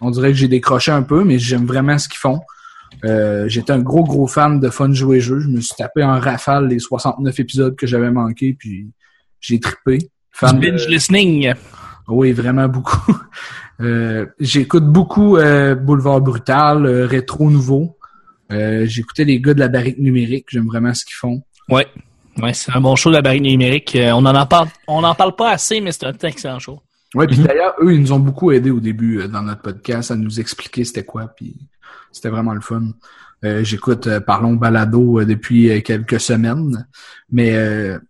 On 0.00 0.10
dirait 0.10 0.28
que 0.28 0.38
j'ai 0.38 0.48
décroché 0.48 0.90
un 0.92 1.02
peu, 1.02 1.24
mais 1.24 1.38
j'aime 1.38 1.66
vraiment 1.66 1.98
ce 1.98 2.08
qu'ils 2.08 2.18
font. 2.18 2.40
Euh, 3.04 3.48
J'étais 3.48 3.72
un 3.72 3.80
gros, 3.80 4.04
gros 4.04 4.26
fan 4.26 4.60
de 4.60 4.68
Fun 4.70 4.92
Jouer 4.92 5.20
Jeu. 5.20 5.40
Je 5.40 5.48
me 5.48 5.60
suis 5.60 5.74
tapé 5.76 6.02
en 6.04 6.18
rafale 6.20 6.68
les 6.68 6.78
69 6.78 7.38
épisodes 7.40 7.76
que 7.76 7.86
j'avais 7.86 8.10
manqués, 8.10 8.54
puis 8.58 8.86
j'ai 9.40 9.58
trippé. 9.60 10.10
Fan 10.30 10.58
Du 10.58 10.66
de- 10.66 10.70
binge 10.72 10.86
listening. 10.88 11.52
oui, 12.08 12.32
vraiment 12.32 12.68
beaucoup. 12.68 13.16
Euh, 13.80 14.26
J'écoute 14.38 14.84
beaucoup 14.86 15.38
euh, 15.38 15.74
Boulevard 15.74 16.20
Brutal, 16.20 16.86
euh, 16.86 17.04
Rétro 17.06 17.50
Nouveau. 17.50 17.98
Euh, 18.52 18.84
J'écoutais 18.86 19.24
les 19.24 19.40
gars 19.40 19.54
de 19.54 19.58
la 19.58 19.66
barrique 19.66 19.98
numérique. 19.98 20.46
J'aime 20.50 20.66
vraiment 20.66 20.94
ce 20.94 21.04
qu'ils 21.04 21.16
font. 21.16 21.42
Ouais. 21.68 21.88
Ouais, 22.40 22.52
c'est 22.54 22.70
un 22.76 22.80
bon 22.80 22.94
show 22.94 23.10
de 23.10 23.16
la 23.16 23.22
barrique 23.22 23.42
numérique. 23.42 23.96
Euh, 23.96 24.12
on 24.12 24.24
en 24.24 24.36
en 24.36 24.46
parle, 24.46 24.68
on 24.86 25.02
en 25.02 25.14
parle 25.16 25.34
pas 25.34 25.50
assez, 25.50 25.80
mais 25.80 25.90
c'est 25.90 26.04
un 26.04 26.12
excellent 26.12 26.60
show. 26.60 26.80
Ouais, 27.16 27.26
puis 27.26 27.38
d'ailleurs, 27.38 27.74
eux, 27.82 27.92
ils 27.92 28.00
nous 28.00 28.12
ont 28.12 28.20
beaucoup 28.20 28.52
aidés 28.52 28.70
au 28.70 28.78
début 28.78 29.20
euh, 29.20 29.26
dans 29.26 29.42
notre 29.42 29.62
podcast 29.62 30.12
à 30.12 30.16
nous 30.16 30.38
expliquer 30.38 30.84
c'était 30.84 31.04
quoi, 31.04 31.26
puis 31.34 31.56
c'était 32.12 32.28
vraiment 32.28 32.54
le 32.54 32.60
fun. 32.60 32.82
Euh, 33.44 33.64
J'écoute 33.64 34.06
euh, 34.06 34.20
Parlons 34.20 34.54
Balado 34.54 35.18
euh, 35.20 35.24
depuis 35.26 35.82
quelques 35.82 36.20
semaines, 36.20 36.86
mais 37.30 37.52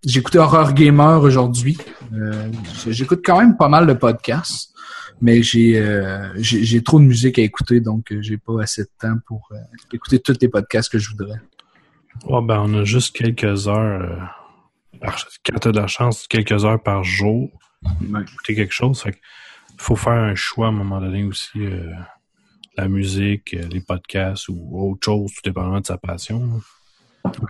j'écoutais 0.05 0.39
Horror 0.39 0.73
Gamer 0.75 1.23
aujourd'hui. 1.23 1.79
J'écoute 2.87 3.23
quand 3.25 3.39
même 3.39 3.57
pas 3.57 3.69
mal 3.69 3.87
de 3.87 3.93
podcasts, 3.95 4.75
mais 5.21 5.43
j'ai 5.43 5.83
j'ai 6.37 6.83
trop 6.83 6.99
de 7.01 7.05
musique 7.05 7.39
à 7.39 7.43
écouter, 7.43 7.81
donc 7.81 8.13
j'ai 8.21 8.37
pas 8.37 8.63
assez 8.63 8.83
de 8.83 8.91
temps 9.01 9.17
pour 9.27 9.49
écouter 9.93 10.19
tous 10.19 10.37
les 10.41 10.49
podcasts 10.49 10.91
que 10.93 10.99
je 10.99 11.11
voudrais. 11.11 11.41
Ouais, 12.27 12.43
ben, 12.43 12.61
on 12.67 12.81
a 12.81 12.85
juste 12.85 13.17
quelques 13.17 13.69
heures. 13.69 14.31
par- 15.01 15.17
quand 15.47 15.59
t'as 15.59 15.73
de 15.73 15.81
la 15.81 15.87
chance, 15.87 16.27
quelques 16.29 16.65
heures 16.65 16.83
par 16.83 17.03
jour 17.05 17.51
Ouais. 17.85 18.21
écouter 18.23 18.55
quelque 18.55 18.73
chose. 18.75 19.01
Fait 19.03 19.13
que 19.13 19.19
faut 19.79 19.97
faire 19.97 20.13
un 20.13 20.35
choix 20.35 20.67
à 20.67 20.69
un 20.69 20.73
moment 20.73 21.01
donné 21.01 21.25
aussi. 21.25 21.59
La 22.77 22.89
musique, 22.89 23.55
euh, 23.55 23.67
les 23.71 23.81
podcasts 23.81 24.49
ou 24.49 24.91
autre 24.91 25.01
chose, 25.05 25.31
tout 25.35 25.43
dépendamment 25.45 25.81
de 25.81 25.87
sa 25.87 25.99
passion. 25.99 26.61
Toi, 27.23 27.49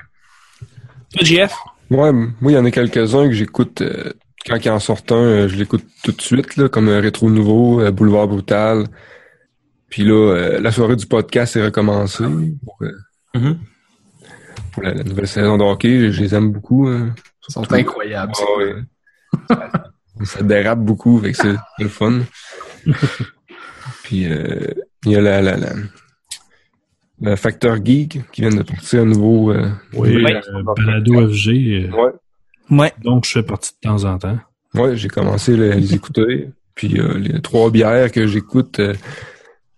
JF? 1.22 1.54
Ouais, 1.90 2.12
moi, 2.12 2.32
il 2.50 2.52
y 2.52 2.58
en 2.58 2.64
a 2.64 2.70
quelques-uns 2.70 3.26
que 3.28 3.34
j'écoute 3.34 3.82
euh, 3.82 4.12
quand 4.46 4.56
il 4.64 4.70
en 4.70 4.78
sort 4.80 5.00
un, 5.10 5.14
euh, 5.14 5.48
je 5.48 5.56
l'écoute 5.56 5.84
tout 6.02 6.12
de 6.12 6.20
suite, 6.20 6.56
là, 6.56 6.68
comme 6.68 6.88
Rétro 6.88 7.30
Nouveau, 7.30 7.80
euh, 7.80 7.90
Boulevard 7.90 8.28
Brutal. 8.28 8.86
Puis 9.88 10.04
là, 10.04 10.14
euh, 10.34 10.60
la 10.60 10.72
soirée 10.72 10.96
du 10.96 11.06
podcast 11.06 11.54
est 11.56 11.64
recommencée 11.64 12.24
pour, 12.64 12.78
pour 14.72 14.82
la, 14.82 14.94
la 14.94 15.04
nouvelle 15.04 15.28
saison 15.28 15.58
de 15.58 15.62
hockey. 15.64 16.10
Je 16.10 16.22
les 16.22 16.34
aime 16.34 16.50
beaucoup. 16.50 16.88
hein. 16.88 17.14
Ils 17.48 17.52
sont 17.52 17.72
incroyables. 17.72 18.32
Ah 18.38 18.58
ouais. 18.58 18.74
ça, 19.48 19.82
ça 20.24 20.42
dérape 20.42 20.80
beaucoup, 20.80 21.20
fait 21.20 21.32
que 21.32 21.36
c'est 21.38 21.54
c'est 21.76 21.82
le 21.82 21.88
fun. 21.88 22.20
Puis 24.04 24.26
euh, 24.32 24.72
il 25.04 25.12
y 25.12 25.16
a 25.16 25.20
la, 25.20 25.40
la, 25.42 25.56
la, 25.56 25.72
le 27.20 27.36
Facteur 27.36 27.84
Geek 27.84 28.20
qui 28.32 28.40
vient 28.42 28.50
de 28.50 28.62
partir 28.62 29.02
à 29.02 29.04
nouveau. 29.04 29.52
euh, 29.52 29.68
Oui, 29.94 30.22
Ouais. 30.22 30.34
euh, 30.36 31.28
FG, 31.28 31.48
euh, 31.48 31.90
Ouais. 31.90 32.12
Ouais. 32.70 32.92
donc 33.02 33.24
je 33.26 33.32
fais 33.32 33.42
partie 33.42 33.72
de 33.82 33.88
temps 33.88 34.04
en 34.04 34.18
temps. 34.18 34.38
Ouais, 34.74 34.96
j'ai 34.96 35.08
commencé 35.08 35.52
à 35.54 35.74
les 35.76 35.94
écouter. 35.94 36.48
Puis 36.74 36.98
euh, 36.98 37.18
les 37.18 37.42
trois 37.42 37.70
bières 37.70 38.10
que 38.10 38.26
j'écoute, 38.26 38.80
euh, 38.80 38.94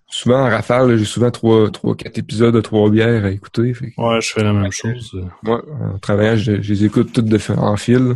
souvent 0.06 0.42
en 0.46 0.48
rafale, 0.48 0.96
j'ai 0.96 1.04
souvent 1.04 1.30
trois, 1.32 1.68
trois, 1.72 1.96
quatre 1.96 2.18
épisodes 2.18 2.54
de 2.54 2.60
trois 2.60 2.88
bières 2.88 3.24
à 3.24 3.30
écouter. 3.30 3.74
Fait 3.74 3.92
Ouais, 3.96 4.20
je 4.20 4.30
fais 4.32 4.44
la 4.44 4.52
même 4.52 4.70
chose. 4.70 5.20
moi, 5.42 5.64
en 5.80 5.98
travaillant, 5.98 6.36
je, 6.36 6.62
je 6.62 6.72
les 6.72 6.84
écoute 6.84 7.12
toutes 7.12 7.24
de 7.26 7.38
en 7.58 7.76
fil. 7.76 8.14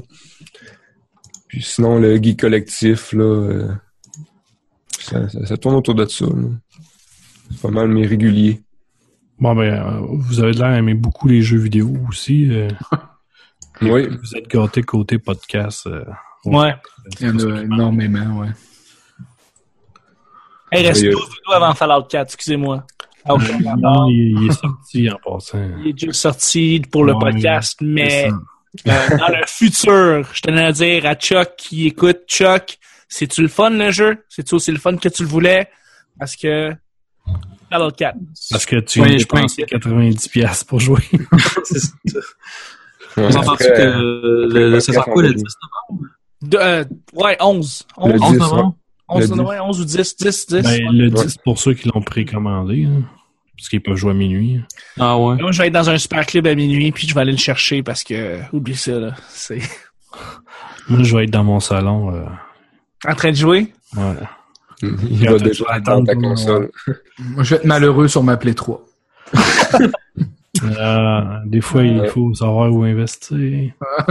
Puis 1.49 1.63
sinon, 1.63 1.99
le 1.99 2.17
geek 2.23 2.39
collectif, 2.41 3.13
là, 3.13 3.25
euh, 3.25 3.69
ça, 5.01 5.29
ça, 5.29 5.47
ça 5.47 5.57
tourne 5.57 5.75
autour 5.75 5.95
de 5.97 6.05
ça. 6.07 6.27
là. 6.27 6.49
C'est 7.51 7.63
pas 7.63 7.71
mal 7.71 7.89
mes 7.89 8.07
réguliers. 8.07 8.61
Bon, 9.39 9.55
ben, 9.55 9.75
euh, 9.75 10.01
vous 10.11 10.41
avez 10.41 10.53
l'air 10.53 10.73
d'aimer 10.73 10.95
beaucoup 10.95 11.29
les 11.29 11.43
jeux 11.43 11.59
vidéo 11.59 11.95
aussi. 12.09 12.49
euh. 12.51 12.69
Oui. 13.81 14.09
Vous 14.09 14.35
êtes 14.37 14.49
gâtés 14.49 14.83
côté 14.83 15.19
podcast. 15.21 15.87
euh. 15.87 16.05
Ouais. 16.45 16.75
Il 17.21 17.29
y 17.29 17.31
en 17.31 17.39
a 17.57 17.63
énormément, 17.63 18.41
ouais. 18.41 18.49
Hey, 20.73 20.87
reste 20.87 21.03
12 21.05 21.13
vidéos 21.15 21.53
avant 21.55 21.75
Fallout 21.75 22.03
4, 22.09 22.35
excusez-moi. 22.35 22.85
Ah, 23.25 23.35
ok, 23.35 23.43
Non, 23.61 23.75
d'accord. 23.77 24.11
il, 24.11 24.43
il 24.43 24.49
est 24.49 24.53
sorti 24.53 25.11
en 25.11 25.17
passant. 25.25 25.59
Il 25.81 25.89
est 25.89 25.93
déjà 25.93 26.13
sorti 26.13 26.83
pour 26.91 27.05
le 27.05 27.13
Ouais, 27.15 27.19
podcast, 27.21 27.79
mais 27.81 28.29
euh, 28.29 28.91
dans 29.17 29.29
le 29.29 29.47
futur, 29.47 30.29
je 30.35 30.41
tenais 30.43 30.65
à 30.65 30.73
dire 30.73 31.07
à 31.07 31.15
Chuck 31.15 31.55
qui 31.57 31.87
écoute, 31.87 32.23
Chuck, 32.27 32.79
c'est-tu 33.09 33.43
le 33.43 33.49
fun 33.49 33.71
le 33.71 33.91
jeu? 33.93 34.25
C'est-tu 34.29 34.57
aussi 34.57 34.73
le 34.73 34.79
fun 34.79 34.97
que 34.97 35.09
tu 35.09 35.23
le 35.23 35.29
voulais? 35.29 35.69
Parce 36.19 36.35
que 36.37 36.73
Fallout 37.71 37.91
4. 37.93 38.17
Parce 38.51 38.67
que 38.67 38.77
tu 38.77 39.03
je 39.19 39.25
pense 39.27 39.57
dépensé 39.57 39.65
90$ 39.65 40.31
piastres 40.31 40.67
pour 40.67 40.81
jouer. 40.81 41.03
C'est 41.65 41.79
ça. 41.81 41.91
Après, 43.41 43.65
que 43.65 43.83
le, 44.53 44.71
le, 44.71 44.81
ça 44.81 44.93
sort 44.93 45.05
quoi 45.07 45.23
le 45.23 45.35
10 45.35 45.43
De, 46.43 46.57
euh, 46.57 46.85
ouais, 47.15 47.37
11. 47.41 47.87
11, 47.97 48.13
Le 48.13 48.23
11 48.23 48.31
10, 48.33 48.39
novembre? 48.39 48.75
11, 49.09 49.31
le 49.31 49.37
10. 49.37 49.43
ouais, 49.43 49.61
11 49.61 49.81
ou 49.81 49.85
10, 49.85 50.17
10, 50.17 50.47
10. 50.47 50.63
Ben, 50.63 50.93
le 50.93 51.11
10 51.11 51.37
pour 51.45 51.59
ceux 51.59 51.75
qui 51.75 51.89
l'ont 51.93 52.01
précommandé. 52.03 52.85
hein, 52.85 53.03
parce 53.57 53.69
qu'ils 53.71 53.81
peuvent 53.83 53.97
jouer 53.97 54.13
à 54.13 54.15
minuit. 54.15 54.61
Ah 55.01 55.19
ouais. 55.19 55.35
Moi, 55.37 55.51
je 55.51 55.59
vais 55.61 55.67
être 55.67 55.73
dans 55.75 55.91
un 55.91 55.99
super 55.99 56.25
club 56.27 56.47
à 56.47 56.55
minuit, 56.55 56.93
puis 56.93 57.09
je 57.09 57.15
vais 57.15 57.21
aller 57.23 57.33
le 57.33 57.39
chercher 57.39 57.83
parce 57.83 58.05
que, 58.05 58.39
oublie 58.53 58.77
ça, 58.77 58.93
là. 58.93 59.15
C'est 59.31 59.59
Moi, 60.89 61.03
je 61.03 61.17
vais 61.17 61.25
être 61.25 61.31
dans 61.31 61.45
mon 61.45 61.59
salon. 61.61 62.15
euh, 62.15 62.25
en 63.07 63.15
train 63.17 63.31
de 63.31 63.37
jouer? 63.37 63.73
ouais. 63.97 64.15
Il 64.83 65.29
va 65.29 65.39
déjà 65.39 65.81
dans 65.81 66.05
ta 66.05 66.15
console. 66.15 66.71
Moi, 67.19 67.43
je 67.43 67.51
vais 67.51 67.57
être 67.57 67.65
malheureux 67.65 68.09
sur 68.09 68.23
ma 68.23 68.37
Play 68.37 68.55
3. 68.55 68.85
Euh, 70.65 71.21
des 71.47 71.61
fois, 71.61 71.85
il 71.85 72.07
faut 72.09 72.35
savoir 72.35 72.73
où 72.73 72.83
investir. 72.83 73.73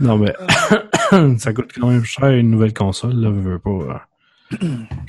non, 0.00 0.18
mais 0.18 0.32
ça 1.38 1.52
coûte 1.52 1.70
quand 1.78 1.88
même 1.88 2.04
cher 2.04 2.28
une 2.28 2.50
nouvelle 2.50 2.72
console, 2.72 3.14
là, 3.14 3.30
veux, 3.30 3.52
veux 3.52 3.58
pas. 3.58 3.70
euh. 3.70 3.98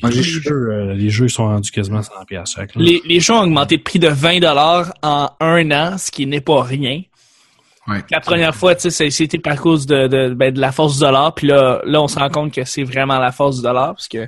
Les, 0.03 0.23
jeux, 0.23 0.69
euh, 0.71 0.93
les 0.93 1.09
jeux 1.09 1.27
sont 1.27 1.45
rendus 1.45 1.71
quasiment 1.71 2.01
100$ 2.01 2.25
piastres 2.25 2.57
chaque. 2.57 2.75
Les, 2.75 3.01
les 3.05 3.19
jeux 3.19 3.33
ont 3.33 3.41
augmenté 3.43 3.77
de 3.77 3.83
prix 3.83 3.99
de 3.99 4.07
20 4.07 4.39
en 5.03 5.29
un 5.39 5.71
an, 5.71 5.97
ce 5.97 6.11
qui 6.11 6.25
n'est 6.25 6.41
pas 6.41 6.63
rien. 6.63 7.01
Ouais. 7.87 8.03
La 8.11 8.19
première 8.19 8.53
fois, 8.55 8.75
tu 8.75 8.81
sais, 8.81 8.89
c'est- 8.89 9.09
c'était 9.09 9.37
par 9.39 9.55
cause 9.61 9.85
de, 9.85 10.07
de, 10.07 10.33
ben, 10.33 10.53
de 10.53 10.59
la 10.59 10.71
force 10.71 10.95
du 10.95 10.99
dollar. 11.01 11.33
Puis 11.33 11.47
là, 11.47 11.81
là, 11.85 12.01
on 12.01 12.07
se 12.07 12.19
rend 12.19 12.29
compte 12.29 12.53
que 12.53 12.63
c'est 12.65 12.83
vraiment 12.83 13.17
la 13.19 13.31
force 13.31 13.57
du 13.57 13.61
dollar. 13.63 13.93
Parce 13.93 14.07
que 14.09 14.27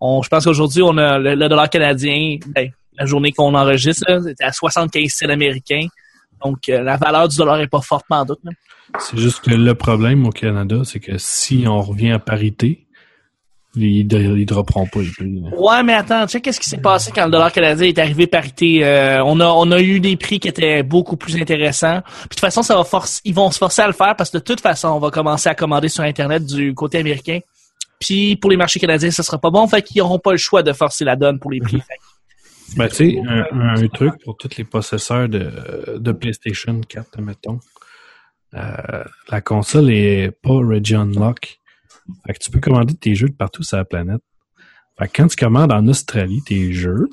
on, 0.00 0.22
je 0.22 0.28
pense 0.28 0.44
qu'aujourd'hui, 0.44 0.82
on 0.82 0.96
a 0.98 1.18
le, 1.18 1.34
le 1.34 1.48
dollar 1.48 1.68
canadien, 1.68 2.36
ben, 2.48 2.70
la 2.98 3.06
journée 3.06 3.32
qu'on 3.32 3.54
enregistre, 3.54 4.04
là, 4.08 4.20
c'était 4.22 4.44
à 4.44 4.52
75 4.52 5.10
cents 5.10 5.28
américains. 5.28 5.86
Donc, 6.44 6.68
euh, 6.68 6.82
la 6.82 6.96
valeur 6.96 7.28
du 7.28 7.36
dollar 7.36 7.60
est 7.60 7.66
pas 7.68 7.80
forte 7.80 8.06
en 8.10 8.24
doute. 8.24 8.40
là. 8.44 8.52
C'est 8.98 9.16
juste 9.18 9.40
que 9.44 9.50
le 9.54 9.74
problème 9.74 10.26
au 10.26 10.30
Canada, 10.30 10.76
c'est 10.84 11.00
que 11.00 11.16
si 11.18 11.64
on 11.66 11.80
revient 11.80 12.10
à 12.12 12.18
parité, 12.18 12.86
ils, 13.74 14.06
ne 14.06 14.36
ils 14.36 14.46
dropperont 14.46 14.86
pas. 14.86 15.00
Ouais, 15.00 15.82
mais 15.82 15.94
attends, 15.94 16.26
tu 16.26 16.32
sais, 16.32 16.40
qu'est-ce 16.40 16.60
qui 16.60 16.68
s'est 16.68 16.80
passé 16.80 17.10
quand 17.14 17.24
le 17.24 17.30
dollar 17.30 17.50
canadien 17.52 17.88
est 17.88 17.98
arrivé 17.98 18.26
parité? 18.26 18.84
Euh, 18.84 19.24
on 19.24 19.40
a, 19.40 19.46
on 19.46 19.70
a 19.70 19.80
eu 19.80 19.98
des 19.98 20.16
prix 20.16 20.40
qui 20.40 20.48
étaient 20.48 20.82
beaucoup 20.82 21.16
plus 21.16 21.36
intéressants. 21.36 22.02
Puis 22.02 22.22
de 22.24 22.28
toute 22.28 22.40
façon, 22.40 22.62
ça 22.62 22.76
va 22.76 22.84
forcer, 22.84 23.20
ils 23.24 23.34
vont 23.34 23.50
se 23.50 23.58
forcer 23.58 23.82
à 23.82 23.86
le 23.86 23.94
faire 23.94 24.14
parce 24.16 24.30
que 24.30 24.38
de 24.38 24.42
toute 24.42 24.60
façon, 24.60 24.88
on 24.88 24.98
va 24.98 25.10
commencer 25.10 25.48
à 25.48 25.54
commander 25.54 25.88
sur 25.88 26.04
Internet 26.04 26.44
du 26.44 26.74
côté 26.74 26.98
américain. 26.98 27.38
Puis 27.98 28.36
pour 28.36 28.50
les 28.50 28.56
marchés 28.56 28.80
canadiens, 28.80 29.10
ça 29.10 29.22
sera 29.22 29.38
pas 29.38 29.50
bon. 29.50 29.66
Fait 29.66 29.82
qu'ils 29.82 30.00
n'auront 30.00 30.18
pas 30.18 30.32
le 30.32 30.38
choix 30.38 30.62
de 30.62 30.72
forcer 30.72 31.04
la 31.04 31.16
donne 31.16 31.38
pour 31.38 31.50
les 31.50 31.60
prix. 31.60 31.82
Ben, 32.74 32.88
tu 32.88 32.94
sais, 32.94 33.18
un, 33.28 33.44
un 33.52 33.88
truc 33.88 34.14
pour 34.24 34.34
tous 34.38 34.56
les 34.56 34.64
possesseurs 34.64 35.28
de, 35.28 35.98
de 35.98 36.12
PlayStation 36.12 36.80
4, 36.80 37.20
mettons. 37.20 37.60
Euh, 38.54 39.04
la 39.30 39.40
console 39.42 39.90
est 39.90 40.30
pas 40.42 40.54
Region 40.54 41.04
Lock. 41.04 41.58
Fait 42.26 42.34
que 42.34 42.38
tu 42.38 42.50
peux 42.50 42.60
commander 42.60 42.94
tes 42.94 43.14
jeux 43.14 43.28
de 43.28 43.34
partout 43.34 43.62
sur 43.62 43.76
la 43.76 43.84
planète. 43.84 44.20
Fait 44.98 45.08
que 45.08 45.12
quand 45.14 45.28
tu 45.28 45.36
commandes 45.36 45.72
en 45.72 45.86
Australie 45.88 46.42
tes 46.42 46.72
jeux, 46.72 47.08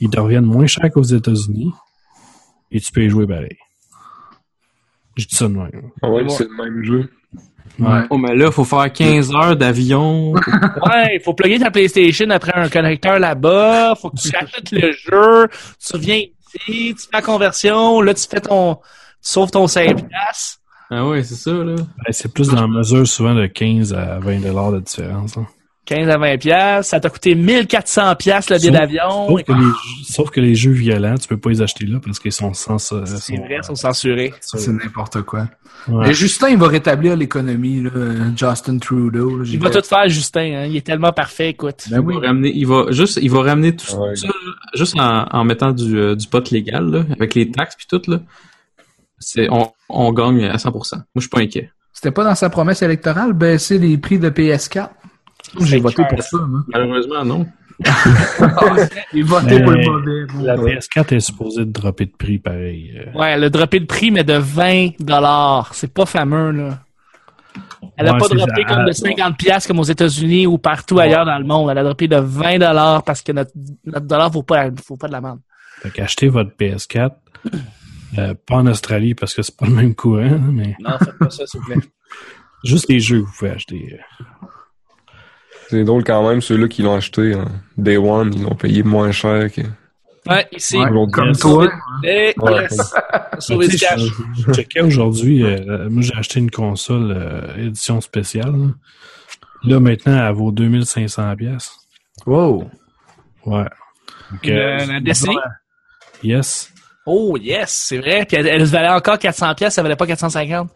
ils 0.00 0.10
te 0.10 0.18
reviennent 0.20 0.44
moins 0.44 0.66
cher 0.66 0.90
qu'aux 0.92 1.02
États-Unis 1.02 1.72
et 2.70 2.80
tu 2.80 2.92
peux 2.92 3.02
y 3.02 3.08
jouer 3.08 3.26
pareil. 3.26 3.56
Je 5.16 5.26
dis 5.26 5.34
ça 5.34 5.48
de 5.48 5.54
même. 5.54 5.90
Ah 6.02 6.10
ouais, 6.10 6.28
c'est 6.28 6.44
le 6.48 6.54
même 6.54 6.84
jeu. 6.84 7.10
Ouais. 7.78 8.02
Oh, 8.10 8.18
mais 8.18 8.34
là, 8.34 8.50
faut 8.50 8.64
faire 8.64 8.92
15 8.92 9.34
heures 9.34 9.56
d'avion. 9.56 10.34
Ouais, 10.86 11.16
il 11.16 11.20
faut 11.22 11.34
plugger 11.34 11.58
ta 11.58 11.70
PlayStation 11.70 12.30
après 12.30 12.52
un 12.54 12.68
connecteur 12.68 13.18
là-bas. 13.18 13.94
Faut 13.96 14.10
que 14.10 14.16
tu 14.16 14.34
achètes 14.34 14.70
le 14.70 14.92
jeu. 14.92 15.48
Tu 15.84 15.92
reviens 15.96 16.16
ici, 16.16 16.94
tu 16.94 17.02
fais 17.02 17.08
la 17.12 17.22
conversion. 17.22 18.00
Là, 18.00 18.14
tu 18.14 18.24
fais 18.28 18.40
ton, 18.40 18.76
tu 18.76 18.80
sauves 19.20 19.50
ton 19.50 19.66
5 19.66 20.08
piastres. 20.08 20.57
Ah 20.90 21.06
ouais, 21.06 21.22
c'est 21.22 21.34
ça, 21.34 21.52
là. 21.52 21.74
Ben, 21.76 22.10
c'est 22.12 22.32
plus 22.32 22.48
dans 22.48 22.62
la 22.62 22.66
mesure 22.68 23.06
souvent 23.06 23.34
de 23.34 23.46
15 23.46 23.92
à 23.92 24.18
20 24.20 24.40
dollars 24.40 24.72
de 24.72 24.80
différence. 24.80 25.36
hein. 25.36 25.46
15 25.84 26.06
à 26.10 26.18
20 26.18 26.36
piastres. 26.38 26.90
Ça 26.90 27.00
t'a 27.00 27.08
coûté 27.08 27.34
1400 27.34 28.14
piastres 28.16 28.52
le 28.52 28.58
billet 28.58 28.70
d'avion. 28.72 29.26
Sauf 29.28 29.42
que, 29.42 29.52
les, 29.52 29.66
sauf 30.04 30.30
que 30.30 30.40
les 30.40 30.54
jeux 30.54 30.70
violents, 30.72 31.14
tu 31.16 31.26
peux 31.28 31.38
pas 31.38 31.48
les 31.48 31.62
acheter 31.62 31.86
là 31.86 31.98
parce 32.04 32.18
qu'ils 32.18 32.32
sont 32.32 32.52
sans. 32.52 32.92
euh, 32.92 33.04
C'est 33.06 33.36
vrai, 33.36 33.56
ils 33.62 33.64
sont 33.64 33.74
censurés. 33.74 34.34
C'est 34.42 34.70
n'importe 34.70 35.22
quoi. 35.22 35.48
Ouais. 35.88 36.10
Et 36.10 36.12
Justin, 36.12 36.48
il 36.50 36.58
va 36.58 36.68
rétablir 36.68 37.16
l'économie, 37.16 37.82
là. 37.82 37.90
Justin 38.36 38.76
Trudeau. 38.78 39.38
là, 39.38 39.44
Il 39.46 39.58
va 39.60 39.70
tout 39.70 39.82
faire, 39.82 40.08
Justin. 40.10 40.40
Hein. 40.56 40.66
Il 40.66 40.76
est 40.76 40.86
tellement 40.86 41.12
parfait, 41.12 41.50
écoute. 41.50 41.84
Ben 41.90 42.00
Il 42.02 42.06
oui. 42.06 42.14
va 42.20 42.26
ramener, 42.28 42.52
il 42.54 42.66
va 42.66 42.90
juste, 42.90 43.18
il 43.22 43.30
va 43.30 43.42
ramener 43.42 43.74
tout 43.74 43.94
Ouais. 43.96 44.14
ça, 44.16 44.28
juste 44.74 44.98
en, 45.00 45.24
en 45.30 45.44
mettant 45.44 45.72
du, 45.72 45.96
euh, 45.98 46.14
du 46.14 46.26
pot 46.26 46.50
légal, 46.50 46.90
là, 46.90 47.04
avec 47.12 47.34
les 47.34 47.50
taxes 47.50 47.76
puis 47.76 47.86
tout, 47.88 48.02
là. 48.10 48.20
C'est, 49.20 49.48
on, 49.50 49.70
on 49.88 50.12
gagne 50.12 50.44
à 50.44 50.56
100%. 50.56 50.70
Moi, 50.72 51.04
je 51.16 51.20
suis 51.20 51.28
pas 51.28 51.40
inquiet. 51.40 51.70
C'était 51.92 52.10
pas 52.12 52.24
dans 52.24 52.34
sa 52.34 52.48
promesse 52.50 52.82
électorale, 52.82 53.32
baisser 53.32 53.78
les 53.78 53.98
prix 53.98 54.18
de 54.18 54.30
PS4. 54.30 54.88
J'ai 55.60 55.80
voté 55.80 56.02
pour 56.08 56.22
ça, 56.22 56.38
moi. 56.46 56.60
Malheureusement, 56.68 57.24
non. 57.24 57.46
Il 59.12 59.24
votait 59.24 59.58
Mais 59.58 59.62
pour 59.62 59.72
le 59.72 60.26
mauvais. 60.26 60.46
La 60.46 60.56
PS4 60.56 61.14
est 61.16 61.20
supposée 61.20 61.64
de 61.64 61.70
dropper 61.72 62.06
de 62.06 62.12
prix 62.16 62.38
pareil. 62.38 62.92
euh. 62.96 63.18
Ouais, 63.18 63.30
elle 63.32 63.44
a 63.44 63.50
droppé 63.50 63.78
le 63.78 63.86
prix, 63.86 64.10
mais 64.10 64.24
de 64.24 64.34
20 64.34 64.90
dollars. 65.00 65.70
C'est 65.74 65.92
pas 65.92 66.06
fameux, 66.06 66.50
là. 66.52 66.78
Elle 67.96 68.08
a 68.08 68.12
Ouais, 68.12 68.18
pas 68.18 68.28
droppé 68.28 68.64
comme 68.64 68.84
de 68.84 68.92
50 68.92 69.36
piastres 69.36 69.68
comme 69.68 69.78
aux 69.80 69.84
États-Unis 69.84 70.46
ou 70.46 70.58
partout 70.58 70.98
ailleurs 71.00 71.24
dans 71.24 71.38
le 71.38 71.44
monde. 71.44 71.70
Elle 71.70 71.78
a 71.78 71.84
droppé 71.84 72.06
de 72.08 72.16
20 72.16 72.58
dollars 72.58 73.02
parce 73.02 73.22
que 73.22 73.32
notre, 73.32 73.50
notre 73.84 74.06
dollar 74.06 74.30
vaut 74.30 74.42
pas, 74.42 74.68
vaut 74.88 74.96
pas 74.96 75.06
de 75.08 75.12
la 75.12 75.20
merde. 75.20 75.40
Fait 75.80 75.90
qu'achetez 75.90 76.28
votre 76.28 76.50
PS4. 76.56 77.10
Euh, 78.16 78.34
pas 78.46 78.56
en 78.56 78.66
Australie 78.66 79.14
parce 79.14 79.34
que 79.34 79.42
c'est 79.42 79.56
pas 79.56 79.66
le 79.66 79.72
même 79.74 79.94
courant, 79.94 80.22
hein, 80.22 80.50
mais 80.52 80.76
Non, 80.80 80.96
faites 80.98 81.18
pas 81.18 81.30
ça, 81.30 81.46
s'il 81.46 81.60
vous 81.60 81.66
plaît. 81.66 81.76
juste 82.64 82.88
les 82.88 83.00
jeux 83.00 83.20
que 83.20 83.26
vous 83.26 83.32
pouvez 83.38 83.50
acheter. 83.50 83.98
euh. 84.00 84.46
C'est 85.68 85.84
drôle 85.84 86.02
quand 86.04 86.26
même, 86.28 86.40
ceux-là 86.40 86.66
qui 86.68 86.82
l'ont 86.82 86.94
acheté 86.96 87.34
en 87.34 87.44
Day 87.76 87.98
One, 87.98 88.32
ils 88.32 88.42
l'ont 88.42 88.54
payé 88.54 88.82
moins 88.82 89.12
cher 89.12 89.52
que. 89.52 89.60
Ouais, 90.26 90.46
ici. 90.52 90.76
Ouais, 90.78 90.88
Aujourd'hui, 90.90 91.12
comme 91.12 91.28
yes. 91.28 91.38
toi. 91.38 91.70
Et 92.04 92.34
Ouais. 92.38 92.62
yes. 92.62 92.94
Sauver 93.38 93.66
Tu 93.66 93.72
du 93.72 93.78
sais, 93.78 93.86
cash. 93.86 94.00
je, 94.00 94.42
je 94.46 94.52
checkais 94.52 94.80
aujourd'hui, 94.80 95.42
euh, 95.44 95.88
moi 95.90 96.02
j'ai 96.02 96.14
acheté 96.14 96.38
une 96.40 96.50
console 96.50 97.12
euh, 97.16 97.56
édition 97.66 98.00
spéciale. 98.00 98.52
Là. 98.56 98.68
Là, 99.64 99.80
maintenant, 99.80 100.26
elle 100.28 100.34
vaut 100.34 100.52
2500 100.52 101.36
pièces. 101.36 101.72
Wow. 102.26 102.70
Ouais. 103.46 103.64
Donc, 104.30 104.48
euh, 104.48 104.86
la 104.86 105.00
Destiny? 105.00 105.36
Yes. 106.22 106.72
Oh, 107.10 107.36
yes, 107.38 107.70
c'est 107.70 107.98
vrai. 107.98 108.24
Puis 108.26 108.36
elle, 108.36 108.46
elle 108.46 108.64
valait 108.64 108.88
encore 108.88 109.18
400 109.18 109.54
piastres, 109.54 109.76
ça 109.76 109.82
valait 109.82 109.96
pas 109.96 110.06
450. 110.06 110.70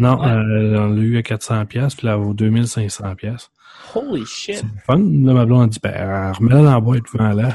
Non, 0.00 0.20
Ouais. 0.20 0.28
euh, 0.30 0.78
on 0.80 0.88
l'a 0.94 1.00
eu 1.02 1.18
à 1.18 1.22
400 1.22 1.66
pièces, 1.66 1.94
puis 1.94 2.06
là, 2.06 2.14
elle 2.14 2.20
vaut 2.20 2.34
2500 2.34 3.14
pièces. 3.14 3.50
Holy 3.94 4.24
shit. 4.26 4.56
C'est 4.56 4.62
le 4.64 4.68
fun. 4.86 4.98
Là, 4.98 5.32
ma 5.34 5.44
blonde 5.46 5.62
a 5.62 5.66
dit, 5.68 5.78
ben, 5.82 6.32
remets-la 6.32 6.62
dans 6.62 6.72
la 6.74 6.80
boîte 6.80 7.02
devant 7.12 7.32
là. 7.32 7.50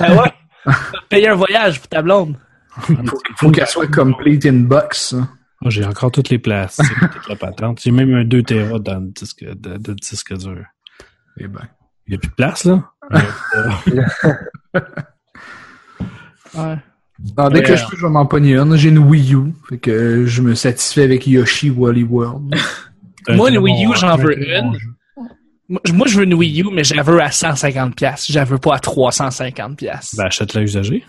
Ah 0.00 0.14
ouais? 0.66 0.72
Payer 1.08 1.28
un 1.28 1.34
voyage 1.34 1.78
pour 1.80 1.88
ta 1.88 2.02
blonde. 2.02 2.36
Faut 3.36 3.50
qu'elle 3.50 3.66
soit 3.66 3.86
complete 3.92 4.46
in 4.46 4.60
box. 4.62 5.12
hein. 5.14 5.28
Moi, 5.60 5.70
j'ai 5.70 5.84
encore 5.84 6.10
toutes 6.10 6.30
les 6.30 6.38
plastiques, 6.38 6.86
toute 7.12 7.28
la 7.28 7.36
patente. 7.36 7.80
J'ai 7.82 7.90
même 7.90 8.12
un 8.14 8.24
2 8.24 8.42
Tera 8.42 8.78
dans 8.78 8.98
le 9.00 9.08
disque, 9.08 9.44
de, 9.44 9.76
de 9.76 9.92
disque 9.94 10.36
dur. 10.36 10.64
Eh 11.38 11.46
ben. 11.48 11.62
Il 12.06 12.10
n'y 12.10 12.16
a 12.16 12.18
plus 12.18 12.28
de 12.28 12.34
place, 12.34 12.64
là? 12.64 12.84
Euh, 13.12 13.20
Ouais. 16.54 16.76
Non, 17.38 17.48
dès 17.48 17.56
Ouais, 17.58 17.62
que 17.62 17.72
euh, 17.72 17.76
je 17.76 17.84
peux, 17.86 17.96
je 17.96 18.02
vais 18.06 18.12
m'en 18.12 18.26
pogner 18.26 18.54
une. 18.56 18.76
J'ai 18.76 18.90
une 18.90 18.98
Wii 18.98 19.34
U. 19.34 19.54
Fait 19.68 19.78
que 19.78 19.90
euh, 19.90 20.26
je 20.26 20.42
me 20.42 20.54
satisfais 20.54 21.04
avec 21.04 21.26
Yoshi 21.26 21.70
Wally 21.70 22.02
World. 22.04 22.54
un 23.28 23.36
Moi, 23.36 23.50
le 23.50 23.58
Wii 23.58 23.86
U, 23.86 23.90
j'en 23.96 24.16
veux 24.16 24.38
une. 24.38 24.76
Moi, 25.68 26.06
je- 26.06 26.18
veux 26.18 26.24
une 26.24 26.34
Wii 26.34 26.60
U, 26.60 26.66
mais 26.72 26.84
je 26.84 26.94
la 26.94 27.02
veux 27.02 27.20
à 27.22 27.28
150$. 27.28 27.92
piastres. 27.94 28.26
Je 28.30 28.38
la 28.38 28.44
veux 28.44 28.58
pas 28.58 28.74
à 28.74 28.78
350$. 28.78 29.76
piastres. 29.76 30.16
Ben, 30.16 30.24
achète-la 30.26 30.60
usagée. 30.62 31.04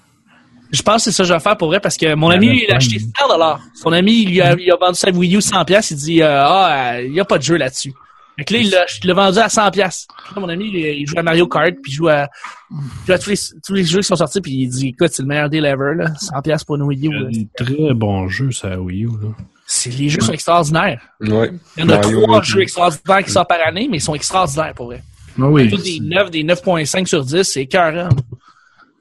Je 0.71 0.81
pense 0.81 0.95
que 1.05 1.11
c'est 1.11 1.11
ça 1.11 1.23
que 1.23 1.27
je 1.29 1.33
vais 1.33 1.39
faire 1.39 1.57
pour 1.57 1.67
vrai 1.67 1.79
parce 1.79 1.97
que 1.97 2.15
mon 2.15 2.29
Ben, 2.29 2.35
ami, 2.35 2.63
il 2.67 2.71
a 2.73 2.77
acheté 2.77 2.97
100$. 2.97 3.57
Son 3.73 3.91
ami, 3.91 4.21
il, 4.23 4.29
lui 4.29 4.41
a, 4.41 4.55
il 4.57 4.71
a 4.71 4.77
vendu 4.77 4.97
sa 4.97 5.09
Wii 5.11 5.35
U 5.35 5.39
100$. 5.39 5.87
Il 5.91 5.97
dit, 5.97 6.21
euh, 6.21 6.43
ah, 6.45 6.93
euh, 6.95 7.01
il 7.03 7.11
n'y 7.11 7.19
a 7.19 7.25
pas 7.25 7.37
de 7.37 7.43
jeu 7.43 7.57
là-dessus. 7.57 7.93
Fait 8.37 8.43
que 8.45 8.53
là, 8.53 8.59
il 8.59 8.69
l'a- 8.69 8.85
il 9.03 9.07
l'a 9.07 9.13
vendu 9.13 9.39
à 9.39 9.47
100$. 9.47 9.77
Là, 9.77 10.41
mon 10.41 10.49
ami, 10.49 10.69
il, 10.69 10.75
il 10.75 11.07
joue 11.07 11.17
à 11.17 11.23
Mario 11.23 11.47
Kart, 11.47 11.73
puis 11.81 11.91
il 11.91 11.95
joue 11.95 12.07
à, 12.09 12.27
il 12.71 12.77
joue 13.07 13.13
à 13.13 13.19
tous, 13.19 13.29
les, 13.29 13.37
tous 13.65 13.73
les 13.73 13.83
jeux 13.83 13.99
qui 13.99 14.07
sont 14.07 14.15
sortis, 14.15 14.41
puis 14.41 14.51
il 14.51 14.67
dit, 14.69 14.87
écoute, 14.89 15.09
c'est 15.13 15.21
le 15.23 15.27
meilleur 15.29 15.49
deal 15.49 15.65
ever, 15.65 15.93
là. 15.95 16.07
100$ 16.19 16.65
pour 16.65 16.75
une 16.75 16.83
Wii 16.83 17.07
U. 17.07 17.11
Il 17.11 17.13
y 17.13 17.15
a 17.15 17.19
là. 17.21 17.29
des 17.29 17.47
très 17.55 17.93
bons 17.93 18.27
jeux, 18.27 18.51
ça, 18.51 18.79
Wii 18.79 19.05
U. 19.05 19.07
Là. 19.21 19.29
C'est, 19.67 19.89
les 19.91 20.09
jeux 20.09 20.21
sont 20.21 20.33
extraordinaires. 20.33 21.01
Ouais. 21.21 21.51
Il 21.77 21.83
y 21.83 21.87
en 21.87 21.89
a 21.89 21.97
Mario, 21.97 22.21
trois 22.23 22.41
jeux 22.43 22.61
extraordinaires 22.61 23.23
qui 23.23 23.31
sortent 23.31 23.49
par 23.49 23.65
année, 23.65 23.87
mais 23.89 23.97
ils 23.97 24.01
sont 24.01 24.13
extraordinaires 24.15 24.73
pour 24.75 24.87
vrai. 24.87 25.01
Ah 25.39 25.49
oui. 25.49 25.69
Tous 25.69 25.81
des 25.83 25.99
9, 26.01 26.29
des 26.31 26.43
9.5 26.43 27.05
sur 27.07 27.25
10, 27.25 27.43
c'est 27.43 27.61
écœurant. 27.63 28.09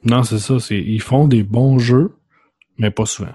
Non, 0.04 0.22
c'est 0.22 0.38
ça. 0.38 0.58
C'est, 0.58 0.78
ils 0.78 1.00
font 1.02 1.26
des 1.28 1.42
bons 1.42 1.78
jeux, 1.78 2.12
mais 2.78 2.90
pas 2.90 3.06
souvent. 3.06 3.32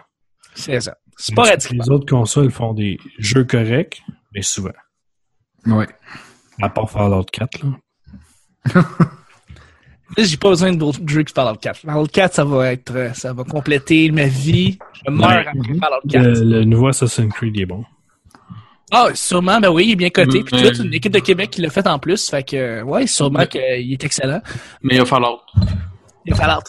C'est 0.56 0.80
ça. 0.82 0.96
C'est 1.18 1.36
pas 1.36 1.44
radical. 1.44 1.78
Les 1.78 1.90
autres 1.90 2.06
consoles 2.08 2.52
font 2.52 2.74
des 2.74 2.98
jeux 3.18 3.44
corrects, 3.44 4.02
mais 4.34 4.42
souvent. 4.42 4.72
Ouais. 5.66 5.88
À 6.62 6.70
part 6.70 6.90
Fallout 6.90 7.26
4, 7.32 7.64
là. 7.64 8.82
Là, 10.18 10.24
j'ai 10.24 10.38
pas 10.38 10.50
besoin 10.50 10.74
d'autres 10.74 11.00
jeux 11.06 11.24
que 11.24 11.32
Fallout 11.32 11.58
4. 11.58 11.82
Fallout 11.82 12.08
4, 12.08 12.34
ça 12.34 12.44
va 12.44 12.72
être, 12.74 12.92
euh, 12.96 13.14
ça 13.14 13.32
va 13.32 13.44
compléter 13.44 14.10
ma 14.12 14.26
vie. 14.26 14.80
Je 15.06 15.12
meurs 15.12 15.30
après 15.30 15.74
Fallout 15.80 16.08
4. 16.10 16.24
Le, 16.24 16.44
le 16.44 16.64
nouveau 16.64 16.88
Assassin's 16.88 17.32
Creed 17.32 17.56
il 17.56 17.62
est 17.62 17.66
bon. 17.68 17.86
Ah, 18.92 19.10
sûrement, 19.14 19.60
ben 19.60 19.70
oui, 19.70 19.86
il 19.86 19.92
est 19.92 19.96
bien 19.96 20.10
coté. 20.10 20.44
Puis 20.44 20.62
toute 20.62 20.80
une 20.80 20.94
équipe 20.94 21.14
de 21.14 21.20
Québec 21.20 21.52
qui 21.52 21.62
l'a 21.62 21.70
fait 21.70 21.86
en 21.86 22.00
plus. 22.00 22.28
Fait 22.28 22.44
que, 22.44 22.82
ouais, 22.82 23.06
sûrement 23.06 23.46
qu'il 23.46 23.62
est 23.62 24.04
excellent. 24.04 24.42
Mais 24.82 24.96
il 24.96 25.00
va 25.00 25.06
falloir. 25.06 25.46
Il 26.26 26.32
y 26.32 26.34
a 26.34 26.36
Fallout. 26.36 26.64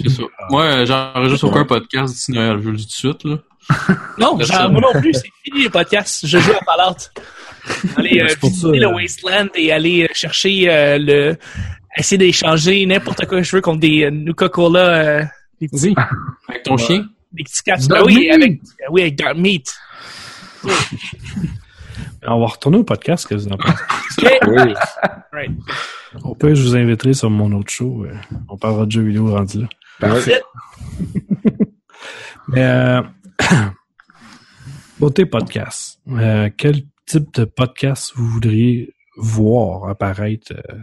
C'est 0.00 0.10
ça. 0.10 0.22
Moi, 0.50 0.62
euh, 0.62 0.86
j'enregistre 0.86 1.48
aucun 1.48 1.64
podcast 1.64 2.14
d'ici 2.14 2.30
Noël, 2.30 2.60
je 2.62 2.68
le 2.70 2.76
dis 2.76 2.84
tout 2.84 3.08
de 3.08 3.16
suite, 3.16 3.24
là. 3.24 3.38
Non, 4.18 4.38
genre, 4.40 4.70
moi 4.70 4.80
non 4.80 5.00
plus, 5.00 5.12
c'est 5.14 5.28
fini 5.42 5.64
les 5.64 5.70
podcasts. 5.70 6.26
Je 6.26 6.38
joue 6.38 6.52
à 6.52 6.64
Fallout. 6.64 7.10
Aller 7.96 8.20
euh, 8.20 8.26
visiter 8.26 8.50
ça, 8.50 8.68
le 8.68 8.86
euh, 8.86 8.94
Wasteland 8.94 9.48
et 9.54 9.72
aller 9.72 10.04
euh, 10.04 10.08
chercher 10.12 10.70
euh, 10.70 10.98
le... 10.98 11.36
Essayer 11.96 12.18
d'échanger 12.18 12.86
n'importe 12.86 13.26
quoi 13.26 13.38
que 13.38 13.42
je 13.42 13.56
veux 13.56 13.62
contre 13.62 13.80
des 13.80 14.04
euh, 14.04 14.10
Nuka-Cola, 14.10 14.88
euh, 14.88 15.24
des 15.60 15.68
petits, 15.68 15.94
Avec 16.48 16.62
ton 16.62 16.76
chien? 16.76 17.06
des 17.32 17.44
petits 17.44 17.62
caps. 17.62 17.88
Ben 17.88 18.02
oui, 18.04 18.30
avec, 18.30 18.52
euh, 18.52 18.86
oui, 18.90 19.02
avec 19.02 19.16
Dark 19.16 19.36
Meat. 19.36 19.74
On 22.26 22.40
va 22.40 22.46
retourner 22.46 22.78
au 22.78 22.84
podcast, 22.84 23.26
que 23.26 23.34
vous 23.34 23.48
en 23.48 23.56
pensez? 23.56 24.38
Oui. 24.46 24.74
Right. 25.32 25.50
Au 26.24 26.34
pire, 26.34 26.54
je 26.54 26.62
vous 26.62 26.76
inviterai 26.76 27.14
sur 27.14 27.30
mon 27.30 27.52
autre 27.52 27.70
show. 27.70 28.06
On 28.48 28.56
parlera 28.56 28.86
de 28.86 28.92
jeux 28.92 29.02
vidéo 29.02 29.32
rendu 29.32 29.60
là. 29.60 29.68
Parfait. 30.00 30.42
Mais, 32.48 32.62
euh, 32.62 33.02
côté 35.00 35.26
podcast, 35.26 36.00
euh, 36.10 36.48
quel 36.56 36.82
type 37.08 37.32
de 37.32 37.44
podcast 37.46 38.12
vous 38.16 38.26
voudriez 38.26 38.94
voir 39.16 39.88
apparaître 39.88 40.52
euh, 40.52 40.78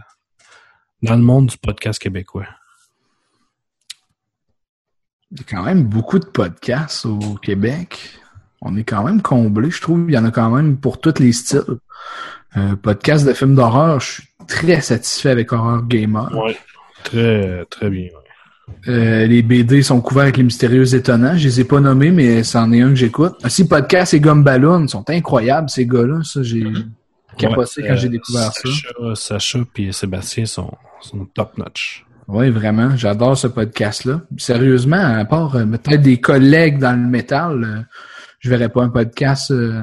dans 1.03 1.15
le 1.15 1.21
monde 1.21 1.47
du 1.47 1.57
podcast 1.57 2.01
québécois? 2.01 2.47
Il 5.31 5.37
y 5.37 5.41
a 5.41 5.43
quand 5.47 5.63
même 5.63 5.83
beaucoup 5.83 6.17
de 6.17 6.25
podcasts 6.25 7.05
au 7.05 7.35
Québec. 7.35 8.09
On 8.61 8.75
est 8.75 8.83
quand 8.83 9.03
même 9.03 9.21
comblé, 9.21 9.69
je 9.69 9.81
trouve. 9.81 10.09
Il 10.09 10.13
y 10.13 10.17
en 10.17 10.25
a 10.25 10.31
quand 10.31 10.49
même 10.49 10.77
pour 10.77 10.99
tous 10.99 11.19
les 11.19 11.31
styles. 11.31 11.61
Euh, 12.57 12.75
podcast 12.75 13.27
de 13.27 13.33
films 13.33 13.53
d'horreur, 13.53 13.99
je 13.99 14.13
suis 14.13 14.23
très 14.47 14.81
satisfait 14.81 15.29
avec 15.29 15.53
Horror 15.53 15.83
Gamer. 15.83 16.31
Oui. 16.33 16.55
Très, 17.03 17.65
très 17.65 17.89
bien. 17.89 18.05
ouais. 18.05 18.24
Euh, 18.87 19.25
les 19.27 19.41
BD 19.41 19.81
sont 19.83 20.01
couverts 20.01 20.23
avec 20.23 20.37
les 20.37 20.43
mystérieux 20.43 20.93
étonnants. 20.95 21.37
Je 21.37 21.45
les 21.45 21.61
ai 21.61 21.63
pas 21.63 21.79
nommés, 21.79 22.11
mais 22.11 22.43
c'en 22.43 22.71
est 22.71 22.81
un 22.81 22.89
que 22.89 22.95
j'écoute. 22.95 23.33
Aussi, 23.43 23.67
podcast 23.67 24.13
et 24.13 24.19
Gumballoon 24.19 24.87
sont 24.87 25.07
incroyables, 25.09 25.69
ces 25.69 25.85
gars-là. 25.85 26.21
Ça, 26.23 26.41
j'ai 26.43 26.63
capoté 27.37 27.81
Ouais, 27.81 27.87
quand 27.89 27.95
j'ai 27.95 28.07
euh, 28.07 28.11
découvert 28.11 28.51
ça. 28.53 28.61
Sacha, 28.63 29.15
Sacha 29.15 29.59
et 29.77 29.91
Sébastien 29.91 30.45
sont, 30.45 30.71
sont 31.01 31.25
top 31.33 31.57
notch. 31.57 32.05
Oui, 32.27 32.49
vraiment. 32.49 32.95
J'adore 32.95 33.37
ce 33.37 33.47
podcast-là. 33.47 34.21
Sérieusement, 34.37 34.97
à 34.97 35.25
part 35.25 35.55
euh, 35.55 35.65
peut-être 35.65 36.01
des 36.01 36.19
collègues 36.19 36.79
dans 36.79 36.99
le 36.99 37.07
métal, 37.07 37.63
euh, 37.63 37.81
je 38.39 38.49
verrais 38.49 38.69
pas 38.69 38.83
un 38.83 38.89
podcast. 38.89 39.51
euh, 39.51 39.81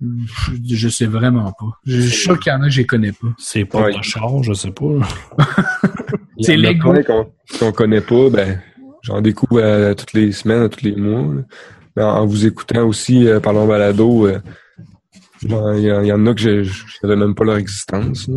je, 0.00 0.74
je 0.76 0.88
sais 0.88 1.06
vraiment 1.06 1.52
pas. 1.52 1.78
Je 1.86 2.00
suis 2.00 2.10
sûr 2.10 2.40
qu'il 2.40 2.50
y 2.52 2.56
en 2.56 2.62
a 2.62 2.64
que 2.66 2.70
je 2.70 2.78
les 2.78 2.86
connais 2.86 3.12
pas. 3.12 3.28
C'est 3.38 3.64
pas 3.64 3.82
Ouais. 3.84 3.96
de 3.96 4.02
char, 4.02 4.42
je 4.42 4.52
sais 4.54 4.70
pas. 4.72 4.86
C'est 6.42 6.56
plein 6.78 7.02
qu'on 7.02 7.30
qu'on 7.58 7.72
connaît 7.72 8.00
pas, 8.00 8.30
ben, 8.30 8.60
j'en 9.02 9.20
découvre 9.20 9.60
euh, 9.60 9.94
toutes 9.94 10.12
les 10.12 10.32
semaines, 10.32 10.68
tous 10.68 10.84
les 10.84 10.94
mois. 10.96 11.34
là. 11.34 11.42
Mais 11.96 12.02
en 12.04 12.24
vous 12.26 12.46
écoutant 12.46 12.84
aussi 12.86 13.26
euh, 13.26 13.40
par 13.40 13.52
balado, 13.66 14.26
euh, 14.26 14.38
il 15.42 15.50
y, 15.50 15.54
en- 15.92 16.00
il 16.02 16.06
y 16.06 16.12
en 16.12 16.26
a 16.26 16.34
que 16.34 16.40
je 16.40 16.62
je 16.62 16.84
savais 17.00 17.16
même 17.16 17.34
pas 17.34 17.44
leur 17.44 17.56
existence. 17.56 18.28
là. 18.28 18.36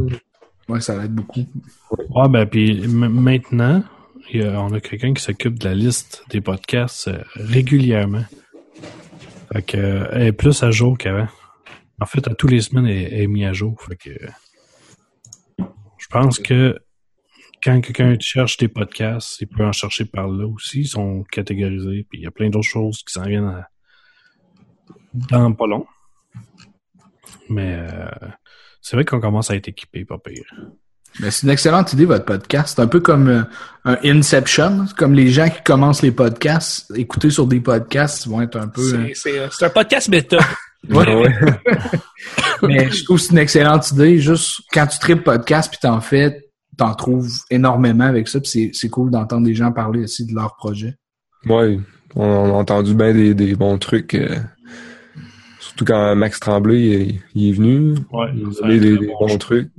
Ouais, 0.69 0.79
ça 0.81 0.95
va 0.95 1.03
être 1.05 1.13
beaucoup. 1.13 1.45
Ouais, 2.09 2.29
ben, 2.29 2.45
puis 2.45 2.87
maintenant, 2.87 3.83
il 4.31 4.41
y 4.41 4.43
a- 4.43 4.59
on 4.61 4.71
a 4.73 4.79
quelqu'un 4.79 5.13
qui 5.13 5.21
s'occupe 5.21 5.59
de 5.59 5.65
la 5.67 5.75
liste 5.75 6.23
des 6.29 6.41
podcasts 6.41 7.09
euh, 7.09 7.21
régulièrement. 7.35 8.23
Fait 9.53 9.61
que, 9.61 9.77
euh, 9.77 10.07
elle 10.13 10.27
est 10.27 10.31
plus 10.31 10.63
à 10.63 10.71
jour 10.71 10.97
qu'avant. 10.97 11.27
En 12.01 12.05
fait, 12.05 12.27
à 12.27 12.33
tous 12.33 12.47
les 12.47 12.61
semaines, 12.61 12.87
elle, 12.87 13.13
elle 13.13 13.21
est 13.21 13.27
mise 13.27 13.45
à 13.45 13.53
jour. 13.53 13.79
Fait 13.87 13.95
que, 13.97 14.09
je 15.97 16.07
pense 16.09 16.39
que 16.39 16.79
quand 17.63 17.79
quelqu'un 17.81 18.15
cherche 18.19 18.57
des 18.57 18.67
podcasts, 18.67 19.39
il 19.41 19.47
peut 19.47 19.63
en 19.65 19.71
chercher 19.71 20.05
par 20.05 20.27
là 20.27 20.45
aussi. 20.47 20.81
Ils 20.81 20.87
sont 20.87 21.23
catégorisés. 21.31 22.05
Puis 22.09 22.19
il 22.19 22.23
y 22.23 22.27
a 22.27 22.31
plein 22.31 22.49
d'autres 22.49 22.67
choses 22.67 23.03
qui 23.05 23.13
s'en 23.13 23.23
viennent 23.23 23.45
à- 23.45 23.67
dans 25.13 25.53
pas 25.53 25.67
long. 25.67 25.85
Mais 27.49 27.77
euh, 27.79 28.09
c'est 28.81 28.95
vrai 28.95 29.05
qu'on 29.05 29.19
commence 29.19 29.51
à 29.51 29.55
être 29.55 29.67
équipé, 29.67 30.05
pas 30.05 30.17
pire. 30.17 30.43
Mais 31.19 31.29
c'est 31.29 31.45
une 31.45 31.51
excellente 31.51 31.93
idée, 31.93 32.05
votre 32.05 32.25
podcast. 32.25 32.73
C'est 32.75 32.81
un 32.81 32.87
peu 32.87 32.99
comme 32.99 33.27
euh, 33.27 33.43
un 33.85 33.97
Inception. 34.03 34.87
C'est 34.87 34.95
Comme 34.97 35.13
les 35.13 35.29
gens 35.29 35.47
qui 35.49 35.61
commencent 35.63 36.01
les 36.01 36.11
podcasts, 36.11 36.91
écouter 36.97 37.29
sur 37.29 37.45
des 37.45 37.59
podcasts, 37.59 38.25
ils 38.25 38.29
vont 38.29 38.41
être 38.41 38.57
un 38.57 38.67
peu... 38.67 38.81
euh, 38.81 39.09
C'est- 39.13 39.47
c'est 39.51 39.65
un 39.65 39.69
podcast 39.69 40.09
méta. 40.09 40.37
Ouais. 40.89 41.15
Ouais. 41.15 41.33
Mais 42.61 42.91
je 42.91 43.05
trouve 43.05 43.15
que 43.17 43.23
c'est 43.23 43.31
une 43.31 43.37
excellente 43.37 43.89
idée. 43.91 44.19
Juste 44.19 44.63
quand 44.73 44.85
tu 44.85 44.99
tripes 44.99 45.23
podcast 45.23 45.69
puis 45.69 45.79
t'en 45.81 46.01
fais, 46.01 46.49
t'en 46.77 46.93
trouves 46.95 47.29
énormément 47.49 48.05
avec 48.05 48.27
ça. 48.27 48.39
Puis 48.39 48.49
c'est, 48.49 48.69
c'est 48.73 48.89
cool 48.89 49.11
d'entendre 49.11 49.45
des 49.45 49.55
gens 49.55 49.71
parler 49.71 50.01
aussi 50.03 50.25
de 50.25 50.33
leur 50.33 50.55
projet. 50.55 50.95
Ouais, 51.45 51.79
on, 52.15 52.23
on 52.25 52.49
a 52.49 52.53
entendu 52.53 52.93
bien 52.95 53.13
des, 53.13 53.33
des 53.33 53.55
bons 53.55 53.77
trucs. 53.77 54.15
euh, 54.15 54.35
surtout 55.59 55.85
quand 55.85 56.15
Max 56.15 56.39
Tremblay 56.39 56.81
il, 56.81 57.21
il 57.35 57.49
est 57.49 57.53
venu. 57.53 57.95
Ouais, 58.11 58.27
il 58.35 58.43
nous 58.43 58.57
a 58.59 58.61
donné 58.67 58.79
des, 58.79 58.97
des 58.97 59.07
bon 59.07 59.27
bons 59.27 59.37
trucs. 59.37 59.71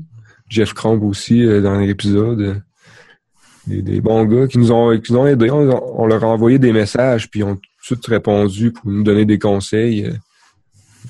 Jeff 0.48 0.72
Cromb 0.74 1.00
aussi 1.02 1.44
euh, 1.44 1.60
dans 1.62 1.78
l'épisode. 1.78 2.40
euh, 2.40 2.54
Des, 3.66 3.80
des 3.82 4.00
bons 4.00 4.24
gars 4.26 4.46
qui 4.46 4.58
nous 4.58 4.70
ont, 4.72 4.98
qui 5.00 5.12
nous 5.12 5.18
ont 5.18 5.26
aidés. 5.26 5.50
On, 5.50 6.00
on 6.00 6.06
leur 6.06 6.22
a 6.22 6.26
envoyé 6.28 6.58
des 6.58 6.72
messages 6.72 7.30
puis 7.30 7.40
ils 7.40 7.44
ont 7.44 7.54
tout 7.56 7.60
de 7.60 8.00
suite 8.00 8.06
répondu 8.06 8.72
pour 8.72 8.90
nous 8.90 9.02
donner 9.02 9.24
des 9.24 9.38
conseils. 9.38 10.10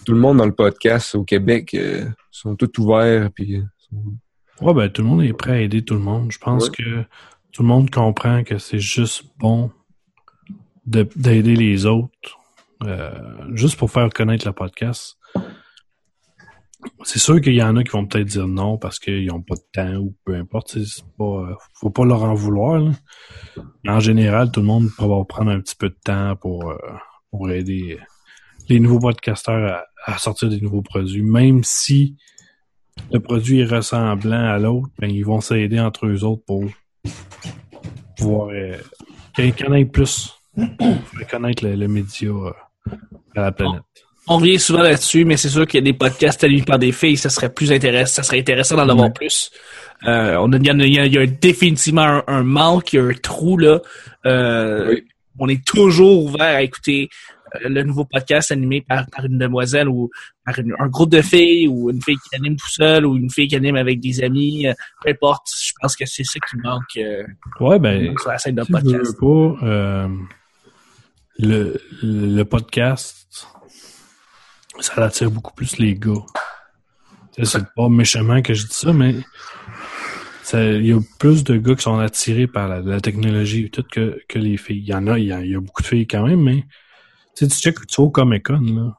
Tout 0.05 0.13
le 0.13 0.21
monde 0.21 0.39
dans 0.39 0.47
le 0.47 0.53
podcast 0.55 1.15
au 1.15 1.25
Québec 1.25 1.75
euh, 1.75 2.05
sont 2.31 2.55
tous 2.57 2.71
ouverts 2.81 3.31
puis 3.35 3.61
sont- 3.91 4.15
Ouais, 4.61 4.73
ben, 4.75 4.89
tout 4.91 5.03
le 5.03 5.09
monde 5.09 5.23
est 5.23 5.33
prêt 5.33 5.53
à 5.53 5.61
aider 5.61 5.85
tout 5.85 5.95
le 5.95 6.01
monde. 6.01 6.31
Je 6.31 6.39
pense 6.39 6.69
Ouais. 6.69 6.75
que 6.77 7.05
tout 7.53 7.63
le 7.63 7.69
monde 7.69 7.91
comprend 7.91 8.45
que 8.45 8.59
c'est 8.59 8.79
juste 8.79 9.25
bon 9.39 9.71
de- 10.87 11.09
d'aider 11.17 11.57
les 11.57 11.87
autres, 11.87 12.39
euh, 12.85 13.11
juste 13.55 13.77
pour 13.79 13.91
faire 13.91 14.09
connaître 14.11 14.47
le 14.47 14.53
podcast. 14.53 15.17
C'est 17.03 17.19
sûr 17.19 17.41
qu'il 17.41 17.55
y 17.55 17.63
en 17.63 17.77
a 17.77 17.83
qui 17.83 17.91
vont 17.93 18.07
peut-être 18.07 18.27
dire 18.29 18.47
non 18.47 18.77
parce 18.77 18.99
qu'ils 18.99 19.27
n'ont 19.27 19.41
pas 19.41 19.55
de 19.55 19.63
temps 19.73 19.95
ou 19.97 20.15
peu 20.25 20.35
importe. 20.35 20.77
Pas, 21.19 21.25
euh, 21.25 21.55
faut 21.81 21.91
pas 21.91 22.05
leur 22.05 22.23
en 22.25 22.35
vouloir. 22.35 22.79
là. 22.79 22.93
En 23.89 24.01
général, 24.01 24.51
tout 24.51 24.61
le 24.61 24.67
monde 24.67 24.89
peut 24.97 25.05
avoir 25.05 25.27
prendre 25.27 25.51
un 25.51 25.61
petit 25.61 25.77
peu 25.77 25.89
de 25.89 25.97
temps 26.05 26.37
pour, 26.37 26.71
euh, 26.71 26.77
pour 27.31 27.51
aider 27.51 27.99
les 28.69 28.81
nouveaux 28.81 28.99
podcasteurs 29.01 29.85
à, 30.07 30.13
à 30.13 30.19
sortir 30.19 30.51
des 30.51 30.61
nouveaux 30.61 30.83
produits, 30.83 31.23
même 31.23 31.65
si 31.65 32.17
le 33.13 33.21
produit 33.21 33.61
est 33.61 33.67
ressemblant 33.67 34.47
à 34.53 34.59
l'autre, 34.59 34.89
ben, 34.99 35.11
ils 35.11 35.25
vont 35.25 35.41
s'aider 35.41 35.81
entre 35.81 36.07
eux 36.07 36.25
autres 36.25 36.43
pour 36.47 36.65
pouvoir 38.17 38.49
euh, 38.51 38.77
ait 39.39 39.85
plus 39.85 40.33
pour 40.79 41.29
connaître 41.31 41.65
le, 41.65 41.75
le 41.75 41.89
média 41.89 42.29
euh, 42.31 42.53
à 43.35 43.41
la 43.43 43.53
planète. 43.53 43.83
On 44.27 44.39
revient 44.39 44.59
souvent 44.59 44.83
là-dessus, 44.83 45.25
mais 45.27 45.37
c'est 45.37 45.51
sûr 45.51 45.67
qu'il 45.67 45.79
y 45.79 45.83
a 45.83 45.85
des 45.85 45.93
podcasts 45.93 46.43
animés 46.45 46.63
par 46.63 46.79
des 46.79 46.93
filles, 46.93 47.17
ça 47.19 47.29
serait 47.29 47.53
plus 47.53 47.73
intéressant, 47.73 48.15
ça 48.15 48.23
serait 48.23 48.39
intéressant 48.39 48.77
d'en 48.77 48.89
avoir 48.89 49.13
plus. 49.13 49.51
Euh, 50.07 50.37
on 50.41 50.51
a, 50.53 50.57
il 50.57 50.65
y 50.67 50.71
a, 50.71 50.75
il 50.75 50.95
y 50.95 50.99
a- 50.99 51.07
il 51.07 51.13
y 51.13 51.19
a 51.19 51.27
définitivement 51.27 52.03
un, 52.03 52.25
un 52.27 52.43
manque, 52.43 52.93
il 52.93 52.97
y 52.97 52.99
a 53.01 53.05
un 53.05 53.13
trou 53.13 53.59
là. 53.59 53.81
Euh, 54.27 54.89
Oui. 54.89 55.05
On 55.39 55.49
est 55.49 55.65
toujours 55.67 56.25
ouvert 56.27 56.57
à 56.57 56.63
écouter 56.63 57.09
euh, 57.11 57.34
le 57.63 57.83
nouveau 57.83 58.05
podcast 58.05 58.51
animé 58.53 58.81
par, 58.81 59.07
par 59.11 59.25
une 59.25 59.39
demoiselle 59.39 59.89
ou 59.89 60.11
par 60.45 60.59
une- 60.59 60.75
un 60.79 60.89
groupe 60.89 61.11
de 61.11 61.23
filles 61.23 61.69
ou 61.69 61.91
une 61.91 62.03
fille 62.03 62.17
qui 62.17 62.37
anime 62.37 62.57
tout 62.57 62.69
seul 62.71 63.07
ou 63.07 63.17
une 63.17 63.31
fille 63.31 63.49
qui 63.49 63.57
anime 63.57 63.77
avec 63.77 64.01
des 64.01 64.23
amis, 64.23 64.67
euh, 64.67 64.73
peu 65.03 65.11
importe. 65.11 65.47
Je 65.65 65.73
pense 65.81 65.97
que 65.97 66.05
c'est 66.07 66.25
ça 66.25 66.39
qui 66.41 66.57
manque 66.63 66.83
euh, 66.99 67.23
Ouais, 67.61 67.79
ben, 67.79 68.15
sur 68.21 68.31
la 68.31 68.39
scène 68.39 68.55
de 68.57 68.63
si 68.65 68.73
je 68.73 68.77
veux 68.77 68.83
podcast. 68.83 69.19
pas, 69.21 69.67
euh, 69.67 70.09
le, 71.39 71.81
le 72.03 72.43
podcast, 72.45 73.47
ça 74.81 75.05
attire 75.05 75.31
beaucoup 75.31 75.55
plus 75.55 75.79
les 75.79 75.95
gars. 75.95 76.13
C'est 77.43 77.65
pas 77.75 77.89
méchamment 77.89 78.43
que 78.43 78.55
je 78.55 78.67
dis 78.67 78.75
ça, 78.75 78.93
mais 78.93 79.17
il 80.53 80.87
y 80.87 80.93
a 80.93 81.01
plus 81.19 81.43
de 81.43 81.57
gars 81.57 81.75
qui 81.75 81.83
sont 81.83 81.99
attirés 81.99 82.47
par 82.47 82.69
la, 82.69 82.81
la 82.81 83.01
technologie 83.01 83.71
tout 83.71 83.83
que, 83.91 84.21
que 84.29 84.39
les 84.39 84.57
filles. 84.57 84.79
Il 84.83 84.89
y 84.89 84.95
en 84.95 85.07
a, 85.09 85.19
il 85.19 85.27
y 85.27 85.33
a, 85.33 85.41
il 85.45 85.51
y 85.51 85.55
a 85.57 85.61
beaucoup 85.61 85.83
de 85.83 85.87
filles 85.89 86.07
quand 86.07 86.25
même, 86.27 86.43
mais 86.43 86.65
tu 87.37 87.45
sais, 87.45 87.49
tu 87.49 87.57
check 87.61 87.87
tu 87.87 88.01
au 88.01 88.11
Comic 88.11 88.45
Con, 88.47 88.61
là. 88.61 88.97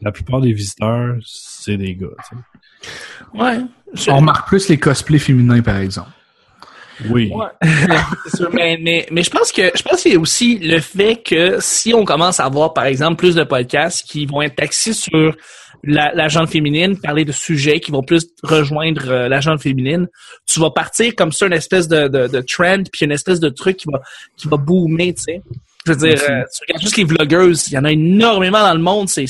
La 0.00 0.12
plupart 0.12 0.40
des 0.40 0.52
visiteurs, 0.52 1.16
c'est 1.24 1.76
des 1.76 1.94
gars. 1.96 2.06
tu 2.30 2.36
sais. 2.36 2.90
Ouais. 3.38 3.58
Je- 3.94 4.10
On 4.10 4.16
remarque 4.18 4.46
plus 4.48 4.68
les 4.68 4.78
cosplays 4.78 5.18
féminins, 5.18 5.60
par 5.60 5.78
exemple. 5.78 6.10
Oui. 7.10 7.30
Ouais. 7.32 7.46
C'est 8.26 8.36
sûr, 8.38 8.50
mais, 8.52 8.76
mais, 8.82 9.06
mais 9.12 9.22
je 9.22 9.30
pense 9.30 9.52
que 9.52 9.70
je 9.72 9.82
pense 9.82 10.02
qu'il 10.02 10.12
y 10.12 10.16
a 10.16 10.18
aussi 10.18 10.58
le 10.58 10.80
fait 10.80 11.22
que 11.22 11.58
si 11.60 11.94
on 11.94 12.04
commence 12.04 12.40
à 12.40 12.44
avoir, 12.44 12.74
par 12.74 12.86
exemple, 12.86 13.16
plus 13.16 13.36
de 13.36 13.44
podcasts 13.44 14.04
qui 14.04 14.26
vont 14.26 14.42
être 14.42 14.60
axés 14.60 14.92
sur 14.92 15.36
la, 15.84 16.12
la 16.12 16.26
gente 16.26 16.48
féminine, 16.50 16.98
parler 17.00 17.24
de 17.24 17.30
sujets 17.30 17.78
qui 17.78 17.92
vont 17.92 18.02
plus 18.02 18.26
rejoindre 18.42 19.08
euh, 19.10 19.28
la 19.28 19.40
gente 19.40 19.62
féminine, 19.62 20.08
tu 20.44 20.58
vas 20.58 20.70
partir 20.70 21.14
comme 21.14 21.30
ça 21.30 21.46
une 21.46 21.52
espèce 21.52 21.86
de, 21.86 22.08
de, 22.08 22.26
de 22.26 22.40
trend, 22.40 22.82
puis 22.92 23.04
une 23.04 23.12
espèce 23.12 23.38
de 23.38 23.48
truc 23.48 23.76
qui 23.76 23.86
va 23.92 24.00
qui 24.36 24.48
va 24.48 24.56
boomer, 24.56 25.14
tu 25.14 25.22
sais. 25.22 25.42
Je 25.88 25.92
veux 25.92 26.08
dire, 26.08 26.20
euh, 26.22 26.42
tu 26.52 26.60
regardes 26.66 26.82
juste 26.82 26.96
les 26.96 27.04
vlogueuses, 27.04 27.68
il 27.68 27.74
y 27.74 27.78
en 27.78 27.84
a 27.84 27.92
énormément 27.92 28.60
dans 28.60 28.74
le 28.74 28.80
monde, 28.80 29.08
c'est 29.08 29.26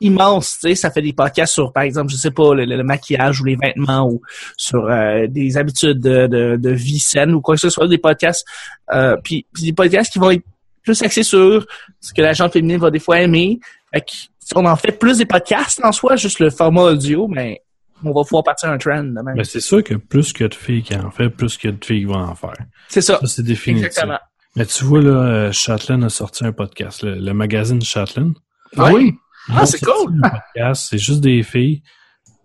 immense, 0.00 0.58
tu 0.60 0.68
sais, 0.68 0.74
ça 0.76 0.90
fait 0.90 1.02
des 1.02 1.12
podcasts 1.12 1.54
sur, 1.54 1.72
par 1.72 1.82
exemple, 1.82 2.12
je 2.12 2.16
sais 2.16 2.30
pas, 2.30 2.54
le, 2.54 2.64
le 2.64 2.84
maquillage 2.84 3.40
ou 3.40 3.44
les 3.44 3.56
vêtements 3.56 4.08
ou 4.08 4.22
sur 4.56 4.84
euh, 4.84 5.26
des 5.28 5.56
habitudes 5.56 5.98
de, 5.98 6.26
de, 6.26 6.56
de 6.56 6.70
vie 6.70 7.00
saine 7.00 7.34
ou 7.34 7.40
quoi 7.40 7.56
que 7.56 7.60
ce 7.60 7.70
soit, 7.70 7.88
des 7.88 7.98
podcasts, 7.98 8.46
euh, 8.92 9.16
puis, 9.24 9.46
puis 9.52 9.64
des 9.64 9.72
podcasts 9.72 10.12
qui 10.12 10.18
vont 10.18 10.30
être 10.30 10.44
plus 10.84 11.00
axés 11.02 11.22
sur 11.22 11.66
ce 12.00 12.12
que 12.12 12.22
la 12.22 12.32
gente 12.32 12.52
féminine 12.52 12.78
va 12.78 12.90
des 12.90 12.98
fois 12.98 13.20
aimer. 13.20 13.58
Fait 13.92 14.02
que 14.02 14.12
si 14.12 14.52
on 14.54 14.64
en 14.66 14.76
fait 14.76 14.92
plus 14.92 15.18
des 15.18 15.26
podcasts 15.26 15.80
en 15.84 15.92
soi, 15.92 16.16
juste 16.16 16.38
le 16.38 16.50
format 16.50 16.82
audio, 16.82 17.26
mais 17.28 17.62
on 18.04 18.12
va 18.12 18.22
pouvoir 18.22 18.44
partir 18.44 18.68
un 18.68 18.78
trend 18.78 19.04
de 19.04 19.20
même. 19.20 19.34
Mais 19.36 19.44
c'est 19.44 19.60
sûr 19.60 19.82
que 19.82 19.94
plus 19.94 20.32
qu'il 20.32 20.42
y 20.42 20.44
a 20.44 20.48
de 20.48 20.54
filles 20.54 20.82
qui 20.82 20.94
en 20.94 21.10
fait, 21.10 21.28
plus 21.28 21.56
qu'il 21.56 21.70
y 21.70 21.72
a 21.72 21.76
de 21.76 21.84
filles 21.84 22.00
qui 22.00 22.06
vont 22.06 22.14
en 22.14 22.34
faire. 22.34 22.56
C'est 22.88 23.00
ça. 23.00 23.18
Ça, 23.20 23.26
c'est 23.26 23.42
définitif. 23.42 23.86
Exactement. 23.86 24.18
Mais 24.56 24.66
tu 24.66 24.84
vois, 24.84 25.00
là, 25.00 25.10
euh, 25.10 25.52
Chatelaine 25.52 26.04
a 26.04 26.08
sorti 26.10 26.44
un 26.44 26.52
podcast, 26.52 27.02
le, 27.02 27.14
le 27.14 27.32
magazine 27.34 27.80
Chatelaine. 27.82 28.34
Ah 28.76 28.92
oui? 28.92 29.14
Ah, 29.48 29.62
ont 29.62 29.66
c'est 29.66 29.80
cool. 29.84 30.20
c'est 30.74 30.98
juste 30.98 31.20
des 31.20 31.42
filles. 31.42 31.82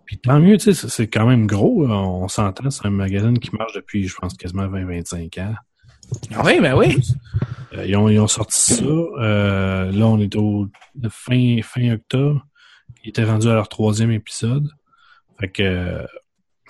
Puis 0.06 0.18
tant 0.18 0.40
mieux, 0.40 0.56
tu 0.56 0.72
sais, 0.72 0.88
c'est- 0.88 1.06
quand 1.06 1.26
même 1.26 1.46
gros, 1.46 1.86
là, 1.86 1.94
on 1.94 2.26
s'entend, 2.28 2.70
c'est 2.70 2.86
un 2.86 2.90
magazine 2.90 3.38
qui 3.38 3.54
marche 3.54 3.74
depuis, 3.74 4.08
je 4.08 4.16
pense, 4.16 4.34
quasiment 4.34 4.66
20-25 4.66 5.38
ans. 5.38 5.54
Ah 6.34 6.42
Oui, 6.44 6.58
ben 6.60 6.74
oui. 6.74 6.98
Euh, 7.74 7.84
ils, 7.86 7.94
ont, 7.96 8.08
ils 8.08 8.18
ont 8.18 8.26
sorti 8.26 8.58
ça. 8.76 8.84
euh, 8.84 9.92
là, 9.92 10.06
on 10.06 10.18
est 10.18 10.34
au 10.36 10.66
fin, 11.10 11.58
fin 11.62 11.92
octobre. 11.92 12.42
Ils 13.04 13.10
étaient 13.10 13.24
rendus 13.24 13.48
à 13.48 13.54
leur 13.54 13.68
troisième 13.68 14.10
épisode. 14.10 14.66
Fait 15.38 15.48
que... 15.48 15.62
euh, 15.62 16.06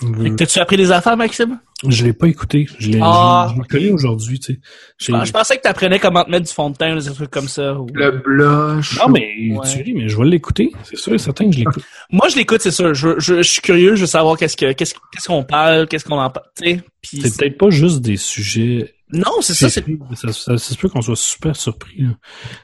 Fait 0.00 0.30
que 0.30 0.34
T'as-tu 0.34 0.58
appris 0.58 0.76
des 0.76 0.90
affaires, 0.90 1.16
Maxime? 1.16 1.60
Je 1.86 2.04
l'ai 2.04 2.12
pas 2.12 2.26
écouté. 2.26 2.66
Je 2.78 2.90
l'ai 2.90 2.98
Ah, 3.02 3.54
je 3.56 3.62
connu 3.68 3.90
aujourd'hui, 3.90 4.40
tu 4.40 4.54
sais. 4.54 4.60
J'ai- 4.98 5.12
Ah, 5.14 5.24
Je 5.24 5.30
pensais 5.32 5.56
que 5.56 5.62
t'apprenais 5.62 5.98
comment 6.00 6.24
te 6.24 6.30
mettre 6.30 6.46
du 6.46 6.52
fond 6.52 6.70
de 6.70 6.76
teint, 6.76 6.96
ou 6.96 7.00
des 7.00 7.12
trucs 7.12 7.30
comme 7.30 7.46
ça. 7.48 7.74
ou- 7.78 7.86
Le 7.94 8.10
blush. 8.10 8.98
Non, 8.98 9.08
mais 9.08 9.52
Ouais. 9.52 9.66
tu 9.70 9.82
ris, 9.82 9.92
mais 9.94 10.08
je 10.08 10.16
vais 10.16 10.24
l'écouter. 10.24 10.72
C'est 10.84 10.96
sûr 10.96 11.14
et 11.14 11.18
certain 11.18 11.46
que 11.46 11.52
je 11.52 11.58
l'écoute. 11.60 11.84
Moi, 12.10 12.28
je 12.28 12.36
l'écoute, 12.36 12.60
c'est 12.62 12.70
sûr. 12.72 12.94
Je, 12.94 13.18
je, 13.18 13.36
je 13.36 13.42
suis 13.48 13.62
curieux, 13.62 13.94
je 13.94 14.00
veux 14.00 14.06
savoir 14.06 14.36
qu'est-ce 14.36 14.56
que 14.56 14.72
qu'est-ce 14.72 14.94
qu'est-ce 15.12 15.26
qu'on 15.28 15.44
parle, 15.44 15.86
qu'est-ce 15.86 16.04
qu'on 16.04 16.18
en 16.18 16.30
parle, 16.30 16.46
tu 16.56 16.64
sais. 16.64 16.80
Puis 17.00 17.20
C'est 17.22 17.36
peut-être 17.36 17.58
pas 17.58 17.70
juste 17.70 18.00
des 18.00 18.16
sujets. 18.16 18.94
non, 19.12 19.40
c'est 19.40 19.54
ça, 19.54 19.70
c'est 19.70 19.84
ça, 20.16 20.32
ça, 20.32 20.58
ça 20.58 20.74
se 20.74 20.76
peut 20.76 20.88
qu'on 20.88 21.00
soit 21.00 21.16
super 21.16 21.54
surpris. 21.56 22.04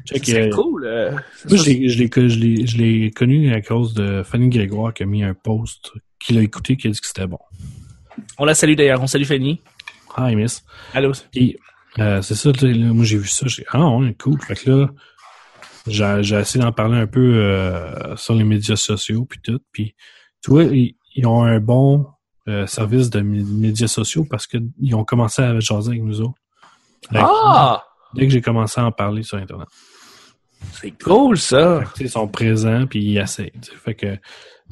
Check, 0.06 0.24
c'est 0.26 0.48
euh, 0.48 0.50
cool. 0.50 0.84
euh, 0.86 1.12
Moi, 1.12 1.20
je 1.56 1.56
je 1.56 1.88
je 1.88 2.66
je 2.66 2.76
l'ai 2.76 3.10
connu 3.12 3.54
à 3.54 3.60
cause 3.62 3.94
de 3.94 4.22
Fanny 4.24 4.48
Grégoire 4.48 4.92
qui 4.92 5.04
a 5.04 5.06
mis 5.06 5.22
un 5.22 5.34
post 5.34 5.92
qu'il 6.18 6.36
a 6.36 6.42
écouté 6.42 6.76
qui 6.76 6.88
a 6.88 6.90
dit 6.90 6.98
que 7.00 7.06
c'était 7.06 7.26
bon. 7.28 7.38
On 8.38 8.44
la 8.44 8.54
salue 8.54 8.74
d'ailleurs, 8.74 9.02
on 9.02 9.06
salue 9.06 9.24
Fanny. 9.24 9.60
Hi, 10.16 10.34
miss. 10.36 10.62
Allô. 10.92 11.12
Puis, 11.32 11.56
euh, 11.98 12.22
c'est 12.22 12.34
ça, 12.34 12.50
moi 12.62 13.04
j'ai 13.04 13.18
vu 13.18 13.28
ça, 13.28 13.46
j'ai 13.46 13.62
dit, 13.62 13.68
ah 13.72 13.88
ouais, 13.96 14.14
cool. 14.14 14.40
Fait 14.42 14.54
que 14.54 14.70
là, 14.70 14.88
j'ai 15.86 16.18
j'ai 16.22 16.36
essayé 16.36 16.64
d'en 16.64 16.72
parler 16.72 16.98
un 16.98 17.06
peu 17.06 17.20
euh, 17.20 18.16
sur 18.16 18.34
les 18.34 18.44
médias 18.44 18.76
sociaux 18.76 19.24
puis 19.24 19.40
tout. 19.42 19.60
Puis, 19.72 19.94
tu 20.42 20.50
vois, 20.50 20.64
ils, 20.64 20.96
ils 21.14 21.26
ont 21.26 21.42
un 21.44 21.58
bon 21.60 22.06
euh, 22.48 22.66
service 22.66 23.10
de 23.10 23.20
mé- 23.20 23.44
médias 23.44 23.88
sociaux 23.88 24.24
parce 24.28 24.46
qu'ils 24.46 24.94
ont 24.94 25.04
commencé 25.04 25.42
à 25.42 25.58
jaser 25.60 25.90
avec 25.90 26.02
nous 26.02 26.20
autres. 26.20 26.38
Fait 27.10 27.18
que, 27.18 27.24
Ah, 27.24 27.84
Dès 28.14 28.26
que 28.26 28.32
j'ai 28.32 28.40
commencé 28.42 28.80
à 28.80 28.84
en 28.86 28.92
parler 28.92 29.22
sur 29.24 29.38
Internet. 29.38 29.66
c'est 30.80 30.92
cool 31.02 31.36
ça. 31.36 31.80
Fait 31.80 31.98
que, 31.98 32.04
ils 32.04 32.10
sont 32.10 32.28
présents 32.28 32.86
puis 32.86 33.02
ils 33.02 33.18
essayent. 33.18 33.52
Fait 33.84 33.94
que 33.94 34.16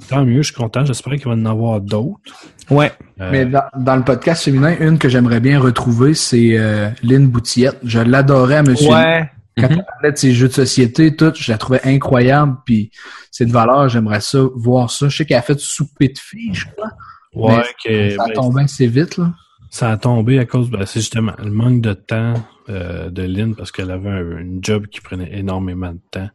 tant 0.09 0.24
mieux, 0.24 0.43
je 0.43 0.52
suis 0.52 0.55
content. 0.55 0.85
J'espère 0.85 1.14
qu'il 1.14 1.24
va 1.27 1.35
y 1.35 1.40
en 1.40 1.47
avoir 1.47 1.81
d'autres. 1.81 2.35
Ouais. 2.70 2.93
Euh, 3.20 3.28
Mais 3.31 3.47
dans, 3.47 3.64
dans 3.77 3.97
le 3.97 4.02
podcast 4.05 4.44
féminin, 4.44 4.74
une 4.81 4.98
que 4.98 5.09
j'aimerais 5.09 5.40
bien 5.40 5.60
retrouver, 5.60 6.14
c'est 6.14 6.59
euh, 6.59 6.90
Lynn 7.02 7.28
Boutillette. 7.28 7.78
Je 7.85 8.01
l'adorais 8.01 8.56
à 8.56 8.62
Monsieur. 8.62 8.90
Ouais. 8.90 9.31
Quand 9.59 9.69
elle 9.69 9.85
parlait 9.85 10.12
de 10.12 10.16
ses 10.16 10.32
jeux 10.32 10.48
de 10.48 10.52
société, 10.55 11.14
tout, 11.14 11.32
je 11.36 11.52
la 11.52 11.59
trouvais 11.59 11.81
incroyable. 11.85 12.56
Puis 12.64 12.90
c'est 13.31 13.44
de 13.47 13.52
valeur, 13.52 13.89
j'aimerais 13.90 14.23
ça, 14.23 14.39
voir 14.55 14.90
ça. 14.90 15.09
Je 15.09 15.16
sais 15.19 15.27
qu'elle 15.27 15.36
a 15.39 15.43
fait 15.43 15.59
souper 15.60 16.09
de 16.09 16.19
filles, 16.19 16.55
je 16.55 16.64
crois. 16.69 16.90
ouais, 17.35 17.56
mais 17.59 18.10
que- 18.10 18.16
ça 18.16 18.23
a 18.24 18.28
ben, 18.28 18.32
tombé 18.35 18.62
assez 18.62 18.86
vite, 18.86 19.19
là. 19.19 19.32
Ça 19.70 19.90
a 19.90 19.97
tombé 19.97 20.39
à 20.39 20.44
cause, 20.47 20.70
ben, 20.70 20.85
c'est 20.86 21.01
justement 21.01 21.32
le 21.43 21.51
manque 21.51 21.81
de 21.81 21.93
temps 21.94 22.35
euh, 22.69 23.09
de 23.10 23.23
Lynn 23.23 23.55
parce 23.55 23.73
qu'elle 23.73 23.90
avait 23.90 24.10
un, 24.10 24.39
une 24.39 24.59
job 24.62 24.86
qui 24.86 25.01
prenait 25.01 25.31
énormément 25.39 25.93
de 25.93 26.01
temps. 26.10 26.28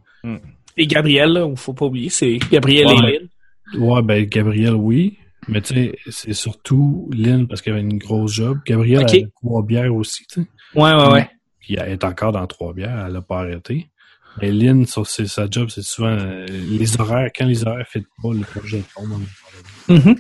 Et 0.76 0.86
Gabriel, 0.88 1.34
là, 1.34 1.48
faut 1.56 1.74
pas 1.74 1.86
oublier, 1.86 2.10
c'est 2.10 2.38
Gabriel 2.52 2.86
Ouais. 2.88 2.94
et 2.94 3.20
Lynn. 3.20 3.28
Ouais, 3.76 4.02
ben 4.02 4.26
Gabriel, 4.26 4.74
oui. 4.76 5.18
Mais 5.48 5.62
tu 5.62 5.74
sais, 5.76 5.98
c'est 6.10 6.34
surtout 6.34 7.10
Lynn 7.14 7.48
parce 7.48 7.62
qu'elle 7.62 7.74
avait 7.74 7.82
une 7.82 7.98
grosse 7.98 8.34
job. 8.34 8.60
Gabriel 8.66 9.04
Ok. 9.04 9.10
avait 9.10 9.28
trois 9.42 9.64
bières 9.64 9.94
aussi, 9.96 10.26
tu 10.28 10.42
sais. 10.42 10.48
Ouais, 10.76 10.94
ouais, 10.94 11.10
ouais. 11.12 11.30
Puis 11.60 11.76
elle 11.80 11.92
est 11.92 12.04
encore 12.04 12.32
dans 12.32 12.46
trois 12.48 12.74
bières, 12.74 13.06
elle 13.08 13.16
a 13.16 13.22
pas 13.22 13.40
arrêté. 13.40 13.88
Mais 14.42 14.52
Lynn, 14.52 14.86
sur 14.86 15.08
ses- 15.08 15.28
sa 15.28 15.50
job, 15.50 15.70
c'est 15.70 15.82
souvent 15.84 16.10
euh, 16.10 16.46
les 16.48 17.00
horaires. 17.00 17.30
Quand 17.36 17.46
les 17.46 17.66
horaires 17.66 17.88
ne 17.96 18.02
pas, 18.22 18.34
le 18.34 18.42
projet 18.42 18.84
tombe. 18.96 19.10
là. 19.90 19.96
Mhm. 19.96 20.16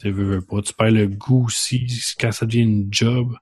Tu 0.00 0.10
veux, 0.10 0.24
veux 0.24 0.40
pas. 0.42 0.60
Tu 0.62 0.72
perds 0.74 0.90
le 0.90 1.06
goût 1.06 1.44
aussi 1.46 1.86
quand 2.18 2.32
ça 2.32 2.44
devient 2.46 2.62
une 2.62 2.88
job 2.90 3.36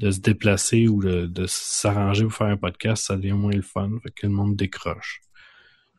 de 0.00 0.10
se 0.10 0.20
déplacer 0.20 0.88
ou 0.88 1.02
de, 1.02 1.26
de 1.26 1.44
s'arranger 1.46 2.24
pour 2.24 2.32
faire 2.34 2.48
un 2.48 2.56
podcast, 2.56 3.04
ça 3.06 3.16
devient 3.16 3.32
moins 3.32 3.52
le 3.52 3.62
fun. 3.62 3.90
Fait 4.02 4.10
que 4.10 4.26
le 4.26 4.32
monde 4.32 4.56
décroche. 4.56 5.20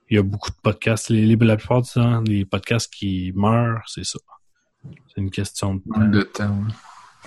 Il 0.09 0.15
y 0.15 0.19
a 0.19 0.23
beaucoup 0.23 0.49
de 0.49 0.55
podcasts. 0.61 1.09
Les, 1.09 1.25
les- 1.25 1.35
la 1.35 1.57
plupart 1.57 1.81
du 1.81 1.89
temps, 1.89 2.21
les 2.21 2.45
podcasts 2.45 2.91
qui 2.93 3.31
meurent, 3.35 3.83
c'est 3.87 4.05
ça. 4.05 4.19
C'est 4.83 5.21
une 5.21 5.31
question 5.31 5.75
de 5.75 5.81
temps. 5.93 6.07
De 6.07 6.21
temps. 6.21 6.57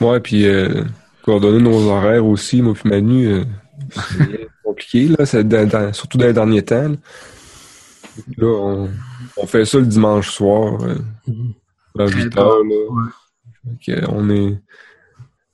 ouais. 0.01 0.07
Ouais, 0.09 0.21
puis 0.21 0.47
euh, 0.47 0.85
coordonner 1.23 1.61
nos 1.63 1.89
horaires 1.91 2.25
aussi, 2.25 2.63
moi 2.63 2.73
puis 2.75 2.89
Manu, 2.89 3.27
euh, 3.27 3.45
c'est 4.19 4.49
compliqué, 4.65 5.09
là, 5.09 5.27
c'est 5.27 5.47
dans- 5.47 5.69
dans- 5.69 5.93
surtout 5.93 6.17
dans 6.17 6.27
les 6.27 6.33
derniers 6.33 6.65
temps. 6.65 6.89
Là, 6.89 6.97
Là, 8.39 8.47
on, 8.47 8.91
on 9.37 9.47
fait 9.47 9.65
ça 9.65 9.79
le 9.79 9.87
dimanche 9.87 10.31
soir, 10.31 10.83
euh, 10.83 10.97
à 11.99 12.07
8 12.09 12.37
heures. 12.39 12.59
Là. 12.65 14.07
On 14.09 14.31
est. 14.31 14.59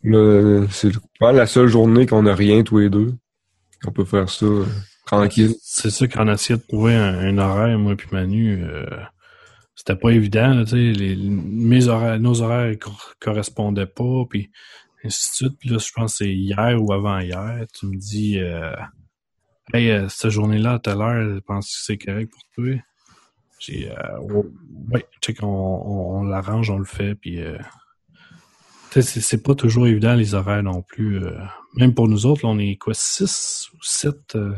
Là, 0.04 0.64
c'est 0.70 0.92
pas 1.18 1.32
la 1.32 1.46
seule 1.46 1.66
journée 1.68 2.06
qu'on 2.06 2.26
a 2.26 2.34
rien 2.34 2.62
tous 2.62 2.78
les 2.78 2.88
deux. 2.90 3.14
On 3.86 3.90
peut 3.90 4.04
faire 4.04 4.28
ça 4.30 4.46
euh, 4.46 4.64
tranquille. 5.06 5.54
C'est 5.62 5.90
ça 5.90 6.06
qu'on 6.06 6.28
a 6.28 6.34
essayé 6.34 6.58
de 6.58 6.64
trouver 6.66 6.94
un, 6.94 7.38
horaire, 7.38 7.78
moi 7.78 7.96
puis 7.96 8.08
Manu. 8.12 8.62
euh, 8.62 8.84
c'était 9.74 9.96
pas 9.96 10.10
évident, 10.10 10.54
là, 10.54 10.64
les- 10.72 11.88
horaires, 11.88 12.18
nos 12.18 12.42
horaires 12.42 12.78
cor- 12.78 13.14
correspondaient 13.20 13.86
pas, 13.86 14.24
puis 14.28 14.50
ainsi 15.04 15.30
de 15.30 15.34
suite. 15.34 15.58
Puis 15.58 15.68
je 15.68 15.92
pense 15.94 16.12
que 16.12 16.16
c'est 16.18 16.32
hier 16.34 16.82
ou 16.82 16.92
avant-hier, 16.92 17.64
tu 17.72 17.86
me 17.86 17.96
dis 17.96 18.38
euh, 18.38 18.72
Hey, 19.74 19.90
euh, 19.90 20.08
cette 20.08 20.30
journée-là, 20.30 20.74
à 20.74 20.78
telle 20.78 21.00
heure, 21.00 21.34
je 21.34 21.40
pense 21.40 21.66
que 21.66 21.78
c'est 21.82 21.98
correct 21.98 22.30
pour 22.30 22.42
toi? 22.54 22.74
J'ai 23.58 23.90
euh, 23.90 24.18
ouais, 24.92 25.06
on, 25.42 25.46
on, 25.46 26.22
l'arrange, 26.24 26.70
on 26.70 26.78
le 26.78 26.84
fait, 26.84 27.14
puis 27.14 27.40
c'est 29.02 29.42
pas 29.42 29.54
toujours 29.54 29.86
évident 29.86 30.14
les 30.14 30.34
horaires 30.34 30.62
non 30.62 30.82
plus. 30.82 31.20
même 31.74 31.94
pour 31.94 32.08
nous 32.08 32.26
autres, 32.26 32.44
on 32.44 32.58
est 32.58 32.76
quoi, 32.76 32.94
six 32.94 33.68
ou 33.74 33.82
sept 33.82 34.36
euh, 34.36 34.54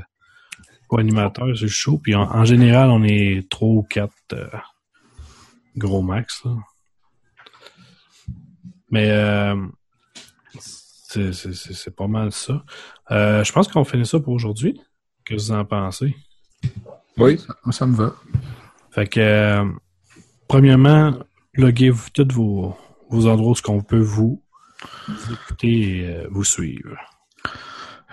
co-animateurs 0.88 1.56
sur 1.56 1.64
le 1.66 1.70
show, 1.70 1.98
puis 1.98 2.14
en, 2.14 2.22
en 2.22 2.44
général, 2.44 2.90
on 2.90 3.02
est 3.04 3.48
trois 3.50 3.68
ou 3.68 3.82
quatre 3.82 4.12
euh, 4.32 4.48
gros 5.76 6.02
max. 6.02 6.44
Là. 6.44 6.56
Mais 8.90 9.10
euh, 9.10 9.54
c'est- 10.58 11.90
pas 11.94 12.06
mal 12.08 12.32
ça. 12.32 12.64
Euh, 13.10 13.44
je 13.44 13.52
pense 13.52 13.68
qu'on 13.68 13.84
finit 13.84 14.06
ça 14.06 14.18
pour 14.20 14.32
aujourd'hui. 14.32 14.80
Qu'est-ce 15.24 15.48
que 15.48 15.52
vous 15.52 15.58
en 15.58 15.64
pensez? 15.64 16.16
Oui. 17.16 17.38
Ça, 17.38 17.54
ça 17.72 17.86
me 17.86 17.94
va. 17.94 18.14
Fait 18.90 19.06
que, 19.06 19.64
premièrement, 20.48 21.18
loguez-vous 21.54 22.08
tous 22.14 22.28
vos, 22.32 22.76
vos 23.10 23.26
endroits 23.26 23.52
où 23.52 23.54
ce 23.54 23.62
qu'on 23.62 23.82
peut 23.82 23.98
vous, 24.00 24.42
écouter 25.32 25.98
et 25.98 26.26
vous 26.30 26.44
suivre. 26.44 26.96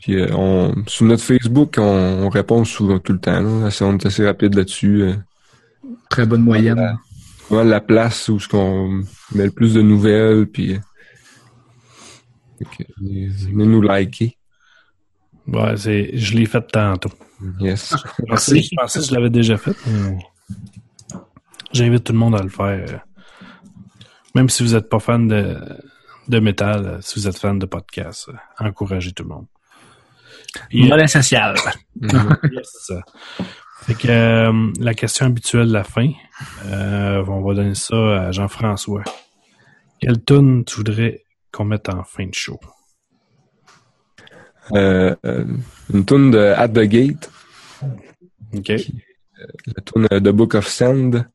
Puis 0.00 0.16
on, 0.32 0.74
sur 0.86 1.04
notre 1.06 1.22
Facebook, 1.22 1.74
on, 1.78 1.82
on 2.24 2.28
répond 2.30 2.64
souvent 2.64 2.98
tout 2.98 3.12
le 3.12 3.18
temps. 3.20 3.40
Là. 3.40 3.68
On 3.82 3.98
est 3.98 4.06
assez 4.06 4.26
rapide 4.26 4.54
là-dessus. 4.54 5.04
Très 6.08 6.26
bonne 6.26 6.42
moyenne. 6.42 6.98
Vraiment 7.48 7.68
la 7.68 7.80
place 7.80 8.28
où 8.28 8.40
ce 8.40 8.48
qu'on 8.48 9.02
met 9.34 9.44
le 9.44 9.50
plus 9.50 9.74
de 9.74 9.82
nouvelles. 9.82 10.46
Puis, 10.46 10.78
venez 13.00 13.66
nous 13.66 13.82
liker. 13.82 14.36
Ouais, 15.46 15.76
c'est, 15.76 16.16
je 16.16 16.36
l'ai 16.36 16.46
fait 16.46 16.66
tantôt. 16.66 17.10
Yes. 17.60 17.94
Merci. 18.28 18.62
Je 18.62 18.76
pensais 18.76 19.00
que 19.00 19.06
je 19.06 19.14
l'avais 19.14 19.30
déjà 19.30 19.56
fait. 19.56 19.76
mais 19.86 20.18
J'invite 21.72 22.04
tout 22.04 22.12
le 22.12 22.18
monde 22.18 22.34
à 22.34 22.42
le 22.42 22.48
faire. 22.48 23.04
Même 24.34 24.48
si 24.48 24.62
vous 24.62 24.74
n'êtes 24.74 24.88
pas 24.88 25.00
fan 25.00 25.26
de, 25.28 25.58
de 26.28 26.38
métal, 26.38 26.98
si 27.02 27.18
vous 27.18 27.26
êtes 27.26 27.38
fan 27.38 27.58
de 27.58 27.66
podcast, 27.66 28.30
encouragez 28.58 29.12
tout 29.12 29.24
le 29.24 29.30
monde. 29.30 29.46
Puis, 30.68 30.88
Modèle 30.88 31.08
social. 31.08 31.54
Mhm. 32.00 32.36
Yes, 32.52 32.70
c'est 32.72 32.94
ça. 32.94 33.02
Fait 33.82 33.94
que 33.94 34.08
euh, 34.08 34.72
la 34.78 34.94
question 34.94 35.26
habituelle 35.26 35.68
de 35.68 35.72
la 35.72 35.84
fin, 35.84 36.10
euh, 36.66 37.24
on 37.26 37.40
va 37.40 37.54
donner 37.54 37.74
ça 37.74 38.26
à 38.26 38.32
Jean-François. 38.32 39.02
Quelle 40.00 40.22
tune 40.22 40.64
tu 40.64 40.76
voudrais 40.76 41.24
qu'on 41.52 41.64
mette 41.64 41.88
en 41.88 42.04
fin 42.04 42.26
de 42.26 42.34
show? 42.34 42.58
Euh, 44.72 45.14
euh, 45.24 45.44
une 45.92 46.04
tune 46.04 46.30
de 46.30 46.38
At 46.38 46.68
the 46.68 46.82
Gate, 46.82 47.30
OK? 48.54 48.68
la 48.68 49.82
tune 49.84 50.06
euh, 50.12 50.20
The 50.20 50.28
Book 50.28 50.54
of 50.54 50.66
Sand, 50.68 51.26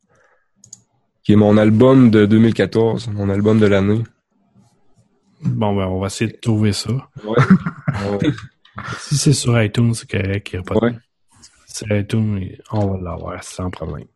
qui 1.23 1.33
est 1.33 1.35
mon 1.35 1.57
album 1.57 2.11
de 2.11 2.25
2014, 2.25 3.09
mon 3.09 3.29
album 3.29 3.59
de 3.59 3.65
l'année. 3.65 4.03
Bon, 5.41 5.75
ben, 5.75 5.85
on 5.87 5.99
va 5.99 6.07
essayer 6.07 6.31
de 6.31 6.37
trouver 6.37 6.71
ça. 6.73 6.91
Ouais. 7.23 7.35
Si 8.99 9.15
c'est 9.17 9.31
sur 9.31 9.61
iTunes, 9.61 9.93
c'est 9.93 10.09
correct, 10.09 10.49
il 10.51 10.55
n'y 10.57 10.59
a 10.59 10.63
pas 10.63 10.75
de... 10.75 10.79
Ouais. 10.81 10.95
C'est 11.65 11.85
iTunes, 11.97 12.45
on 12.71 12.87
va 12.87 12.97
l'avoir 13.01 13.41
sans 13.41 13.69
problème. 13.69 14.07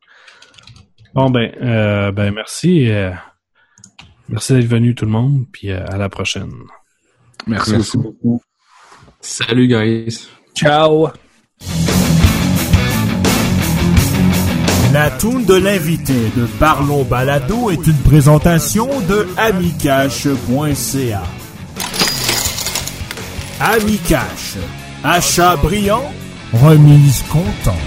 Bon, 1.13 1.29
ben, 1.29 1.49
euh, 1.61 2.11
ben 2.11 2.33
merci. 2.33 2.91
euh, 2.91 3.11
merci 4.29 4.53
d'être 4.53 4.67
venu 4.67 4.95
tout 4.95 5.05
le 5.05 5.11
monde, 5.11 5.45
puis 5.51 5.71
euh, 5.71 5.85
à 5.87 5.97
la 5.97 6.09
prochaine. 6.09 6.51
Merci, 7.47 7.71
Merci 7.71 7.97
beaucoup. 7.97 8.13
beaucoup. 8.21 8.41
Salut, 9.21 9.67
guys. 9.67 10.27
Ciao. 10.55 11.09
La 14.91 15.11
toune 15.11 15.45
de 15.45 15.53
l'invité 15.53 16.15
de 16.35 16.45
Parlons 16.59 17.03
Balado 17.03 17.69
est 17.69 17.85
une 17.85 17.97
présentation 17.97 18.87
de 19.01 19.27
amicache.ca. 19.37 21.23
Amicache, 23.59 24.55
achat 25.03 25.57
brillant, 25.57 26.11
remise 26.53 27.23
content. 27.31 27.77